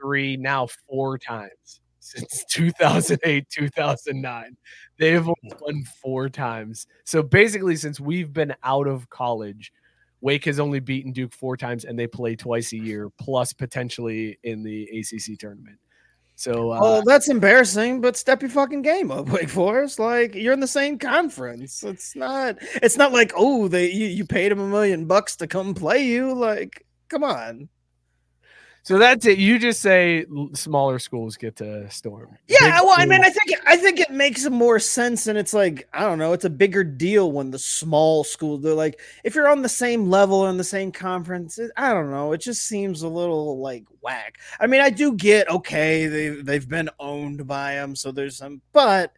three, 0.00 0.36
now 0.36 0.68
four 0.88 1.18
times 1.18 1.80
since 2.10 2.44
2008 2.50 3.48
2009 3.48 4.56
they've 4.98 5.26
won 5.26 5.84
four 6.02 6.28
times 6.28 6.86
so 7.04 7.22
basically 7.22 7.76
since 7.76 8.00
we've 8.00 8.32
been 8.32 8.54
out 8.62 8.86
of 8.86 9.08
college 9.10 9.72
wake 10.20 10.44
has 10.44 10.58
only 10.58 10.80
beaten 10.80 11.12
duke 11.12 11.32
four 11.32 11.56
times 11.56 11.84
and 11.84 11.98
they 11.98 12.06
play 12.06 12.34
twice 12.34 12.72
a 12.72 12.76
year 12.76 13.08
plus 13.18 13.52
potentially 13.52 14.38
in 14.42 14.62
the 14.62 14.88
acc 14.98 15.38
tournament 15.38 15.78
so 16.40 16.72
uh, 16.72 16.78
Well, 16.80 17.02
that's 17.04 17.28
embarrassing, 17.28 18.00
but 18.00 18.16
step 18.16 18.40
your 18.40 18.50
fucking 18.50 18.80
game 18.80 19.10
up, 19.10 19.28
Wake 19.30 19.50
Forest. 19.50 19.98
Like 19.98 20.34
you're 20.34 20.54
in 20.54 20.60
the 20.60 20.66
same 20.66 20.98
conference. 20.98 21.82
It's 21.84 22.16
not. 22.16 22.56
It's 22.76 22.96
not 22.96 23.12
like 23.12 23.32
oh, 23.36 23.68
they 23.68 23.90
you, 23.90 24.06
you 24.06 24.24
paid 24.24 24.50
them 24.50 24.58
a 24.58 24.66
million 24.66 25.04
bucks 25.04 25.36
to 25.36 25.46
come 25.46 25.74
play 25.74 26.06
you. 26.06 26.32
Like, 26.32 26.86
come 27.10 27.24
on. 27.24 27.68
So 28.82 28.98
that's 28.98 29.26
it 29.26 29.38
you 29.38 29.58
just 29.58 29.80
say 29.80 30.24
smaller 30.52 30.98
schools 30.98 31.36
get 31.36 31.56
to 31.56 31.90
storm 31.90 32.36
Yeah, 32.48 32.58
Big 32.60 32.84
well, 32.84 32.94
I 32.96 33.06
mean, 33.06 33.22
I 33.22 33.30
think 33.30 33.52
I 33.66 33.76
think 33.76 34.00
it 34.00 34.10
makes 34.10 34.48
more 34.48 34.78
sense, 34.78 35.26
and 35.26 35.38
it's 35.38 35.54
like 35.54 35.88
I 35.92 36.00
don't 36.00 36.18
know, 36.18 36.32
it's 36.32 36.44
a 36.44 36.50
bigger 36.50 36.84
deal 36.84 37.32
when 37.32 37.50
the 37.50 37.58
small 37.58 38.24
school 38.24 38.58
they're 38.58 38.74
like 38.74 39.00
if 39.24 39.34
you're 39.34 39.48
on 39.48 39.62
the 39.62 39.68
same 39.68 40.10
level 40.10 40.48
in 40.48 40.56
the 40.56 40.64
same 40.64 40.92
conference. 40.92 41.58
It, 41.58 41.70
I 41.76 41.92
don't 41.92 42.10
know, 42.10 42.32
it 42.32 42.40
just 42.40 42.66
seems 42.66 43.02
a 43.02 43.08
little 43.08 43.60
like 43.60 43.84
whack. 44.02 44.38
I 44.58 44.66
mean, 44.66 44.80
I 44.80 44.90
do 44.90 45.12
get 45.14 45.50
okay, 45.50 46.06
they 46.06 46.28
they've 46.28 46.68
been 46.68 46.90
owned 46.98 47.46
by 47.46 47.74
them, 47.74 47.94
so 47.94 48.12
there's 48.12 48.36
some, 48.36 48.60
but 48.72 49.12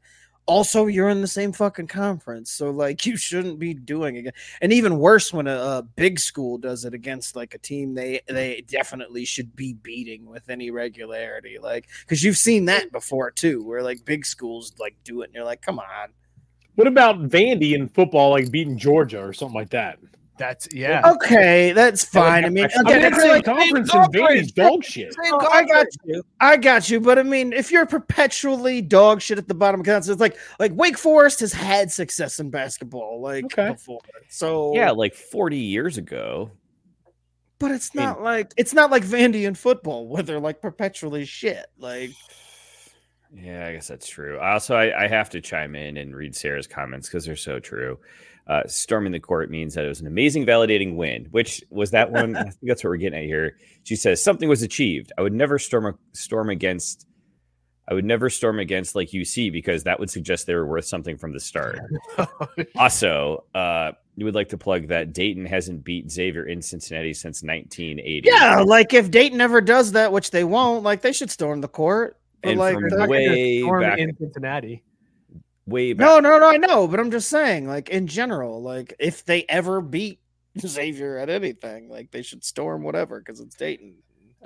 also 0.47 0.86
you're 0.86 1.09
in 1.09 1.20
the 1.20 1.26
same 1.26 1.53
fucking 1.53 1.86
conference, 1.86 2.51
so 2.51 2.70
like 2.70 3.07
you 3.07 3.16
shouldn't 3.16 3.59
be 3.59 3.74
doing 3.74 4.16
it. 4.16 4.34
And 4.61 4.72
even 4.72 4.99
worse 4.99 5.32
when 5.32 5.47
a, 5.47 5.57
a 5.57 5.82
big 5.82 6.18
school 6.18 6.59
does 6.59 6.84
it 6.84 6.95
against 6.95 7.36
like 7.36 7.55
a 7.55 7.59
team 7.59 7.95
they 7.95 8.20
they 8.28 8.64
definitely 8.68 9.24
should 9.24 9.55
be 9.55 9.74
beating 9.74 10.26
with 10.26 10.49
any 10.49 10.70
regularity, 10.70 11.59
like 11.61 11.88
because 12.01 12.22
you've 12.22 12.36
seen 12.36 12.66
that 12.66 12.93
before 12.93 13.30
too, 13.30 13.64
where 13.64 13.82
like 13.82 14.05
big 14.05 14.24
schools 14.26 14.72
like 14.78 14.97
do 15.05 15.22
it, 15.22 15.26
and 15.26 15.34
you're 15.34 15.45
like, 15.45 15.62
come 15.62 15.78
on. 15.78 16.09
What 16.74 16.86
about 16.86 17.28
Vandy 17.28 17.74
in 17.74 17.88
football, 17.88 18.30
like 18.30 18.51
beating 18.51 18.78
Georgia 18.78 19.22
or 19.22 19.34
something 19.34 19.55
like 19.55 19.70
that? 19.70 19.99
That's 20.39 20.66
yeah 20.72 21.03
Okay, 21.12 21.72
that's 21.72 22.05
fine. 22.05 22.45
I 22.45 22.49
mean, 22.49 22.64
I 22.64 22.83
mean, 22.83 22.87
again, 22.87 23.03
that's 23.12 23.18
it's 23.24 23.26
like, 23.28 23.45
conference 23.45 23.93
and 23.95 24.12
Vandy's 24.14 24.53
dog 24.53 24.83
shit. 24.83 25.14
Oh, 25.26 25.49
I 25.53 25.64
got 25.64 25.87
you. 26.05 26.22
I 26.41 26.57
got 26.57 26.91
you. 26.91 27.01
But 27.01 27.18
I 27.18 27.22
mean, 27.22 27.53
if 27.53 27.70
you're 27.70 27.87
perpetually 27.87 28.80
dog 28.80 29.20
shit 29.20 29.39
at 29.39 29.47
the 29.47 29.55
bottom 29.55 29.80
of 29.80 29.87
conference, 29.87 30.09
it's 30.09 30.20
like 30.20 30.37
like 30.59 30.72
Wake 30.74 30.97
Forest 30.99 31.41
has 31.41 31.53
had 31.53 31.93
success 31.93 32.41
in 32.41 32.51
basketball, 32.51 33.20
like 33.20 33.45
Okay. 33.45 33.72
before. 33.72 34.01
So 34.28 34.74
Yeah, 34.74 34.91
like 34.91 35.14
40 35.14 35.57
years 35.59 35.99
ago. 35.99 36.51
but 37.59 37.70
it's 37.70 37.95
mean- 37.95 38.07
not 38.07 38.22
like 38.22 38.53
it's 38.57 38.72
not 38.74 38.91
like 38.91 39.05
Vandy 39.05 39.47
in 39.47 39.55
football 39.55 40.09
where 40.09 40.22
they're 40.22 40.41
like 40.41 40.61
perpetually 40.62 41.24
shit. 41.26 41.66
Like 41.78 42.11
Yeah, 43.35 43.66
I 43.66 43.72
guess 43.74 43.87
that's 43.89 44.09
true. 44.09 44.39
Also, 44.39 44.74
I, 44.76 45.05
I 45.05 45.09
have 45.09 45.30
to 45.30 45.41
chime 45.41 45.74
in 45.76 45.97
and 45.99 46.14
read 46.16 46.35
Sarah's 46.35 46.66
comments 46.66 47.09
because 47.09 47.24
they're 47.24 47.37
so 47.37 47.59
true. 47.61 47.99
Uh, 48.47 48.62
storming 48.66 49.12
the 49.12 49.20
court 49.20 49.51
means 49.51 49.74
that 49.74 49.84
it 49.84 49.88
was 49.88 50.01
an 50.01 50.07
amazing, 50.09 50.45
validating 50.45 50.97
win. 50.97 51.26
Which 51.30 51.62
was 51.70 51.93
that 51.93 52.11
one? 52.11 52.36
I 52.36 52.43
think 52.45 52.57
that's 52.62 52.82
what 52.82 52.90
we're 52.90 52.97
getting 52.97 53.20
at 53.20 53.24
here. 53.24 53.57
She 53.84 53.95
says 53.97 54.22
something 54.22 54.49
was 54.49 54.62
achieved. 54.62 55.12
I 55.16 55.22
would 55.22 55.32
never 55.32 55.59
storm 55.59 55.86
a, 55.86 55.95
storm 56.12 56.51
against. 56.51 57.07
I 57.88 57.95
would 57.95 58.05
never 58.05 58.28
storm 58.30 58.59
against 58.59 58.95
like 58.95 59.11
UC 59.11 59.53
because 59.53 59.84
that 59.84 59.99
would 60.01 60.11
suggest 60.11 60.47
they 60.47 60.55
were 60.55 60.66
worth 60.66 60.84
something 60.86 61.16
from 61.18 61.32
the 61.32 61.40
start. 61.40 61.78
also, 62.76 63.45
uh, 63.55 63.93
you 64.16 64.24
would 64.24 64.34
like 64.34 64.49
to 64.51 64.59
plug 64.59 64.88
that 64.88 65.12
Dayton 65.12 65.47
hasn't 65.47 65.84
beat 65.84 66.11
Xavier 66.11 66.45
in 66.47 66.62
Cincinnati 66.62 67.12
since 67.14 67.43
1980. 67.43 68.28
yeah, 68.28 68.61
like 68.61 68.93
if 68.93 69.11
Dayton 69.11 69.40
ever 69.40 69.61
does 69.61 69.93
that, 69.93 70.12
which 70.12 70.30
they 70.30 70.45
won't, 70.45 70.82
like 70.84 71.03
they 71.03 71.12
should 71.12 71.30
storm 71.30 71.61
the 71.61 71.68
court. 71.68 72.18
But 72.43 72.51
And 72.51 72.59
like 72.61 72.74
from 72.74 72.82
They're 72.82 72.90
the- 72.90 72.97
not 72.99 73.09
gonna 73.09 73.20
way 73.20 73.62
back- 73.80 73.99
in 73.99 74.16
cincinnati 74.16 74.82
way 75.67 75.93
back. 75.93 76.07
no, 76.07 76.21
no, 76.21 76.39
no, 76.39 76.49
I 76.51 76.57
know, 76.57 76.89
but 76.89 77.01
I'm 77.01 77.11
just 77.11 77.29
saying, 77.29 77.67
like 77.67 77.89
in 77.89 78.07
general, 78.07 78.63
like 78.63 78.95
if 78.99 79.25
they 79.25 79.45
ever 79.49 79.81
beat 79.81 80.21
Xavier 80.59 81.19
at 81.19 81.31
anything, 81.31 81.89
like 81.89 82.11
they 82.11 82.23
should 82.23 82.45
storm 82.45 82.83
whatever 82.83 83.19
because 83.19 83.41
it's 83.41 83.57
Dayton. 83.57 83.95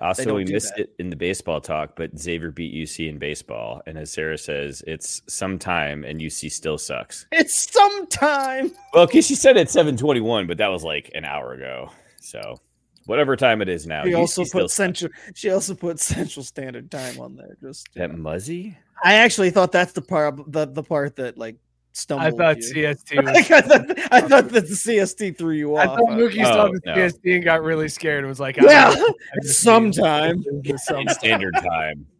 Also, 0.00 0.34
we 0.34 0.44
missed 0.44 0.74
that. 0.76 0.82
it 0.82 0.94
in 0.98 1.08
the 1.08 1.16
baseball 1.16 1.58
talk, 1.58 1.96
but 1.96 2.18
Xavier 2.18 2.50
beat 2.50 2.74
UC 2.74 3.08
in 3.08 3.18
baseball. 3.18 3.80
And 3.86 3.96
as 3.96 4.12
Sarah 4.12 4.36
says, 4.36 4.82
it's 4.86 5.22
sometime 5.26 6.04
and 6.04 6.20
UC 6.20 6.52
still 6.52 6.76
sucks. 6.76 7.26
It's 7.32 7.72
sometime. 7.72 8.72
Well, 8.92 9.04
okay, 9.04 9.22
she 9.22 9.34
said 9.34 9.56
it's 9.56 9.72
721, 9.72 10.46
but 10.46 10.58
that 10.58 10.68
was 10.68 10.84
like 10.84 11.10
an 11.14 11.24
hour 11.24 11.54
ago. 11.54 11.90
So 12.20 12.60
whatever 13.06 13.36
time 13.36 13.62
it 13.62 13.68
is 13.68 13.86
now. 13.86 14.04
She 14.04 14.12
also 14.14 14.42
put 14.42 14.70
sucks. 14.70 14.74
central. 14.74 15.10
She 15.34 15.50
also 15.50 15.74
put 15.74 15.98
Central 15.98 16.44
Standard 16.44 16.90
Time 16.90 17.18
on 17.18 17.36
there. 17.36 17.56
Just 17.62 17.88
that 17.94 18.16
Muzzy? 18.16 18.76
I 19.04 19.14
actually 19.14 19.50
thought 19.50 19.72
that's 19.72 19.92
the 19.92 20.02
part 20.02 20.36
the, 20.52 20.66
the 20.66 20.82
part 20.82 21.16
that 21.16 21.36
like 21.38 21.56
stumbled. 21.92 22.34
i 22.34 22.36
thought 22.54 22.56
you. 22.58 22.74
cst 22.86 23.16
was 23.24 23.26
Like, 23.34 23.50
I, 23.50 23.60
thought, 23.62 23.98
I 24.12 24.20
thought 24.20 24.48
that 24.50 24.68
the 24.68 24.74
CST 24.74 25.38
threw 25.38 25.52
you 25.54 25.76
off. 25.76 25.82
I 25.84 25.86
thought 25.86 26.08
Mookie 26.10 26.42
saw 26.44 26.66
Oh, 26.66 26.72
the 26.72 26.80
no. 26.84 26.94
CST 26.94 27.34
and 27.36 27.44
got 27.44 27.62
really 27.62 27.88
scared 27.88 28.18
and 28.20 28.28
was 28.28 28.40
like, 28.40 28.56
Yeah, 28.56 28.88
"I 28.88 28.94
don't 28.94 28.98
know, 29.00 29.14
I 29.34 29.42
just 29.42 29.60
sometime. 29.62 30.44
need. 30.62 30.78
Sometime. 30.80 31.14
Standard 31.14 31.54
time. 31.54 32.06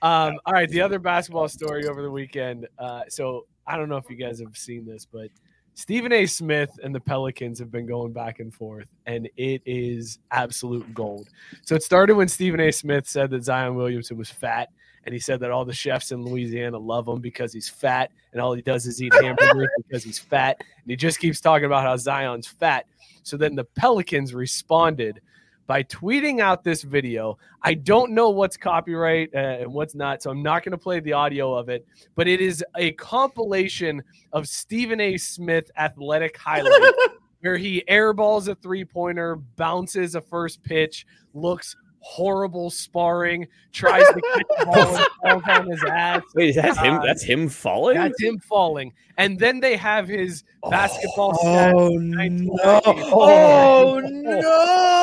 Um, 0.00 0.38
all 0.46 0.52
right, 0.52 0.68
the 0.68 0.80
other 0.80 1.00
basketball 1.00 1.48
story 1.48 1.88
over 1.88 2.02
the 2.02 2.10
weekend. 2.10 2.68
Uh, 2.78 3.02
so 3.08 3.46
I 3.66 3.76
don't 3.76 3.88
know 3.88 3.96
if 3.96 4.08
you 4.08 4.14
guys 4.14 4.38
have 4.38 4.56
seen 4.56 4.86
this, 4.86 5.04
but 5.04 5.28
Stephen 5.74 6.12
A. 6.12 6.24
Smith 6.24 6.70
and 6.84 6.94
the 6.94 7.00
Pelicans 7.00 7.58
have 7.58 7.72
been 7.72 7.84
going 7.84 8.12
back 8.12 8.38
and 8.38 8.54
forth, 8.54 8.86
and 9.06 9.28
it 9.36 9.60
is 9.66 10.20
absolute 10.30 10.94
gold. 10.94 11.28
So 11.62 11.74
it 11.74 11.82
started 11.82 12.14
when 12.16 12.28
Stephen 12.28 12.60
A. 12.60 12.70
Smith 12.70 13.08
said 13.08 13.30
that 13.30 13.42
Zion 13.42 13.74
Williamson 13.74 14.16
was 14.16 14.30
fat, 14.30 14.68
and 15.04 15.12
he 15.12 15.18
said 15.18 15.40
that 15.40 15.50
all 15.50 15.64
the 15.64 15.72
chefs 15.72 16.12
in 16.12 16.24
Louisiana 16.24 16.78
love 16.78 17.08
him 17.08 17.20
because 17.20 17.52
he's 17.52 17.68
fat, 17.68 18.10
and 18.32 18.40
all 18.40 18.52
he 18.52 18.62
does 18.62 18.86
is 18.86 19.02
eat 19.02 19.12
hamburgers 19.14 19.68
because 19.88 20.04
he's 20.04 20.18
fat, 20.18 20.56
and 20.58 20.90
he 20.90 20.96
just 20.96 21.18
keeps 21.18 21.40
talking 21.40 21.66
about 21.66 21.82
how 21.82 21.96
Zion's 21.96 22.46
fat. 22.46 22.86
So 23.22 23.36
then 23.36 23.54
the 23.54 23.64
Pelicans 23.64 24.34
responded 24.34 25.20
by 25.68 25.82
tweeting 25.82 26.40
out 26.40 26.64
this 26.64 26.82
video. 26.82 27.38
I 27.62 27.74
don't 27.74 28.12
know 28.12 28.30
what's 28.30 28.56
copyright 28.56 29.30
uh, 29.34 29.38
and 29.60 29.72
what's 29.72 29.94
not, 29.94 30.22
so 30.22 30.30
I'm 30.30 30.42
not 30.42 30.64
going 30.64 30.72
to 30.72 30.78
play 30.78 30.98
the 30.98 31.12
audio 31.12 31.54
of 31.54 31.68
it, 31.68 31.86
but 32.16 32.26
it 32.26 32.40
is 32.40 32.64
a 32.76 32.92
compilation 32.92 34.02
of 34.32 34.48
Stephen 34.48 34.98
A. 34.98 35.18
Smith 35.18 35.70
athletic 35.76 36.36
highlights 36.38 36.98
where 37.40 37.58
he 37.58 37.84
airballs 37.88 38.48
a 38.48 38.54
three 38.56 38.84
pointer, 38.84 39.36
bounces 39.56 40.14
a 40.14 40.20
first 40.22 40.62
pitch, 40.62 41.06
looks 41.34 41.76
horrible 42.00 42.70
sparring, 42.70 43.46
tries 43.72 44.06
to 44.06 44.14
catch 44.14 44.42
the 44.58 44.64
ball 44.66 44.96
and 44.96 45.42
falls 45.44 45.58
on 45.58 45.66
his 45.70 45.84
ass. 45.84 46.22
Wait, 46.34 46.50
is 46.50 46.56
that 46.56 46.76
him? 46.78 46.94
Uh, 46.94 47.02
That's 47.04 47.22
him 47.22 47.48
falling. 47.48 47.96
That's 47.96 48.20
him 48.22 48.38
falling. 48.38 48.92
And 49.16 49.38
then 49.38 49.60
they 49.60 49.76
have 49.76 50.06
his 50.08 50.44
basketball 50.70 51.36
Oh 51.42 51.44
stats. 51.44 51.72
no! 51.72 52.80
1990. 52.86 53.10
Oh 53.12 54.00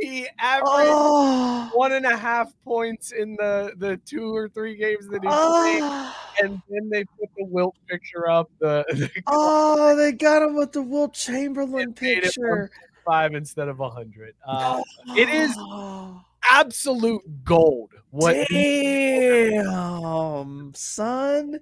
He 0.01 0.27
averaged 0.39 0.71
Oh, 0.91 1.71
one 1.75 1.93
and 1.93 2.05
a 2.05 2.17
half 2.17 2.53
points 2.65 3.13
in 3.13 3.37
the, 3.37 3.73
the 3.77 3.97
two 3.99 4.35
or 4.35 4.49
three 4.49 4.77
games 4.77 5.07
that 5.09 5.23
he 5.23 5.29
played. 5.29 5.83
oh, 5.83 6.17
And 6.43 6.61
then 6.69 6.89
they 6.91 7.05
put 7.05 7.29
the 7.37 7.45
Wilt 7.45 7.77
picture 7.89 8.29
up, 8.29 8.51
the, 8.59 8.85
the 8.93 9.09
oh, 9.29 9.95
they 9.97 10.13
got 10.13 10.43
him 10.43 10.57
with 10.57 10.73
the 10.73 10.83
Wilt 10.83 11.15
Chamberlain 11.15 11.95
made 12.01 12.19
it 12.19 12.25
picture. 12.25 12.71
Five 13.05 13.35
instead 13.35 13.69
of 13.69 13.81
a 13.81 13.91
hundred. 13.91 14.35
Uh, 14.47 14.83
it 15.17 15.29
is 15.29 15.53
Oh, 15.59 16.21
absolute 16.51 17.23
gold. 17.45 17.91
What 18.11 18.49
damn, 18.51 20.73
son. 20.75 21.59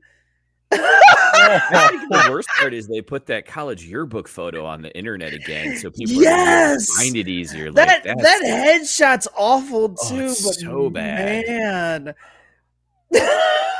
The 0.70 2.26
worst 2.30 2.48
part 2.58 2.72
is 2.74 2.86
they 2.88 3.02
put 3.02 3.26
that 3.26 3.46
college 3.46 3.84
yearbook 3.84 4.26
photo 4.28 4.64
on 4.64 4.80
the 4.82 4.94
internet 4.96 5.32
again, 5.34 5.76
so 5.76 5.90
people 5.90 6.20
are 6.20 6.24
gonna 6.24 6.36
be 6.36 6.36
able 6.36 6.44
to 6.44 6.70
Yes! 6.70 6.96
find 6.96 7.16
it 7.16 7.28
easier. 7.28 7.70
That 7.72 8.02
that's- 8.04 8.22
that 8.22 8.42
headshot's 8.44 9.28
awful 9.36 9.94
Oh, 9.98 10.08
too, 10.08 10.24
it's 10.26 10.42
but 10.44 10.54
so 10.54 10.90
bad. 10.90 11.46
man. 11.46 12.14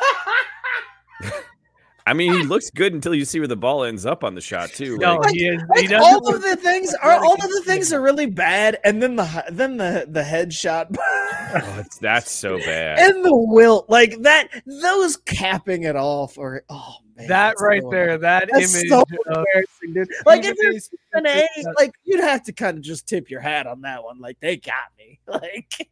I 2.07 2.15
mean, 2.15 2.33
he 2.33 2.43
looks 2.45 2.69
good 2.71 2.93
until 2.95 3.15
you 3.15 3.25
see 3.25 3.39
where 3.39 3.47
the 3.49 3.57
ball 3.57 3.85
ends 3.85 4.05
up 4.05 4.25
on 4.25 4.35
the 4.35 4.41
shot 4.41 4.71
too. 4.71 4.97
no, 4.99 5.17
Like, 5.17 5.33
he 5.35 5.47
is. 5.47 5.61
he 5.63 5.67
Like 5.83 5.89
doesn't 5.89 6.01
all 6.15 6.21
look- 6.23 6.37
of 6.37 6.43
the 6.43 6.57
things 6.57 6.93
are 7.03 7.13
all 7.25 7.35
of 7.35 7.41
the 7.51 7.63
things 7.65 7.93
are 7.93 8.01
really 8.01 8.27
bad, 8.27 8.79
and 8.85 9.03
then 9.03 9.17
the 9.17 9.45
then 9.51 9.77
the 9.77 10.07
the 10.09 10.23
headshot 10.23 10.95
oh, 11.01 11.79
it's, 11.81 11.99
that's 11.99 12.31
so 12.31 12.59
bad. 12.59 12.99
and 12.99 13.25
the 13.25 13.35
wilt 13.35 13.89
like 13.89 14.21
that. 14.23 14.49
Those 14.67 15.17
capping 15.17 15.85
it 15.85 15.95
off, 15.97 16.39
or 16.39 16.65
oh 16.69 16.97
man, 17.17 17.29
that 17.29 17.55
right 17.61 17.83
so- 17.83 17.91
there, 17.91 18.19
that 18.19 18.49
That's 18.53 18.75
image 18.75 18.89
so 18.91 19.03
of 19.03 19.09
embarrassing, 19.27 19.93
dude. 19.95 20.09
Like 20.27 20.45
if 20.45 20.57
Stephen 20.57 20.67
A. 20.67 20.81
you're 21.13 21.19
an 21.21 21.27
A, 21.27 21.49
Smith, 21.63 21.75
like 21.79 21.93
you'd 22.05 22.21
have 22.21 22.43
to 22.45 22.53
kind 22.53 22.79
of 22.79 22.83
just 22.83 23.07
tip 23.07 23.31
your 23.31 23.41
hat 23.41 23.67
on 23.67 23.83
that 23.83 24.03
one. 24.03 24.19
Like 24.21 24.39
they 24.41 24.57
got 24.57 24.75
me. 24.99 25.21
Like 25.29 25.89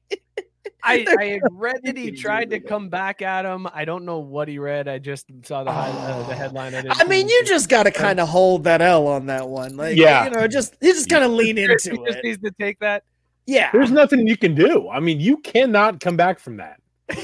I, 0.82 1.04
They're 1.04 1.20
I 1.20 1.24
had 1.26 1.42
read 1.52 1.80
that 1.84 1.96
he 1.96 2.10
tried 2.10 2.50
to 2.50 2.60
come 2.60 2.88
back 2.88 3.22
at 3.22 3.44
him. 3.44 3.66
I 3.72 3.84
don't 3.84 4.04
know 4.04 4.18
what 4.18 4.48
he 4.48 4.58
read. 4.58 4.88
I 4.88 4.98
just 4.98 5.26
saw 5.42 5.64
the 5.64 5.72
high, 5.72 5.88
uh, 5.90 6.26
the 6.28 6.34
headline. 6.34 6.74
I, 6.74 6.84
I 6.90 7.04
mean, 7.04 7.28
you 7.28 7.44
just 7.44 7.68
got 7.68 7.84
to 7.84 7.90
kind 7.90 8.20
of 8.20 8.28
hold 8.28 8.64
that 8.64 8.82
L 8.82 9.06
on 9.06 9.26
that 9.26 9.48
one. 9.48 9.76
Like 9.76 9.96
Yeah. 9.96 10.24
you 10.24 10.30
know, 10.30 10.46
just 10.46 10.76
you 10.80 10.92
just 10.92 11.08
kind 11.08 11.24
of 11.24 11.30
lean 11.30 11.58
into 11.58 11.90
he 11.90 11.96
just 12.06 12.18
it. 12.18 12.24
needs 12.24 12.42
to 12.42 12.50
take 12.60 12.78
that. 12.80 13.04
Yeah. 13.46 13.70
There's 13.72 13.90
nothing 13.90 14.26
you 14.26 14.36
can 14.36 14.54
do. 14.54 14.88
I 14.88 15.00
mean, 15.00 15.18
you 15.20 15.38
cannot 15.38 16.00
come 16.00 16.16
back 16.16 16.38
from 16.38 16.58
that. 16.58 16.80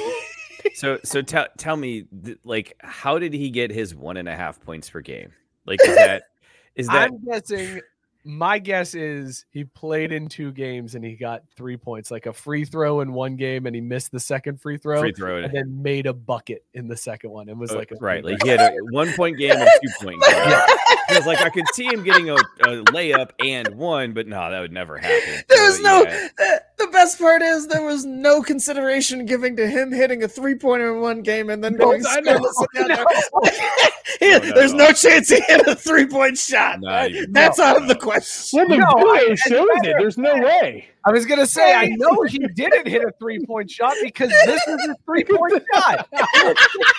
So, 0.74 0.98
so 1.04 1.22
tell 1.22 1.46
tell 1.56 1.76
me, 1.76 2.04
like, 2.44 2.74
how 2.80 3.18
did 3.18 3.32
he 3.32 3.48
get 3.48 3.70
his 3.70 3.94
one 3.94 4.18
and 4.18 4.28
a 4.28 4.36
half 4.36 4.60
points 4.60 4.90
per 4.90 5.00
game? 5.00 5.32
Like, 5.64 5.80
is 5.82 5.94
that 5.94 6.24
is 6.74 6.86
that 6.88 7.10
I'm 7.10 7.24
guessing. 7.24 7.80
My 8.28 8.58
guess 8.58 8.94
is 8.94 9.44
he 9.50 9.62
played 9.62 10.10
in 10.10 10.26
two 10.26 10.50
games 10.50 10.96
and 10.96 11.04
he 11.04 11.14
got 11.14 11.44
three 11.56 11.76
points, 11.76 12.10
like 12.10 12.26
a 12.26 12.32
free 12.32 12.64
throw 12.64 13.00
in 13.00 13.12
one 13.12 13.36
game, 13.36 13.66
and 13.66 13.74
he 13.74 13.80
missed 13.80 14.10
the 14.10 14.18
second 14.18 14.60
free 14.60 14.78
throw, 14.78 14.98
free 14.98 15.12
throw? 15.12 15.36
and 15.36 15.54
then 15.54 15.80
made 15.80 16.06
a 16.06 16.12
bucket 16.12 16.64
in 16.74 16.88
the 16.88 16.96
second 16.96 17.30
one. 17.30 17.48
It 17.48 17.56
was 17.56 17.70
Uh, 17.70 17.76
like 17.76 17.92
a 17.92 17.96
right, 18.00 18.24
like 18.24 18.42
he 18.42 18.48
had 18.48 18.58
a 18.60 18.72
one 18.90 19.12
point 19.12 19.38
game 19.38 19.52
and 19.52 19.70
two 19.80 20.04
point 20.04 20.20
game. 20.22 20.58
It 21.08 21.16
was 21.18 21.26
like 21.26 21.40
I 21.40 21.50
could 21.50 21.66
see 21.72 21.86
him 21.86 22.02
getting 22.02 22.30
a, 22.30 22.34
a 22.34 22.82
layup 22.86 23.30
and 23.38 23.76
one, 23.76 24.12
but 24.12 24.26
no, 24.26 24.50
that 24.50 24.58
would 24.58 24.72
never 24.72 24.98
happen. 24.98 25.44
There 25.48 25.64
was 25.64 25.76
So, 25.76 25.82
no. 25.82 26.02
yeah. 26.02 26.58
The 26.78 26.86
best 26.88 27.18
part 27.18 27.42
is 27.42 27.66
there 27.66 27.82
was 27.84 28.04
no 28.04 28.42
consideration 28.42 29.24
given 29.26 29.56
to 29.56 29.66
him 29.66 29.92
hitting 29.92 30.22
a 30.22 30.28
three 30.28 30.54
pointer 30.54 30.94
in 30.94 31.00
one 31.00 31.22
game 31.22 31.50
and 31.50 31.62
then 31.64 31.74
No, 31.74 31.86
going 31.86 32.02
I 32.08 32.20
know, 32.20 32.38
scoreless 32.38 32.66
in 32.74 32.88
the 32.88 32.92
I 32.92 33.02
other. 33.02 33.50
He- 34.20 34.30
No, 34.30 34.38
no, 34.38 34.54
there's 34.54 34.72
no. 34.72 34.86
no 34.86 34.92
chance 34.92 35.28
he 35.28 35.40
hit 35.40 35.66
a 35.66 35.74
three 35.74 36.06
point 36.06 36.38
shot. 36.38 36.80
Not 36.80 37.10
That's 37.30 37.58
no, 37.58 37.64
out 37.64 37.76
of 37.82 37.88
the 37.88 37.96
question. 37.96 38.58
Well, 38.58 38.68
the 38.68 38.76
No, 38.78 39.12
video 39.14 39.32
I- 39.32 39.34
shows 39.34 39.68
it. 39.84 39.96
There's 39.98 40.16
no 40.18 40.34
way. 40.34 40.88
I 41.04 41.12
was 41.12 41.24
gonna 41.24 41.46
say 41.46 41.72
I 41.72 41.86
know 41.96 42.22
he 42.22 42.38
didn't 42.38 42.88
hit 42.88 43.02
a 43.04 43.12
three 43.20 43.44
point 43.46 43.70
shot 43.70 43.94
because 44.02 44.30
this 44.44 44.66
is 44.66 44.88
a 44.88 44.96
three 45.04 45.22
point 45.24 45.62
shot. 45.74 46.08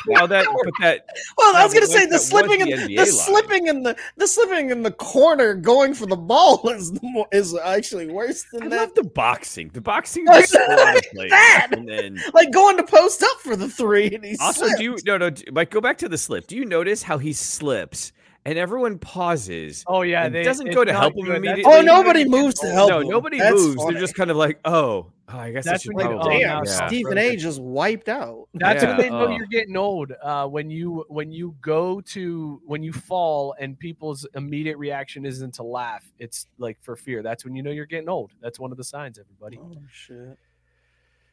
Now 0.07 0.25
that, 0.27 0.45
but 0.63 0.73
that 0.79 1.05
Well, 1.37 1.55
I 1.55 1.63
was 1.65 1.73
gonna 1.73 1.87
say 1.87 2.05
the 2.05 2.13
was 2.13 2.27
slipping 2.27 2.59
the 2.59 2.71
in 2.71 2.79
NBA 2.87 2.97
the 2.97 3.05
slipping 3.05 3.67
in 3.67 3.83
the 3.83 3.97
the 4.15 4.27
slipping 4.27 4.69
in 4.69 4.81
the 4.83 4.91
corner 4.91 5.55
going 5.55 5.93
for 5.93 6.05
the 6.05 6.15
ball 6.15 6.69
is 6.69 6.91
the 6.93 6.99
more, 7.03 7.27
is 7.33 7.53
actually 7.57 8.07
worse 8.07 8.45
I 8.53 8.59
than 8.59 8.69
love 8.69 8.79
that. 8.79 8.95
the 8.95 9.03
boxing. 9.03 9.66
The 9.73 9.81
boxing 9.81 10.25
was 10.27 10.49
so 10.49 10.59
out 10.61 10.97
of 10.97 11.03
place. 11.11 11.29
That! 11.31 11.67
And 11.71 11.87
then 11.87 12.19
Like 12.33 12.51
going 12.51 12.77
to 12.77 12.83
post 12.83 13.23
up 13.23 13.39
for 13.41 13.55
the 13.55 13.69
three 13.69 14.13
and 14.13 14.25
also, 14.41 14.65
slipped. 14.65 14.77
do 14.77 14.83
you 14.83 14.97
no 15.05 15.17
no 15.17 15.29
do- 15.29 15.51
like 15.51 15.69
go 15.71 15.81
back 15.81 15.97
to 15.99 16.09
the 16.09 16.17
slip? 16.17 16.47
Do 16.47 16.55
you 16.55 16.65
notice 16.65 17.03
how 17.03 17.17
he 17.17 17.33
slips 17.33 18.11
and 18.47 18.57
everyone 18.57 18.97
pauses? 18.97 19.83
Oh 19.87 20.03
yeah, 20.03 20.23
and 20.23 20.33
they, 20.33 20.41
doesn't 20.41 20.71
go 20.71 20.85
to 20.85 20.93
help 20.93 21.17
him 21.17 21.29
immediately. 21.29 21.65
Oh, 21.65 21.71
when 21.71 21.79
you 21.79 21.85
know 21.85 21.97
nobody 21.97 22.23
moves 22.23 22.55
to 22.61 22.67
old. 22.67 22.75
help. 22.75 22.89
no, 22.89 22.99
him. 23.01 23.07
nobody 23.09 23.39
That's 23.39 23.53
moves. 23.55 23.75
funny. 23.75 23.91
They're 23.91 24.01
just 24.01 24.15
kind 24.15 24.31
of 24.31 24.37
like, 24.37 24.61
oh, 24.63 25.11
oh 25.27 25.37
I 25.37 25.51
guess 25.51 25.65
That's 25.65 25.85
I 25.85 25.91
when 25.91 26.05
you- 26.05 26.15
probably. 26.15 26.35
oh, 26.35 26.39
Damn, 26.39 26.63
yeah. 26.63 26.87
Stephen 26.87 27.17
A. 27.17 27.35
just 27.35 27.61
wiped 27.61 28.07
out. 28.07 28.47
That's 28.53 28.85
when 28.85 28.95
they 28.95 29.09
know 29.09 29.27
oh. 29.27 29.35
you're 29.35 29.47
getting 29.47 29.75
old. 29.75 30.13
Uh, 30.23 30.47
when 30.47 30.69
you 30.69 31.03
when 31.09 31.29
you 31.29 31.57
go 31.59 31.99
to 31.99 32.61
when 32.65 32.83
you 32.83 32.93
fall 32.93 33.53
and 33.59 33.77
people's 33.77 34.25
immediate 34.33 34.77
reaction 34.77 35.25
isn't 35.25 35.55
to 35.55 35.63
laugh, 35.63 36.09
it's 36.17 36.47
like 36.57 36.77
for 36.81 36.95
fear. 36.95 37.21
That's 37.21 37.43
when 37.43 37.53
you 37.53 37.63
know 37.63 37.71
you're 37.71 37.85
getting 37.85 38.07
old. 38.07 38.31
That's 38.41 38.61
one 38.61 38.71
of 38.71 38.77
the 38.77 38.85
signs, 38.85 39.19
everybody. 39.19 39.59
Oh 39.61 39.75
shit! 39.91 40.37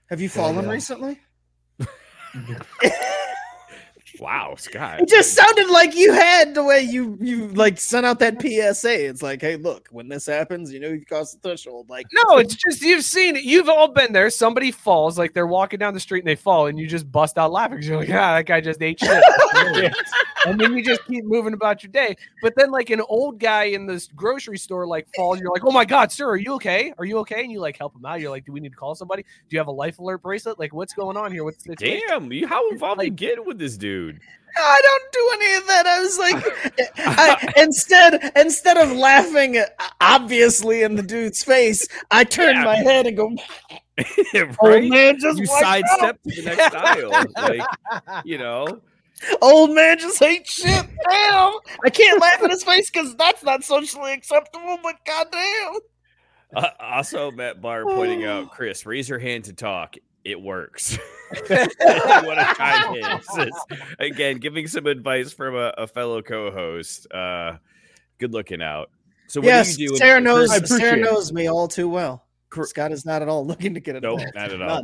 Have 0.07 0.20
you 0.20 0.28
fallen 0.28 0.65
yeah. 0.65 0.70
recently? 0.73 1.20
Wow, 4.20 4.55
Scott. 4.57 5.01
It 5.01 5.09
just 5.09 5.35
sounded 5.35 5.69
like 5.70 5.95
you 5.97 6.12
had 6.12 6.55
the 6.55 6.62
way 6.62 6.81
you 6.81 7.19
you 7.20 7.49
like 7.49 7.78
sent 7.78 8.07
out 8.07 8.19
that 8.20 8.41
PSA. 8.41 9.09
It's 9.09 9.23
like, 9.23 9.41
hey, 9.41 9.57
look, 9.57 9.89
when 9.91 10.09
this 10.09 10.27
happens, 10.27 10.73
you 10.73 10.81
know 10.81 10.89
you 10.89 11.05
cross 11.05 11.32
the 11.32 11.41
threshold. 11.41 11.89
Like, 11.89 12.07
No, 12.12 12.39
it's 12.39 12.55
just 12.55 12.82
you've 12.82 13.05
seen 13.05 13.36
it. 13.36 13.45
You've 13.45 13.69
all 13.69 13.89
been 13.89 14.12
there. 14.12 14.31
Somebody 14.31 14.70
falls, 14.70 15.19
like 15.19 15.35
they're 15.35 15.47
walking 15.47 15.78
down 15.78 15.95
the 15.95 16.01
street 16.01 16.20
and 16.20 16.28
they 16.28 16.36
fall, 16.36 16.66
and 16.66 16.78
you 16.78 16.86
just 16.86 17.11
bust 17.11 17.39
out 17.39 17.53
laughing 17.53 17.82
you're 17.82 17.99
like, 17.99 18.11
ah, 18.11 18.36
that 18.36 18.47
guy 18.47 18.61
just 18.61 18.81
ate 18.82 19.01
shit. 19.01 19.23
and 20.46 20.60
then 20.60 20.76
you 20.76 20.84
just 20.84 21.04
keep 21.06 21.24
moving 21.24 21.54
about 21.54 21.82
your 21.82 21.92
day. 21.92 22.16
But 22.42 22.54
then, 22.56 22.70
like 22.70 22.90
an 22.90 23.00
old 23.08 23.38
guy 23.38 23.64
in 23.64 23.86
this 23.86 24.08
grocery 24.08 24.58
store, 24.58 24.86
like 24.86 25.06
falls, 25.16 25.40
you're 25.40 25.50
like, 25.52 25.64
oh 25.64 25.72
my 25.72 25.84
god, 25.84 26.12
sir, 26.12 26.28
are 26.28 26.36
you 26.36 26.54
okay? 26.54 26.92
Are 26.98 27.04
you 27.04 27.18
okay? 27.18 27.42
And 27.42 27.52
you 27.52 27.60
like 27.60 27.76
help 27.76 27.94
him 27.94 28.04
out. 28.04 28.20
You're 28.20 28.30
like, 28.30 28.44
do 28.44 28.52
we 28.52 28.60
need 28.60 28.70
to 28.70 28.76
call 28.76 28.94
somebody? 28.94 29.22
Do 29.22 29.28
you 29.50 29.58
have 29.58 29.68
a 29.68 29.72
life 29.72 29.98
alert 29.98 30.22
bracelet? 30.22 30.58
Like, 30.58 30.72
what's 30.72 30.92
going 30.94 31.16
on 31.16 31.32
here? 31.32 31.44
What's 31.44 31.62
the 31.64 31.74
Damn, 31.76 32.32
you 32.32 32.46
how 32.46 32.68
involved 32.70 33.02
you 33.02 33.10
get 33.10 33.44
with 33.44 33.58
this 33.58 33.76
dude? 33.76 34.20
I 34.56 34.80
don't 34.82 35.12
do 35.12 35.30
any 35.34 35.54
of 35.56 35.66
that. 35.66 35.86
I 35.86 36.00
was 36.00 36.18
like, 36.18 36.90
I, 37.06 37.52
instead 37.56 38.32
instead 38.36 38.76
of 38.76 38.92
laughing 38.92 39.58
uh, 39.58 39.64
obviously 40.00 40.82
in 40.82 40.94
the 40.94 41.02
dude's 41.02 41.42
face, 41.42 41.88
I 42.10 42.24
turned 42.24 42.58
Yeah. 42.58 42.64
my 42.64 42.76
head 42.76 43.06
and 43.06 43.16
go, 43.16 43.32
right? 44.34 44.56
old 44.60 44.84
man 44.84 45.18
just 45.18 45.38
you 45.38 45.46
sidestep 45.46 46.22
to 46.22 46.42
the 46.42 46.42
next 46.42 46.74
aisle, 46.74 47.10
like 47.36 47.62
you 48.24 48.38
know. 48.38 48.80
Old 49.41 49.74
man 49.74 49.99
just 49.99 50.19
hates 50.19 50.53
shit. 50.53 50.86
Damn, 51.09 51.55
I 51.85 51.91
can't 51.91 52.20
laugh 52.20 52.43
in 52.43 52.51
his 52.51 52.65
face 52.65 52.91
because 52.91 53.15
that's 53.16 53.43
not 53.43 53.65
socially 53.65 54.12
acceptable. 54.12 54.78
But 54.82 54.97
goddamn. 55.07 55.74
Uh, 56.55 56.69
also, 56.81 57.31
Matt 57.31 57.61
Barr 57.61 57.85
pointing 57.85 58.24
out, 58.24 58.51
Chris, 58.53 58.86
raise 58.86 59.09
your 59.09 59.19
hand 59.19 59.45
to 59.45 59.53
talk. 59.53 59.97
It 60.24 60.41
works. 60.41 60.99
what 61.47 62.39
a 62.39 62.55
kind 62.55 62.97
hint. 62.97 63.24
Says- 63.24 63.78
Again, 63.99 64.39
giving 64.39 64.66
some 64.66 64.86
advice 64.86 65.32
from 65.32 65.55
a, 65.57 65.73
a 65.78 65.86
fellow 65.86 66.23
co-host. 66.23 67.12
Uh, 67.12 67.57
good 68.19 68.32
looking 68.32 68.62
out. 68.62 68.91
So 69.27 69.41
what 69.41 69.47
yes, 69.47 69.77
do 69.77 69.82
you 69.82 69.89
do? 69.89 69.93
when- 69.95 69.99
Sarah 69.99 70.20
knows. 70.20 70.69
Sarah 70.69 70.97
knows 70.97 71.32
me 71.32 71.49
all 71.49 71.69
too 71.69 71.89
well. 71.89 72.24
Cor- 72.51 72.66
Scott 72.66 72.93
is 72.93 73.05
not 73.05 73.20
at 73.23 73.28
all 73.28 73.45
looking 73.47 73.74
to 73.74 73.81
get 73.81 73.97
it. 73.97 74.03
Nope, 74.03 74.20
not 74.35 74.53
at 74.53 74.62
all. 74.62 74.82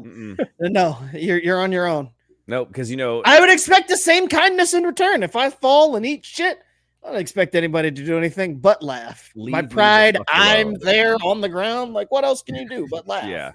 No, 0.58 0.98
you're 1.14 1.38
you're 1.38 1.60
on 1.60 1.72
your 1.72 1.86
own. 1.86 2.10
Nope, 2.50 2.66
because 2.66 2.90
you 2.90 2.96
know 2.96 3.22
I 3.24 3.38
would 3.38 3.48
expect 3.48 3.88
the 3.88 3.96
same 3.96 4.26
kindness 4.26 4.74
in 4.74 4.82
return. 4.82 5.22
If 5.22 5.36
I 5.36 5.50
fall 5.50 5.94
and 5.94 6.04
eat 6.04 6.24
shit, 6.24 6.58
I 7.04 7.12
don't 7.12 7.20
expect 7.20 7.54
anybody 7.54 7.92
to 7.92 8.04
do 8.04 8.18
anything 8.18 8.58
but 8.58 8.82
laugh. 8.82 9.30
Leave 9.36 9.52
My 9.52 9.62
me 9.62 9.68
the 9.68 9.74
pride, 9.74 10.18
I'm 10.26 10.74
there 10.80 11.14
on 11.22 11.40
the 11.42 11.48
ground. 11.48 11.92
Like, 11.92 12.10
what 12.10 12.24
else 12.24 12.42
can 12.42 12.56
you 12.56 12.68
do 12.68 12.88
but 12.90 13.06
laugh? 13.06 13.28
Yeah. 13.28 13.52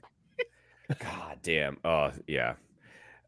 God 0.97 1.39
damn. 1.43 1.77
Oh 1.83 2.11
yeah. 2.25 2.53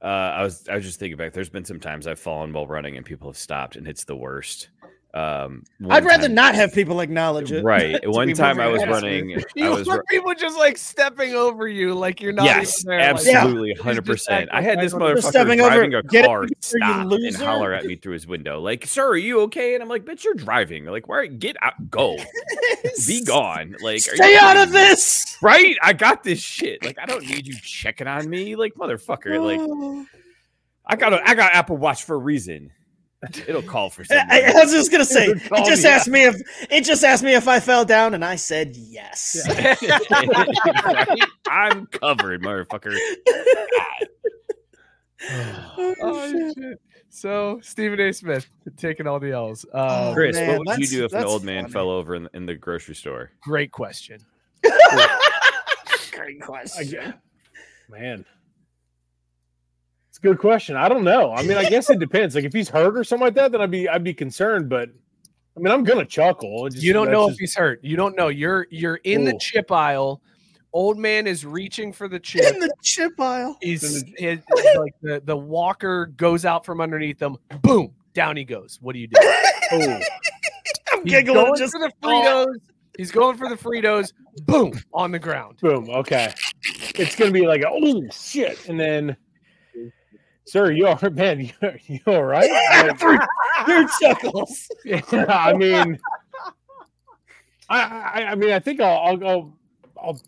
Uh, 0.02 0.06
I 0.06 0.44
was 0.44 0.70
I 0.70 0.76
was 0.76 0.86
just 0.86 1.02
thinking 1.02 1.18
back. 1.18 1.34
There's 1.34 1.50
been 1.50 1.66
some 1.66 1.82
times 1.82 2.08
I've 2.08 2.20
fallen 2.20 2.54
while 2.54 2.66
running 2.66 2.96
and 2.96 3.06
people 3.06 3.28
have 3.28 3.38
stopped, 3.38 3.76
and 3.76 3.90
it's 3.90 4.06
the 4.06 4.16
worst. 4.16 4.70
Um, 5.18 5.64
I'd 5.90 6.06
rather 6.06 6.28
time- 6.28 6.36
not 6.36 6.54
have 6.54 6.74
people 6.74 7.00
acknowledge 7.00 7.52
it. 7.52 7.64
Right. 7.64 7.98
One 8.08 8.32
time 8.34 8.60
I 8.60 8.68
was 8.68 8.84
perfectly 8.84 9.20
honest 9.22 9.30
with 9.30 9.36
running. 9.36 9.46
you. 9.56 9.66
I 9.66 9.70
was 9.70 9.88
want 9.88 10.00
ru- 10.00 10.06
people 10.20 10.36
just 10.36 10.58
like 10.58 10.78
stepping 10.78 11.34
over 11.34 11.68
you, 11.68 11.96
like 11.96 12.22
you're 12.22 12.34
not. 12.34 12.46
yes, 12.46 12.84
even 12.84 12.90
there, 12.90 13.00
absolutely, 13.00 13.74
hundred 13.74 14.06
just 14.06 14.28
percent. 14.28 14.50
I 14.54 14.62
had 14.62 14.80
this 14.80 14.94
acting 14.94 15.08
like- 15.08 15.18
motherfucker 15.18 15.30
stepping 15.30 15.60
over, 15.62 15.70
driving 15.70 15.94
a 15.96 16.04
"Get 16.04 16.26
it 16.26 16.28
car 16.28 16.42
together, 16.42 16.54
you 16.54 16.62
stop 16.62 17.12
and 17.12 17.36
holler 17.38 17.74
at 17.74 17.86
me 17.86 17.96
through 17.96 18.14
his 18.14 18.28
window, 18.28 18.60
like, 18.60 18.86
"Sir, 18.86 19.08
are 19.08 19.18
you 19.18 19.42
okay?" 19.42 19.74
And 19.74 19.82
I'm 19.82 19.90
like, 19.90 20.06
"Bitch, 20.06 20.24
you're 20.24 20.36
driving. 20.36 20.86
Like, 20.86 21.08
where? 21.08 21.26
Get 21.26 21.56
out, 21.64 21.90
go, 21.90 22.18
be 23.08 23.24
gone. 23.24 23.76
Like, 23.82 23.98
are 24.08 24.16
Stay 24.18 24.34
you 24.34 24.40
out 24.40 24.58
of 24.58 24.70
me? 24.70 24.74
this. 24.74 25.38
Right? 25.42 25.78
I 25.82 25.94
got 25.94 26.24
this 26.24 26.40
shit. 26.40 26.84
Like, 26.84 27.00
I 27.00 27.06
don't 27.08 27.26
need 27.26 27.48
you 27.48 27.56
checking 27.64 28.08
on 28.08 28.30
me, 28.30 28.56
like, 28.56 28.76
motherfucker. 28.76 29.42
Like. 29.42 30.08
I 30.90 30.96
got 30.96 31.12
a, 31.12 31.28
I 31.28 31.36
got 31.36 31.54
Apple 31.54 31.76
Watch 31.76 32.06
for 32.06 32.16
a 32.16 32.20
reason. 32.20 32.72
It'll 33.48 33.62
call 33.62 33.90
for 33.90 34.04
someone. 34.04 34.28
I, 34.32 34.52
I 34.56 34.64
was 34.64 34.72
just 34.72 34.92
gonna 34.92 35.06
say, 35.06 35.26
It'll 35.26 35.38
it 35.38 35.50
call 35.50 35.66
just 35.66 35.84
me 35.84 35.90
asked 35.90 36.08
me 36.08 36.24
if 36.26 36.36
it 36.70 36.84
just 36.84 37.04
asked 37.04 37.24
me 37.24 37.34
if 37.34 37.48
I 37.48 37.60
fell 37.60 37.86
down, 37.86 38.14
and 38.14 38.24
I 38.24 38.36
said 38.36 38.76
yes. 38.76 39.38
Right? 39.58 41.20
I'm 41.50 41.86
covered, 41.88 42.42
motherfucker. 42.42 42.98
Oh, 46.02 46.54
shit. 46.58 46.80
So 47.10 47.60
Stephen 47.64 48.00
A. 48.00 48.12
Smith 48.14 48.48
taking 48.78 49.08
all 49.08 49.20
the 49.20 49.32
L's. 49.32 49.66
Uh, 49.74 50.14
Chris, 50.14 50.36
man, 50.36 50.60
what 50.60 50.68
would 50.68 50.80
you 50.80 50.88
do 50.88 51.06
if 51.06 51.14
an 51.14 51.24
old 51.24 51.44
man 51.44 51.64
funny. 51.64 51.74
fell 51.74 51.90
over 51.90 52.16
in, 52.16 52.30
in 52.34 52.46
the 52.46 52.56
grocery 52.56 52.96
store? 52.96 53.32
great 53.42 53.72
question. 53.72 54.20
Great 56.12 56.42
question. 56.42 57.00
I, 57.00 57.14
man, 57.90 58.26
it's 60.18 60.26
a 60.26 60.28
good 60.34 60.40
question. 60.40 60.76
I 60.76 60.90
don't 60.90 61.04
know. 61.04 61.32
I 61.34 61.44
mean, 61.44 61.58
I 61.58 61.70
guess 61.70 61.90
it 61.92 62.00
depends. 62.00 62.34
Like 62.34 62.44
if 62.44 62.54
he's 62.54 62.70
hurt 62.70 62.98
or 62.98 63.04
something 63.04 63.26
like 63.26 63.36
that, 63.36 63.52
then 63.52 63.62
I'd 63.62 63.70
be 63.72 63.88
I'd 63.88 64.04
be 64.04 64.14
concerned. 64.14 64.68
But 64.68 64.90
I 65.56 65.60
mean, 65.60 65.72
I'm 65.72 65.84
gonna 65.84 66.06
chuckle. 66.06 66.68
Just- 66.70 66.84
You 66.84 66.92
don't 66.94 67.06
that's 67.06 67.14
know 67.14 67.30
if 67.30 67.38
he's 67.38 67.56
hurt. 67.56 67.84
You 67.84 67.96
don't 67.98 68.16
know. 68.16 68.30
You're 68.30 68.66
you're 68.72 68.96
in 69.04 69.26
the 69.26 69.38
chip 69.40 69.72
aisle. 69.72 70.22
Old 70.74 70.98
man 70.98 71.28
is 71.28 71.46
reaching 71.46 71.94
for 71.94 72.08
the 72.08 72.20
chip. 72.20 72.52
In 72.54 72.60
the 72.60 72.72
chip 72.84 73.20
aisle. 73.20 73.58
He's 73.62 74.04
his, 74.18 74.42
like 74.76 74.94
the, 75.02 75.22
the 75.24 75.38
walker 75.38 76.08
goes 76.18 76.46
out 76.46 76.66
from 76.66 76.82
underneath 76.82 77.22
him. 77.22 77.38
Boom, 77.62 77.94
down 78.14 78.38
he 78.38 78.44
goes. 78.44 78.80
What 78.82 78.94
do 78.94 79.00
you 79.00 79.08
do? 79.08 79.16
Oh, 79.72 80.00
I'm 80.94 81.04
He's 81.04 81.12
giggling 81.14 81.46
going 81.46 81.56
just 81.58 81.74
for 81.74 81.80
the 81.80 81.92
Fritos. 82.04 82.56
He's 82.98 83.12
going 83.12 83.38
for 83.38 83.50
the 83.50 83.56
Fritos. 83.56 84.12
Boom 84.46 84.74
on 84.94 85.12
the 85.12 85.20
ground. 85.20 85.58
boom. 85.62 85.90
Okay, 85.90 86.34
it's 86.96 87.16
gonna 87.16 87.32
be 87.32 87.46
like 87.48 87.64
oh 87.68 88.02
shit, 88.12 88.68
and 88.68 88.80
then. 88.80 89.16
Sir, 90.48 90.72
you 90.72 90.88
are 90.88 91.10
man. 91.12 91.42
You 91.42 91.52
you 91.88 92.00
all 92.08 92.24
right? 92.24 92.50
Like, 93.60 93.68
your 93.68 93.88
chuckles. 94.00 94.70
Yeah, 94.86 95.02
I 95.28 95.54
mean, 95.54 96.00
I, 97.70 97.82
I, 97.82 98.24
I 98.32 98.36
mean, 98.36 98.52
I 98.52 98.60
think 98.60 98.80
I'll, 98.80 98.98
I'll, 98.98 99.28
I'll, 99.28 99.58
I'll 100.02 100.22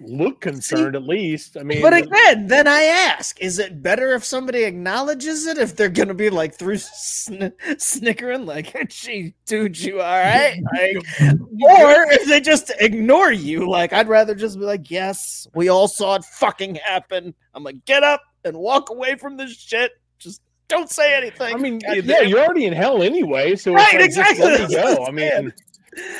look 0.00 0.40
concerned 0.40 0.96
at 0.96 1.04
least. 1.04 1.56
I 1.56 1.62
mean, 1.62 1.80
But 1.80 1.94
again, 1.94 2.48
then 2.48 2.66
I 2.66 2.82
ask: 2.82 3.40
Is 3.40 3.58
it 3.58 3.80
better 3.80 4.12
if 4.12 4.24
somebody 4.24 4.64
acknowledges 4.64 5.46
it? 5.46 5.56
If 5.56 5.76
they're 5.76 5.88
gonna 5.88 6.14
be 6.14 6.28
like 6.30 6.54
through 6.54 6.78
sn- 6.78 7.52
snickering, 7.78 8.44
like 8.44 8.74
"Gee, 8.88 9.34
dude, 9.46 9.78
you 9.78 10.02
all 10.02 10.18
right?" 10.18 10.60
Like, 10.74 10.96
or 11.22 12.12
if 12.12 12.26
they 12.26 12.40
just 12.40 12.72
ignore 12.80 13.32
you, 13.32 13.70
like 13.70 13.92
I'd 13.92 14.08
rather 14.08 14.34
just 14.34 14.58
be 14.58 14.64
like, 14.64 14.90
"Yes, 14.90 15.46
we 15.54 15.68
all 15.68 15.88
saw 15.88 16.16
it 16.16 16.24
fucking 16.24 16.74
happen." 16.74 17.34
I'm 17.54 17.62
like, 17.62 17.84
get 17.86 18.02
up 18.02 18.20
and 18.44 18.56
walk 18.56 18.90
away 18.90 19.16
from 19.16 19.36
this 19.36 19.52
shit. 19.56 19.92
Just 20.18 20.40
don't 20.68 20.90
say 20.90 21.14
anything. 21.16 21.54
I 21.54 21.58
mean, 21.58 21.78
God 21.78 21.96
yeah, 21.96 22.02
damn 22.02 22.28
you're 22.28 22.40
already 22.40 22.66
in 22.66 22.72
hell 22.72 23.02
anyway. 23.02 23.56
So 23.56 23.74
Right, 23.74 23.86
it's 24.00 24.16
like, 24.16 24.30
exactly, 24.30 24.36
Just 24.58 24.72
let 24.72 24.88
that's 24.88 24.88
me 24.90 24.96
go. 24.96 25.04
I 25.08 25.10
mean, 25.10 25.52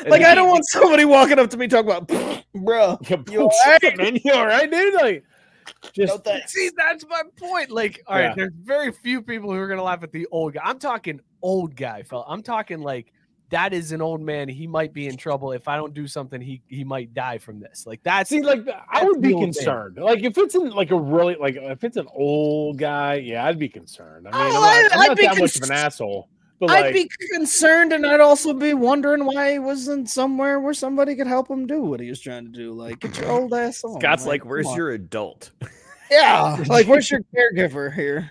like 0.09 0.23
I 0.23 0.35
don't 0.35 0.49
want 0.49 0.65
somebody 0.69 1.05
walking 1.05 1.39
up 1.39 1.51
to 1.51 1.57
me 1.57 1.67
talking 1.69 1.91
about, 1.91 2.09
bro. 2.55 2.99
Yeah, 3.09 3.17
You 3.31 3.41
all 3.43 3.51
right? 3.67 3.97
man, 3.97 4.19
you 4.23 4.33
all 4.33 4.47
right, 4.47 4.71
dude? 4.71 4.95
Like, 4.95 5.25
just 5.93 6.25
No. 6.27 6.37
See, 6.47 6.71
that's 6.77 7.07
my 7.09 7.23
point. 7.37 7.71
Like, 7.71 8.03
all 8.07 8.17
right, 8.17 8.25
Yeah. 8.25 8.35
there's 8.37 8.53
very 8.63 8.93
few 8.93 9.23
people 9.23 9.51
who 9.53 9.59
are 9.59 9.67
gonna 9.69 9.83
laugh 9.83 10.03
at 10.03 10.13
the 10.13 10.27
old 10.31 10.55
guy. 10.55 10.61
I'm 10.65 10.79
talking 10.79 11.21
old 11.43 11.75
guy, 11.75 12.03
fella. 12.03 12.25
I'm 12.29 12.43
talking 12.43 12.81
like 12.81 13.13
that 13.51 13.73
is 13.73 13.93
an 13.93 14.01
old 14.03 14.21
man. 14.21 14.49
He 14.49 14.67
might 14.67 14.93
be 14.93 15.07
in 15.07 15.17
trouble 15.17 15.53
if 15.53 15.69
I 15.69 15.77
don't 15.77 15.95
do 15.95 16.07
something. 16.07 16.41
He 16.41 16.63
he 16.67 16.85
might 16.85 17.15
die 17.15 17.39
from 17.39 17.61
this. 17.61 17.87
Like 17.87 18.03
that's 18.03 18.31
see, 18.31 18.43
like, 18.43 18.67
I 18.91 19.05
would 19.05 19.21
be 19.21 19.29
the 19.29 19.35
old 19.35 19.43
man. 19.45 19.53
concerned. 19.53 19.97
Like, 19.99 20.23
if 20.23 20.37
it's 20.39 20.55
in 20.55 20.71
like 20.71 20.91
a 20.91 20.99
really 20.99 21.37
like 21.39 21.57
if 21.57 21.85
it's 21.85 21.97
an 21.97 22.09
old 22.15 22.79
guy, 22.79 23.15
yeah, 23.17 23.45
I'd 23.45 23.59
be 23.59 23.69
concerned. 23.69 24.27
I 24.29 24.31
mean, 24.33 24.41
Oh, 24.41 24.47
I'm 24.47 24.53
not, 24.53 24.63
I'd- 24.65 24.89
I'm 24.95 25.01
I'd 25.01 25.09
not 25.09 25.17
be 25.17 25.27
that 25.27 25.39
much 25.39 25.57
of 25.57 25.63
an 25.63 25.73
asshole. 25.73 26.29
But 26.61 26.71
I'd 26.71 26.81
like, 26.83 26.95
be 26.95 27.11
concerned, 27.33 27.93
and 27.93 28.07
I'd 28.07 28.21
also 28.21 28.55
be 28.55 28.75
wondering 28.75 29.25
why 29.25 29.53
he 29.53 29.59
wasn't 29.59 30.09
somewhere 30.09 30.61
where 30.61 30.73
somebody 30.73 31.17
could 31.17 31.27
help 31.27 31.51
him 31.51 31.67
do 31.67 31.83
what 31.83 31.99
he 31.99 32.09
was 32.09 32.21
trying 32.21 32.45
to 32.45 32.51
do. 32.53 32.73
Like, 32.73 33.01
get 33.01 33.19
your 33.19 33.29
old 33.31 33.53
ass 33.53 33.83
on. 33.83 34.01
Scott's 34.01 34.25
like, 34.25 34.43
come 34.43 34.51
"Where's 34.51 34.75
your 34.77 34.93
adult?" 34.93 35.51
yeah? 36.11 36.57
Like, 36.69 36.87
where's 36.87 37.11
your 37.11 37.21
caregiver 37.35 37.93
here? 37.93 38.31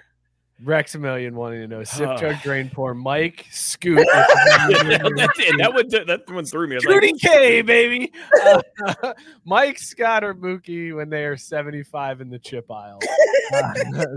Rexamillion 0.63 1.33
wanting 1.33 1.61
to 1.61 1.67
know. 1.67 1.83
Sip 1.83 2.17
chug 2.17 2.41
drain 2.41 2.69
pour. 2.69 2.93
Mike 2.93 3.45
Scoot. 3.51 3.97
that. 4.13 5.55
That 5.57 5.73
one. 5.73 5.87
That 5.89 6.21
one 6.29 6.45
threw 6.45 6.67
me. 6.67 6.75
I 6.75 6.79
like, 6.79 6.87
Scooty 6.87 7.19
K, 7.19 7.61
baby. 7.61 8.11
Uh, 8.41 9.13
Mike 9.45 9.77
Scott 9.77 10.23
or 10.23 10.33
Mookie 10.33 10.95
when 10.95 11.09
they 11.09 11.25
are 11.25 11.37
75 11.37 12.21
in 12.21 12.29
the 12.29 12.39
chip 12.39 12.69
aisle. 12.71 12.99
Uh, 13.53 13.73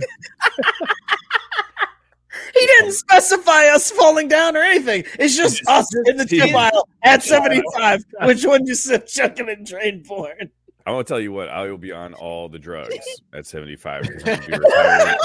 He 2.55 2.66
didn't 2.66 2.93
specify 2.93 3.66
us 3.68 3.90
falling 3.90 4.28
down 4.28 4.56
or 4.56 4.62
anything. 4.62 5.05
It's 5.18 5.36
just 5.36 5.66
us 5.68 5.86
in 6.06 6.16
the 6.16 6.24
chip 6.27 6.55
aisle 6.55 6.89
at 7.02 7.23
seventy-five. 7.23 8.05
Which 8.24 8.44
one 8.44 8.66
you 8.66 8.74
sip 8.74 9.06
chucking 9.06 9.48
and 9.48 9.66
drain 9.66 10.05
porn? 10.06 10.51
I 10.86 10.92
want 10.92 11.06
to 11.06 11.12
tell 11.12 11.20
you 11.20 11.32
what. 11.32 11.48
I 11.48 11.68
will 11.68 11.78
be 11.78 11.90
on 11.90 12.14
all 12.14 12.48
the 12.48 12.58
drugs 12.60 12.94
at 13.34 13.44
75 13.44 14.02
because 14.02 14.22
I'm 14.22 14.36
gonna 14.36 14.46
be 14.46 14.58
retired 14.58 15.16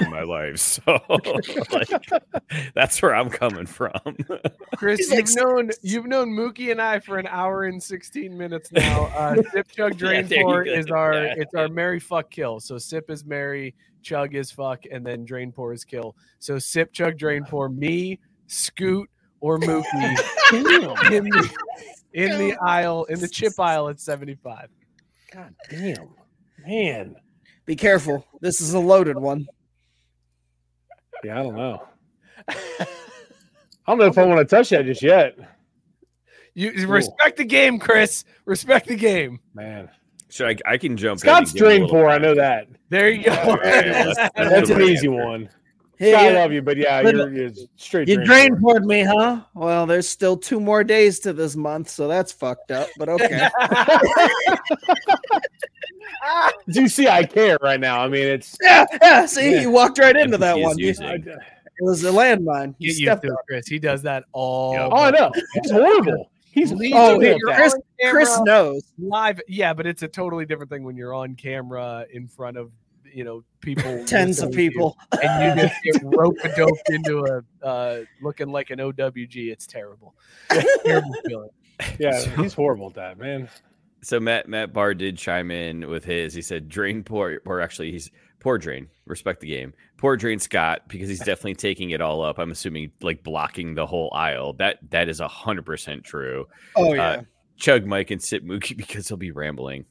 and 0.00 0.10
my 0.10 0.22
life. 0.22 0.58
So, 0.58 1.00
like, 1.72 1.88
that's 2.74 3.00
where 3.00 3.14
I'm 3.14 3.30
coming 3.30 3.64
from. 3.66 3.90
Chris, 4.76 4.98
He's 5.00 5.10
you've 5.10 5.28
like- 5.28 5.36
known 5.36 5.70
you've 5.82 6.06
known 6.06 6.28
Mookie 6.30 6.70
and 6.72 6.80
I 6.80 7.00
for 7.00 7.16
an 7.18 7.26
hour 7.26 7.64
and 7.64 7.82
16 7.82 8.36
minutes 8.36 8.70
now. 8.72 9.04
Uh, 9.16 9.42
sip 9.52 9.68
chug 9.70 9.96
drain 9.96 10.26
there 10.26 10.38
you 10.38 10.44
pour 10.44 10.62
is 10.62 10.86
our 10.90 11.14
Yeah. 11.14 11.34
it's 11.38 11.54
our 11.54 11.68
Mary 11.68 12.00
fuck 12.00 12.30
kill. 12.30 12.60
So 12.60 12.76
sip 12.78 13.10
is 13.10 13.24
Mary, 13.24 13.74
chug 14.02 14.34
is 14.34 14.50
fuck, 14.50 14.84
and 14.90 15.04
then 15.06 15.24
drain 15.24 15.52
pour 15.52 15.72
is 15.72 15.84
kill. 15.84 16.16
So 16.38 16.58
sip 16.58 16.92
chug 16.92 17.16
drain 17.16 17.44
pour 17.44 17.68
me, 17.68 18.18
Scoot, 18.46 19.08
or 19.40 19.58
Mookie 19.58 20.18
in 20.52 20.62
the, 21.24 21.50
in 22.14 22.38
the 22.38 22.56
aisle 22.62 23.04
in 23.04 23.20
the 23.20 23.28
chip 23.28 23.58
aisle 23.58 23.88
at 23.88 24.00
75. 24.00 24.68
God 25.32 25.54
damn, 25.70 26.08
man. 26.66 27.16
Be 27.66 27.76
careful. 27.76 28.26
This 28.40 28.60
is 28.60 28.72
a 28.74 28.78
loaded 28.78 29.18
one. 29.18 29.46
Yeah, 31.24 31.38
I 31.40 31.42
don't 31.42 31.56
know. 31.56 31.82
I 32.48 32.56
don't 33.86 33.98
know 33.98 34.06
if 34.06 34.16
I 34.18 34.24
want 34.24 34.38
to 34.38 34.44
touch 34.56 34.70
that 34.70 34.84
just 34.86 35.02
yet, 35.02 35.36
You 36.54 36.70
you 36.70 36.86
respect 36.86 37.36
the 37.38 37.44
game, 37.44 37.78
Chris. 37.78 38.24
Respect 38.44 38.86
the 38.88 38.96
game. 38.96 39.40
man. 39.54 39.88
So 40.30 40.46
I? 40.46 40.56
I 40.66 40.76
can 40.78 40.96
jump. 40.96 41.14
in 41.16 41.18
Scott's 41.20 41.50
and 41.52 41.58
give 41.58 41.68
him 41.68 41.78
drain 41.78 41.82
little. 41.90 42.08
I 42.10 42.18
know 42.18 42.34
that. 42.34 42.68
There 42.90 43.08
you 43.10 43.24
go. 43.24 43.32
Okay, 43.32 43.90
let's- 44.04 44.18
let's 44.18 44.34
That's 44.50 44.70
an 44.70 44.82
easy 44.82 45.08
one. 45.08 45.48
Hey, 45.98 46.12
Scott, 46.12 46.24
I 46.26 46.30
love 46.30 46.52
you, 46.52 46.62
but 46.62 46.76
yeah, 46.76 47.02
but 47.02 47.14
you're, 47.14 47.32
you're 47.32 47.50
straight. 47.76 48.08
You 48.08 48.16
drain 48.16 48.26
drain 48.52 48.56
poured 48.60 48.84
me, 48.86 49.02
huh? 49.02 49.40
Well, 49.54 49.84
there's 49.86 50.08
still 50.08 50.36
two 50.36 50.60
more 50.60 50.84
days 50.84 51.18
to 51.20 51.32
this 51.32 51.56
month, 51.56 51.88
so 51.90 52.06
that's 52.06 52.30
fucked 52.30 52.70
up. 52.70 52.88
But 52.98 53.08
okay. 53.08 53.48
Do 56.70 56.82
you 56.82 56.88
see? 56.88 57.08
I 57.08 57.24
care 57.24 57.58
right 57.62 57.80
now. 57.80 58.00
I 58.00 58.08
mean, 58.08 58.26
it's. 58.26 58.56
yeah, 58.62 58.84
yeah. 59.02 59.26
See, 59.26 59.52
Yeah. 59.52 59.60
you 59.62 59.70
walked 59.70 59.98
right 59.98 60.16
into 60.16 60.38
that 60.38 60.58
one. 60.58 60.78
You- 60.78 60.90
it 60.90 61.84
was 61.84 62.02
a 62.04 62.10
landmine. 62.10 62.74
You 62.78 62.88
Get 62.88 62.98
used 62.98 63.02
stepped 63.02 63.22
to 63.22 63.28
it, 63.28 63.32
on 63.32 63.36
Chris. 63.46 63.68
He 63.68 63.78
does 63.78 64.02
that 64.02 64.24
all. 64.32 64.76
Oh, 64.76 64.90
I 64.96 65.10
know. 65.10 65.30
He's 65.62 65.70
horrible. 65.70 66.28
He's 66.50 66.72
Leave 66.72 66.92
Oh, 66.96 67.20
it 67.20 67.22
yeah, 67.22 67.28
when 67.34 67.38
you're 67.38 67.54
Chris- 67.54 67.74
on. 67.74 68.10
Chris 68.10 68.40
knows. 68.40 68.82
live. 68.98 69.40
Yeah, 69.46 69.72
but 69.74 69.86
it's 69.86 70.02
a 70.02 70.08
totally 70.08 70.44
different 70.44 70.70
thing 70.72 70.82
when 70.82 70.96
you're 70.96 71.14
on 71.14 71.36
camera 71.36 72.04
in 72.12 72.26
front 72.26 72.56
of 72.56 72.72
you 73.18 73.24
know 73.24 73.42
people, 73.60 74.04
Tens 74.06 74.40
of 74.40 74.50
listening 74.50 74.52
to 74.52 74.62
you, 74.62 74.70
people. 74.70 74.96
and 75.20 75.58
you 75.58 75.68
just 75.68 75.82
get 75.82 76.02
rope 76.04 76.36
a 76.44 76.54
doped 76.54 76.88
into 76.88 77.24
a 77.24 77.66
uh, 77.66 78.04
looking 78.22 78.52
like 78.52 78.70
an 78.70 78.78
OWG. 78.78 79.50
It's 79.50 79.66
terrible. 79.66 80.14
terrible 80.84 81.12
feeling. 81.26 81.50
yeah, 81.98 82.16
he's 82.40 82.54
horrible 82.54 82.86
at 82.86 82.94
that, 82.94 83.18
man. 83.18 83.48
So 84.02 84.20
Matt 84.20 84.48
Matt 84.48 84.72
Barr 84.72 84.94
did 84.94 85.18
chime 85.18 85.50
in 85.50 85.88
with 85.90 86.04
his. 86.04 86.32
He 86.32 86.42
said 86.42 86.68
drain 86.68 87.02
pour 87.02 87.40
or 87.44 87.60
actually 87.60 87.90
he's 87.90 88.08
pour 88.38 88.56
drain. 88.56 88.86
Respect 89.04 89.40
the 89.40 89.48
game. 89.48 89.74
Pour 89.96 90.16
drain 90.16 90.38
Scott 90.38 90.82
because 90.86 91.08
he's 91.08 91.18
definitely 91.18 91.56
taking 91.56 91.90
it 91.90 92.00
all 92.00 92.22
up. 92.22 92.38
I'm 92.38 92.52
assuming 92.52 92.92
like 93.02 93.24
blocking 93.24 93.74
the 93.74 93.84
whole 93.86 94.12
aisle. 94.14 94.52
That 94.52 94.78
that 94.90 95.08
is 95.08 95.18
a 95.18 95.26
hundred 95.26 95.66
percent 95.66 96.04
true. 96.04 96.46
Oh 96.76 96.94
Uh, 96.96 97.22
Chug 97.56 97.84
Mike 97.84 98.12
and 98.12 98.22
sit 98.22 98.46
Mookie 98.46 98.76
because 98.76 99.08
he'll 99.08 99.16
be 99.16 99.32
rambling. 99.32 99.86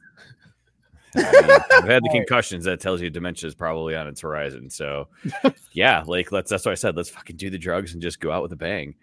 I 1.17 1.41
mean, 1.41 1.59
I've 1.83 1.89
had 1.89 2.03
the 2.03 2.09
concussions. 2.09 2.65
That 2.65 2.79
tells 2.79 3.01
you 3.01 3.09
dementia 3.09 3.47
is 3.47 3.55
probably 3.55 3.95
on 3.95 4.07
its 4.07 4.21
horizon. 4.21 4.69
So, 4.69 5.07
yeah, 5.73 6.03
like 6.05 6.31
let's. 6.31 6.49
That's 6.49 6.65
why 6.65 6.71
I 6.71 6.75
said 6.75 6.95
let's 6.95 7.09
fucking 7.09 7.37
do 7.37 7.49
the 7.49 7.57
drugs 7.57 7.93
and 7.93 8.01
just 8.01 8.19
go 8.19 8.31
out 8.31 8.43
with 8.43 8.51
a 8.53 8.57
bang. 8.57 8.95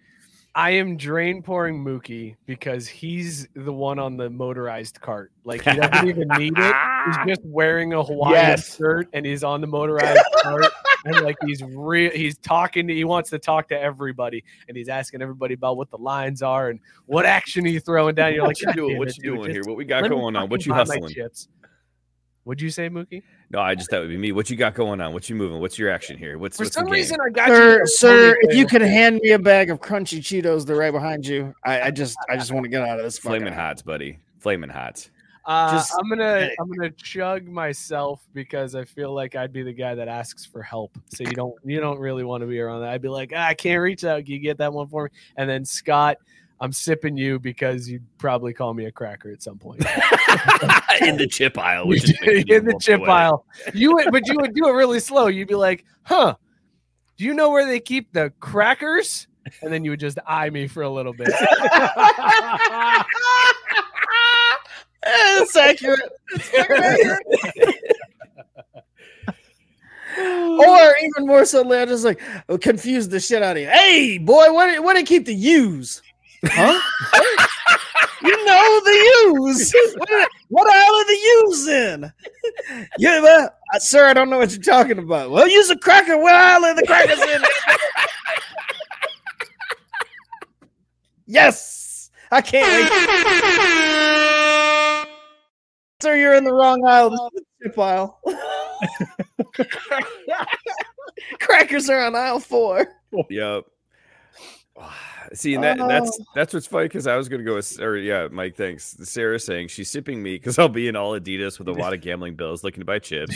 I 0.57 0.71
am 0.71 0.97
drain 0.97 1.43
pouring 1.43 1.85
Mookie 1.85 2.37
because 2.47 2.87
he's 2.87 3.49
the 3.57 3.73
one 3.73 3.99
on 3.99 4.17
the 4.17 4.31
motorized 4.31 5.01
cart. 5.01 5.33
Like 5.43 5.65
he 5.65 5.75
doesn't 5.75 6.09
even 6.09 6.29
need 6.39 6.53
it. 6.57 6.75
He's 7.07 7.17
just 7.37 7.41
wearing 7.45 7.93
a 7.93 8.05
Hawaiian 8.05 8.35
Yes. 8.35 8.77
shirt 8.77 9.09
and 9.13 9.27
he's 9.27 9.43
on 9.43 9.61
the 9.61 9.67
motorized 9.67 10.23
cart. 10.43 10.67
And 11.07 11.23
like 11.23 11.35
he's 11.45 11.61
real 11.65 12.13
he's 12.13 12.39
talking 12.39 12.87
to 12.87 12.95
he 12.95 13.03
wants 13.03 13.31
to 13.31 13.39
talk 13.41 13.67
to 13.71 13.79
everybody 13.81 14.45
and 14.69 14.77
he's 14.77 14.89
asking 14.89 15.23
everybody 15.23 15.55
about 15.55 15.77
what 15.77 15.91
the 15.91 15.99
lines 15.99 16.41
are 16.41 16.71
and 16.71 16.79
what 17.07 17.27
action 17.27 17.65
are 17.65 17.69
you 17.71 17.81
throwing 17.81 18.15
down. 18.15 18.33
You're 18.33 18.47
like, 18.47 18.57
What 18.59 18.63
you 18.63 18.73
doing? 18.75 18.99
What 18.99 19.17
you 19.17 19.23
doing 19.25 19.51
here? 19.51 19.63
What 19.65 19.77
we 19.77 19.85
got 19.85 20.09
going 20.09 20.37
on? 20.37 20.49
What 20.49 20.65
you 20.67 20.73
hustling? 20.73 21.13
Chips. 21.13 21.49
What'd 22.45 22.61
you 22.61 22.71
say, 22.71 22.89
Mookie? 22.91 23.23
No, 23.51 23.61
I 23.61 23.75
just 23.75 23.91
thought 23.91 23.99
it 23.99 24.01
would 24.03 24.11
be 24.11 24.17
me. 24.19 24.33
What 24.33 24.51
you 24.51 24.57
got 24.57 24.75
going 24.75 25.01
on? 25.01 25.13
What 25.15 25.29
you 25.31 25.35
moving? 25.37 25.61
What's 25.61 25.79
your 25.79 25.91
action 25.91 26.19
here? 26.19 26.37
What's 26.39 26.57
For 26.59 26.65
what's 26.65 26.75
some 26.75 26.85
the 26.85 26.91
game? 26.91 26.95
reason 27.01 27.19
I 27.25 27.31
got 27.31 27.49
Sir, 27.49 27.81
you. 27.81 27.87
sir, 27.87 28.37
if 28.43 28.55
you 28.57 28.67
could 28.67 28.83
hand 28.83 29.21
me 29.23 29.31
a 29.33 29.39
bag 29.39 29.71
of 29.71 29.81
crunchy 29.81 30.19
Cheetos, 30.19 30.67
they're 30.67 30.77
right 30.77 30.93
behind 30.93 31.27
you. 31.27 31.55
I, 31.65 31.83
I 31.83 31.91
just, 31.91 32.17
I 32.29 32.37
just 32.37 32.53
want 32.53 32.65
to 32.65 32.69
get 32.69 32.83
out 32.83 32.99
of 32.99 33.05
this. 33.05 33.19
Flaming 33.19 33.53
hots, 33.53 33.81
buddy. 33.83 34.19
Flaming 34.41 34.69
hots. 34.71 35.11
Uh, 35.47 35.73
Just- 35.73 35.93
I'm 35.99 36.09
gonna 36.09 36.41
hey. 36.41 36.57
I'm 36.59 36.71
gonna 36.71 36.91
chug 36.91 37.47
myself 37.47 38.27
because 38.33 38.75
I 38.75 38.85
feel 38.85 39.13
like 39.15 39.37
I'd 39.37 39.53
be 39.53 39.63
the 39.63 39.75
guy 39.75 39.95
that 39.95 40.09
asks 40.09 40.47
for 40.47 40.63
help. 40.63 40.97
So 41.09 41.23
you 41.23 41.33
don't 41.33 41.55
you 41.67 41.81
don't 41.81 41.99
really 41.99 42.25
want 42.25 42.41
to 42.41 42.47
be 42.47 42.59
around 42.61 42.81
that. 42.81 42.89
I'd 42.91 43.03
be 43.03 43.09
like, 43.11 43.33
ah, 43.37 43.49
I 43.49 43.53
can't 43.53 43.83
reach 43.83 44.05
out. 44.05 44.25
Can 44.25 44.33
you 44.33 44.39
get 44.39 44.57
that 44.59 44.73
one 44.73 44.89
for 44.89 45.05
me? 45.05 45.11
And 45.37 45.49
then 45.49 45.63
Scott, 45.67 46.17
I'm 46.61 46.73
sipping 46.73 47.17
you 47.17 47.39
because 47.39 47.89
you'd 47.89 48.07
probably 48.19 48.53
call 48.53 48.75
me 48.75 48.87
a 48.87 48.93
cracker 48.93 49.31
at 49.31 49.43
some 49.43 49.59
point. 49.59 49.81
in 51.01 51.17
the 51.17 51.27
chip 51.29 51.59
aisle, 51.59 51.89
which 51.89 52.09
you 52.09 52.45
in 52.49 52.65
the 52.65 52.79
chip 52.81 53.01
away. 53.01 53.11
aisle. 53.11 53.45
You 53.73 53.95
would, 53.95 54.13
but 54.13 54.27
you 54.27 54.37
would 54.37 54.55
do 54.55 54.69
it 54.69 54.73
really 54.73 55.01
slow. 55.01 55.27
You'd 55.27 55.49
be 55.49 55.55
like, 55.55 55.85
huh? 56.05 56.37
Do 57.17 57.25
you 57.25 57.35
know 57.35 57.51
where 57.51 57.67
they 57.67 57.81
keep 57.81 58.13
the 58.13 58.33
crackers? 58.41 59.27
And 59.63 59.73
then 59.73 59.85
you 59.85 59.91
would 59.91 60.01
just 60.01 60.19
eye 60.27 60.49
me 60.51 60.67
for 60.67 60.83
a 60.83 60.89
little 60.89 61.13
bit. 61.13 61.29
That's 65.03 65.57
accurate. 65.57 66.13
It's 66.31 66.55
accurate. 66.55 67.21
or 70.19 70.95
even 71.03 71.27
more 71.27 71.45
subtly, 71.45 71.79
I 71.79 71.85
just 71.85 72.05
like 72.05 72.21
confuse 72.61 73.09
the 73.09 73.21
shit 73.21 73.43
out 73.43 73.57
of 73.57 73.63
you. 73.63 73.69
Hey, 73.69 74.19
boy, 74.19 74.53
where 74.53 74.71
did, 74.71 74.81
where 74.81 74.95
did 74.95 75.07
keep 75.07 75.27
the 75.27 75.35
U's? 75.35 76.03
Huh? 76.47 76.81
you 78.23 78.47
know 78.47 78.81
the 78.85 78.93
U's. 79.35 79.73
What, 79.97 80.29
what 80.49 80.69
aisle 80.69 80.95
are 80.95 81.05
the 81.07 81.19
U's 81.47 81.67
in? 81.69 82.13
yeah, 82.99 83.21
well, 83.21 83.51
uh, 83.75 83.79
sir, 83.79 84.07
I 84.07 84.15
don't 84.15 84.31
know 84.31 84.39
what 84.39 84.51
you're 84.53 84.63
talking 84.63 84.99
about. 84.99 85.31
Well, 85.31 85.49
use 85.49 85.71
a 85.71 85.79
cracker. 85.79 86.17
What 86.19 86.35
aisle 86.35 86.65
are 86.65 86.75
the 86.75 86.87
crackers 86.87 87.21
in? 87.21 87.43
yes, 91.27 92.11
I 92.31 92.41
can't 92.41 92.67
wait. 92.67 92.89
Sir, 96.01 96.17
you're 96.17 96.35
in 96.35 96.45
the 96.45 96.53
wrong 96.53 96.85
aisle. 96.87 97.11
This 97.11 97.21
is 97.21 97.31
the 97.61 97.69
chip 97.69 97.79
aisle. 97.79 98.21
Crackers 101.41 101.89
are 101.89 102.01
on 102.01 102.15
aisle 102.15 102.41
four. 102.41 102.87
Yep. 103.31 103.65
See, 105.33 105.55
and 105.55 105.65
that, 105.65 105.79
that's 105.79 106.19
Oh. 106.21 106.25
that's 106.35 106.53
what's 106.55 106.67
funny 106.67 106.85
because 106.87 107.07
I 107.07 107.17
was 107.17 107.29
gonna 107.29 107.43
go 107.45 107.55
with, 107.55 107.81
or 107.81 107.97
yeah, 107.97 108.29
Mike. 108.31 108.57
Thanks. 108.57 108.97
Sarah 109.03 109.39
saying 109.39 109.69
she's 109.69 109.91
sipping 109.91 110.23
me 110.23 110.35
because 110.35 110.59
I'll 110.59 110.69
be 110.69 110.89
in 110.89 110.97
all 110.97 111.19
Adidas 111.19 111.59
with 111.59 111.69
a 111.69 111.73
lot 111.73 111.93
of 111.95 112.01
gambling 112.01 112.35
bills, 112.35 112.63
looking 112.65 112.81
to 112.81 112.85
buy 112.85 112.99
chips. 112.99 113.35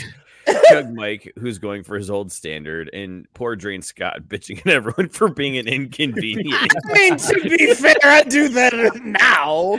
Chug 0.69 0.89
Mike, 0.93 1.31
who's 1.39 1.57
going 1.59 1.83
for 1.83 1.95
his 1.97 2.09
old 2.09 2.31
standard, 2.31 2.89
and 2.93 3.25
pour 3.33 3.55
Drain 3.55 3.81
Scott 3.81 4.23
bitching 4.27 4.59
at 4.59 4.67
everyone 4.67 5.09
for 5.09 5.29
being 5.29 5.57
an 5.57 5.67
inconvenience. 5.67 6.73
I 6.89 6.93
mean, 6.93 7.17
to 7.17 7.41
be 7.43 7.73
fair, 7.73 7.95
I 8.03 8.23
do 8.23 8.47
that 8.49 8.73
now. 9.03 9.73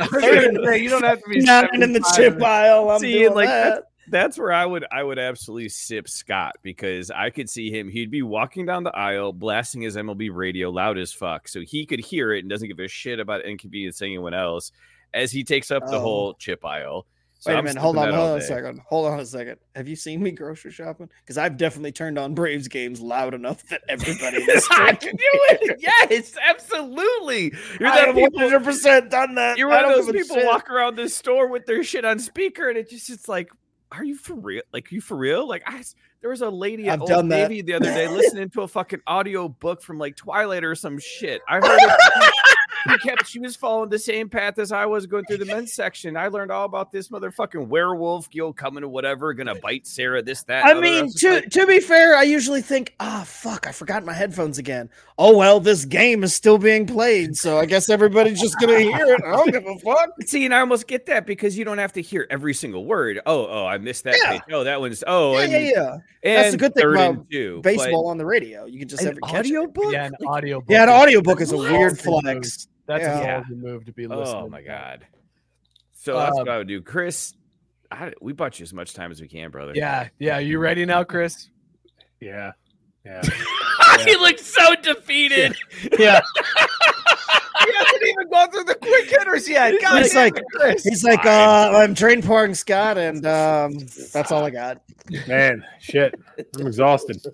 you 0.74 0.88
don't 0.88 1.04
have 1.04 1.22
to 1.22 1.28
be 1.28 1.40
Not 1.40 1.74
in 1.74 1.92
the 1.92 2.04
chip 2.16 2.42
aisle. 2.42 2.90
I'm 2.90 3.00
See, 3.00 3.12
doing 3.12 3.34
like 3.34 3.48
that. 3.48 3.89
That's, 4.10 4.38
where 4.38 4.52
I 4.52 4.66
would 4.66 4.84
I 4.92 5.02
would 5.02 5.18
absolutely 5.18 5.68
sip 5.68 6.08
Scott 6.08 6.56
because 6.62 7.10
I 7.10 7.30
could 7.30 7.48
see 7.48 7.70
him. 7.70 7.88
He'd 7.88 8.10
be 8.10 8.22
walking 8.22 8.66
down 8.66 8.82
the 8.84 8.96
aisle, 8.96 9.32
blasting 9.32 9.82
his 9.82 9.96
MLB 9.96 10.30
radio 10.32 10.70
loud 10.70 10.98
as 10.98 11.12
fuck, 11.12 11.48
so 11.48 11.60
he 11.60 11.86
could 11.86 12.00
hear 12.00 12.32
it 12.32 12.40
and 12.40 12.50
doesn't 12.50 12.68
give 12.68 12.78
a 12.80 12.88
shit 12.88 13.20
about 13.20 13.44
inconveniencing 13.44 14.06
anyone 14.12 14.34
else 14.34 14.72
as 15.14 15.32
he 15.32 15.42
takes 15.44 15.70
up 15.70 15.86
the 15.86 15.96
Oh. 15.96 16.00
whole 16.00 16.34
chip 16.34 16.64
aisle. 16.64 17.06
So 17.38 17.48
Wait 17.50 17.54
a 17.54 17.58
I'm 17.58 17.64
minute. 17.64 17.80
Hold 17.80 17.96
on. 17.96 18.12
Hold 18.12 18.30
on 18.32 18.38
a 18.38 18.42
second. 18.42 18.80
Hold 18.86 19.06
on 19.06 19.18
a 19.18 19.24
second. 19.24 19.56
Have 19.74 19.88
you 19.88 19.96
seen 19.96 20.22
me 20.22 20.30
grocery 20.30 20.70
shopping? 20.72 21.08
Because 21.24 21.38
I've 21.38 21.56
definitely 21.56 21.92
turned 21.92 22.18
on 22.18 22.34
Braves 22.34 22.68
games 22.68 23.00
loud 23.00 23.32
enough 23.32 23.62
that 23.68 23.80
everybody 23.88 24.44
this 24.44 24.68
I 24.70 24.92
can 24.92 25.16
do 25.16 25.24
it. 25.24 25.80
Yes, 26.10 26.34
absolutely. 26.46 27.44
You're 27.80 27.88
that 27.88 28.08
have 28.08 28.16
100 28.16 28.62
percent 28.62 29.10
done 29.10 29.36
that. 29.36 29.56
You're 29.56 29.68
one 29.70 29.84
of 29.86 30.04
those 30.04 30.12
people 30.12 30.44
walk 30.44 30.68
around 30.68 30.96
this 30.96 31.16
store 31.16 31.48
with 31.48 31.64
their 31.64 31.82
shit 31.82 32.04
on 32.04 32.18
speaker, 32.18 32.68
and 32.68 32.76
it 32.76 32.90
just 32.90 33.08
it's 33.08 33.26
like, 33.26 33.48
are 33.92 34.04
you 34.04 34.16
for 34.16 34.34
real? 34.34 34.62
Like 34.72 34.92
you 34.92 35.00
for 35.00 35.16
real? 35.16 35.48
Like 35.48 35.62
I 35.66 35.82
there 36.20 36.30
was 36.30 36.42
a 36.42 36.50
lady 36.50 36.88
at 36.88 36.94
I've 36.94 37.10
Old. 37.10 37.26
Navy 37.26 37.62
the 37.62 37.74
other 37.74 37.86
day 37.86 38.08
listening 38.12 38.50
to 38.50 38.62
a 38.62 38.68
fucking 38.68 39.00
audio 39.06 39.48
book 39.48 39.82
from 39.82 39.98
like 39.98 40.16
Twilight 40.16 40.64
or 40.64 40.74
some 40.74 40.98
shit. 40.98 41.40
I 41.48 41.56
heard 41.56 41.78
it. 41.80 42.34
She 42.88 42.98
kept. 42.98 43.26
She 43.26 43.38
was 43.38 43.56
following 43.56 43.88
the 43.90 43.98
same 43.98 44.28
path 44.28 44.58
as 44.58 44.72
I 44.72 44.86
was 44.86 45.06
going 45.06 45.24
through 45.24 45.38
the 45.38 45.44
men's 45.44 45.72
section. 45.72 46.16
I 46.16 46.28
learned 46.28 46.50
all 46.50 46.64
about 46.64 46.90
this 46.92 47.08
motherfucking 47.08 47.66
werewolf, 47.68 48.28
you 48.32 48.52
coming 48.54 48.82
to 48.82 48.88
whatever, 48.88 49.32
gonna 49.34 49.54
bite 49.56 49.86
Sarah. 49.86 50.22
This 50.22 50.42
that. 50.44 50.64
I 50.64 50.74
mean, 50.80 51.04
was 51.04 51.14
to 51.16 51.30
like, 51.34 51.50
to 51.50 51.66
be 51.66 51.80
fair, 51.80 52.16
I 52.16 52.22
usually 52.22 52.62
think, 52.62 52.94
ah, 53.00 53.24
fuck, 53.26 53.66
I 53.66 53.72
forgot 53.72 54.04
my 54.04 54.12
headphones 54.12 54.58
again. 54.58 54.88
Oh 55.18 55.36
well, 55.36 55.60
this 55.60 55.84
game 55.84 56.24
is 56.24 56.34
still 56.34 56.58
being 56.58 56.86
played, 56.86 57.36
so 57.36 57.58
I 57.58 57.66
guess 57.66 57.88
everybody's 57.90 58.40
just 58.40 58.58
gonna 58.60 58.78
hear 58.78 59.06
it. 59.14 59.22
I 59.24 59.32
don't 59.32 59.50
give 59.52 59.66
a 59.66 59.78
fuck. 59.78 60.10
See, 60.26 60.44
and 60.44 60.54
I 60.54 60.60
almost 60.60 60.86
get 60.86 61.06
that 61.06 61.26
because 61.26 61.58
you 61.58 61.64
don't 61.64 61.78
have 61.78 61.92
to 61.94 62.02
hear 62.02 62.26
every 62.30 62.54
single 62.54 62.84
word. 62.84 63.20
Oh, 63.26 63.46
oh, 63.46 63.66
I 63.66 63.78
missed 63.78 64.04
that 64.04 64.16
Yeah. 64.22 64.30
page. 64.32 64.42
Oh, 64.52 64.64
that 64.64 64.80
one's 64.80 65.04
oh, 65.06 65.34
Yeah, 65.34 65.40
and, 65.44 65.52
yeah, 65.52 65.58
yeah. 65.58 65.92
and 66.22 66.44
That's 66.44 66.54
a 66.54 66.56
good 66.56 66.74
thing 66.74 66.90
about 66.90 67.30
two, 67.30 67.60
Baseball 67.62 68.06
on 68.08 68.16
the 68.18 68.26
radio, 68.26 68.64
you 68.64 68.78
can 68.78 68.88
just 68.88 69.02
But 69.02 69.06
have 69.08 69.16
an 69.16 69.18
it 69.24 69.26
catch 69.26 69.46
it. 69.46 69.56
audiobook? 69.56 69.92
Yeah, 69.92 70.06
an 70.06 70.12
Like, 70.20 70.30
audio. 70.30 70.64
Yeah, 70.68 70.82
an 70.84 70.88
audio 70.88 71.20
book 71.20 71.40
is 71.40 71.52
a 71.52 71.56
weird 71.56 71.92
move. 71.92 72.00
flex. 72.00 72.68
That's 72.90 73.04
Yeah. 73.04 73.38
a 73.38 73.42
ballsy 73.42 73.56
move 73.56 73.84
to 73.84 73.92
be 73.92 74.06
listening. 74.08 74.42
Oh 74.42 74.48
my 74.48 74.62
god. 74.62 75.06
So 75.92 76.16
that's 76.18 76.32
Um, 76.32 76.38
what 76.38 76.48
I 76.48 76.58
would 76.58 76.66
do, 76.66 76.82
Chris. 76.82 77.34
I, 77.92 78.12
we 78.20 78.32
bought 78.32 78.58
you 78.58 78.64
as 78.64 78.72
much 78.72 78.94
time 78.94 79.10
as 79.12 79.20
we 79.20 79.28
can, 79.28 79.50
brother. 79.50 79.72
Yeah, 79.76 80.08
yeah. 80.18 80.38
You 80.38 80.58
ready 80.68 80.84
now, 80.84 81.04
Chris? 81.04 81.48
Yeah. 82.20 82.52
Yeah. 83.04 83.22
he 84.04 84.16
looks 84.16 84.44
so 84.44 84.74
defeated. 84.76 85.56
Yeah. 85.98 86.20
he 87.66 87.72
hasn't 87.76 88.02
even 88.02 88.30
gone 88.30 88.50
through 88.50 88.64
the 88.64 88.74
quick 88.74 89.08
hitters 89.10 89.48
yet. 89.48 89.74
God 89.80 90.02
He's 90.02 90.14
like, 90.14 90.34
Chris. 90.54 90.82
he's 90.82 91.04
like, 91.04 91.24
uh, 91.24 91.72
I'm 91.76 91.94
drain 91.94 92.22
pouring 92.22 92.54
Scott, 92.54 92.98
and 92.98 93.24
um, 93.26 93.78
that's 94.12 94.32
all 94.32 94.44
I 94.44 94.50
got. 94.50 94.82
Man, 95.28 95.64
shit. 95.78 96.14
I'm 96.58 96.66
exhausted. 96.66 97.24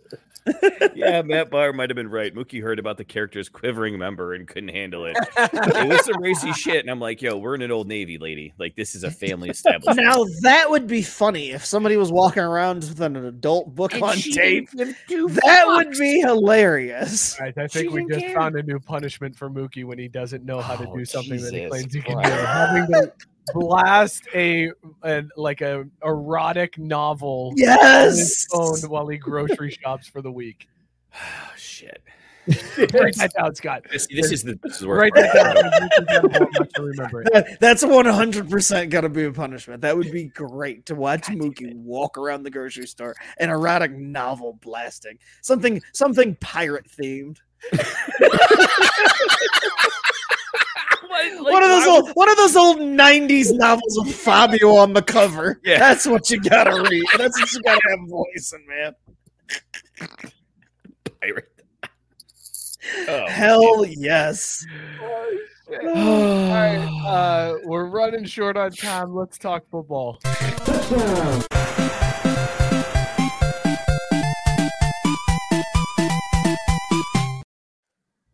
Yeah, 0.94 1.23
Matt 1.23 1.51
Barr 1.51 1.73
might 1.73 1.90
have 1.90 1.97
been 1.97 2.09
right. 2.10 2.35
Mookie 2.35 2.62
heard 2.62 2.78
about 2.78 2.97
the 2.97 3.05
character's 3.05 3.48
quivering 3.48 3.98
member 3.98 4.35
and 4.35 4.47
couldn't 4.47 4.68
handle 4.70 5.05
it. 5.06 5.16
it 5.36 5.89
was 5.89 6.05
some 6.05 6.20
racy 6.23 6.52
shit, 6.55 6.81
and 6.81 6.90
I'm 6.90 7.01
like, 7.01 7.20
yo, 7.23 7.36
we're 7.36 7.55
in 7.55 7.62
an 7.62 7.70
old 7.70 7.89
Navy, 7.89 8.18
lady. 8.18 8.52
Like 8.59 8.77
this 8.77 8.94
is 8.94 9.05
a 9.05 9.10
family 9.10 9.51
establishment. 9.51 9.98
Now 10.01 10.24
that 10.43 10.70
would 10.70 10.86
be 10.86 11.02
funny 11.02 11.51
if 11.51 11.64
somebody 11.64 11.97
was 11.97 12.12
walking 12.12 12.43
around 12.43 12.77
with 12.85 13.01
an 13.01 13.16
adult 13.16 13.74
book 13.74 13.94
And 13.94 14.02
on 14.02 14.16
tape. 14.16 14.70
didn't 14.70 14.97
That 15.09 15.64
would 15.66 15.93
be 15.98 16.20
hilarious. 16.20 17.39
All 17.39 17.47
right, 17.47 17.59
I 17.59 17.66
She 17.66 17.81
think 17.81 17.93
we 17.93 18.06
just 18.09 18.20
care. 18.27 18.35
found 18.35 18.56
a 18.56 18.62
new 18.62 18.78
punishment 18.78 19.36
for 19.36 19.51
Mookie 19.51 19.85
when 19.85 19.98
he 19.98 20.09
doesn't 20.09 20.44
know 20.44 20.60
how 20.60 20.77
to 20.77 20.86
Oh, 20.89 20.97
do 20.97 21.05
something 21.05 21.40
that 21.40 21.52
he 21.55 21.66
claims 21.68 21.93
he 21.93 22.01
can 22.01 22.23
do. 22.23 22.28
Having 22.28 22.86
to 22.93 23.12
blast 23.55 24.24
a, 24.35 24.70
a 25.05 25.24
like 25.36 25.60
a 25.60 25.86
erotic 26.05 26.78
novel 26.78 27.52
Yes. 27.56 28.47
phone 28.52 28.78
while 28.89 29.06
he 29.09 29.18
grocery 29.18 29.70
shops 29.70 30.06
for 30.09 30.23
the 30.23 30.32
week. 30.32 30.68
Oh, 31.14 31.18
shit. 31.56 32.02
Write 32.78 33.16
that 33.16 33.32
down, 33.36 33.52
Scott. 33.56 33.82
This, 33.90 34.06
this 34.06 34.31
is 34.31 34.44
the 34.44 34.56
this 34.62 34.74
is 34.74 34.81
the 34.81 34.89
Write 34.89 35.12
that 35.16 35.35
down. 35.35 35.56
Mookie's 35.64 36.06
got 36.06 36.24
a 36.24 36.28
ball, 36.28 36.48
not 36.52 36.70
to 36.74 36.82
remember 36.82 37.23
it. 37.23 37.28
That- 37.32 37.59
that's 37.59 37.82
100% 37.82 38.89
gonna 38.90 39.09
be 39.09 39.24
a 39.24 39.32
punishment. 39.32 39.81
That 39.81 39.97
would 39.97 40.12
be 40.12 40.27
great 40.28 40.86
to 40.86 40.94
watch 40.94 41.23
Mookie 41.27 41.74
walk 41.74 42.16
around 42.16 42.44
the 42.44 42.51
grocery 42.51 42.86
store, 42.86 43.16
an 43.40 43.51
erotic 43.51 43.90
novel 43.93 44.60
blasting, 44.62 45.18
something 45.43 45.82
something 45.93 46.36
pirate 46.36 46.86
themed. 46.89 47.39
one 51.38 51.62
of 51.62 51.68
those 51.68 51.86
old 51.86 52.10
one 52.14 52.28
of 52.28 52.36
those 52.36 52.56
old 52.56 52.78
90s 52.78 53.56
novels 53.56 53.98
with 54.05 54.14
Fabio 54.14 54.76
on 54.76 54.93
the 54.93 55.02
cover. 55.02 55.60
Yeah. 55.66 55.78
That's 55.78 56.06
what 56.06 56.30
you 56.30 56.40
gotta 56.40 56.80
read. 56.88 57.05
That's 57.18 57.40
what 57.40 57.52
you 57.52 57.60
gotta 57.62 57.80
have 57.90 57.98
voice 58.09 58.26
voicing, 58.34 58.66
man. 58.68 58.94
pirate. 61.20 61.48
Oh, 63.09 63.26
Hell 63.26 63.84
yes. 63.84 64.64
All 65.72 65.74
right, 65.74 67.02
uh, 67.05 67.55
we're 67.64 67.86
running 67.86 68.24
short 68.24 68.56
on 68.56 68.70
time. 68.70 69.12
Let's 69.12 69.38
talk 69.38 69.64
football. 69.68 70.20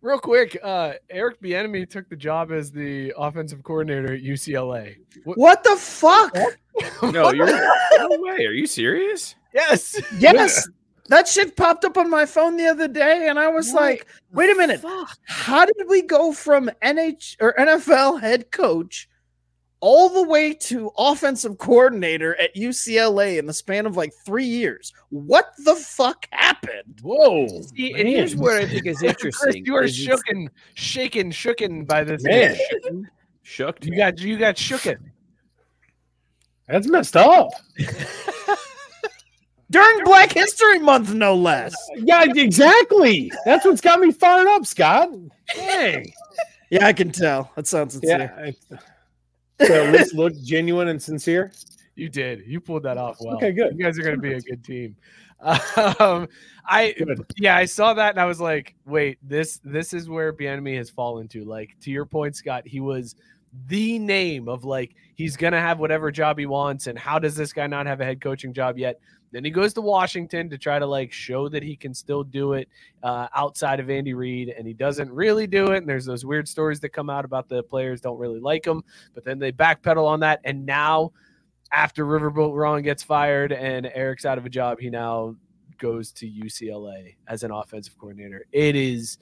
Real 0.03 0.19
quick, 0.19 0.59
uh, 0.63 0.95
Eric 1.11 1.41
Bieniemy 1.41 1.89
took 1.89 2.09
the 2.09 2.17
job 2.17 2.51
as 2.51 2.73
the 2.73 3.13
offensive 3.17 3.63
coordinator 3.63 4.15
at 4.15 4.21
UCLA. 4.23 4.97
What- 5.25 5.39
What 5.39 5.65
the 5.65 5.77
fuck? 5.77 6.37
No, 7.03 7.33
you're 7.33 7.47
no 7.47 8.09
way. 8.11 8.45
Are 8.47 8.53
you 8.53 8.67
serious? 8.67 9.35
Yes. 9.55 10.01
Yes. 10.19 10.69
That 11.09 11.29
shit 11.29 11.57
popped 11.57 11.85
up 11.85 11.97
on 11.99 12.09
my 12.09 12.25
phone 12.27 12.57
the 12.57 12.67
other 12.67 12.89
day, 12.89 13.29
and 13.29 13.39
I 13.39 13.49
was 13.49 13.73
like, 13.75 14.07
wait 14.33 14.51
a 14.51 14.55
minute. 14.57 14.81
How 15.27 15.65
did 15.67 15.77
we 15.89 16.03
go 16.03 16.33
from 16.33 16.71
NH 16.83 17.37
or 17.41 17.55
NFL 17.59 18.21
head 18.21 18.51
coach 18.51 19.09
all 19.83 20.09
the 20.09 20.23
way 20.23 20.55
to 20.55 20.91
offensive 20.97 21.59
coordinator 21.59 22.35
at 22.41 22.55
UCLA 22.55 23.39
in 23.39 23.47
the 23.47 23.53
span 23.53 23.85
of 23.85 23.97
like 23.97 24.13
three 24.25 24.47
years? 24.47 24.93
What 25.11 25.51
the 25.65 25.75
fuck 25.75 26.27
happened? 26.31 27.01
Whoa. 27.03 27.47
See, 27.75 27.93
and 27.93 28.09
here's 28.09 28.35
what 28.37 28.55
I 28.55 28.67
think 28.67 28.87
is 28.87 28.99
Chris, 29.01 29.11
interesting. 29.11 29.67
you 29.67 29.75
are 29.77 29.83
is 29.83 30.01
it's- 30.01 30.23
shooken, 30.23 30.49
shaken, 30.75 31.31
shooken 31.31 31.87
by 31.87 32.05
this. 32.05 32.23
Man. 32.23 32.57
Shooked. 33.43 33.85
You 33.85 33.97
got 33.97 34.19
you 34.21 34.39
got 34.39 34.55
shooken. 34.57 34.99
That's 36.69 36.87
messed 36.87 37.17
up. 37.17 37.49
During 39.71 40.05
Black 40.05 40.33
History 40.33 40.79
Month, 40.79 41.13
no 41.15 41.35
less. 41.35 41.75
Yeah, 41.97 42.25
exactly. 42.29 43.33
That's 43.47 43.65
what's 43.65 43.81
got 43.81 44.01
me 44.01 44.13
fired 44.13 44.47
up, 44.49 44.67
Scott. 44.67 45.09
Hey. 45.49 46.13
Yeah, 46.71 46.87
I 46.87 46.93
can 46.93 47.11
tell. 47.11 47.51
That 47.57 47.67
sounds 47.67 47.95
sincere. 47.95 48.33
Yeah. 48.39 48.51
I- 48.77 48.79
So 49.61 49.87
at 49.87 49.93
least 49.93 50.15
look 50.15 50.35
genuine 50.43 50.89
and 50.89 51.03
sincere. 51.03 51.53
You 51.95 52.09
did. 52.09 52.45
You 52.47 52.61
pulled 52.61 52.85
that 52.85 52.97
off 52.97 53.19
well. 53.21 53.37
Okay, 53.37 53.53
good. 53.53 53.77
You 53.77 53.85
guys 53.85 53.99
are 53.99 54.03
going 54.03 54.17
to 54.17 54.21
be 54.21 54.33
a 54.33 54.41
good 54.41 54.65
team. 54.65 54.97
Um, 55.99 56.29
I 56.65 56.95
Good. 56.97 57.27
yeah, 57.37 57.57
I 57.57 57.65
saw 57.65 57.95
that 57.95 58.11
and 58.11 58.21
I 58.21 58.27
was 58.27 58.41
like, 58.41 58.77
wait, 58.87 59.19
this 59.23 59.59
this 59.65 59.93
is 59.93 60.09
where 60.09 60.33
Bieniemy 60.33 60.77
has 60.77 60.89
fallen 60.89 61.27
to. 61.29 61.45
Like 61.45 61.77
to 61.81 61.91
your 61.91 62.07
point, 62.07 62.37
Scott, 62.37 62.63
he 62.65 62.79
was 62.79 63.17
the 63.67 63.99
name 63.99 64.49
of 64.49 64.65
like 64.65 64.95
he's 65.17 65.37
gonna 65.37 65.61
have 65.61 65.81
whatever 65.81 66.13
job 66.13 66.39
he 66.39 66.47
wants, 66.47 66.87
and 66.87 66.97
how 66.97 67.19
does 67.19 67.35
this 67.35 67.53
guy 67.53 67.67
not 67.67 67.87
have 67.87 68.01
a 68.01 68.05
head 68.05 68.21
coaching 68.21 68.53
job 68.53 68.79
yet? 68.79 69.01
Then 69.33 69.45
he 69.45 69.51
goes 69.51 69.73
to 69.75 69.81
Washington 69.81 70.51
to 70.51 70.59
try 70.59 70.79
to 70.79 70.87
like 70.87 71.13
show 71.13 71.49
that 71.49 71.63
he 71.63 71.75
can 71.75 71.95
still 71.95 72.23
do 72.23 72.53
it 72.53 72.69
uh, 73.03 73.29
outside 73.35 73.81
of 73.81 73.91
Andy 73.91 74.15
Reid, 74.15 74.51
and 74.51 74.67
he 74.67 74.75
doesn't 74.75 75.11
really 75.11 75.47
do 75.47 75.73
it. 75.73 75.79
And 75.79 75.89
there's 75.89 76.05
those 76.05 76.25
weird 76.25 76.47
stories 76.47 76.81
that 76.81 76.91
come 76.91 77.11
out 77.11 77.25
about 77.25 77.49
the 77.49 77.63
players 77.63 78.01
don't 78.01 78.19
really 78.19 78.41
like 78.41 78.67
him, 78.67 78.85
but 79.15 79.25
then 79.25 79.39
they 79.39 79.51
backpedal 79.51 80.07
on 80.07 80.21
that, 80.21 80.41
and 80.45 80.65
now 80.67 81.13
after 81.73 82.05
Riverboat 82.05 82.57
Ron 82.57 82.83
gets 82.83 83.03
fired 83.03 83.51
and 83.51 83.91
Eric's 83.95 84.27
out 84.27 84.39
of 84.39 84.45
a 84.45 84.51
job, 84.51 84.79
he 84.79 84.91
now 84.91 85.35
goes 85.79 86.13
to 86.13 86.31
UCLA 86.31 87.17
as 87.27 87.43
an 87.43 87.51
offensive 87.51 87.97
coordinator. 87.99 88.45
It 88.53 88.77
is 88.77 89.19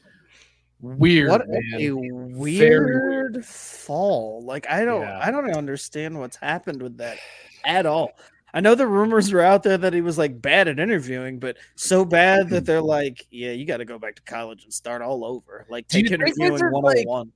weird, 0.81 1.31
what 1.31 1.49
man. 1.49 1.61
a 1.75 1.79
Very 1.79 2.37
weird 2.37 3.45
fall. 3.45 4.43
Like 4.45 4.69
I 4.69 4.85
don't 4.85 5.03
Yeah. 5.03 5.21
I 5.23 5.31
don't 5.31 5.51
understand 5.53 6.19
what's 6.19 6.37
happened 6.37 6.83
with 6.83 6.99
that 6.99 7.19
at 7.65 7.87
all. 7.87 8.11
I 8.53 8.61
know 8.61 8.75
the 8.75 8.87
rumors 8.87 9.33
were 9.33 9.41
out 9.41 9.63
there 9.63 9.79
that 9.79 9.93
he 9.93 10.01
was 10.01 10.19
like 10.19 10.41
bad 10.41 10.69
at 10.69 10.79
interviewing, 10.79 11.39
but 11.39 11.57
so 11.77 12.05
bad 12.05 12.49
that 12.51 12.61
hmm. 12.61 12.65
they're 12.65 12.83
like, 12.83 13.27
yeah, 13.31 13.53
you 13.53 13.65
got 13.65 13.79
to 13.79 13.85
go 13.85 13.99
back 13.99 14.17
to 14.17 14.23
college 14.23 14.65
and 14.65 14.73
start 14.73 15.03
all 15.03 15.25
over. 15.25 15.67
Like 15.69 15.89
Do 15.89 15.99
you 15.99 16.05
take 16.05 16.15
interviewing 16.15 16.55
is, 16.55 16.61
like- 16.61 17.07
101. 17.07 17.33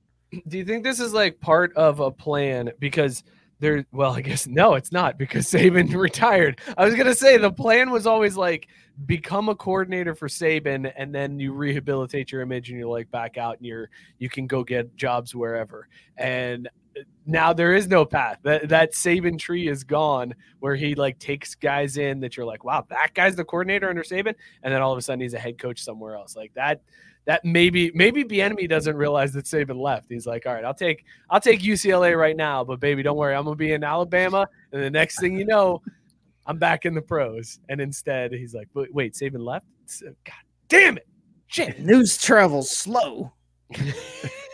Do 0.47 0.57
you 0.57 0.65
think 0.65 0.83
this 0.83 0.99
is 0.99 1.13
like 1.13 1.39
part 1.39 1.73
of 1.75 1.99
a 1.99 2.11
plan? 2.11 2.71
Because 2.79 3.23
there, 3.59 3.85
well, 3.91 4.13
I 4.13 4.21
guess 4.21 4.47
no, 4.47 4.73
it's 4.73 4.91
not 4.91 5.17
because 5.17 5.45
Saban 5.51 5.93
retired. 5.95 6.59
I 6.77 6.85
was 6.85 6.95
gonna 6.95 7.15
say 7.15 7.37
the 7.37 7.51
plan 7.51 7.89
was 7.89 8.05
always 8.05 8.35
like 8.35 8.67
become 9.05 9.49
a 9.49 9.55
coordinator 9.55 10.13
for 10.13 10.27
Saban, 10.27 10.91
and 10.97 11.13
then 11.13 11.39
you 11.39 11.53
rehabilitate 11.53 12.31
your 12.31 12.41
image, 12.41 12.69
and 12.69 12.77
you're 12.77 12.89
like 12.89 13.09
back 13.11 13.37
out, 13.37 13.57
and 13.57 13.65
you're 13.65 13.89
you 14.19 14.29
can 14.29 14.47
go 14.47 14.63
get 14.63 14.95
jobs 14.95 15.33
wherever. 15.33 15.87
And 16.17 16.69
now 17.25 17.53
there 17.53 17.73
is 17.75 17.87
no 17.87 18.05
path. 18.05 18.39
That 18.43 18.69
that 18.69 18.93
Saban 18.93 19.39
tree 19.39 19.67
is 19.67 19.83
gone, 19.83 20.33
where 20.59 20.75
he 20.75 20.95
like 20.95 21.19
takes 21.19 21.55
guys 21.55 21.97
in 21.97 22.19
that 22.21 22.37
you're 22.37 22.45
like, 22.45 22.63
wow, 22.63 22.85
that 22.89 23.13
guy's 23.13 23.35
the 23.35 23.43
coordinator 23.43 23.89
under 23.89 24.03
Saban, 24.03 24.35
and 24.63 24.73
then 24.73 24.81
all 24.81 24.91
of 24.91 24.97
a 24.97 25.01
sudden 25.01 25.21
he's 25.21 25.33
a 25.33 25.39
head 25.39 25.57
coach 25.57 25.81
somewhere 25.81 26.15
else. 26.15 26.35
Like 26.35 26.53
that 26.53 26.81
that 27.25 27.43
maybe 27.43 27.91
maybe 27.93 28.23
Bieniemy 28.23 28.69
doesn't 28.69 28.95
realize 28.95 29.33
that 29.33 29.45
Saban 29.45 29.79
left. 29.79 30.07
He's 30.09 30.27
like, 30.27 30.45
all 30.45 30.53
right, 30.53 30.63
I'll 30.63 30.73
take 30.73 31.05
I'll 31.29 31.41
take 31.41 31.61
UCLA 31.61 32.17
right 32.17 32.37
now, 32.37 32.63
but 32.63 32.79
baby, 32.79 33.03
don't 33.03 33.17
worry, 33.17 33.35
I'm 33.35 33.43
gonna 33.43 33.55
be 33.55 33.73
in 33.73 33.83
Alabama, 33.83 34.47
and 34.71 34.81
the 34.81 34.89
next 34.89 35.19
thing 35.19 35.37
you 35.37 35.45
know, 35.45 35.81
I'm 36.45 36.57
back 36.57 36.85
in 36.85 36.93
the 36.93 37.01
pros. 37.01 37.59
And 37.69 37.81
instead, 37.81 38.31
he's 38.31 38.53
like, 38.53 38.69
wait, 38.73 38.93
wait 38.93 39.13
Saban 39.13 39.43
left? 39.43 39.65
God 40.01 40.35
damn 40.67 40.97
it, 40.97 41.07
shit. 41.47 41.79
News 41.79 42.17
travels 42.17 42.69
slow. 42.69 43.33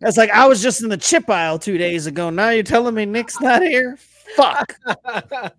That's 0.00 0.16
like 0.16 0.30
I 0.30 0.46
was 0.46 0.62
just 0.62 0.82
in 0.82 0.88
the 0.88 0.96
chip 0.96 1.28
aisle 1.30 1.58
two 1.58 1.78
days 1.78 2.06
ago. 2.06 2.30
Now 2.30 2.50
you're 2.50 2.62
telling 2.62 2.94
me 2.94 3.04
Nick's 3.06 3.40
not 3.40 3.62
here? 3.62 3.98
Fuck. 4.36 4.74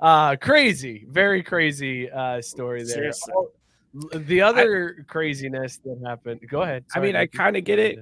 uh 0.00 0.36
crazy, 0.36 1.06
very 1.08 1.42
crazy 1.42 2.10
uh 2.10 2.40
story 2.42 2.80
there. 2.80 3.12
Seriously. 3.12 3.34
Oh, 3.36 3.50
The 4.18 4.42
other 4.42 5.04
craziness 5.08 5.78
that 5.78 5.98
happened. 6.04 6.40
Go 6.48 6.62
ahead. 6.62 6.84
I 6.94 7.00
mean, 7.00 7.14
Sorry, 7.14 7.22
I 7.22 7.26
kind 7.26 7.56
of 7.56 7.64
get 7.64 7.78
it. 7.78 7.98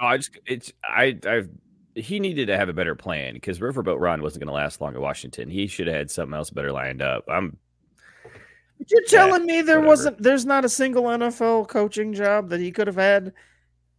Oh, 0.00 0.06
I 0.06 0.16
just 0.16 0.36
it's 0.46 0.72
I 0.84 1.18
I've 1.26 1.48
he 1.94 2.18
needed 2.18 2.46
to 2.46 2.56
have 2.56 2.68
a 2.68 2.72
better 2.72 2.94
plan 2.96 3.34
because 3.34 3.60
Riverboat 3.60 4.00
Ron 4.00 4.20
wasn't 4.20 4.40
going 4.40 4.48
to 4.48 4.54
last 4.54 4.80
long 4.80 4.94
at 4.94 5.00
Washington. 5.00 5.48
He 5.48 5.68
should 5.68 5.86
have 5.86 5.96
had 5.96 6.10
something 6.10 6.34
else 6.34 6.50
better 6.50 6.72
lined 6.72 7.02
up. 7.02 7.24
I'm 7.28 7.56
But 8.78 8.90
You're 8.90 9.04
telling 9.04 9.46
me 9.46 9.62
there 9.62 9.76
whatever. 9.78 9.88
wasn't 9.88 10.22
there's 10.22 10.44
not 10.44 10.64
a 10.64 10.68
single 10.68 11.04
NFL 11.04 11.68
coaching 11.68 12.12
job 12.12 12.48
that 12.50 12.60
he 12.60 12.72
could 12.72 12.86
have 12.86 12.96
had 12.96 13.32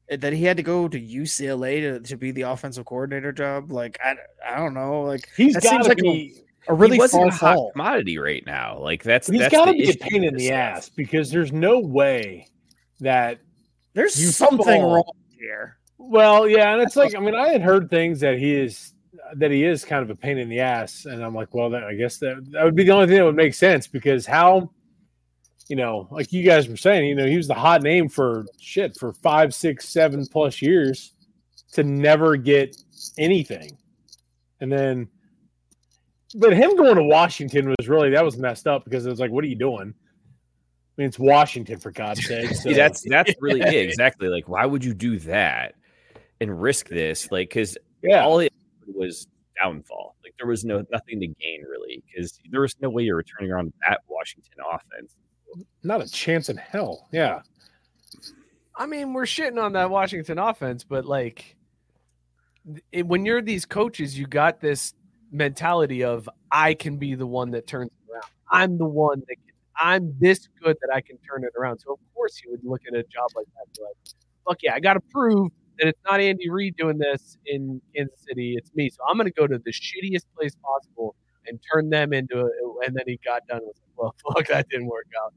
eh, 0.10 0.18
that 0.18 0.34
he 0.34 0.44
had 0.44 0.58
to 0.58 0.64
go 0.64 0.88
to 0.88 1.00
UCLA 1.00 1.82
to, 1.82 2.00
to 2.02 2.18
be 2.18 2.32
the 2.32 2.44
offensive 2.44 2.86
coordinator 2.86 3.32
job? 3.32 3.72
Like 3.72 3.98
I, 4.04 4.16
I 4.48 4.58
don't 4.58 4.74
know. 4.74 5.02
Like 5.04 5.30
He's 5.36 5.56
got 5.58 5.84
to 5.84 5.90
like 5.90 6.00
a, 6.00 6.02
be. 6.02 6.36
a 6.68 6.74
really 6.74 6.98
he 6.98 7.08
far 7.08 7.28
a 7.28 7.32
hot 7.32 7.72
commodity 7.74 8.18
right 8.18 8.46
now. 8.46 8.80
Like 8.80 9.04
that's 9.04 9.28
He's 9.28 9.48
got 9.50 9.66
to 9.66 9.74
be 9.74 9.90
a 9.90 9.96
pain 9.96 10.24
in 10.24 10.34
the 10.36 10.48
stuff. 10.48 10.56
ass 10.56 10.90
because 10.90 11.32
there's 11.32 11.52
no 11.54 11.80
way 11.80 12.48
that 13.00 13.40
There's 13.94 14.36
something 14.36 14.82
wrong 14.84 15.12
here. 15.30 15.78
Well, 15.98 16.48
yeah, 16.48 16.74
and 16.74 16.82
it's 16.82 16.96
like 16.96 17.16
I 17.16 17.20
mean, 17.20 17.36
I 17.36 17.50
had 17.50 17.62
heard 17.62 17.90
things 17.90 18.20
that 18.20 18.38
he 18.38 18.54
is 18.54 18.94
that 19.36 19.52
he 19.52 19.64
is 19.64 19.86
kind 19.86 20.04
of 20.04 20.10
a 20.10 20.16
pain 20.16 20.38
in 20.38 20.50
the 20.50 20.60
ass, 20.60 21.06
and 21.06 21.24
I'm 21.24 21.36
like, 21.36 21.54
well, 21.54 21.70
that, 21.72 21.84
I 21.84 21.94
guess 21.94 22.18
that 22.20 22.46
that 22.52 22.64
would 22.64 22.76
be 22.76 22.84
the 22.84 22.92
only 22.92 23.08
thing 23.08 23.18
that 23.18 23.26
would 23.26 23.36
make 23.36 23.54
sense 23.54 23.88
because 23.88 24.26
how, 24.26 24.72
you 25.68 25.76
know, 25.76 26.08
like 26.12 26.32
you 26.32 26.44
guys 26.44 26.68
were 26.68 26.78
saying, 26.78 27.08
you 27.08 27.16
know, 27.16 27.26
he 27.26 27.38
was 27.38 27.48
the 27.48 27.54
hot 27.54 27.82
name 27.82 28.10
for 28.10 28.46
shit 28.60 28.98
for 28.98 29.14
five, 29.14 29.54
six, 29.54 29.90
seven 29.90 30.26
plus 30.26 30.62
years 30.62 31.14
to 31.74 31.84
never 31.84 32.38
get 32.38 32.76
anything, 33.18 33.78
and 34.60 34.72
then, 34.72 35.08
but 36.36 36.54
him 36.54 36.76
going 36.76 36.96
to 36.96 37.04
Washington 37.04 37.74
was 37.78 37.88
really 37.90 38.12
that 38.12 38.26
was 38.26 38.38
messed 38.38 38.68
up 38.68 38.86
because 38.86 39.06
it 39.06 39.10
was 39.10 39.20
like, 39.20 39.32
what 39.32 39.44
are 39.44 39.48
you 39.48 39.56
doing? 39.56 39.94
I 40.98 41.02
mean, 41.02 41.08
it's 41.10 41.20
Washington 41.20 41.80
for 41.80 41.92
God's 41.92 42.26
sake. 42.28 42.50
So. 42.50 42.70
See, 42.70 42.74
that's 42.74 43.04
that's 43.08 43.34
really 43.40 43.60
yeah, 43.60 43.70
exactly 43.72 44.28
like 44.28 44.48
why 44.48 44.66
would 44.66 44.84
you 44.84 44.94
do 44.94 45.20
that 45.20 45.76
and 46.40 46.62
risk 46.62 46.88
this? 46.88 47.32
Like 47.32 47.50
because 47.50 47.78
yeah. 48.02 48.24
all 48.24 48.42
was 48.94 49.28
downfall. 49.62 50.16
Like 50.24 50.34
there 50.38 50.48
was 50.48 50.66
no 50.66 50.84
nothing 50.92 51.20
to 51.22 51.28
gain 51.28 51.64
really 51.70 52.04
because 52.08 52.40
there 52.52 52.62
was 52.62 52.76
no 52.82 52.90
way 52.90 53.04
you're 53.04 53.24
turning 53.24 53.52
around 53.52 53.74
that 53.88 54.02
Washington 54.08 54.54
offense. 54.74 55.16
not 55.84 56.02
a 56.02 56.10
chance 56.10 56.50
in 56.50 56.58
hell. 56.58 57.08
Yeah. 57.12 57.42
I 58.78 58.86
mean, 58.86 59.14
we're 59.14 59.24
shitting 59.24 59.62
on 59.62 59.74
that 59.74 59.90
Washington 59.90 60.38
offense, 60.38 60.84
but 60.84 61.06
like, 61.06 61.56
it, 62.92 63.08
when 63.08 63.26
you're 63.26 63.42
these 63.42 63.66
coaches, 63.66 64.18
you 64.18 64.28
got 64.28 64.60
this 64.60 64.94
mentality 65.32 66.04
of 66.04 66.30
I 66.52 66.74
can 66.74 66.98
be 66.98 67.16
the 67.16 67.28
one 67.28 67.52
that 67.52 67.68
turns 67.68 67.92
it 67.92 68.12
around. 68.12 68.24
I'm 68.52 68.78
the 68.78 68.86
one 68.86 69.20
that 69.20 69.36
can, 69.36 69.54
I'm 69.80 70.16
this 70.20 70.48
good 70.62 70.78
that 70.82 70.94
I 70.94 71.02
can 71.02 71.18
turn 71.20 71.44
it 71.44 71.54
around. 71.58 71.80
So 71.80 71.94
of 71.94 72.00
course 72.14 72.42
you 72.44 72.52
would 72.52 72.64
look 72.64 72.82
at 72.88 72.94
a 72.94 73.04
job 73.04 73.30
like 73.36 73.46
that, 73.46 73.66
and 73.66 73.74
be 73.74 73.84
like, 73.84 73.96
fuck 74.48 74.64
yeah, 74.64 74.74
I 74.76 74.80
got 74.80 74.94
to 74.96 75.00
prove 75.00 75.52
that 75.80 75.88
it's 75.88 76.02
not 76.06 76.20
Andy 76.20 76.50
Reid 76.50 76.76
doing 76.78 76.98
this 76.98 77.38
in 77.46 77.82
Kansas 77.96 78.20
City. 78.28 78.56
It's 78.58 78.74
me. 78.76 78.90
So 78.90 79.00
I'm 79.08 79.18
going 79.18 79.28
to 79.28 79.34
go 79.34 79.48
to 79.48 79.58
the 79.58 79.72
shittiest 79.72 80.26
place 80.38 80.56
possible 80.64 81.16
and 81.48 81.60
turn 81.72 81.90
them 81.90 82.14
into 82.14 82.40
a. 82.40 82.50
And 82.86 82.96
then 82.96 83.04
he 83.08 83.20
got 83.24 83.48
done 83.48 83.62
with, 83.64 83.78
it. 83.78 83.84
well, 83.96 84.16
fuck, 84.36 84.48
that 84.48 84.70
didn't 84.70 84.88
work 84.88 85.08
out. 85.24 85.34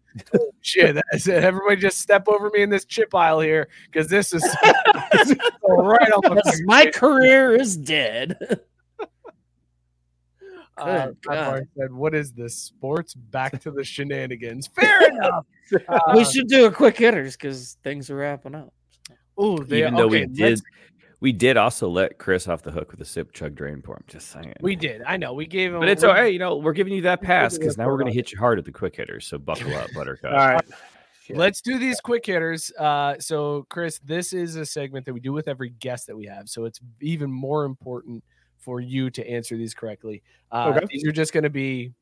Shit, 0.61 0.97
that's 1.11 1.27
it. 1.27 1.45
Everybody 1.45 1.77
just 1.77 1.99
step 1.99 2.29
over 2.29 2.51
me 2.51 2.63
in 2.63 2.71
this 2.71 2.85
chip 2.85 3.15
aisle 3.15 3.41
here 3.41 3.69
because 3.91 4.09
this 4.09 4.33
is 4.33 4.43
this 5.13 5.31
is 5.31 5.37
right 5.69 6.13
on 6.13 6.41
my, 6.65 6.87
career 6.87 7.55
is 7.55 7.77
dead. 7.77 8.37
Uh, 10.77 11.09
God. 11.23 11.67
said, 11.77 11.93
"What 11.93 12.15
is 12.15 12.33
this? 12.33 12.57
Sports 12.57 13.15
back 13.15 13.61
to 13.63 13.71
the 13.71 13.83
shenanigans." 13.83 14.69
Fair 14.69 15.09
enough. 15.09 15.45
Uh, 15.89 15.99
we 16.15 16.25
should 16.25 16.47
do 16.47 16.67
a 16.67 16.71
quick 16.71 16.97
hitters 16.97 17.37
because 17.37 17.79
things 17.83 18.11
are 18.11 18.17
wrapping 18.17 18.55
up. 18.55 18.73
Oh, 19.39 19.59
they, 19.59 19.79
Even 19.81 19.95
though 19.95 20.09
we 20.09 20.27
did, 20.27 20.61
we 21.21 21.33
did 21.33 21.57
also 21.57 21.89
let 21.89 22.19
Chris 22.19 22.49
off 22.49 22.63
the 22.63 22.71
hook 22.73 22.91
with 22.91 23.01
a 23.01 23.05
sip 23.05 23.33
chug 23.33 23.55
drain 23.55 23.81
pour. 23.83 23.95
I'm 23.97 24.05
just 24.09 24.31
saying. 24.31 24.53
we 24.61 24.77
did. 24.77 25.03
I 25.07 25.17
know 25.17 25.33
we 25.33 25.47
gave 25.47 25.73
him, 25.73 25.81
but 25.81 25.89
it's 25.89 26.03
we- 26.03 26.09
all 26.09 26.15
right. 26.15 26.33
You 26.33 26.39
know, 26.39 26.57
we're 26.57 26.73
giving 26.73 26.93
you 26.93 27.03
that 27.03 27.23
pass 27.23 27.57
because 27.57 27.79
now 27.79 27.87
we're 27.87 27.97
going 27.99 28.07
to 28.07 28.13
hit 28.13 28.33
you 28.33 28.39
hard 28.39 28.59
at 28.59 28.65
the 28.65 28.73
quick 28.73 28.97
hitters. 28.97 29.27
So 29.27 29.39
buckle 29.39 29.73
up, 29.75 29.89
Buttercup. 29.95 30.33
All 30.33 30.39
right. 30.39 30.65
Let's 31.31 31.61
do 31.61 31.79
these 31.79 32.01
quick 32.01 32.25
hitters. 32.25 32.73
Uh, 32.79 33.17
so, 33.19 33.67
Chris, 33.69 33.99
this 34.03 34.33
is 34.33 34.57
a 34.57 34.65
segment 34.65 35.05
that 35.05 35.13
we 35.13 35.21
do 35.21 35.33
with 35.33 35.47
every 35.47 35.69
guest 35.71 36.07
that 36.07 36.17
we 36.17 36.25
have. 36.25 36.49
So 36.49 36.65
it's 36.65 36.81
even 37.03 37.31
more 37.31 37.65
important 37.67 38.25
for 38.57 38.81
you 38.81 39.11
to 39.11 39.29
answer 39.31 39.57
these 39.57 39.75
correctly. 39.75 40.23
Uh, 40.51 40.73
Okay. 40.75 40.87
These 40.91 41.07
are 41.07 41.13
just 41.13 41.35
going 41.35 41.45
to 41.45 41.51
be 41.51 41.93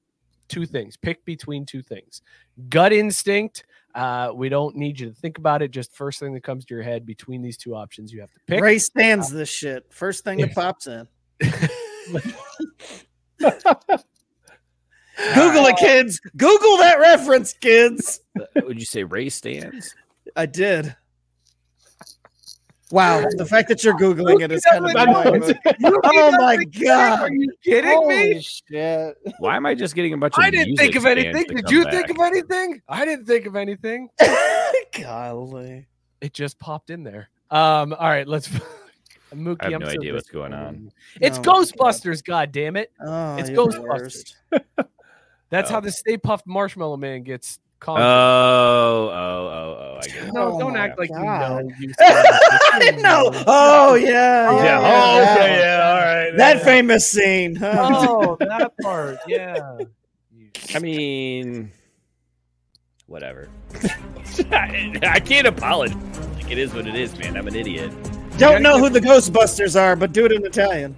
two 0.48 0.64
things. 0.64 0.96
Pick 0.96 1.24
between 1.24 1.66
two 1.66 1.82
things. 1.82 2.22
Gut 2.68 2.92
instinct. 2.92 3.64
Uh, 3.96 4.30
we 4.34 4.50
don't 4.50 4.76
need 4.76 5.00
you 5.00 5.08
to 5.08 5.14
think 5.14 5.38
about 5.38 5.62
it. 5.62 5.70
Just 5.70 5.94
first 5.96 6.20
thing 6.20 6.34
that 6.34 6.42
comes 6.42 6.66
to 6.66 6.74
your 6.74 6.82
head 6.82 7.06
between 7.06 7.40
these 7.40 7.56
two 7.56 7.74
options, 7.74 8.12
you 8.12 8.20
have 8.20 8.30
to 8.30 8.38
pick. 8.46 8.60
Ray 8.60 8.76
Stantz 8.76 9.30
this 9.30 9.48
shit. 9.48 9.86
First 9.90 10.22
thing 10.22 10.38
that 10.38 10.54
pops 10.54 10.86
in. 10.86 11.08
Google 15.34 15.66
it, 15.66 15.76
kids. 15.78 16.20
Google 16.36 16.76
that 16.76 16.98
reference, 17.00 17.54
kids. 17.54 18.20
Would 18.56 18.78
you 18.78 18.84
say 18.84 19.02
Ray 19.02 19.28
Stantz? 19.28 19.88
I 20.36 20.44
did. 20.44 20.94
Wow, 22.92 23.24
the 23.36 23.44
fact 23.44 23.68
that 23.68 23.82
you're 23.82 23.96
googling 23.98 24.42
it 24.42 24.52
is 24.52 24.64
kind 24.64 24.84
of 24.88 24.94
I 24.94 25.02
annoying. 25.02 25.54
Oh 26.04 26.30
my 26.38 26.56
god! 26.64 27.20
Are 27.20 27.32
you 27.32 27.52
kidding 27.64 27.90
Holy 27.90 28.34
me? 28.34 28.40
shit! 28.40 29.16
Why 29.40 29.56
am 29.56 29.66
I 29.66 29.74
just 29.74 29.94
getting 29.96 30.12
a 30.12 30.16
bunch 30.16 30.34
of 30.38 30.44
I 30.44 30.50
didn't 30.50 30.76
think 30.76 30.94
of 30.94 31.04
anything. 31.04 31.46
Did 31.54 31.68
you 31.68 31.82
back? 31.84 31.92
think 31.92 32.10
of 32.10 32.18
anything? 32.20 32.80
I 32.88 33.04
didn't 33.04 33.26
think 33.26 33.46
of 33.46 33.56
anything. 33.56 34.08
Golly. 35.02 35.86
It 36.20 36.32
just 36.32 36.58
popped 36.58 36.90
in 36.90 37.02
there. 37.02 37.28
Um, 37.50 37.92
all 37.92 38.08
right, 38.08 38.26
let's. 38.26 38.48
Mookie, 39.34 39.56
I 39.60 39.64
have 39.64 39.74
I'm 39.74 39.80
no 39.80 39.86
so 39.88 39.92
idea 39.94 40.14
what's 40.14 40.30
going 40.30 40.54
on. 40.54 40.92
It's 41.20 41.38
Oh 41.38 41.40
my 41.40 41.44
God. 41.44 41.66
Ghostbusters, 41.66 42.24
god 42.24 42.52
damn 42.52 42.76
it. 42.76 42.92
Oh, 43.04 43.36
It's 43.36 43.50
Ghostbusters. 43.50 43.82
worst. 43.82 44.36
That's 45.50 45.68
how 45.68 45.78
Oh. 45.78 45.80
the 45.80 45.90
Stay 45.90 46.16
Puft 46.16 46.42
Marshmallow 46.46 46.96
Man 46.96 47.22
gets 47.24 47.58
Oh, 47.82 47.84
conquered. 47.84 48.02
oh, 48.04 49.10
oh, 49.12 49.94
oh! 49.94 49.98
I 50.02 50.06
get 50.06 50.28
it. 50.28 50.32
no, 50.32 50.42
oh 50.54 50.58
don't 50.58 50.72
my 50.72 50.78
act 50.80 50.98
like 50.98 51.10
God. 51.10 51.66
you 51.66 51.70
know. 51.70 51.74
You 51.80 51.92
I 52.00 52.78
didn't 52.80 53.02
know. 53.02 53.30
Oh 53.46 53.94
yeah, 53.94 54.48
oh, 54.50 54.56
Yeah. 54.58 54.64
yeah. 54.64 54.78
Oh, 54.78 55.20
that 55.20 55.38
okay. 55.38 55.58
Yeah. 55.60 55.88
All 55.88 56.00
right. 56.00 56.36
That 56.36 56.56
yeah. 56.58 56.64
famous 56.64 57.10
scene. 57.10 57.54
huh? 57.54 57.90
oh, 57.92 58.36
that 58.40 58.72
part. 58.82 59.18
Yeah. 59.28 59.78
I 60.74 60.78
mean, 60.78 61.70
whatever. 63.06 63.48
I, 64.50 64.98
I 65.02 65.20
can't 65.20 65.46
apologize. 65.46 65.96
Like 66.34 66.50
it 66.50 66.58
is 66.58 66.74
what 66.74 66.86
it 66.86 66.94
is, 66.94 67.16
man. 67.18 67.36
I'm 67.36 67.46
an 67.46 67.54
idiot. 67.54 67.92
Don't 68.38 68.62
know 68.62 68.78
who 68.78 68.88
the 68.88 69.00
Ghostbusters 69.00 69.80
are, 69.80 69.96
but 69.96 70.12
do 70.12 70.26
it 70.26 70.32
in 70.32 70.44
Italian. 70.44 70.96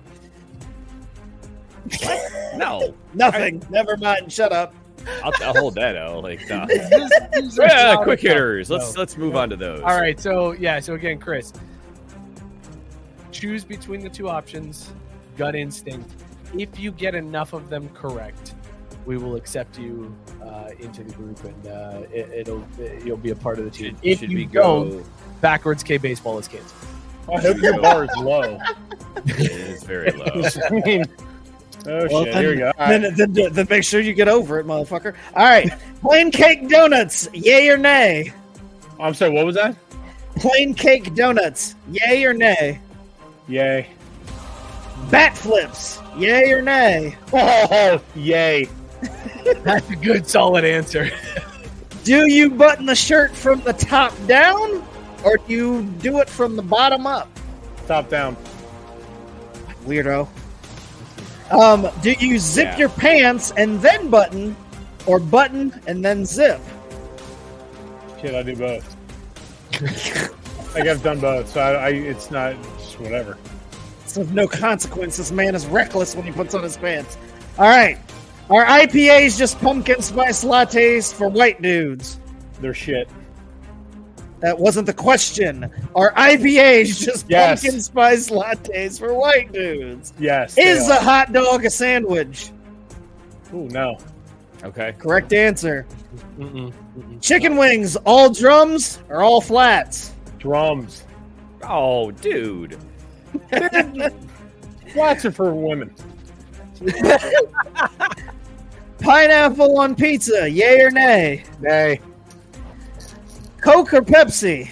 No, 2.57 2.95
Nothing. 3.15 3.63
Never 3.71 3.97
mind. 3.97 4.33
Shut 4.33 4.53
up. 4.53 4.75
I'll, 5.25 5.33
I'll 5.43 5.55
hold 5.55 5.75
that 5.77 5.97
out. 5.97 6.23
Like, 6.23 6.41
nah. 6.49 6.67
These- 6.67 6.89
these 7.33 7.59
yeah, 7.61 7.97
quick 7.97 8.23
enough. 8.25 8.35
hitters. 8.35 8.71
Let's 8.71 8.97
let's 8.97 9.17
move 9.17 9.37
on 9.37 9.51
to 9.51 9.57
those. 9.57 9.81
All 9.83 9.99
right. 10.01 10.19
So 10.19 10.53
yeah. 10.53 10.81
So 10.81 10.95
again, 10.95 11.19
Chris, 11.19 11.53
choose 13.33 13.65
between 13.65 14.01
the 14.01 14.09
two 14.09 14.29
options. 14.29 14.93
Gut 15.37 15.55
instinct. 15.55 16.11
If 16.57 16.79
you 16.79 16.91
get 16.93 17.15
enough 17.15 17.53
of 17.53 17.69
them 17.71 17.89
correct, 17.91 18.55
we 19.07 19.17
will 19.19 19.37
accept 19.37 19.79
you 19.79 20.15
uh, 20.43 20.71
into 20.81 21.05
the 21.05 21.13
group, 21.13 21.43
and 21.45 21.67
uh, 21.67 22.03
it, 22.13 22.31
it'll 22.33 22.67
you'll 23.05 23.17
be 23.17 23.31
a 23.31 23.37
part 23.37 23.59
of 23.59 23.65
the 23.65 23.71
team. 23.71 23.95
Should, 23.97 23.97
if 24.03 24.19
should 24.21 24.31
you 24.31 24.39
we 24.39 24.47
don't, 24.47 24.91
go? 24.91 25.05
backwards 25.41 25.83
K 25.83 25.99
baseball 25.99 26.39
is 26.39 26.49
canceled. 26.49 26.75
I 27.33 27.41
hope 27.41 27.59
your 27.59 27.81
bar 27.81 28.05
is 28.05 28.11
low. 28.17 28.59
It 29.27 29.41
is 29.51 29.83
very 29.83 30.13
low. 30.13 30.27
I 30.71 30.71
mean, 30.87 31.05
oh 31.89 32.07
Well, 32.11 32.25
shit. 32.25 32.35
Here 32.37 32.51
we 32.51 32.57
go. 32.57 32.73
Then, 32.79 33.03
right. 33.03 33.17
then, 33.17 33.53
then 33.53 33.67
make 33.69 33.85
sure 33.85 34.01
you 34.01 34.13
get 34.15 34.29
over 34.29 34.59
it, 34.59 34.67
motherfucker. 34.67 35.15
All 35.35 35.45
right. 35.45 35.71
Plain 36.03 36.31
cake 36.31 36.69
donuts. 36.69 37.29
Yay 37.33 37.69
or 37.69 37.77
nay? 37.77 38.33
Oh, 38.99 39.05
I'm 39.05 39.15
sorry. 39.15 39.33
What 39.33 39.47
was 39.47 39.55
that? 39.57 39.77
Plain 40.37 40.75
cake 40.75 41.15
donuts. 41.15 41.75
Yay 41.91 42.25
or 42.25 42.33
nay? 42.33 42.81
Yay. 43.49 43.89
Bat 45.11 45.37
flips. 45.37 46.01
Yay 46.17 46.53
or 46.53 46.63
nay? 46.63 47.17
Oh, 47.33 48.01
yay. 48.15 48.69
That's 49.63 49.89
a 49.91 49.97
good, 49.97 50.27
solid 50.27 50.65
answer. 50.65 51.11
Do 52.05 52.27
you 52.31 52.51
button 52.51 52.87
the 52.87 52.95
shirt 52.95 53.35
from 53.35 53.61
the 53.61 53.73
top 53.73 54.13
down, 54.27 54.85
or 55.25 55.37
do 55.37 55.53
you 55.53 55.83
do 56.01 56.19
it 56.21 56.29
from 56.29 56.57
the 56.57 56.63
bottom 56.63 57.07
up? 57.07 57.29
Top 57.87 58.09
down. 58.09 58.37
Weirdo. 59.85 60.29
Um, 61.51 61.89
do 62.03 62.13
you 62.13 62.39
zip 62.39 62.65
Yeah. 62.65 62.77
your 62.79 62.89
pants 62.91 63.53
and 63.57 63.81
then 63.81 64.09
button, 64.11 64.55
or 65.07 65.19
button 65.19 65.73
and 65.87 66.05
then 66.05 66.25
zip? 66.25 66.61
Shit, 68.21 68.35
I 68.35 68.43
do 68.43 68.55
both. 68.57 68.97
I 69.75 70.71
think 70.73 70.89
I've 70.89 71.03
done 71.03 71.21
both, 71.21 71.49
so 71.49 71.61
I, 71.61 71.73
I 71.73 71.89
it's 71.91 72.31
not 72.31 72.55
just 72.79 73.01
whatever. 73.01 73.39
It's 74.05 74.17
of 74.17 74.33
no 74.35 74.47
consequence. 74.47 75.17
This 75.17 75.31
man 75.33 75.55
is 75.55 75.67
reckless 75.67 76.15
when 76.15 76.25
he 76.25 76.33
puts 76.33 76.55
on 76.55 76.63
his 76.63 76.77
pants. 76.77 77.17
All 77.59 77.69
right. 77.69 77.99
Are 78.51 78.65
IPAs 78.65 79.39
just 79.39 79.59
pumpkin 79.61 80.01
spice 80.03 80.43
lattes 80.45 81.13
for 81.13 81.29
white 81.29 81.61
dudes? 81.61 82.19
They're 82.61 82.75
shit. 82.75 83.09
That 84.41 84.59
wasn't 84.59 84.87
the 84.87 84.93
question. 84.93 85.69
Are 85.97 86.13
IPAs 86.15 86.99
just 87.05 87.27
Yes. 87.29 87.63
pumpkin 87.63 87.81
spice 87.81 88.31
lattes 88.31 88.99
for 88.99 89.13
white 89.15 89.53
dudes? 89.53 90.13
Yes. 90.19 90.57
Is 90.57 90.89
a 90.89 90.97
hot 90.97 91.33
dog 91.33 91.65
a 91.65 91.71
sandwich? 91.71 92.51
Oh 93.53 93.67
no. 93.67 93.99
Okay. 94.65 94.95
Correct 94.99 95.33
answer. 95.33 95.87
Mm-mm, 96.39 96.73
mm-mm. 96.99 97.23
Chicken 97.23 97.57
wings, 97.57 97.97
all 97.97 98.31
drums 98.31 99.01
or 99.09 99.23
all 99.23 99.41
flats? 99.41 100.13
Drums. 100.39 101.05
Oh, 101.63 102.11
dude. 102.13 102.79
Flats 104.93 105.25
are 105.25 105.33
for 105.33 105.53
women. 105.55 105.95
Pineapple 109.01 109.79
on 109.79 109.95
pizza, 109.95 110.49
yay 110.51 110.81
or 110.81 110.91
nay? 110.91 111.45
Nay. 111.61 112.01
Coke 113.61 113.93
or 113.95 114.03
Pepsi? 114.03 114.71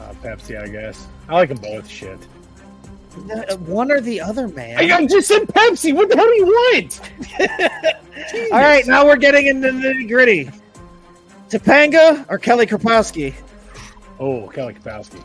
Uh, 0.00 0.12
Pepsi, 0.22 0.60
I 0.60 0.68
guess. 0.68 1.06
I 1.28 1.34
like 1.34 1.48
them 1.48 1.58
both. 1.58 1.88
Shit. 1.88 2.18
Uh, 3.16 3.56
One 3.58 3.90
or 3.92 4.00
the 4.00 4.20
other, 4.20 4.48
man. 4.48 4.78
I 4.78 4.96
I 4.96 5.06
just 5.06 5.28
said 5.28 5.42
Pepsi. 5.48 5.94
What 5.94 6.08
the 6.08 6.16
hell 6.16 6.26
do 6.26 6.34
you 6.34 6.46
want? 6.46 7.00
All 8.52 8.60
right, 8.60 8.86
now 8.86 9.04
we're 9.04 9.16
getting 9.16 9.46
into 9.46 9.70
the 9.72 9.78
nitty 9.78 10.08
gritty. 10.08 10.50
Topanga 11.50 12.24
or 12.30 12.38
Kelly 12.38 12.66
Kapowski? 12.66 13.34
Oh, 14.18 14.48
Kelly 14.48 14.74
Kapowski. 14.74 15.20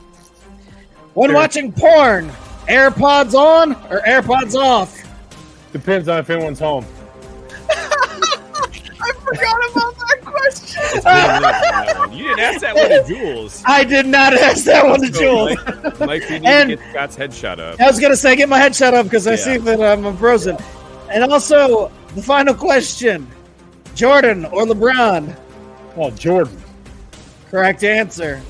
When 1.14 1.30
Sure. 1.30 1.36
watching 1.36 1.72
porn, 1.72 2.30
AirPods 2.68 3.34
on 3.34 3.74
or 3.90 4.02
AirPods 4.02 4.54
off? 4.56 5.04
Depends 5.72 6.08
on 6.10 6.20
if 6.20 6.30
anyone's 6.30 6.60
home. 6.60 6.86
I 7.70 9.12
forgot 9.24 9.72
about 9.72 9.95
that 9.98 10.16
question. 10.38 10.81
It's 10.84 11.03
been 11.03 11.14
a 11.14 11.27
minute 11.27 11.45
on 11.45 11.51
that 11.51 11.95
one. 11.99 12.14
You 12.14 12.23
didn't 12.23 12.39
ask 12.39 12.61
that 12.61 12.76
one 12.76 12.89
to 12.89 13.03
Jules. 13.07 13.64
I 13.65 13.84
did 13.84 14.05
not 14.05 14.34
ask 14.34 14.64
that 14.65 14.85
one 14.85 15.01
to 15.01 15.14
So, 15.14 15.19
Jules. 15.22 15.57
Mike, 15.65 15.99
Mike, 15.99 16.30
we 16.30 16.39
need 16.39 16.47
And- 16.47 16.69
to 16.72 16.76
get 16.77 16.89
Scott's 16.91 17.15
headshot 17.18 17.59
up. 17.59 17.80
I 17.81 17.88
was 17.88 17.99
gonna 17.99 18.15
say 18.15 18.35
get 18.35 18.49
my 18.49 18.59
headshot 18.59 18.93
up 18.93 19.05
because 19.05 19.27
I 19.27 19.31
Yeah. 19.31 19.35
see 19.38 19.57
that 19.57 19.81
I'm 19.81 20.18
frozen. 20.18 20.57
And 21.11 21.23
also 21.31 21.91
the 22.15 22.22
final 22.22 22.53
question: 22.53 23.27
Jordan 23.95 24.45
or 24.45 24.64
LeBron? 24.65 25.35
Oh, 25.95 26.11
Jordan. 26.11 26.61
Correct 27.49 27.84
answer. 27.84 28.41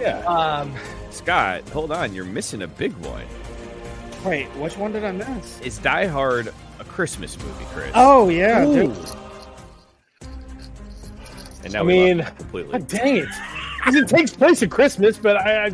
Yeah. 0.00 0.18
Um, 0.26 0.74
Scott, 1.10 1.68
hold 1.68 1.92
on. 1.92 2.14
You're 2.14 2.24
missing 2.24 2.62
a 2.62 2.66
big 2.66 2.92
one. 3.04 3.24
Wait, 4.24 4.46
which 4.56 4.76
one 4.76 4.92
did 4.92 5.04
I 5.04 5.12
miss? 5.12 5.60
Is 5.60 5.78
Die 5.78 6.06
Hard 6.06 6.52
a 6.78 6.84
Christmas 6.84 7.36
movie, 7.38 7.64
Chris? 7.74 7.90
Oh 7.94 8.28
yeah, 8.28 8.64
Ooh. 8.64 8.86
dude. 8.94 8.96
And 11.64 11.72
now 11.72 11.80
I 11.80 11.82
we 11.82 11.92
mean, 11.94 12.18
lost 12.18 12.30
it 12.32 12.36
completely. 12.38 12.72
God 12.78 12.88
dang 12.88 13.16
it. 13.18 13.28
'Cause 13.82 13.94
it 13.96 14.08
takes 14.08 14.32
place 14.32 14.62
at 14.62 14.70
Christmas, 14.70 15.18
but 15.18 15.36
I. 15.36 15.66
I 15.66 15.70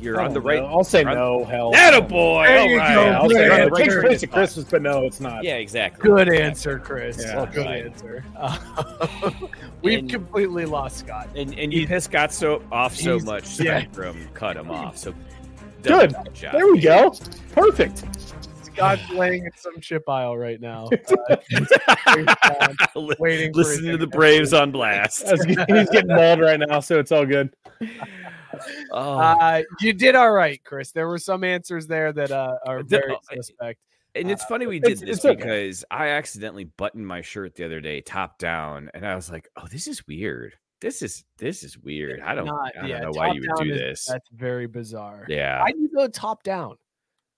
You're 0.00 0.20
I 0.20 0.24
on 0.24 0.34
the 0.34 0.40
right. 0.40 0.60
know. 0.60 0.66
I'll 0.66 0.82
say 0.82 1.02
you're 1.02 1.10
on- 1.10 1.14
no. 1.16 1.44
Hell. 1.44 1.72
Attaboy! 1.72 2.46
There 2.48 2.58
All 2.58 2.66
you 2.66 2.76
right. 2.76 2.94
go. 2.94 3.02
I'll 3.04 3.30
say 3.30 3.42
Yeah, 3.42 3.48
no. 3.48 3.54
It 3.66 3.72
on 3.72 3.78
takes 3.78 3.94
place 3.94 4.22
at. 4.24 4.30
Christmas, 4.32 4.64
but 4.68 4.82
no, 4.82 5.04
it's 5.04 5.20
not. 5.20 5.44
Yeah, 5.44 5.54
exactly. 5.58 6.02
good 6.10 6.26
Exactly. 6.26 6.42
answer, 6.42 6.78
Chris. 6.80 7.22
Yeah. 7.24 7.46
good 7.54 7.66
Right. 7.66 7.84
answer. 7.86 8.24
Uh, 8.36 9.30
we've 9.82 10.00
And- 10.00 10.10
completely 10.10 10.64
lost 10.66 10.98
Scott. 10.98 11.28
And 11.36 11.56
and 11.56 11.72
you 11.72 11.86
pissed 11.86 12.06
Scott 12.06 12.32
so 12.32 12.62
off 12.72 12.96
so 12.96 13.12
he's- 13.12 13.24
much. 13.24 13.60
yeah. 13.60 13.78
Spectrum 13.82 14.28
cut 14.34 14.56
him 14.56 14.72
off. 14.72 14.96
So 14.98 15.14
Good. 15.82 16.16
job. 16.34 16.52
There 16.52 16.66
we 16.66 16.80
go. 16.80 17.14
Perfect. 17.54 18.02
Scott's 18.74 19.10
laying 19.10 19.44
in 19.44 19.50
some 19.56 19.80
chip 19.80 20.08
aisle 20.08 20.36
right 20.36 20.60
now, 20.60 20.88
uh, 21.30 21.36
Li- 22.96 23.14
waiting. 23.18 23.52
for 23.52 23.58
Listen 23.58 23.84
to 23.84 23.96
the 23.98 24.06
Braves 24.06 24.52
on 24.52 24.70
blast. 24.72 25.26
He's 25.46 25.56
getting 25.90 26.08
mauled 26.08 26.40
right 26.40 26.58
now, 26.58 26.80
so 26.80 26.98
it's 26.98 27.12
all 27.12 27.26
good. 27.26 27.54
Oh, 28.92 29.18
Uh, 29.18 29.62
you 29.80 29.94
did 29.94 30.14
all 30.14 30.30
right, 30.30 30.62
Chris. 30.62 30.92
There 30.92 31.08
were 31.08 31.18
some 31.18 31.42
answers 31.42 31.86
there 31.86 32.12
that 32.12 32.30
uh, 32.30 32.56
are 32.66 32.82
very 32.82 33.14
uh, 33.14 33.34
suspect. 33.34 33.80
And 34.14 34.30
it's 34.30 34.44
Uh, 34.44 34.46
funny 34.46 34.66
we 34.66 34.78
did 34.78 34.92
it's- 34.92 35.00
this 35.00 35.16
it's 35.16 35.24
okay. 35.24 35.34
because 35.36 35.84
I 35.90 36.08
accidentally 36.08 36.64
buttoned 36.64 37.06
my 37.06 37.22
shirt 37.22 37.54
the 37.54 37.64
other 37.64 37.80
day, 37.80 38.02
top 38.02 38.38
down, 38.38 38.90
and 38.92 39.06
I 39.06 39.16
was 39.16 39.30
like, 39.30 39.48
"Oh, 39.56 39.66
this 39.72 39.86
is 39.88 40.06
weird. 40.06 40.52
This 40.82 41.00
is 41.00 41.24
this 41.38 41.64
is 41.64 41.78
weird. 41.78 42.20
I 42.20 42.34
don't, 42.34 42.44
Not- 42.44 42.72
I 42.76 42.80
don't 42.82 42.90
yeah, 42.90 43.00
know 43.00 43.10
why 43.12 43.32
you 43.32 43.40
would 43.40 43.64
do 43.66 43.72
is- 43.72 43.78
this." 43.80 44.04
That's 44.06 44.28
very 44.32 44.66
bizarre. 44.66 45.24
Yeah, 45.28 45.62
Why 45.62 45.72
do 45.72 45.78
you 45.80 45.88
go 45.88 46.06
top 46.08 46.42
down? 46.42 46.76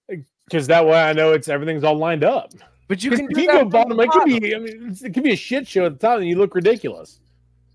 Because 0.09 0.67
that 0.67 0.85
way 0.85 1.01
I 1.01 1.13
know 1.13 1.33
it's 1.33 1.49
everything's 1.49 1.85
all 1.85 1.97
lined 1.97 2.25
up. 2.25 2.53
But 2.89 3.03
you 3.03 3.11
can 3.11 3.31
if 3.31 3.39
you 3.39 3.47
go 3.47 3.65
bottom, 3.65 3.99
it 3.99 4.11
could 4.11 4.25
be. 4.27 4.55
I 4.55 4.59
mean, 4.59 4.97
it 5.03 5.15
could 5.15 5.23
be 5.23 5.33
a 5.33 5.37
shit 5.37 5.67
show 5.67 5.87
at 5.87 5.99
the 5.99 6.07
top, 6.07 6.19
and 6.19 6.29
you 6.29 6.37
look 6.37 6.55
ridiculous. 6.55 7.21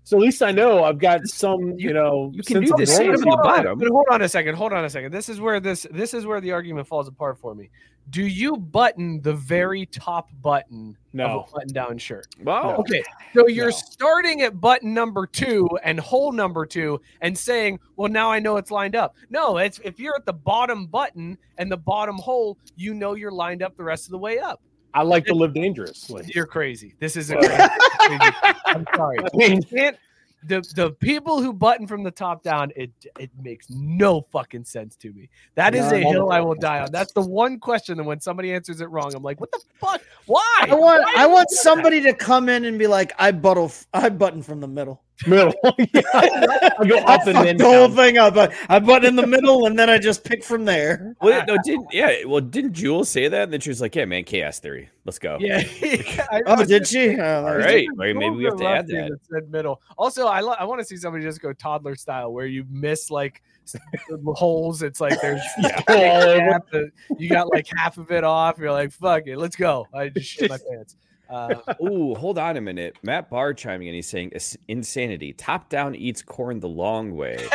So 0.04 0.16
at 0.16 0.22
least 0.22 0.42
I 0.42 0.50
know 0.50 0.84
I've 0.84 0.98
got 0.98 1.26
some, 1.26 1.78
you 1.78 1.92
know, 1.92 2.30
you 2.34 2.42
can 2.42 2.56
sense 2.56 2.68
do 2.68 2.74
of 2.74 2.78
the 2.80 2.86
same 2.86 3.06
normalcy. 3.12 3.24
the 3.24 3.30
Hold 3.30 3.42
bottom. 3.42 3.78
But 3.78 3.88
hold 3.88 4.06
on 4.10 4.22
a 4.22 4.28
second. 4.28 4.54
Hold 4.54 4.72
on 4.72 4.84
a 4.84 4.90
second. 4.90 5.12
This 5.12 5.28
is 5.28 5.40
where 5.40 5.60
this 5.60 5.86
this 5.90 6.14
is 6.14 6.26
where 6.26 6.40
the 6.40 6.52
argument 6.52 6.86
falls 6.86 7.06
apart 7.08 7.38
for 7.38 7.54
me. 7.54 7.70
Do 8.08 8.26
you 8.26 8.56
button 8.56 9.20
the 9.22 9.34
very 9.34 9.86
top 9.86 10.28
button 10.42 10.96
No. 11.12 11.26
of 11.26 11.48
a 11.48 11.52
button 11.52 11.72
down 11.72 11.98
shirt? 11.98 12.26
Well, 12.42 12.76
Okay, 12.80 13.02
so 13.34 13.46
you're 13.46 13.66
No. 13.70 13.76
starting 13.92 14.42
at 14.42 14.60
button 14.60 14.92
number 14.94 15.26
two 15.26 15.68
and 15.84 16.00
hole 16.00 16.32
number 16.32 16.66
two 16.66 17.00
and 17.20 17.36
saying, 17.36 17.78
well, 17.96 18.10
now 18.10 18.32
I 18.32 18.40
know 18.40 18.56
it's 18.56 18.70
lined 18.70 18.96
up. 18.96 19.14
No, 19.28 19.58
it's 19.58 19.78
if 19.84 20.00
you're 20.00 20.16
at 20.16 20.26
the 20.26 20.32
bottom 20.32 20.86
button 20.86 21.38
and 21.58 21.70
the 21.70 21.76
bottom 21.76 22.16
hole, 22.16 22.58
you 22.74 22.94
know 22.94 23.14
you're 23.14 23.30
lined 23.30 23.62
up 23.62 23.76
the 23.76 23.84
rest 23.84 24.06
of 24.06 24.10
the 24.10 24.18
way 24.18 24.38
up. 24.38 24.60
I 24.92 25.02
like 25.02 25.24
to 25.26 25.34
live 25.34 25.54
dangerously. 25.54 26.24
You're 26.34 26.46
crazy. 26.46 26.94
This 26.98 27.16
is 27.16 27.30
a 27.30 27.36
crazy. 27.36 27.56
crazy. 28.00 28.34
I'm 28.66 28.84
sorry. 28.96 29.18
I 29.32 29.36
mean, 29.36 29.52
You 29.58 29.62
can't 29.62 29.96
the 30.44 30.60
the 30.74 30.90
people 30.92 31.42
who 31.42 31.52
button 31.52 31.86
from 31.86 32.02
the 32.02 32.10
top 32.10 32.42
down, 32.42 32.72
it 32.76 32.90
it 33.18 33.30
makes 33.42 33.68
no 33.70 34.22
fucking 34.32 34.64
sense 34.64 34.96
to 34.96 35.12
me. 35.12 35.28
That 35.54 35.74
is 35.74 35.92
a 35.92 35.98
hill 35.98 36.30
I 36.32 36.40
will 36.40 36.54
die 36.54 36.80
on. 36.80 36.90
That's 36.92 37.12
the 37.12 37.20
one 37.22 37.58
question 37.58 37.96
that 37.98 38.04
when 38.04 38.20
somebody 38.20 38.52
answers 38.52 38.80
it 38.80 38.86
wrong, 38.86 39.14
I'm 39.14 39.22
like, 39.22 39.40
what 39.40 39.52
the 39.52 39.60
fuck? 39.78 40.02
Why? 40.26 40.66
I 40.68 40.74
want 40.74 41.02
Why 41.04 41.14
I 41.16 41.26
want 41.26 41.48
do 41.48 41.56
that? 41.56 41.62
somebody 41.62 42.00
to 42.02 42.14
come 42.14 42.48
in 42.48 42.64
and 42.64 42.78
be 42.78 42.86
like, 42.86 43.12
I 43.18 43.32
buttle 43.32 43.70
I 43.92 44.08
button 44.08 44.42
from 44.42 44.60
the 44.60 44.68
middle. 44.68 45.02
Middle. 45.26 45.54
Yeah. 45.92 46.02
I 46.14 46.86
go 46.86 46.98
I 46.98 47.14
up 47.14 47.26
and 47.26 47.34
fuck 47.36 47.44
then 47.44 47.56
the 47.56 47.64
whole 47.64 47.88
thing 47.88 48.18
up. 48.18 48.36
I, 48.36 48.54
I 48.68 48.78
button 48.78 49.08
in 49.10 49.16
the 49.16 49.26
middle 49.26 49.66
and 49.66 49.78
then 49.78 49.90
I 49.90 49.98
just 49.98 50.24
pick 50.24 50.42
from 50.44 50.64
there. 50.64 51.14
well, 51.20 51.44
no, 51.46 51.56
didn't 51.64 51.88
yeah? 51.92 52.24
Well, 52.26 52.40
didn't 52.40 52.72
Jules 52.74 53.08
say 53.08 53.28
that? 53.28 53.42
And 53.44 53.52
then 53.52 53.60
she 53.60 53.68
was 53.70 53.80
like, 53.80 53.94
"Yeah, 53.94 54.04
man, 54.04 54.24
chaos 54.24 54.58
theory. 54.60 54.88
Let's 55.04 55.18
go." 55.18 55.36
Yeah. 55.40 55.58
I 56.30 56.42
Oh, 56.46 56.56
was- 56.56 56.68
did 56.68 56.86
she? 56.86 57.16
Oh, 57.18 57.22
All 57.38 57.44
there's- 57.44 57.64
right, 57.64 57.88
maybe 57.94 58.18
maybe 58.18 58.36
we 58.36 58.44
have 58.44 58.56
to 58.56 58.64
add 58.66 58.88
left 58.88 58.88
me 58.88 58.94
that. 59.10 59.18
said 59.30 59.50
middle. 59.50 59.80
Also, 59.98 60.26
I 60.26 60.40
lo- 60.40 60.56
I 60.58 60.64
want 60.64 60.80
to 60.80 60.84
see 60.84 60.96
somebody 60.96 61.24
just 61.24 61.40
go 61.40 61.52
toddler 61.52 61.94
style 61.96 62.32
where 62.32 62.46
you 62.46 62.64
miss 62.70 63.10
like 63.10 63.42
the 63.72 64.34
holes. 64.34 64.82
It's 64.82 65.00
like 65.00 65.20
there's 65.20 65.42
All 65.88 65.94
over. 65.96 66.40
half 66.52 66.70
the- 66.70 66.90
you 67.18 67.28
got 67.28 67.52
like 67.52 67.66
half 67.76 67.98
of 67.98 68.10
it 68.10 68.24
off. 68.24 68.58
You're 68.58 68.72
like, 68.72 68.92
fuck 68.92 69.26
it, 69.26 69.38
let's 69.38 69.56
go. 69.56 69.86
I 69.94 70.08
just 70.08 70.26
shit 70.28 70.50
my 70.50 70.58
pants. 70.70 70.96
Uh, 71.30 71.54
Ooh, 71.82 72.14
hold 72.14 72.38
on 72.38 72.56
a 72.56 72.60
minute. 72.60 72.96
Matt 73.02 73.30
Barr 73.30 73.54
chiming 73.54 73.88
in. 73.88 73.94
He's 73.94 74.08
saying 74.08 74.32
insanity. 74.68 75.32
Top 75.32 75.68
down 75.68 75.94
eats 75.94 76.22
corn 76.22 76.58
the 76.60 76.68
long 76.68 77.14
way. 77.14 77.34
Is 77.34 77.50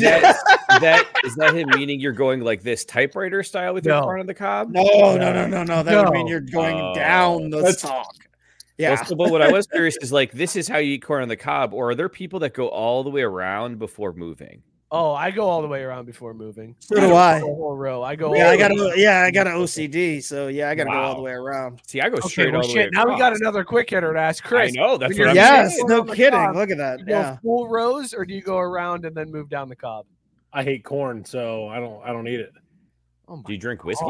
that, 0.00 0.36
is 0.72 0.80
that 0.80 1.04
is 1.24 1.34
that 1.36 1.54
him 1.54 1.68
meaning 1.70 2.00
you're 2.00 2.12
going 2.12 2.40
like 2.40 2.62
this 2.62 2.84
typewriter 2.84 3.42
style 3.42 3.74
with 3.74 3.86
your 3.86 4.02
corn 4.02 4.20
on 4.20 4.26
the 4.26 4.34
cob? 4.34 4.70
No, 4.70 4.82
no, 4.82 5.16
no, 5.16 5.32
no, 5.32 5.46
no. 5.46 5.62
no. 5.64 5.82
That 5.84 6.04
would 6.04 6.12
mean 6.14 6.26
you're 6.26 6.40
going 6.40 6.80
Oh, 6.80 6.94
down 6.94 7.50
the 7.50 7.58
that's- 7.58 7.78
stalk. 7.78 8.06
Well, 8.78 8.90
Yeah. 8.92 9.04
so- 9.04 9.14
but 9.14 9.30
what 9.30 9.42
I 9.42 9.52
was 9.52 9.66
curious 9.66 9.96
is 10.00 10.10
like, 10.10 10.32
this 10.32 10.56
is 10.56 10.66
how 10.66 10.78
you 10.78 10.94
eat 10.94 11.02
corn 11.02 11.22
on 11.22 11.28
the 11.28 11.36
cob, 11.36 11.74
or 11.74 11.90
are 11.90 11.94
there 11.94 12.08
people 12.08 12.40
that 12.40 12.54
go 12.54 12.68
all 12.68 13.04
the 13.04 13.10
way 13.10 13.22
around 13.22 13.78
before 13.78 14.12
moving? 14.14 14.62
Oh, 14.90 15.12
I 15.12 15.30
go 15.30 15.48
all 15.48 15.62
the 15.62 15.68
way 15.68 15.82
around 15.82 16.06
before 16.06 16.34
moving. 16.34 16.74
So 16.80 16.96
do 16.96 17.02
don't 17.02 17.12
I. 17.16 17.40
go 17.40 17.48
The 17.48 17.54
whole 17.54 17.76
row. 17.76 18.02
I 18.02 18.16
go. 18.16 18.34
Yeah, 18.34 18.46
all 18.46 18.50
I 18.50 18.56
got 18.56 18.70
a, 18.72 18.92
yeah, 18.96 19.22
I 19.22 19.30
got 19.30 19.46
an 19.46 19.54
OCD, 19.54 20.22
so 20.22 20.48
yeah, 20.48 20.68
I 20.68 20.74
got 20.74 20.84
to 20.84 20.90
go 20.90 20.98
all 20.98 21.14
the 21.14 21.22
way 21.22 21.32
around. 21.32 21.80
See, 21.86 22.00
I 22.00 22.08
go 22.08 22.16
Okay, 22.16 22.28
straight 22.28 22.52
well, 22.52 22.62
all 22.62 22.68
the 22.68 22.72
shit. 22.74 22.86
way. 22.86 22.90
Now 22.92 23.06
we 23.06 23.16
got 23.16 23.34
another 23.34 23.64
quick 23.64 23.90
hitter 23.90 24.12
to 24.12 24.20
ask 24.20 24.42
Chris. 24.42 24.72
I 24.72 24.80
know 24.80 24.98
that's 24.98 25.18
what 25.18 25.28
I'm 25.28 25.34
Yes, 25.36 25.74
saying. 25.74 25.86
no 25.88 26.00
on 26.00 26.06
the 26.06 26.16
kidding. 26.16 26.32
cob, 26.32 26.56
Look 26.56 26.70
at 26.70 26.78
that. 26.78 27.00
You 27.00 27.06
go 27.06 27.12
Yeah. 27.12 27.36
full 27.42 27.68
rows, 27.68 28.12
or 28.14 28.24
do 28.24 28.34
you 28.34 28.42
go 28.42 28.58
around 28.58 29.04
and 29.04 29.16
then 29.16 29.30
move 29.30 29.48
down 29.48 29.68
the 29.68 29.76
cob? 29.76 30.06
I 30.52 30.64
hate 30.64 30.82
corn, 30.84 31.24
so 31.24 31.68
I 31.68 31.78
don't. 31.78 32.02
I 32.04 32.12
don't 32.12 32.26
eat 32.26 32.40
it. 32.40 32.52
Oh 33.28 33.36
my 33.36 33.42
Do 33.46 33.52
you 33.52 33.58
drink 33.58 33.84
whiskey? 33.84 34.04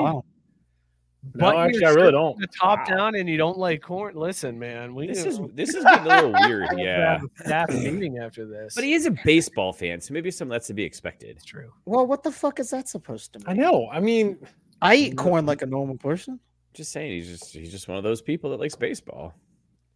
Wow. 1.22 1.30
No, 1.34 1.44
Button 1.44 1.60
actually, 1.66 1.80
your 1.80 1.90
I 1.90 1.92
really 1.94 2.12
don't. 2.12 2.38
The 2.38 2.46
top 2.46 2.78
Wow. 2.88 2.96
down, 2.96 3.14
and 3.14 3.28
you 3.28 3.36
don't 3.36 3.58
like 3.58 3.82
corn. 3.82 4.14
Listen, 4.14 4.58
man, 4.58 4.94
we 4.94 5.06
This 5.06 5.26
is 5.26 5.38
this 5.52 5.74
is 5.74 5.84
getting 5.84 6.06
a 6.06 6.08
little 6.08 6.32
weird. 6.46 6.68
we 6.74 6.82
have 6.84 7.20
to 7.20 7.28
Yeah, 7.28 7.44
staff 7.44 7.68
meeting 7.74 8.18
after 8.18 8.46
this. 8.46 8.74
but 8.74 8.84
he 8.84 8.94
is 8.94 9.04
a 9.06 9.10
baseball 9.24 9.72
fan, 9.74 10.00
so 10.00 10.14
maybe 10.14 10.30
some 10.30 10.48
that's 10.48 10.66
to 10.68 10.74
be 10.74 10.82
expected. 10.82 11.36
It's 11.36 11.44
true. 11.44 11.70
Well, 11.84 12.06
what 12.06 12.22
the 12.22 12.32
fuck 12.32 12.58
is 12.58 12.70
that 12.70 12.88
supposed 12.88 13.34
to 13.34 13.40
I 13.46 13.52
know. 13.52 13.88
I 13.92 14.00
mean, 14.00 14.38
I 14.80 14.94
eat 14.94 15.16
corn 15.18 15.44
like 15.44 15.60
a 15.60 15.66
normal 15.66 15.98
person. 15.98 16.40
Just 16.72 16.90
saying, 16.92 17.12
he's 17.12 17.28
just 17.28 17.52
he's 17.52 17.70
just 17.70 17.86
one 17.86 17.98
of 17.98 18.04
those 18.04 18.22
people 18.22 18.48
that 18.50 18.60
likes 18.60 18.74
baseball. 18.76 19.34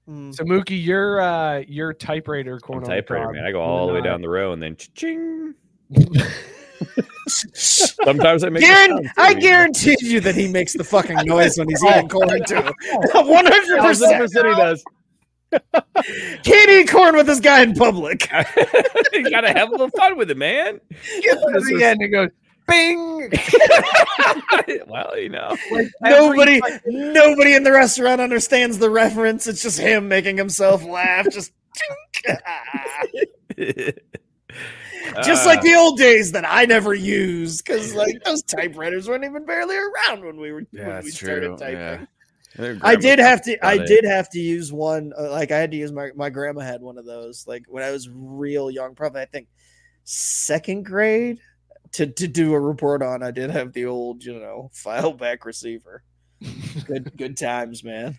Hmm. 0.06 0.30
So 0.32 0.44
Mookie, 0.44 0.84
your 0.84 1.22
uh 1.22 1.60
your 1.66 1.94
typewriter 1.94 2.59
corn 2.60 2.80
I'm 2.80 2.84
on 2.84 2.90
the 2.90 2.96
typewriter 2.96 3.30
man. 3.32 3.44
I 3.46 3.52
go 3.52 3.62
all 3.62 3.86
the 3.86 3.94
way 3.94 4.02
down 4.02 4.20
the 4.20 4.28
row 4.28 4.52
and 4.52 4.62
then 4.62 4.76
ching. 4.76 5.55
Sometimes 7.55 8.44
I 8.44 8.48
make. 8.51 8.62
a 8.62 8.66
Guaran- 8.66 9.10
I 9.16 9.34
guarantee 9.34 9.96
you 10.01 10.20
that 10.20 10.34
he 10.34 10.48
makes 10.48 10.72
the 10.74 10.84
fucking 10.84 11.16
noise 11.24 11.56
when 11.56 11.68
he's 11.68 11.82
oh. 11.84 11.90
eating 11.90 12.09
corn 12.09 12.44
too. 12.46 12.55
One 13.14 13.46
hundred 13.46 13.80
thousand 13.80 14.18
percent. 14.18 14.20
percent 14.20 14.46
he 14.48 14.55
does. 14.55 14.84
Can't 16.42 16.70
eat 16.70 16.88
corn 16.90 17.16
with 17.16 17.26
this 17.26 17.40
guy 17.40 17.62
in 17.62 17.74
public. 17.74 18.28
you 19.12 19.30
gotta 19.30 19.52
have 19.52 19.68
a 19.68 19.72
little 19.72 19.90
fun 19.90 20.16
with 20.16 20.30
it, 20.30 20.36
man. 20.36 20.80
Gets 21.22 21.40
to 21.40 21.60
the 21.76 21.84
end 21.84 22.02
and 22.02 22.12
goes 22.12 22.28
bing. 22.66 23.30
well, 24.88 25.18
you 25.18 25.28
know. 25.28 25.56
Like 25.70 25.88
Nobody, 26.02 26.60
every- 26.64 26.80
nobody 27.12 27.55
in 27.55 27.62
the 27.62 27.72
restaurant 27.72 28.20
understands 28.20 28.78
the 28.78 28.90
reference. 28.90 29.46
It's 29.46 29.62
just 29.62 29.78
him 29.78 30.09
making 30.09 30.36
himself 30.36 30.84
laugh. 30.84 31.26
Just, 31.30 31.52
just 35.24 35.47
like 35.47 35.59
Uh, 35.60 35.62
the 35.62 35.74
old 35.74 35.98
days 35.98 36.32
that 36.32 36.44
I 36.47 36.64
never 36.64 36.94
used 36.94 37.64
because 37.64 37.94
like 37.94 38.22
those 38.24 38.43
typewriters 38.43 39.09
weren't 39.09 39.24
even 39.24 39.44
barely 39.44 39.76
around 39.76 40.24
when 40.24 40.39
we 40.40 40.52
were 40.52 40.64
Yeah, 40.72 40.89
when 40.97 41.05
we 41.05 41.10
started 41.10 41.48
true. 41.48 41.56
typing. 41.56 42.06
Yeah. 42.59 42.76
I 42.82 42.94
did 42.94 43.18
have 43.18 43.43
to. 43.43 43.66
I 43.66 43.74
it. 43.74 43.86
did 43.86 44.05
have 44.05 44.31
to 44.31 44.39
use 44.39 44.72
one. 44.72 45.12
Uh, 45.18 45.31
like 45.31 45.51
I 45.51 45.59
had 45.59 45.72
to 45.72 45.76
use 45.76 45.90
my 45.90 46.10
my 46.14 46.31
grandma 46.31 46.60
had 46.60 46.81
one 46.82 46.98
of 46.98 47.05
those. 47.05 47.47
Like 47.48 47.64
when 47.68 47.82
I 47.82 47.90
was 47.90 48.09
real 48.09 48.70
young, 48.70 48.94
probably 48.94 49.22
I 49.22 49.26
think 49.26 49.48
second 50.05 50.85
grade 50.85 51.40
to 51.93 52.06
to 52.06 52.28
do 52.28 52.55
a 52.55 52.60
report 52.60 53.02
on. 53.02 53.22
I 53.24 53.32
did 53.32 53.51
have 53.51 53.72
the 53.72 53.86
old, 53.86 54.24
you 54.24 54.39
know, 54.39 54.70
file 54.72 55.12
back 55.12 55.44
receiver. 55.44 56.05
Good 56.86 57.16
good 57.16 57.36
times, 57.36 57.82
man. 57.82 58.18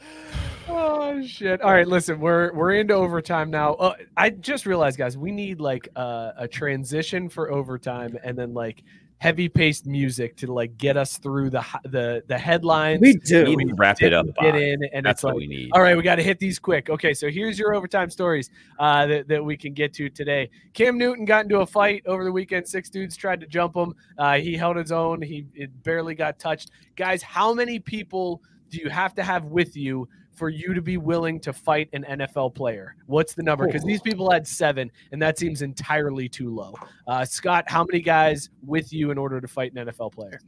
Oh 0.68 1.22
shit! 1.26 1.60
All 1.60 1.72
right, 1.72 1.86
listen, 1.86 2.20
we're 2.20 2.52
we're 2.52 2.74
into 2.74 2.94
overtime 2.94 3.50
now. 3.50 3.74
Uh, 3.74 3.94
I 4.16 4.30
just 4.30 4.64
realized, 4.66 4.96
guys, 4.98 5.16
we 5.18 5.30
need 5.32 5.60
like 5.60 5.88
uh, 5.96 6.32
a 6.36 6.46
transition 6.48 7.28
for 7.28 7.50
overtime, 7.50 8.16
and 8.22 8.38
then 8.38 8.54
like 8.54 8.82
heavy 9.18 9.48
paced 9.48 9.86
music 9.86 10.36
to 10.36 10.52
like 10.52 10.76
get 10.76 10.96
us 10.96 11.18
through 11.18 11.50
the 11.50 11.64
the 11.84 12.22
the 12.28 12.38
headlines. 12.38 13.00
We 13.00 13.14
We 13.14 13.18
do. 13.20 13.56
need 13.56 13.68
to 13.68 13.74
wrap 13.74 14.02
it 14.02 14.12
up. 14.12 14.26
Get 14.40 14.54
in, 14.54 14.80
and 14.92 15.04
That's 15.04 15.22
what 15.22 15.34
like, 15.34 15.40
we 15.40 15.46
need. 15.48 15.70
all 15.72 15.82
right, 15.82 15.96
we 15.96 16.02
got 16.02 16.16
to 16.16 16.22
hit 16.22 16.38
these 16.38 16.58
quick. 16.60 16.90
Okay, 16.90 17.12
so 17.12 17.28
here's 17.28 17.58
your 17.58 17.74
overtime 17.74 18.08
stories 18.10 18.50
uh, 18.78 19.06
that, 19.06 19.28
that 19.28 19.44
we 19.44 19.56
can 19.56 19.74
get 19.74 19.92
to 19.94 20.08
today. 20.10 20.48
Cam 20.74 20.96
Newton 20.96 21.24
got 21.24 21.44
into 21.44 21.60
a 21.60 21.66
fight 21.66 22.02
over 22.06 22.24
the 22.24 22.32
weekend. 22.32 22.68
Six 22.68 22.88
dudes 22.88 23.16
tried 23.16 23.40
to 23.40 23.46
jump 23.46 23.76
him. 23.76 23.94
Uh, 24.16 24.38
he 24.38 24.56
held 24.56 24.76
his 24.76 24.92
own. 24.92 25.22
He 25.22 25.44
it 25.54 25.82
barely 25.82 26.14
got 26.14 26.38
touched. 26.38 26.70
Guys, 26.96 27.22
how 27.22 27.52
many 27.52 27.78
people 27.80 28.42
do 28.70 28.78
you 28.78 28.88
have 28.88 29.14
to 29.16 29.22
have 29.22 29.44
with 29.44 29.76
you 29.76 30.08
for 30.34 30.48
you 30.48 30.74
to 30.74 30.82
be 30.82 30.96
willing 30.96 31.40
to 31.40 31.52
fight 31.52 31.88
an 31.92 32.04
NFL 32.08 32.54
player? 32.54 32.96
What's 33.06 33.34
the 33.34 33.42
number? 33.42 33.66
Because 33.66 33.84
these 33.84 34.00
people 34.00 34.30
had 34.30 34.46
seven, 34.46 34.90
and 35.12 35.20
that 35.22 35.38
seems 35.38 35.62
entirely 35.62 36.28
too 36.28 36.54
low. 36.54 36.74
Uh, 37.06 37.24
Scott, 37.24 37.64
how 37.68 37.84
many 37.84 38.00
guys 38.00 38.50
with 38.64 38.92
you 38.92 39.10
in 39.10 39.18
order 39.18 39.40
to 39.40 39.48
fight 39.48 39.72
an 39.74 39.86
NFL 39.86 40.12
player? 40.12 40.40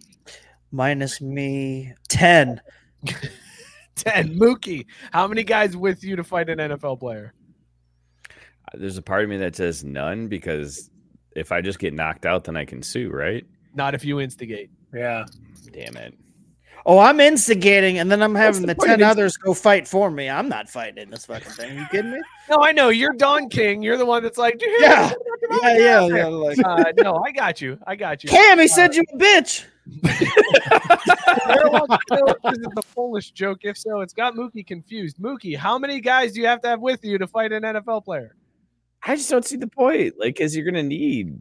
Minus 0.70 1.20
me 1.20 1.92
ten. 2.08 2.60
10. 3.96 4.38
Mookie, 4.38 4.86
how 5.12 5.26
many 5.26 5.44
guys 5.44 5.76
with 5.76 6.02
you 6.02 6.16
to 6.16 6.24
fight 6.24 6.48
an 6.48 6.58
NFL 6.58 7.00
player? 7.00 7.32
There's 8.74 8.96
a 8.96 9.02
part 9.02 9.24
of 9.24 9.30
me 9.30 9.36
that 9.38 9.54
says 9.54 9.84
none 9.84 10.28
because 10.28 10.90
if 11.36 11.52
I 11.52 11.60
just 11.60 11.78
get 11.78 11.94
knocked 11.94 12.26
out, 12.26 12.44
then 12.44 12.56
I 12.56 12.64
can 12.64 12.82
sue, 12.82 13.10
right? 13.10 13.44
Not 13.74 13.94
if 13.94 14.04
you 14.04 14.20
instigate. 14.20 14.70
Yeah. 14.92 15.26
Damn 15.72 15.96
it. 15.96 16.14
Oh, 16.86 16.98
I'm 16.98 17.18
instigating, 17.18 17.98
and 17.98 18.12
then 18.12 18.22
I'm 18.22 18.34
having 18.34 18.60
the 18.62 18.68
the, 18.68 18.74
point 18.74 18.90
ten 18.90 19.02
others 19.02 19.38
go 19.38 19.54
fight 19.54 19.88
for 19.88 20.10
me. 20.10 20.28
I'm 20.28 20.50
not 20.50 20.68
fighting 20.68 21.02
in 21.02 21.10
this 21.10 21.24
fucking 21.24 21.52
thing. 21.52 21.78
you 21.78 21.86
kidding 21.90 22.10
me? 22.10 22.20
No, 22.50 22.58
I 22.62 22.72
know 22.72 22.90
you're 22.90 23.14
Don 23.14 23.48
King. 23.48 23.82
You're 23.82 23.96
the 23.96 24.04
one 24.04 24.22
that's 24.22 24.36
like, 24.36 24.58
"Did 24.58 24.68
you 24.68 24.78
hear 24.80 24.90
Yeah. 24.90 25.12
Yeah, 25.62 25.76
yeah, 25.76 26.06
yeah. 26.06 26.26
Like, 26.26 26.58
Uh, 26.62 26.92
no, 26.98 27.22
I 27.24 27.32
got 27.32 27.60
you. 27.60 27.78
I 27.86 27.96
got 27.96 28.22
you. 28.22 28.28
Cam, 28.28 28.58
he 28.58 28.68
said 28.68 28.94
you 28.94 29.02
a 29.12 29.16
bitch. 29.16 29.64
Everyone 31.48 31.88
knows 31.88 32.34
this 32.44 32.58
is 32.58 32.68
the 32.74 32.82
Polish 32.94 33.30
joke. 33.30 33.60
If 33.62 33.78
so, 33.78 34.00
it's 34.00 34.14
got 34.14 34.34
Mookie 34.34 34.66
confused. 34.66 35.18
Mookie, 35.18 35.56
how 35.56 35.78
many 35.78 36.00
guys 36.00 36.32
do 36.32 36.40
you 36.40 36.46
have 36.46 36.60
to 36.62 36.68
have 36.68 36.80
with 36.80 37.04
you 37.04 37.18
to 37.18 37.26
fight 37.26 37.52
an 37.52 37.62
NFL 37.62 38.04
player? 38.04 38.34
I 39.02 39.16
just 39.16 39.30
don't 39.30 39.44
see 39.44 39.56
the 39.56 39.66
point. 39.68 40.14
Like, 40.18 40.34
because 40.34 40.54
you're 40.56 40.64
gonna 40.64 40.82
need. 40.82 41.40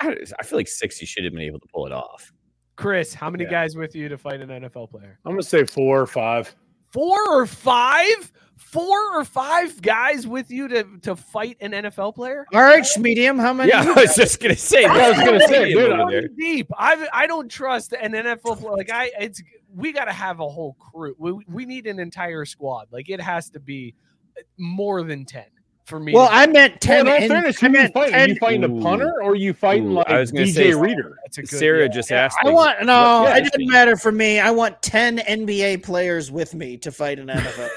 I, 0.00 0.16
I 0.38 0.42
feel 0.44 0.58
like 0.58 0.68
six. 0.68 1.00
You 1.00 1.06
should 1.06 1.24
have 1.24 1.32
been 1.32 1.42
able 1.42 1.60
to 1.60 1.68
pull 1.68 1.86
it 1.86 1.92
off. 1.92 2.32
Chris, 2.78 3.12
how 3.12 3.28
many 3.28 3.42
Yeah. 3.42 3.50
guys 3.50 3.74
with 3.76 3.96
you 3.96 4.08
to 4.08 4.16
fight 4.16 4.40
an 4.40 4.50
NFL 4.50 4.86
player? 4.88 5.18
I'm 5.26 5.32
gonna 5.32 5.42
say 5.42 5.64
four 5.64 6.00
or 6.00 6.06
five. 6.06 6.54
Four 6.92 7.18
or 7.28 7.44
five? 7.44 8.32
Four 8.56 9.18
or 9.18 9.24
five 9.24 9.80
guys 9.82 10.26
with 10.28 10.48
you 10.50 10.68
to 10.68 10.84
to 11.02 11.16
fight 11.16 11.56
an 11.60 11.72
NFL 11.72 12.14
player? 12.14 12.46
All 12.54 12.62
right, 12.62 12.86
medium. 12.98 13.36
How 13.38 13.52
many? 13.52 13.70
Yeah, 13.70 13.82
I 13.96 14.00
was 14.02 14.14
just 14.14 14.40
gonna 14.40 14.54
say. 14.54 14.84
I 14.84 15.10
was 15.10 15.18
gonna 15.18 15.40
say, 15.48 15.72
dude, 15.72 15.90
I'm 15.92 16.36
deep. 16.36 16.68
I 16.76 17.08
I 17.12 17.26
don't 17.26 17.50
trust 17.50 17.94
an 17.94 18.12
NFL 18.12 18.60
player. 18.60 18.76
Like 18.76 18.90
I, 18.92 19.10
it's 19.18 19.42
we 19.74 19.92
got 19.92 20.04
to 20.04 20.12
have 20.12 20.38
a 20.40 20.48
whole 20.48 20.74
crew. 20.74 21.14
We 21.18 21.32
we 21.48 21.66
need 21.66 21.86
an 21.88 21.98
entire 21.98 22.44
squad. 22.44 22.86
Like 22.92 23.10
it 23.10 23.20
has 23.20 23.50
to 23.50 23.60
be 23.60 23.94
more 24.56 25.02
than 25.02 25.24
ten 25.24 25.44
for 25.88 25.98
me. 25.98 26.12
Well, 26.12 26.28
to- 26.28 26.34
I 26.34 26.46
meant 26.46 26.74
Well, 26.74 26.78
ten. 26.80 27.00
in 27.00 27.08
all 27.08 27.14
and- 27.18 27.28
fairness, 27.30 27.62
I 27.62 27.66
you 27.66 27.72
meant 27.72 27.94
fighting? 27.94 28.12
10 28.12 28.28
you 28.28 28.34
fighting 28.36 28.64
a 28.64 28.82
punter 28.82 29.22
or 29.22 29.34
you 29.34 29.52
fighting 29.54 29.88
Ooh, 29.88 29.94
like 29.94 30.08
I 30.08 30.20
was 30.20 30.30
gonna 30.30 30.44
DJ 30.46 30.52
say- 30.54 30.74
Reader? 30.74 31.16
that's 31.24 31.38
a 31.38 31.42
good. 31.42 31.58
Sarah 31.58 31.82
yeah. 31.82 31.88
just 31.88 32.12
asked. 32.12 32.36
I 32.42 32.48
me, 32.48 32.54
want 32.54 32.84
no. 32.84 33.22
what- 33.22 33.36
it 33.38 33.50
didn't 33.50 33.68
matter 33.72 33.96
for 33.96 34.12
me. 34.12 34.38
I 34.38 34.50
want 34.50 34.80
ten 34.82 35.18
NBA 35.18 35.78
players 35.82 36.30
with 36.30 36.54
me 36.54 36.76
to 36.78 36.92
fight 36.92 37.18
an 37.18 37.28
NFL. 37.28 37.68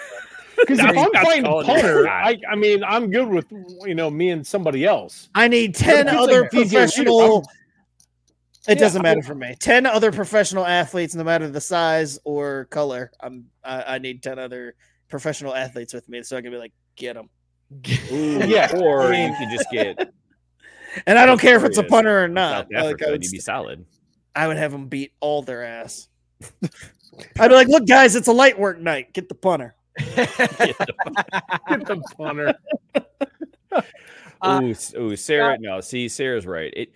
Because 0.57 0.79
if 0.79 0.85
I'm 0.85 0.95
not 0.95 1.13
fighting 1.15 1.45
a 1.47 1.63
punter. 1.63 2.07
I, 2.07 2.37
I 2.49 2.55
mean, 2.55 2.83
I'm 2.83 3.09
good 3.09 3.27
with 3.27 3.45
you 3.85 3.95
know 3.95 4.09
me 4.11 4.29
and 4.29 4.45
somebody 4.45 4.85
else. 4.85 5.29
I 5.33 5.47
need 5.47 5.73
ten 5.75 6.07
other 6.07 6.41
like 6.43 6.51
professional. 6.51 7.19
I'm- 7.37 7.43
It 8.67 8.77
Yeah, 8.77 8.83
doesn't 8.83 9.01
matter 9.01 9.17
would- 9.19 9.25
for 9.25 9.33
me. 9.35 9.55
Ten 9.59 9.87
other 9.87 10.11
professional 10.11 10.65
athletes, 10.65 11.15
no 11.15 11.23
matter 11.23 11.49
the 11.49 11.61
size 11.61 12.19
or 12.25 12.65
color. 12.65 13.11
I'm. 13.19 13.45
I, 13.63 13.95
I 13.95 13.97
need 13.97 14.21
ten 14.21 14.37
other 14.37 14.75
professional 15.09 15.55
athletes 15.55 15.93
with 15.95 16.07
me, 16.07 16.21
so 16.23 16.37
I 16.37 16.41
can 16.41 16.51
be 16.51 16.57
like, 16.57 16.73
get 16.95 17.15
them. 17.15 17.29
Ooh, 18.11 18.39
Yeah, 18.45 18.71
or 18.77 19.03
I 19.03 19.11
mean- 19.11 19.31
you 19.31 19.37
could 19.37 19.49
just 19.57 19.69
get 19.71 20.13
And 21.07 21.17
I 21.17 21.25
don't 21.25 21.39
care 21.39 21.55
if 21.55 21.63
it's 21.63 21.77
a 21.77 21.83
punter 21.83 22.25
or 22.25 22.27
South 22.27 22.33
not. 22.33 22.71
Like, 22.71 22.77
I, 22.77 22.85
would, 22.85 23.01
and 23.01 23.23
you'd 23.23 23.31
be 23.31 23.39
solid. 23.39 23.85
I 24.35 24.45
would 24.47 24.57
have 24.57 24.73
them 24.73 24.87
beat 24.87 25.13
all 25.21 25.41
their 25.41 25.63
ass. 25.63 26.09
I'd 27.39 27.47
be 27.47 27.53
like, 27.55 27.69
look, 27.69 27.87
guys, 27.87 28.15
it's 28.15 28.27
a 28.27 28.33
light 28.33 28.59
work 28.59 28.77
night. 28.77 29.13
Get 29.13 29.29
the 29.29 29.35
punter. 29.35 29.73
Get 30.15 30.27
the 30.77 32.01
punter. 32.17 32.53
Uh, 33.71 33.81
Ooh, 34.63 34.69
s- 34.71 34.93
ooh, 34.97 35.15
Sarah. 35.15 35.57
No, 35.59 35.79
see, 35.81 36.09
Sarah's 36.09 36.45
right. 36.45 36.73
It. 36.75 36.91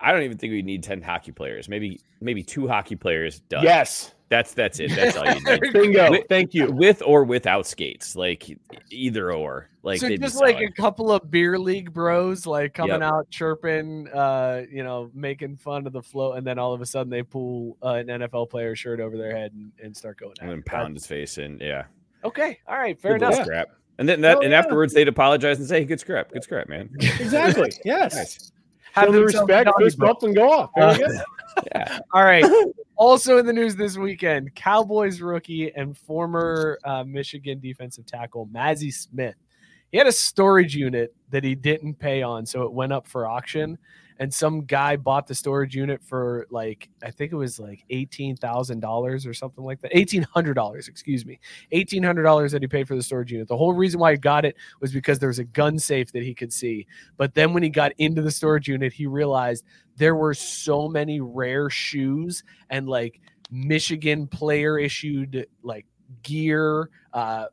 I 0.00 0.12
don't 0.12 0.22
even 0.22 0.36
think 0.36 0.50
we 0.52 0.60
need 0.62 0.82
ten 0.82 1.00
hockey 1.02 1.32
players. 1.32 1.68
Maybe, 1.70 2.00
maybe 2.20 2.42
two 2.42 2.68
hockey 2.68 2.96
players. 2.96 3.40
Done. 3.40 3.64
Yes, 3.64 4.12
that's 4.28 4.52
that's 4.54 4.78
it. 4.80 4.94
That's 4.94 5.16
all 5.16 5.24
you 5.26 5.40
need. 5.60 5.72
bingo. 5.72 6.10
With- 6.10 6.26
Thank 6.28 6.52
you. 6.54 6.70
With 6.70 7.02
or 7.04 7.24
without 7.24 7.66
skates, 7.66 8.14
like 8.16 8.46
either 8.90 9.32
or. 9.32 9.68
Like 9.82 10.00
so 10.00 10.14
just 10.16 10.36
like 10.40 10.60
a 10.60 10.70
couple 10.70 11.10
of 11.10 11.30
beer 11.30 11.58
league 11.58 11.92
bros 11.94 12.46
like 12.46 12.74
coming 12.74 13.00
Yep. 13.00 13.02
out 13.02 13.30
chirping 13.30 14.06
uh 14.08 14.64
you 14.70 14.84
know 14.84 15.10
making 15.14 15.56
fun 15.56 15.86
of 15.86 15.94
the 15.94 16.02
flow 16.02 16.32
and 16.34 16.46
then 16.46 16.58
all 16.58 16.74
of 16.74 16.82
a 16.82 16.86
sudden 16.86 17.08
they 17.08 17.22
pull 17.22 17.78
uh, 17.82 17.94
an 17.94 18.08
nfl 18.08 18.50
player 18.50 18.76
shirt 18.76 19.00
over 19.00 19.16
their 19.16 19.34
head 19.34 19.52
and, 19.54 19.72
and 19.82 19.96
start 19.96 20.18
going 20.18 20.34
and 20.42 20.50
then 20.50 20.58
it. 20.58 20.66
pound 20.66 20.94
his 20.94 21.06
face 21.06 21.38
and 21.38 21.58
Yeah, 21.62 21.84
okay 22.22 22.58
all 22.68 22.76
right 22.76 23.00
fair 23.00 23.18
Good 23.18 23.28
enough 23.28 23.42
Scrap. 23.44 23.68
And 23.98 24.06
then 24.06 24.20
that, 24.20 24.36
Oh, 24.36 24.40
and 24.40 24.50
yeah. 24.50 24.58
afterwards 24.58 24.92
they'd 24.92 25.08
apologize 25.08 25.58
and 25.58 25.66
say, 25.66 25.84
"Good 25.84 26.00
scrap, 26.00 26.30
good 26.32 26.42
scrap, 26.44 26.68
man." 26.68 26.90
Exactly. 27.00 27.72
Yes. 27.84 28.14
Nice. 28.14 28.52
Have 28.92 29.12
the 29.12 29.22
respect, 29.24 29.66
doggy 29.66 29.84
fist 29.84 29.98
bump, 29.98 30.22
and 30.22 30.36
go 30.36 30.52
off. 30.52 30.70
There 30.76 30.92
we 30.92 30.98
go. 31.16 31.20
Yeah. 31.74 31.98
all 32.12 32.24
right 32.24 32.44
also 32.98 33.38
in 33.38 33.46
the 33.46 33.52
news 33.52 33.76
this 33.76 33.96
weekend 33.96 34.54
cowboys 34.54 35.20
rookie 35.20 35.72
and 35.74 35.96
former 35.96 36.78
uh, 36.84 37.04
michigan 37.04 37.58
defensive 37.60 38.04
tackle 38.04 38.46
mazi 38.52 38.92
smith. 38.92 39.36
He 39.90 39.96
had 39.96 40.06
a 40.06 40.12
storage 40.12 40.76
unit 40.76 41.14
that 41.30 41.44
he 41.44 41.54
didn't 41.54 41.94
pay 41.94 42.22
on 42.22 42.44
so 42.44 42.62
it 42.62 42.72
went 42.72 42.92
up 42.92 43.06
for 43.06 43.26
auction 43.26 43.78
and 44.18 44.32
some 44.32 44.64
guy 44.64 44.96
bought 44.96 45.26
the 45.26 45.34
storage 45.34 45.74
unit 45.74 46.02
for 46.02 46.46
like 46.50 46.88
I 47.02 47.10
think 47.10 47.32
it 47.32 47.36
was 47.36 47.58
like 47.58 47.84
eighteen 47.90 48.36
thousand 48.36 48.80
dollars 48.80 49.26
or 49.26 49.34
something 49.34 49.64
like 49.64 49.80
that. 49.82 49.96
Eighteen 49.96 50.22
hundred 50.22 50.54
dollars, 50.54 50.88
excuse 50.88 51.24
me, 51.24 51.38
eighteen 51.72 52.02
hundred 52.02 52.24
dollars 52.24 52.52
that 52.52 52.62
he 52.62 52.68
paid 52.68 52.88
for 52.88 52.96
the 52.96 53.02
storage 53.02 53.32
unit. 53.32 53.48
The 53.48 53.56
whole 53.56 53.72
reason 53.72 54.00
why 54.00 54.12
he 54.12 54.18
got 54.18 54.44
it 54.44 54.56
was 54.80 54.92
because 54.92 55.18
there 55.18 55.28
was 55.28 55.38
a 55.38 55.44
gun 55.44 55.78
safe 55.78 56.12
that 56.12 56.22
he 56.22 56.34
could 56.34 56.52
see. 56.52 56.86
But 57.16 57.34
then 57.34 57.52
when 57.52 57.62
he 57.62 57.68
got 57.68 57.92
into 57.98 58.22
the 58.22 58.30
storage 58.30 58.68
unit, 58.68 58.92
he 58.92 59.06
realized 59.06 59.64
there 59.96 60.16
were 60.16 60.34
so 60.34 60.88
many 60.88 61.20
rare 61.20 61.70
shoes 61.70 62.42
and 62.70 62.88
like 62.88 63.20
Michigan 63.50 64.26
player 64.26 64.78
issued 64.78 65.46
like 65.62 65.86
gear, 66.22 66.90
uh, 67.12 67.46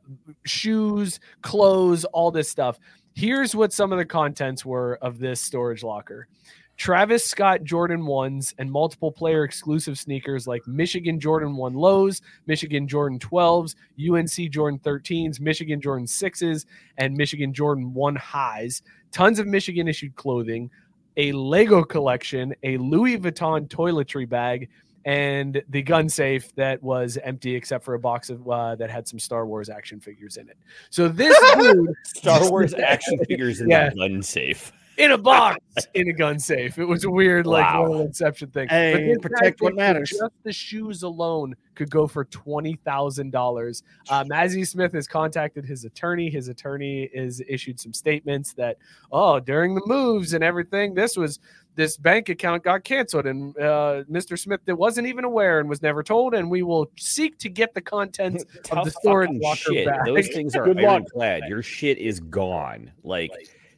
shoes, 0.44 1.20
clothes, 1.42 2.04
all 2.06 2.30
this 2.30 2.48
stuff. 2.48 2.78
Here's 3.16 3.56
what 3.56 3.72
some 3.72 3.92
of 3.92 3.98
the 3.98 4.04
contents 4.04 4.62
were 4.66 4.98
of 5.00 5.18
this 5.18 5.40
storage 5.40 5.82
locker. 5.82 6.28
Travis 6.76 7.24
Scott 7.24 7.64
Jordan 7.64 8.02
1s 8.02 8.52
and 8.58 8.70
multiple 8.70 9.10
player 9.10 9.42
exclusive 9.42 9.98
sneakers 9.98 10.46
like 10.46 10.60
Michigan 10.66 11.18
Jordan 11.18 11.56
1 11.56 11.72
lows, 11.72 12.20
Michigan 12.46 12.86
Jordan 12.86 13.18
12s, 13.18 13.74
UNC 13.98 14.52
Jordan 14.52 14.78
13s, 14.80 15.40
Michigan 15.40 15.80
Jordan 15.80 16.04
6s, 16.04 16.66
and 16.98 17.16
Michigan 17.16 17.54
Jordan 17.54 17.94
1 17.94 18.16
highs. 18.16 18.82
Tons 19.12 19.38
of 19.38 19.46
Michigan 19.46 19.88
issued 19.88 20.14
clothing, 20.16 20.70
a 21.16 21.32
Lego 21.32 21.82
collection, 21.84 22.54
a 22.64 22.76
Louis 22.76 23.16
Vuitton 23.16 23.66
toiletry 23.66 24.28
bag, 24.28 24.68
and 25.06 25.62
the 25.70 25.80
gun 25.82 26.08
safe 26.08 26.52
that 26.56 26.82
was 26.82 27.16
empty 27.22 27.54
except 27.54 27.84
for 27.84 27.94
a 27.94 27.98
box 27.98 28.28
of 28.28 28.46
uh, 28.50 28.74
that 28.74 28.90
had 28.90 29.06
some 29.08 29.18
Star 29.18 29.46
Wars 29.46 29.70
action 29.70 30.00
figures 30.00 30.36
in 30.36 30.48
it. 30.48 30.58
So 30.90 31.08
this 31.08 31.34
dude 31.58 31.94
Star 32.04 32.50
Wars 32.50 32.74
action 32.74 33.18
figures 33.24 33.60
in 33.62 33.70
Yeah. 33.70 33.84
that 33.88 33.96
gun 33.96 34.22
safe. 34.22 34.72
In 34.98 35.12
a 35.12 35.18
box 35.18 35.58
in 35.94 36.08
a 36.08 36.12
gun 36.12 36.38
safe. 36.38 36.78
It 36.78 36.84
was 36.84 37.04
a 37.04 37.10
weird 37.10 37.46
like 37.46 37.64
Wow. 37.64 37.86
little 37.86 38.02
inception 38.06 38.48
thing. 38.50 38.68
Hey, 38.68 38.92
this 39.08 39.16
guy 39.18 39.28
protect 39.28 39.60
what 39.60 39.74
matters. 39.74 40.10
Just 40.10 40.32
the 40.42 40.52
shoes 40.52 41.02
alone 41.02 41.54
could 41.74 41.90
go 41.90 42.06
for 42.06 42.24
twenty 42.24 42.76
thousand 42.84 43.30
dollars. 43.30 43.82
Uh, 44.08 44.24
Mazi 44.24 44.66
Smith 44.66 44.92
has 44.92 45.06
contacted 45.06 45.64
his 45.66 45.84
attorney. 45.84 46.30
His 46.30 46.48
attorney 46.48 47.10
is 47.12 47.42
issued 47.46 47.78
some 47.78 47.92
statements 47.92 48.54
that 48.54 48.78
oh 49.12 49.38
during 49.40 49.74
the 49.74 49.82
moves 49.86 50.32
and 50.32 50.42
everything, 50.42 50.94
this 50.94 51.16
was 51.16 51.40
this 51.74 51.98
bank 51.98 52.30
account 52.30 52.64
got 52.64 52.82
canceled 52.84 53.26
and 53.26 53.54
uh, 53.58 54.02
Mr. 54.10 54.38
Smith 54.38 54.60
that 54.64 54.74
wasn't 54.74 55.06
even 55.06 55.24
aware 55.24 55.60
and 55.60 55.68
was 55.68 55.82
never 55.82 56.02
told, 56.02 56.32
and 56.32 56.50
we 56.50 56.62
will 56.62 56.90
seek 56.96 57.36
to 57.36 57.50
get 57.50 57.74
the 57.74 57.82
contents 57.82 58.44
of 58.70 58.86
the 58.86 58.90
storage 58.90 59.28
fucking 59.28 59.42
locker 59.42 59.58
shit. 59.74 59.86
back. 59.86 60.06
Those 60.06 60.28
things 60.28 60.56
are 60.56 60.64
Good 60.64 60.78
ironclad. 60.78 61.42
Your 61.48 61.62
shit 61.62 61.98
is 61.98 62.18
gone. 62.18 62.90
Like, 63.04 63.30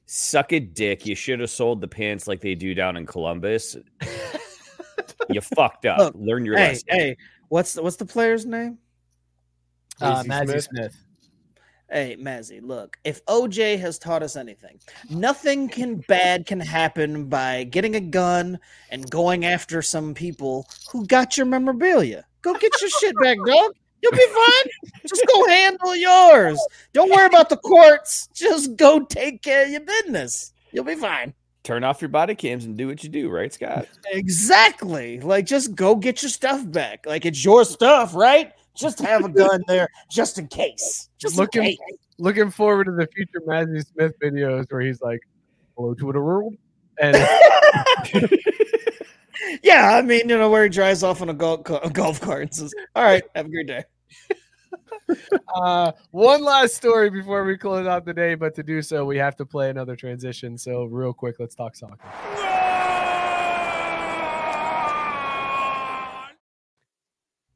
suck 0.08 0.52
a 0.52 0.58
dick. 0.58 1.06
You 1.06 1.14
should 1.14 1.38
have 1.40 1.50
sold 1.50 1.80
the 1.80 1.88
pants 1.88 2.26
like 2.26 2.40
they 2.40 2.54
do 2.54 2.74
down 2.74 2.96
in 2.96 3.06
Columbus. 3.06 3.76
you 5.28 5.40
fucked 5.40 5.84
up. 5.86 5.98
Look, 5.98 6.14
Learn 6.18 6.44
your 6.44 6.56
Hey, 6.56 6.68
lesson. 6.68 6.84
hey, 6.88 7.16
what's 7.48 7.74
the, 7.74 7.82
what's 7.82 7.96
the 7.96 8.06
player's 8.06 8.46
name? 8.46 8.78
Uh, 10.00 10.22
Mazi 10.22 10.26
Mazi 10.26 10.44
Smith. 10.46 10.64
Smith. 10.64 10.96
Hey, 11.90 12.16
Mazi, 12.20 12.60
look, 12.62 12.98
if 13.04 13.24
OJ 13.26 13.78
has 13.80 13.98
taught 13.98 14.22
us 14.22 14.36
anything, 14.36 14.78
nothing 15.08 15.68
can 15.68 15.96
bad 16.06 16.44
can 16.44 16.60
happen 16.60 17.26
by 17.26 17.64
getting 17.64 17.96
a 17.96 18.00
gun 18.00 18.58
and 18.90 19.10
going 19.10 19.46
after 19.46 19.80
some 19.80 20.12
people 20.14 20.66
who 20.90 21.06
got 21.06 21.36
your 21.38 21.46
memorabilia. 21.46 22.26
Go 22.42 22.52
get 22.54 22.72
your 22.80 22.90
shit 22.90 23.14
back, 23.22 23.38
dog. 23.46 23.72
You'll 24.02 24.12
be 24.12 24.26
fine. 24.26 24.92
Just 25.06 25.24
go 25.26 25.46
handle 25.48 25.96
yours. 25.96 26.58
Don't 26.92 27.10
worry 27.10 27.26
about 27.26 27.48
the 27.48 27.56
courts. 27.56 28.28
Just 28.34 28.76
go 28.76 29.00
take 29.00 29.42
care 29.42 29.64
of 29.64 29.70
your 29.70 29.80
business. 29.80 30.52
You'll 30.72 30.84
be 30.84 30.94
fine. 30.94 31.34
Turn 31.64 31.82
off 31.84 32.00
your 32.00 32.08
body 32.08 32.34
cams 32.34 32.64
and 32.64 32.76
do 32.76 32.86
what 32.86 33.02
you 33.02 33.10
do, 33.10 33.28
right, 33.28 33.52
Scott? 33.52 33.88
Exactly. 34.12 35.20
Like, 35.20 35.44
just 35.46 35.74
go 35.74 35.94
get 35.96 36.22
your 36.22 36.30
stuff 36.30 36.70
back. 36.70 37.04
Like, 37.06 37.26
it's 37.26 37.44
your 37.44 37.64
stuff, 37.64 38.14
right? 38.14 38.52
Just 38.76 39.00
have 39.00 39.24
a 39.24 39.28
gun 39.28 39.62
there, 39.66 39.88
just 40.10 40.38
in 40.38 40.46
case. 40.46 41.08
Just 41.18 41.36
Looking- 41.36 41.62
in 41.64 41.68
case. 41.70 41.78
Looking 42.20 42.50
forward 42.50 42.84
to 42.84 42.92
the 42.92 43.06
future 43.14 43.40
Mazi 43.46 43.84
Smith 43.86 44.12
videos 44.20 44.66
where 44.72 44.80
he's 44.80 45.00
like, 45.00 45.20
"Hello, 45.76 45.94
Twitter 45.94 46.20
world," 46.22 46.54
and 47.00 47.14
yeah, 49.62 49.94
I 49.94 50.02
mean, 50.02 50.28
you 50.28 50.38
know, 50.38 50.50
where 50.50 50.64
he 50.64 50.68
drives 50.68 51.02
off 51.02 51.22
on 51.22 51.28
a 51.28 51.34
golf, 51.34 51.60
a 51.82 51.90
golf 51.90 52.20
cart 52.20 52.42
and 52.42 52.54
says, 52.54 52.74
All 52.94 53.04
right, 53.04 53.22
have 53.34 53.46
a 53.46 53.48
great 53.48 53.66
day. 53.66 53.84
Uh, 55.54 55.90
one 56.10 56.44
last 56.44 56.74
story 56.74 57.08
before 57.08 57.42
we 57.42 57.56
close 57.56 57.86
out 57.86 58.04
the 58.04 58.12
day, 58.12 58.34
but 58.34 58.54
to 58.54 58.62
do 58.62 58.82
so, 58.82 59.06
we 59.06 59.16
have 59.16 59.34
to 59.34 59.46
play 59.46 59.70
another 59.70 59.96
transition. 59.96 60.58
So, 60.58 60.84
real 60.84 61.14
quick, 61.14 61.36
let's 61.38 61.54
talk 61.54 61.74
soccer. 61.74 61.96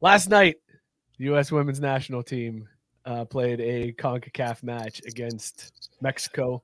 Last 0.01 0.31
night, 0.31 0.57
the 1.19 1.27
U.S. 1.27 1.53
women's 1.53 1.79
national 1.79 2.23
team 2.23 2.69
uh, 3.05 3.25
played 3.25 3.61
a 3.61 3.93
CONCACAF 3.93 4.63
match 4.63 5.03
against 5.07 5.91
Mexico. 6.01 6.63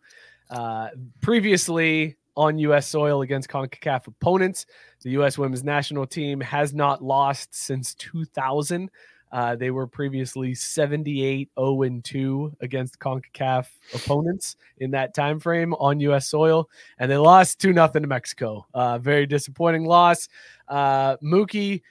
Uh, 0.51 0.89
previously 1.21 2.17
on 2.39 2.57
U.S. 2.61 2.87
soil 2.87 3.23
against 3.23 3.49
CONCACAF 3.49 4.07
opponents, 4.07 4.65
the 5.03 5.11
U.S. 5.11 5.37
women's 5.37 5.65
national 5.65 6.07
team 6.07 6.41
has 6.41 6.73
not 6.73 7.03
lost 7.03 7.53
since 7.53 7.95
2000. 7.97 8.89
Uh, 9.33 9.57
they 9.57 9.73
were 9.73 9.89
previously 9.89 10.55
78 10.55 11.51
0 11.59 12.01
2 12.05 12.57
against 12.61 13.01
CONCACAF 13.01 13.67
opponents 13.93 14.55
in 14.79 14.93
that 14.93 15.15
time 15.15 15.41
frame 15.41 15.75
on 15.75 15.99
U.S. 16.01 16.29
soil, 16.29 16.71
and 17.01 17.11
they 17.11 17.17
lost 17.17 17.61
2 17.61 17.75
0 17.75 17.89
to 17.89 18.01
Mexico. 18.07 18.65
Uh, 18.73 18.99
very 18.99 19.27
disappointing 19.27 19.85
loss. 19.85 20.29
Uh, 20.69 21.17
Mookie 21.17 21.83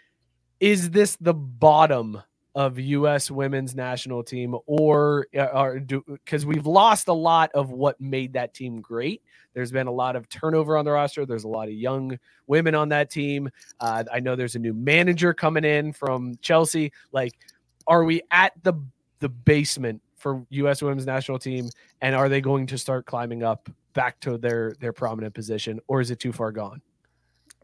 is 0.61 0.89
this 0.89 1.17
the 1.19 1.33
bottom 1.33 2.23
of 2.57 2.79
U.S. 2.79 3.29
women's 3.29 3.75
national 3.75 4.23
team, 4.23 4.55
or 4.65 5.27
because 5.31 6.43
we've 6.43 6.65
lost 6.65 7.07
a 7.07 7.13
lot 7.13 7.51
of 7.53 7.69
what 7.69 8.01
made 8.01 8.33
that 8.33 8.55
team 8.55 8.81
great. 8.81 9.21
There's 9.53 9.71
been 9.71 9.85
a 9.85 9.91
lot 9.91 10.15
of 10.15 10.27
turnover 10.27 10.75
on 10.75 10.83
the 10.83 10.89
roster. 10.89 11.23
There's 11.23 11.43
a 11.43 11.47
lot 11.47 11.67
of 11.67 11.75
young 11.75 12.17
women 12.47 12.73
on 12.73 12.89
that 12.89 13.11
team. 13.11 13.51
Uh, 13.79 14.05
I 14.11 14.21
know 14.21 14.35
there's 14.35 14.55
a 14.55 14.59
new 14.59 14.73
manager 14.73 15.35
coming 15.35 15.65
in 15.65 15.93
from 15.93 16.33
Chelsea. 16.41 16.91
Like, 17.11 17.33
are 17.85 18.03
we 18.03 18.23
at 18.31 18.53
the 18.63 18.73
the 19.19 19.29
basement 19.29 20.01
for 20.15 20.43
U.S. 20.49 20.81
women's 20.81 21.05
national 21.05 21.37
team, 21.37 21.69
and 22.01 22.15
are 22.15 22.27
they 22.27 22.41
going 22.41 22.65
to 22.67 22.77
start 22.79 23.05
climbing 23.05 23.43
up 23.43 23.69
back 23.93 24.19
to 24.21 24.35
their 24.35 24.73
their 24.79 24.93
prominent 24.93 25.35
position, 25.35 25.79
or 25.87 26.01
is 26.01 26.09
it 26.09 26.19
too 26.19 26.31
far 26.31 26.51
gone? 26.51 26.81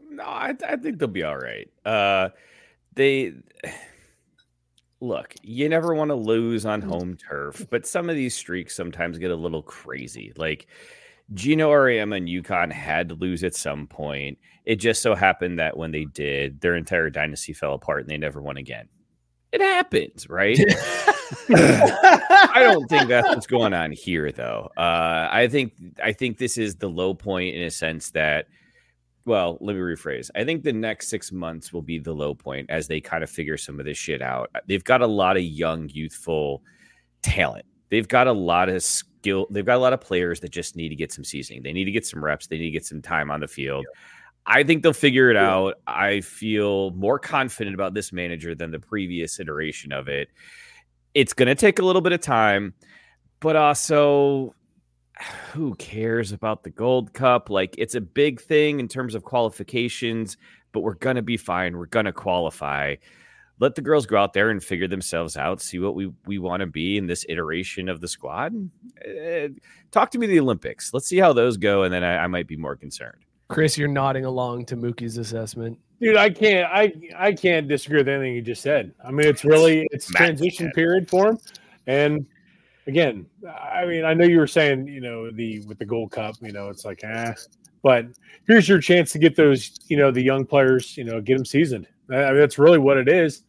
No, 0.08 0.22
I, 0.22 0.54
I 0.64 0.76
think 0.76 1.00
they'll 1.00 1.08
be 1.08 1.24
all 1.24 1.36
right. 1.36 1.68
Uh, 1.84 2.28
they 2.94 3.34
look, 5.00 5.34
you 5.42 5.68
never 5.68 5.94
want 5.94 6.10
to 6.10 6.14
lose 6.14 6.66
on 6.66 6.80
home 6.80 7.16
turf, 7.16 7.66
but 7.70 7.86
some 7.86 8.08
of 8.08 8.16
these 8.16 8.34
streaks 8.34 8.74
sometimes 8.74 9.18
get 9.18 9.30
a 9.30 9.36
little 9.36 9.62
crazy. 9.62 10.32
Like 10.36 10.66
Auriemma 11.32 12.16
and 12.16 12.28
UConn 12.28 12.72
had 12.72 13.08
to 13.08 13.14
lose 13.14 13.44
at 13.44 13.54
some 13.54 13.86
point. 13.86 14.38
It 14.64 14.76
just 14.76 15.02
so 15.02 15.14
happened 15.14 15.58
that 15.58 15.76
when 15.76 15.90
they 15.90 16.04
did, 16.04 16.60
their 16.60 16.74
entire 16.74 17.10
dynasty 17.10 17.52
fell 17.52 17.74
apart 17.74 18.00
and 18.00 18.08
they 18.08 18.16
never 18.16 18.40
won 18.40 18.56
again. 18.56 18.88
It 19.52 19.60
happens, 19.60 20.28
right? 20.28 20.58
I 21.48 22.60
don't 22.60 22.88
think 22.88 23.08
that's 23.08 23.28
what's 23.28 23.46
going 23.46 23.72
on 23.72 23.92
here, 23.92 24.32
though. 24.32 24.70
Uh, 24.76 25.28
I 25.30 25.48
think 25.48 25.74
I 26.02 26.12
think 26.12 26.38
this 26.38 26.58
is 26.58 26.76
the 26.76 26.88
low 26.88 27.14
point 27.14 27.54
in 27.54 27.62
a 27.62 27.70
sense 27.70 28.10
that 28.10 28.46
well, 29.26 29.56
let 29.60 29.74
me 29.74 29.80
rephrase. 29.80 30.30
I 30.34 30.44
think 30.44 30.62
the 30.62 30.72
next 30.72 31.08
six 31.08 31.32
months 31.32 31.72
will 31.72 31.82
be 31.82 31.98
the 31.98 32.12
low 32.12 32.34
point 32.34 32.68
as 32.70 32.86
they 32.86 33.00
kind 33.00 33.24
of 33.24 33.30
figure 33.30 33.56
some 33.56 33.80
of 33.80 33.86
this 33.86 33.96
shit 33.96 34.20
out. 34.20 34.50
Uh, 34.54 34.60
they've 34.66 34.84
got 34.84 35.00
a 35.00 35.06
lot 35.06 35.36
of 35.36 35.42
young, 35.42 35.88
youthful 35.88 36.62
talent. 37.22 37.64
They've 37.90 38.06
got 38.06 38.26
a 38.26 38.32
lot 38.32 38.68
of 38.68 38.82
skill. 38.82 39.46
They've 39.50 39.64
got 39.64 39.76
a 39.76 39.78
lot 39.78 39.92
of 39.92 40.00
players 40.00 40.40
that 40.40 40.50
just 40.50 40.76
need 40.76 40.90
to 40.90 40.96
get 40.96 41.12
some 41.12 41.24
seasoning. 41.24 41.62
They 41.62 41.72
need 41.72 41.84
to 41.84 41.90
get 41.90 42.06
some 42.06 42.22
reps. 42.22 42.46
They 42.46 42.58
need 42.58 42.66
to 42.66 42.70
get 42.70 42.84
some 42.84 43.00
time 43.00 43.30
on 43.30 43.40
the 43.40 43.48
field. 43.48 43.86
Yeah. 43.88 44.00
I 44.46 44.62
think 44.62 44.82
they'll 44.82 44.92
figure 44.92 45.30
it 45.30 45.38
out. 45.38 45.76
I 45.86 46.20
feel 46.20 46.90
more 46.90 47.18
confident 47.18 47.74
about 47.74 47.94
this 47.94 48.12
manager 48.12 48.54
than 48.54 48.70
the 48.70 48.78
previous 48.78 49.40
iteration 49.40 49.90
of 49.90 50.06
it. 50.08 50.28
It's 51.14 51.32
going 51.32 51.48
to 51.48 51.54
take 51.54 51.78
a 51.78 51.82
little 51.82 52.02
bit 52.02 52.12
of 52.12 52.20
time, 52.20 52.74
but 53.40 53.56
also 53.56 54.54
who 55.52 55.74
cares 55.76 56.32
about 56.32 56.62
the 56.62 56.70
Gold 56.70 57.12
Cup? 57.12 57.50
Like, 57.50 57.74
it's 57.78 57.94
a 57.94 58.00
big 58.00 58.40
thing 58.40 58.80
in 58.80 58.88
terms 58.88 59.14
of 59.14 59.24
qualifications, 59.24 60.36
but 60.72 60.80
we're 60.80 60.94
going 60.94 61.16
to 61.16 61.22
be 61.22 61.36
fine. 61.36 61.76
We're 61.76 61.86
going 61.86 62.06
to 62.06 62.12
qualify. 62.12 62.96
Let 63.60 63.76
the 63.76 63.82
girls 63.82 64.06
go 64.06 64.16
out 64.16 64.32
there 64.32 64.50
and 64.50 64.62
figure 64.62 64.88
themselves 64.88 65.36
out, 65.36 65.62
see 65.62 65.78
what 65.78 65.94
we, 65.94 66.12
we 66.26 66.38
want 66.38 66.60
to 66.60 66.66
be 66.66 66.96
in 66.96 67.06
this 67.06 67.24
iteration 67.28 67.88
of 67.88 68.00
the 68.00 68.08
squad. 68.08 68.52
Uh, 69.06 69.48
talk 69.92 70.10
to 70.10 70.18
me 70.18 70.26
the 70.26 70.40
Olympics. 70.40 70.92
Let's 70.92 71.06
see 71.06 71.18
how 71.18 71.32
those 71.32 71.56
go, 71.56 71.84
and 71.84 71.94
then 71.94 72.02
I, 72.02 72.24
I 72.24 72.26
might 72.26 72.48
be 72.48 72.56
more 72.56 72.74
concerned. 72.74 73.24
Chris, 73.48 73.78
you're 73.78 73.88
nodding 73.88 74.24
along 74.24 74.64
to 74.66 74.76
Mookie's 74.76 75.18
assessment. 75.18 75.78
Dude, 76.00 76.16
I 76.16 76.30
can't 76.30 76.68
I 76.72 76.92
I 77.16 77.32
can't 77.32 77.68
disagree 77.68 77.98
with 77.98 78.08
anything 78.08 78.34
you 78.34 78.42
just 78.42 78.62
said. 78.62 78.92
I 79.04 79.10
mean, 79.10 79.26
it's 79.28 79.44
really 79.44 79.86
it's 79.92 80.06
transition 80.06 80.72
period 80.72 81.08
for 81.08 81.28
him. 81.28 81.38
And 81.86 82.26
again, 82.86 83.26
I 83.72 83.84
mean, 83.86 84.04
I 84.04 84.14
know 84.14 84.24
you 84.24 84.38
were 84.38 84.46
saying, 84.46 84.88
you 84.88 85.00
know, 85.00 85.30
the 85.30 85.60
with 85.60 85.78
the 85.78 85.84
Gold 85.84 86.10
Cup, 86.10 86.36
you 86.40 86.52
know, 86.52 86.68
it's 86.68 86.84
like, 86.84 87.02
ah, 87.04 87.34
but 87.82 88.06
here's 88.46 88.68
your 88.68 88.80
chance 88.80 89.12
to 89.12 89.18
get 89.18 89.36
those, 89.36 89.78
you 89.88 89.96
know, 89.96 90.10
the 90.10 90.22
young 90.22 90.46
players, 90.46 90.96
you 90.96 91.04
know, 91.04 91.20
get 91.20 91.36
them 91.36 91.44
seasoned. 91.44 91.86
I 92.10 92.30
mean, 92.30 92.38
that's 92.38 92.58
really 92.58 92.78
what 92.78 92.96
it 92.96 93.08
is. 93.08 93.42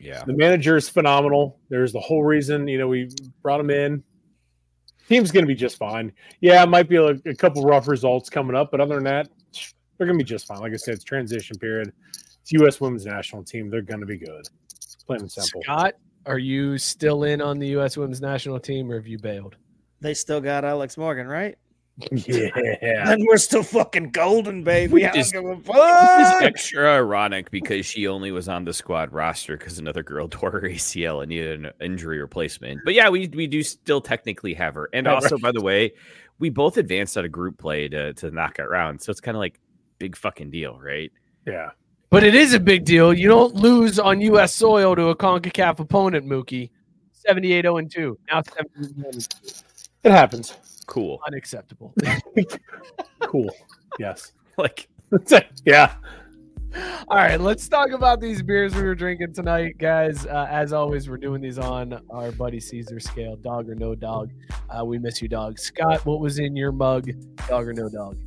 Yeah. 0.00 0.22
The 0.24 0.32
manager 0.32 0.76
is 0.76 0.88
phenomenal. 0.88 1.58
There's 1.68 1.92
the 1.92 2.00
whole 2.00 2.24
reason, 2.24 2.66
you 2.66 2.78
know, 2.78 2.88
we 2.88 3.10
brought 3.42 3.60
him 3.60 3.70
in. 3.70 4.02
Team's 5.08 5.30
going 5.30 5.44
to 5.44 5.48
be 5.48 5.54
just 5.54 5.76
fine. 5.76 6.12
Yeah, 6.40 6.62
it 6.62 6.68
might 6.68 6.88
be 6.88 6.96
a, 6.96 7.08
a 7.26 7.34
couple 7.34 7.64
rough 7.64 7.86
results 7.86 8.30
coming 8.30 8.56
up, 8.56 8.70
but 8.70 8.80
other 8.80 8.94
than 8.94 9.04
that, 9.04 9.28
they're 9.98 10.06
going 10.06 10.18
to 10.18 10.24
be 10.24 10.28
just 10.28 10.46
fine. 10.46 10.58
Like 10.60 10.72
I 10.72 10.76
said, 10.76 10.94
it's 10.94 11.04
transition 11.04 11.58
period. 11.58 11.92
It's 12.40 12.52
U.S. 12.52 12.80
women's 12.80 13.04
national 13.04 13.44
team. 13.44 13.68
They're 13.68 13.82
going 13.82 14.00
to 14.00 14.06
be 14.06 14.16
good. 14.16 14.48
Plain 15.06 15.20
and 15.20 15.30
simple. 15.30 15.62
Scott, 15.62 15.94
are 16.26 16.38
you 16.38 16.78
still 16.78 17.24
in 17.24 17.40
on 17.40 17.58
the 17.58 17.68
U.S. 17.68 17.96
women's 17.96 18.20
national 18.20 18.60
team, 18.60 18.90
or 18.90 18.96
have 18.96 19.06
you 19.06 19.18
bailed? 19.18 19.56
They 20.00 20.14
still 20.14 20.40
got 20.40 20.64
Alex 20.64 20.96
Morgan, 20.96 21.26
right? 21.26 21.56
Yeah, 22.10 23.12
and 23.12 23.24
we're 23.28 23.36
still 23.36 23.62
fucking 23.62 24.10
golden, 24.10 24.64
baby. 24.64 24.92
Which 24.92 25.16
is, 25.16 25.32
is 25.32 26.42
extra 26.42 26.94
ironic 26.94 27.50
because 27.50 27.84
she 27.84 28.08
only 28.08 28.32
was 28.32 28.48
on 28.48 28.64
the 28.64 28.72
squad 28.72 29.12
roster 29.12 29.56
because 29.56 29.78
another 29.78 30.02
girl 30.02 30.26
tore 30.30 30.50
her 30.50 30.62
ACL 30.62 31.22
and 31.22 31.28
needed 31.28 31.66
an 31.66 31.72
injury 31.80 32.18
replacement. 32.18 32.80
But 32.84 32.94
yeah, 32.94 33.08
we 33.10 33.28
we 33.28 33.46
do 33.46 33.62
still 33.62 34.00
technically 34.00 34.54
have 34.54 34.74
her. 34.74 34.88
And 34.92 35.06
also, 35.06 35.36
by 35.38 35.52
the 35.52 35.60
way, 35.60 35.92
we 36.38 36.48
both 36.48 36.78
advanced 36.78 37.16
out 37.16 37.24
of 37.24 37.32
group 37.32 37.58
play 37.58 37.88
to 37.88 38.14
to 38.14 38.30
knockout 38.30 38.70
round, 38.70 39.02
so 39.02 39.10
it's 39.10 39.20
kind 39.20 39.36
of 39.36 39.40
like 39.40 39.60
big 39.98 40.16
fucking 40.16 40.50
deal, 40.50 40.80
right? 40.80 41.12
Yeah. 41.46 41.70
But 42.12 42.24
it 42.24 42.34
is 42.34 42.52
a 42.52 42.60
big 42.60 42.84
deal. 42.84 43.14
You 43.14 43.26
don't 43.26 43.54
lose 43.54 43.98
on 43.98 44.20
U.S. 44.20 44.52
soil 44.52 44.94
to 44.94 45.08
a 45.08 45.16
CONCACAF 45.16 45.78
opponent, 45.78 46.26
Mookie. 46.26 46.68
78 47.12 47.62
0 47.62 47.80
2. 47.90 48.18
Now 48.28 48.42
71 48.42 49.14
It 50.04 50.12
happens. 50.12 50.54
Cool. 50.86 51.18
Unacceptable. 51.26 51.94
cool. 53.20 53.50
Yes. 53.98 54.32
Like, 54.58 54.86
yeah. 55.64 55.94
All 57.08 57.16
right, 57.16 57.40
let's 57.40 57.66
talk 57.66 57.90
about 57.92 58.20
these 58.20 58.42
beers 58.42 58.74
we 58.74 58.82
were 58.82 58.94
drinking 58.94 59.32
tonight, 59.32 59.78
guys. 59.78 60.26
Uh, 60.26 60.46
as 60.50 60.74
always, 60.74 61.08
we're 61.08 61.16
doing 61.16 61.40
these 61.40 61.58
on 61.58 61.98
our 62.10 62.30
buddy 62.32 62.60
Caesar 62.60 63.00
scale, 63.00 63.36
dog 63.36 63.70
or 63.70 63.74
no 63.74 63.94
dog. 63.94 64.30
Uh, 64.68 64.84
we 64.84 64.98
miss 64.98 65.22
you, 65.22 65.28
dog. 65.28 65.58
Scott, 65.58 66.04
what 66.04 66.20
was 66.20 66.38
in 66.38 66.54
your 66.54 66.70
mug, 66.70 67.10
dog 67.48 67.66
or 67.66 67.72
no 67.72 67.88
dog? 67.88 68.18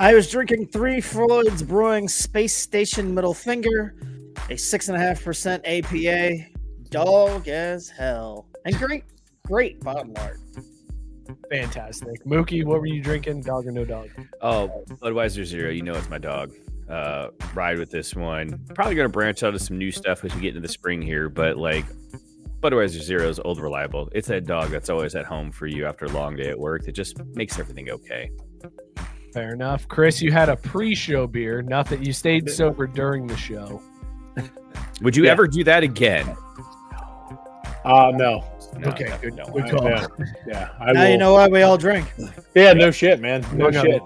I 0.00 0.14
was 0.14 0.30
drinking 0.30 0.68
three 0.68 1.02
Floyd's 1.02 1.62
Brewing 1.62 2.08
Space 2.08 2.56
Station 2.56 3.14
Middle 3.14 3.34
Finger, 3.34 3.94
a 4.48 4.56
six 4.56 4.88
and 4.88 4.96
a 4.96 4.98
half 4.98 5.22
percent 5.22 5.62
APA, 5.66 6.38
dog 6.88 7.48
as 7.48 7.90
hell, 7.90 8.46
and 8.64 8.74
great, 8.78 9.04
great 9.46 9.78
bottle 9.80 10.14
art. 10.16 10.38
Fantastic, 11.50 12.24
Mookie. 12.24 12.64
What 12.64 12.80
were 12.80 12.86
you 12.86 13.02
drinking, 13.02 13.42
dog 13.42 13.66
or 13.66 13.72
no 13.72 13.84
dog? 13.84 14.08
Oh, 14.40 14.84
Budweiser 15.02 15.44
Zero. 15.44 15.70
You 15.70 15.82
know 15.82 15.92
it's 15.92 16.08
my 16.08 16.16
dog. 16.16 16.54
Uh, 16.88 17.28
ride 17.52 17.78
with 17.78 17.90
this 17.90 18.14
one. 18.14 18.58
Probably 18.74 18.94
gonna 18.94 19.10
branch 19.10 19.42
out 19.42 19.50
to 19.50 19.58
some 19.58 19.76
new 19.76 19.90
stuff 19.90 20.24
as 20.24 20.34
we 20.34 20.40
get 20.40 20.56
into 20.56 20.60
the 20.60 20.72
spring 20.72 21.02
here, 21.02 21.28
but 21.28 21.58
like 21.58 21.84
Budweiser 22.60 23.02
Zero 23.02 23.28
is 23.28 23.38
old 23.38 23.60
reliable. 23.60 24.08
It's 24.14 24.28
that 24.28 24.46
dog 24.46 24.70
that's 24.70 24.88
always 24.88 25.14
at 25.14 25.26
home 25.26 25.52
for 25.52 25.66
you 25.66 25.84
after 25.84 26.06
a 26.06 26.10
long 26.10 26.36
day 26.36 26.48
at 26.48 26.58
work. 26.58 26.84
that 26.84 26.92
just 26.92 27.22
makes 27.34 27.58
everything 27.58 27.90
okay. 27.90 28.30
Fair 29.32 29.52
enough. 29.52 29.86
Chris, 29.88 30.20
you 30.20 30.32
had 30.32 30.48
a 30.48 30.56
pre 30.56 30.94
show 30.94 31.26
beer, 31.26 31.62
not 31.62 31.86
that 31.88 32.04
you 32.04 32.12
stayed 32.12 32.50
sober 32.50 32.86
during 32.86 33.26
the 33.26 33.36
show. 33.36 33.82
Would 35.02 35.16
you 35.16 35.24
yeah. 35.24 35.32
ever 35.32 35.46
do 35.46 35.64
that 35.64 35.82
again? 35.82 36.28
Uh, 37.84 38.12
no. 38.14 38.44
no 38.78 38.90
okay, 38.90 39.04
no, 39.04 39.18
good, 39.18 39.34
no. 39.34 39.44
good 39.46 39.70
call. 39.70 39.88
Yeah, 39.88 40.06
yeah 40.46 40.68
I 40.78 40.92
now 40.92 41.02
will. 41.02 41.10
you 41.10 41.18
know 41.18 41.32
why 41.32 41.48
we 41.48 41.62
all 41.62 41.78
drink. 41.78 42.12
Yeah, 42.54 42.72
no 42.74 42.90
shit, 42.90 43.20
man. 43.20 43.44
No, 43.54 43.70
no 43.70 43.82
shit. 43.82 44.02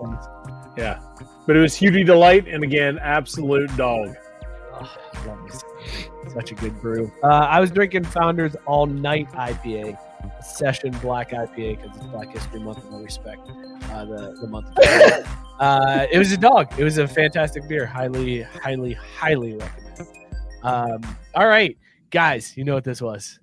Yeah. 0.76 1.00
But 1.46 1.56
it 1.56 1.60
was 1.60 1.74
Hudy 1.74 2.06
Delight, 2.06 2.46
and 2.48 2.62
again, 2.62 2.98
absolute 2.98 3.74
dog. 3.76 4.14
Oh, 4.72 5.48
Such 6.32 6.52
a 6.52 6.54
good 6.54 6.80
brew. 6.80 7.12
Uh, 7.22 7.26
I 7.26 7.60
was 7.60 7.70
drinking 7.70 8.04
Founders 8.04 8.56
All 8.66 8.86
Night 8.86 9.28
IPA, 9.32 9.98
Session 10.42 10.90
Black 11.02 11.30
IPA, 11.30 11.80
because 11.82 11.96
it's 11.96 12.06
Black 12.06 12.32
History 12.32 12.60
Month, 12.60 12.84
and 12.84 12.94
I 12.94 13.00
respect 13.00 13.48
uh, 13.90 14.04
the, 14.04 14.36
the 14.40 14.46
month. 14.46 14.68
uh, 15.60 16.06
it 16.10 16.18
was 16.18 16.32
a 16.32 16.36
dog. 16.36 16.72
It 16.78 16.84
was 16.84 16.98
a 16.98 17.06
fantastic 17.08 17.68
beer. 17.68 17.86
Highly, 17.86 18.42
highly, 18.42 18.92
highly 18.92 19.54
recommend. 19.54 20.08
Um, 20.62 21.16
all 21.34 21.46
right, 21.46 21.76
guys, 22.10 22.56
you 22.56 22.64
know 22.64 22.74
what 22.74 22.84
this 22.84 23.02
was? 23.02 23.38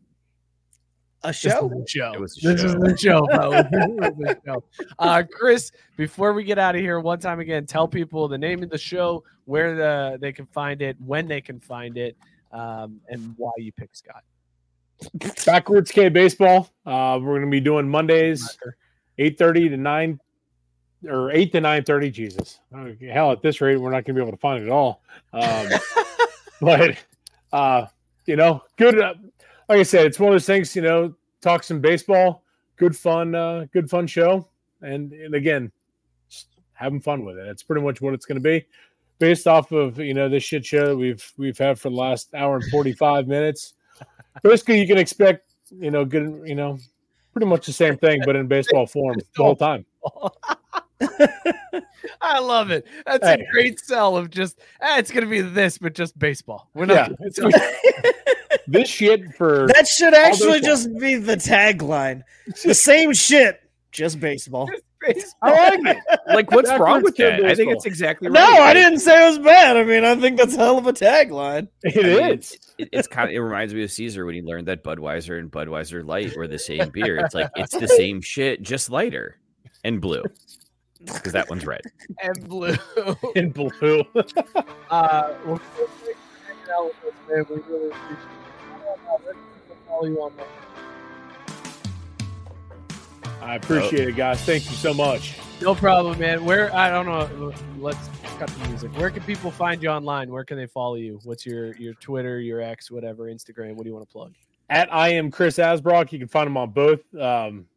A 1.24 1.32
show. 1.32 1.70
This 1.70 1.91
show. 1.91 2.14
It 2.14 2.20
was 2.20 2.36
this 2.36 2.62
show. 2.62 2.66
is 2.66 2.74
the 2.74 2.98
show, 2.98 3.28
the 3.32 4.40
show. 4.44 4.64
Uh, 4.98 5.24
Chris, 5.32 5.72
before 5.95 6.34
we 6.34 6.44
get 6.44 6.58
out 6.58 6.74
of 6.74 6.82
here, 6.82 6.99
one 6.99 7.20
time 7.20 7.40
again, 7.40 7.68
tell 7.68 7.88
people 7.88 8.28
the 8.28 8.40
name 8.40 8.64
of 8.64 8.72
the 8.72 8.78
show, 8.78 9.24
where 9.45 9.76
the 9.76 10.18
they 10.20 10.32
can 10.32 10.48
find 10.48 10.82
it, 10.82 10.98
when 10.99 11.28
they 11.28 11.40
can 11.40 11.60
find 11.60 11.98
it, 11.98 12.18
um, 12.52 12.99
and 13.10 13.36
why 13.38 13.52
you 13.58 13.72
pick 13.72 13.95
Scott. 13.95 14.24
Backwards 15.45 15.91
K 15.91 16.10
baseball. 16.10 16.69
Uh, 16.86 17.19
we're 17.22 17.40
going 17.40 17.45
to 17.45 17.52
be 17.52 17.60
doing 17.60 17.88
Mondays, 17.88 18.57
eight 19.18 19.38
thirty 19.38 19.69
to 19.69 19.78
nine 19.78 20.19
or 21.07 21.32
eight 21.32 21.52
to 21.53 21.61
nine 21.61 21.84
thirty. 21.84 22.10
Jesus, 22.11 22.60
hell, 22.72 23.32
at 23.32 23.41
this 23.41 23.61
rate, 23.61 23.78
we're 23.78 23.91
not 23.91 24.06
going 24.06 24.14
to 24.15 24.22
be 24.22 24.22
able 24.22 24.32
to 24.32 24.38
find 24.38 24.61
it 24.64 24.68
at 24.68 24.72
all. 24.72 25.02
Um, 25.34 25.68
but 26.61 26.98
uh, 27.52 27.86
you 28.26 28.36
know, 28.36 28.64
good. 28.78 28.99
Uh, 28.99 29.14
like 29.69 29.80
I 29.80 29.84
said, 29.84 30.06
it's 30.06 30.19
one 30.19 30.30
of 30.30 30.34
those 30.34 30.45
things. 30.45 30.76
You 30.76 30.82
know, 30.82 31.15
talk 31.41 31.64
some 31.64 31.82
baseball. 31.82 32.44
Good 32.78 32.95
fun. 32.95 33.36
Uh, 33.36 33.65
good 33.73 33.90
fun 33.90 34.07
show. 34.07 34.48
And 34.82 35.14
and 35.14 35.36
again, 35.36 35.72
having 36.73 37.02
fun 37.02 37.26
with 37.26 37.38
it. 37.38 37.45
That's 37.45 37.64
pretty 37.64 37.82
much 37.84 38.02
what 38.02 38.14
it's 38.14 38.26
going 38.26 38.41
to 38.41 38.41
be. 38.41 38.65
based 39.19 39.48
off 39.48 39.72
of 39.72 39.99
you 39.99 40.14
know 40.14 40.28
this 40.30 40.44
shit 40.44 40.65
show 40.65 40.88
that 40.88 40.98
we've 40.98 41.32
we've 41.38 41.57
had 41.57 41.80
for 41.80 41.90
the 41.90 41.95
last 41.95 42.34
hour 42.34 42.56
and 42.56 42.65
forty 42.72 42.91
five 42.94 43.28
minutes. 43.28 43.76
Basically, 44.44 44.80
you 44.80 44.88
can 44.88 44.98
expect 44.98 45.53
you 45.80 45.91
know 45.91 46.06
good 46.06 46.44
you 46.45 46.56
know 46.56 46.78
pretty 47.34 47.45
much 47.48 47.66
the 47.66 47.74
same 47.74 47.98
thing, 47.98 48.22
but 48.26 48.36
in 48.36 48.48
baseball 48.48 48.86
form 48.88 49.16
the 49.18 49.44
whole 49.44 49.56
time. 49.56 49.86
I 52.22 52.40
love 52.40 52.72
it. 52.72 52.86
That's 53.06 53.26
Hey. 53.26 53.34
a 53.48 53.52
great 53.52 53.80
sell 53.80 54.18
of 54.18 54.30
just 54.30 54.60
eh, 54.82 54.98
it's 54.99 55.12
gonna 55.12 55.26
be 55.28 55.41
this, 55.41 55.78
but 55.78 55.94
just 55.94 56.18
baseball. 56.20 56.70
We're 56.74 56.86
not 56.86 57.12
Yeah, 57.12 57.28
it's- 57.28 57.64
this 58.68 58.88
shit 58.90 59.34
for 59.36 59.68
That 59.68 59.88
should 59.88 60.14
actually 60.14 60.62
just 60.62 60.90
be 60.99 61.16
the 61.16 61.36
tagline. 61.36 62.24
The 62.64 62.74
same 62.76 63.14
shit, 63.14 63.62
just 63.91 64.20
baseball. 64.20 64.70
I 65.41 65.69
like 65.69 65.80
it. 65.98 66.19
Like, 66.28 66.52
what's 66.52 66.69
wrong 66.72 67.02
with 67.03 67.15
to 67.15 67.23
that? 67.23 67.34
I 67.34 67.56
think 67.56 67.69
baseball. 67.69 67.73
it's 67.73 67.86
exactly 67.86 68.28
right. 68.30 68.34
No. 68.34 68.61
I 68.64 68.73
didn't 68.73 68.99
say 68.99 69.26
it 69.26 69.30
was 69.30 69.40
bad. 69.40 69.78
I 69.78 69.84
mean, 69.84 70.03
I 70.03 70.15
think 70.15 70.38
that's 70.38 70.53
a 70.53 70.57
hell 70.57 70.78
of 70.78 70.88
a 70.88 70.94
tagline. 70.94 71.68
It 71.84 71.98
I 72.06 72.07
mean, 72.28 72.40
is. 72.40 72.57
It, 72.78 72.90
it's 72.91 73.07
kind 73.07 73.30
of. 73.30 73.36
It 73.36 73.40
reminds 73.40 73.73
me 73.73 73.84
of 73.84 73.91
Caesar 73.91 74.26
when 74.26 74.36
he 74.36 74.41
learned 74.41 74.68
that 74.68 74.84
Budweiser 74.84 75.40
and 75.40 75.52
Budweiser 75.52 76.06
Light 76.06 76.36
were 76.36 76.48
the 76.48 76.60
same 76.60 76.90
beer. 76.90 77.18
It's 77.18 77.34
like 77.34 77.49
it's 77.56 77.76
the 77.78 77.88
same 77.88 78.22
shit, 78.22 78.61
just 78.61 78.90
lighter 78.90 79.38
and 79.84 79.99
blue, 79.99 80.23
because 81.06 81.34
that 81.34 81.49
one's 81.49 81.65
red. 81.65 81.82
and 82.23 82.48
blue. 82.48 82.76
and 83.36 83.53
blue. 83.53 84.03
Uh, 84.90 85.34
well, 85.45 85.57
feel 85.57 85.88
free 85.88 86.14
to 86.14 86.19
hang 86.45 86.57
out 86.73 86.86
with 87.03 87.14
us, 87.14 87.19
man. 87.30 87.45
We 87.49 87.56
really 87.73 87.88
appreciate 87.88 88.19
it. 88.22 89.22
Where 89.23 89.34
can 89.34 89.41
people 89.68 89.78
follow 89.88 90.06
you 90.06 90.22
on 90.22 90.32
I 93.41 93.55
appreciate 93.55 94.07
it, 94.07 94.15
guys. 94.15 94.41
Thank 94.41 94.69
you 94.69 94.76
so 94.76 94.93
much. 94.93 95.35
No 95.61 95.76
problem, 95.76 96.19
man. 96.19 96.45
Where 96.45 96.73
I 96.76 96.89
don't 96.89 97.05
know. 97.05 97.53
Let's 97.80 98.09
cut 98.38 98.49
the 98.49 98.69
music. 98.69 98.91
Where 98.97 99.09
can 99.09 99.23
people 99.23 99.51
find 99.51 99.81
you 99.81 99.89
online? 99.89 100.31
Where 100.31 100.43
can 100.43 100.57
they 100.57 100.68
follow 100.68 100.95
you? 100.95 101.19
What's 101.23 101.45
your 101.45 101.76
your 101.76 101.93
Twitter, 101.95 102.39
your 102.39 102.61
X, 102.61 102.89
whatever, 102.89 103.26
Instagram? 103.26 103.76
What 103.76 103.84
do 103.84 103.89
you 103.89 103.95
want 103.95 104.07
to 104.07 104.11
plug? 104.11 104.34
At 104.69 104.91
I 104.93 105.09
am 105.09 105.30
Chris 105.30 105.57
Asbrock. 105.57 106.11
You 106.11 106.19
can 106.19 106.27
find 106.27 106.47
them 106.47 106.57
on 106.57 106.72
both 106.72 107.01
um, 107.15 107.68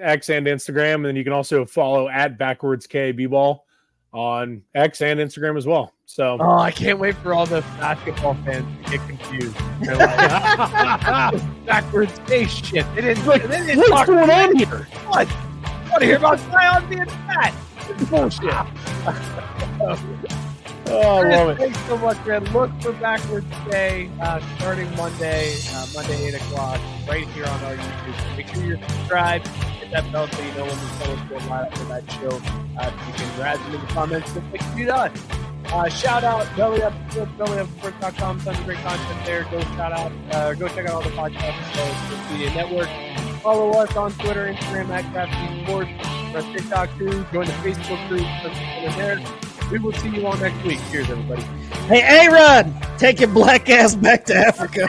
X 0.00 0.30
and 0.30 0.46
Instagram, 0.46 0.96
and 0.96 1.06
then 1.06 1.16
you 1.16 1.24
can 1.24 1.32
also 1.32 1.64
follow 1.64 2.08
at 2.08 2.38
backwards 2.38 2.86
KB 2.86 3.28
ball 3.28 3.65
on 4.12 4.62
X 4.74 5.02
and 5.02 5.20
Instagram 5.20 5.56
as 5.56 5.66
well. 5.66 5.92
So 6.06 6.38
Oh, 6.40 6.58
I 6.58 6.70
can't 6.70 6.98
wait 6.98 7.16
for 7.16 7.34
all 7.34 7.46
the 7.46 7.60
basketball 7.78 8.34
fans 8.44 8.66
to 8.84 8.90
get 8.98 9.08
confused. 9.08 9.56
They're 9.80 9.96
like, 9.96 10.16
backwards 11.66 12.18
shit. 12.28 12.86
They 12.94 13.02
didn't. 13.02 13.26
Like, 13.26 13.42
they 13.42 13.66
didn't 13.66 13.90
what's 13.90 14.06
going 14.08 14.30
on 14.30 14.56
here? 14.56 14.88
What? 15.06 15.28
I 15.28 15.88
want 15.90 16.00
to 16.00 16.06
hear 16.06 16.16
about 16.16 16.38
Zion 16.38 16.88
being 16.88 17.06
fat. 17.06 17.54
Bullshit. 18.10 18.52
Oh, 20.88 21.18
I 21.18 21.36
love 21.36 21.48
it. 21.48 21.58
Thanks 21.58 21.80
so 21.86 21.98
much, 21.98 22.24
man. 22.26 22.44
Look 22.52 22.70
for 22.80 22.92
Backwards 22.92 23.46
K 23.68 24.08
uh, 24.20 24.40
starting 24.56 24.94
Monday, 24.96 25.56
uh, 25.72 25.86
Monday, 25.94 26.28
8 26.28 26.34
o'clock, 26.34 26.80
right 27.08 27.26
here 27.28 27.44
on 27.44 27.64
our 27.64 27.74
YouTube. 27.74 28.36
Make 28.36 28.46
sure 28.48 28.64
you're 28.64 28.78
subscribed. 28.88 29.50
Hit 29.86 30.02
that 30.02 30.12
bell 30.12 30.26
so 30.28 30.42
you 30.42 30.52
know 30.54 30.64
when 30.64 30.80
we 30.80 30.86
post 30.98 31.28
go 31.28 31.36
live 31.48 31.72
for 31.74 31.84
that 31.84 32.10
show. 32.10 32.40
Uh, 32.76 32.90
you 33.06 33.12
can 33.14 33.36
grab 33.36 33.58
them 33.60 33.74
in 33.76 33.80
the 33.80 33.86
comments 33.86 34.34
just 34.34 34.46
like 34.50 34.76
you 34.76 34.86
do 34.86 34.90
us. 34.90 35.26
Uh, 35.66 35.88
shout 35.88 36.24
out 36.24 36.44
Belly 36.56 36.82
Up 36.82 36.92
Sports, 37.10 37.30
bellyupsports.com. 37.38 38.40
Tons 38.40 38.58
of 38.58 38.64
great 38.64 38.78
content 38.78 39.26
there. 39.26 39.44
Go 39.44 39.60
shout 39.60 39.92
out, 39.92 40.12
uh, 40.32 40.54
go 40.54 40.66
check 40.66 40.86
out 40.86 40.94
all 40.94 41.02
the 41.02 41.10
podcasts 41.10 41.78
on 41.78 42.28
the 42.28 42.32
Media 42.32 42.52
Network. 42.54 42.88
Follow 43.42 43.70
us 43.78 43.94
on 43.96 44.12
Twitter, 44.14 44.52
Instagram 44.52 44.88
at 44.88 45.04
Crafty 45.12 45.62
Sports, 45.64 45.90
our 46.34 46.42
TikTok 46.52 46.98
too. 46.98 47.24
Join 47.32 47.46
the 47.46 47.52
Facebook 47.52 48.08
group. 48.08 48.26
There. 48.96 49.20
We 49.70 49.78
will 49.78 49.92
see 49.92 50.08
you 50.08 50.26
all 50.26 50.36
next 50.36 50.64
week. 50.64 50.80
Cheers, 50.90 51.10
everybody. 51.10 51.42
Hey, 51.86 52.26
A 52.26 52.30
Rod, 52.30 52.74
take 52.98 53.20
your 53.20 53.28
black 53.28 53.68
ass 53.68 53.94
back 53.94 54.24
to 54.24 54.34
Africa. 54.34 54.88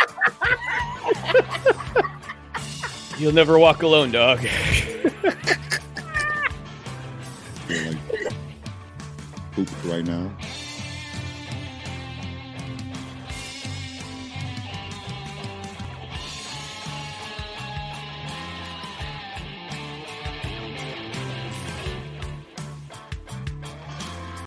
You'll 3.17 3.33
never 3.33 3.57
walk 3.57 3.81
alone, 3.81 4.11
dog. 4.11 4.39
right 9.85 10.05
now. 10.05 10.31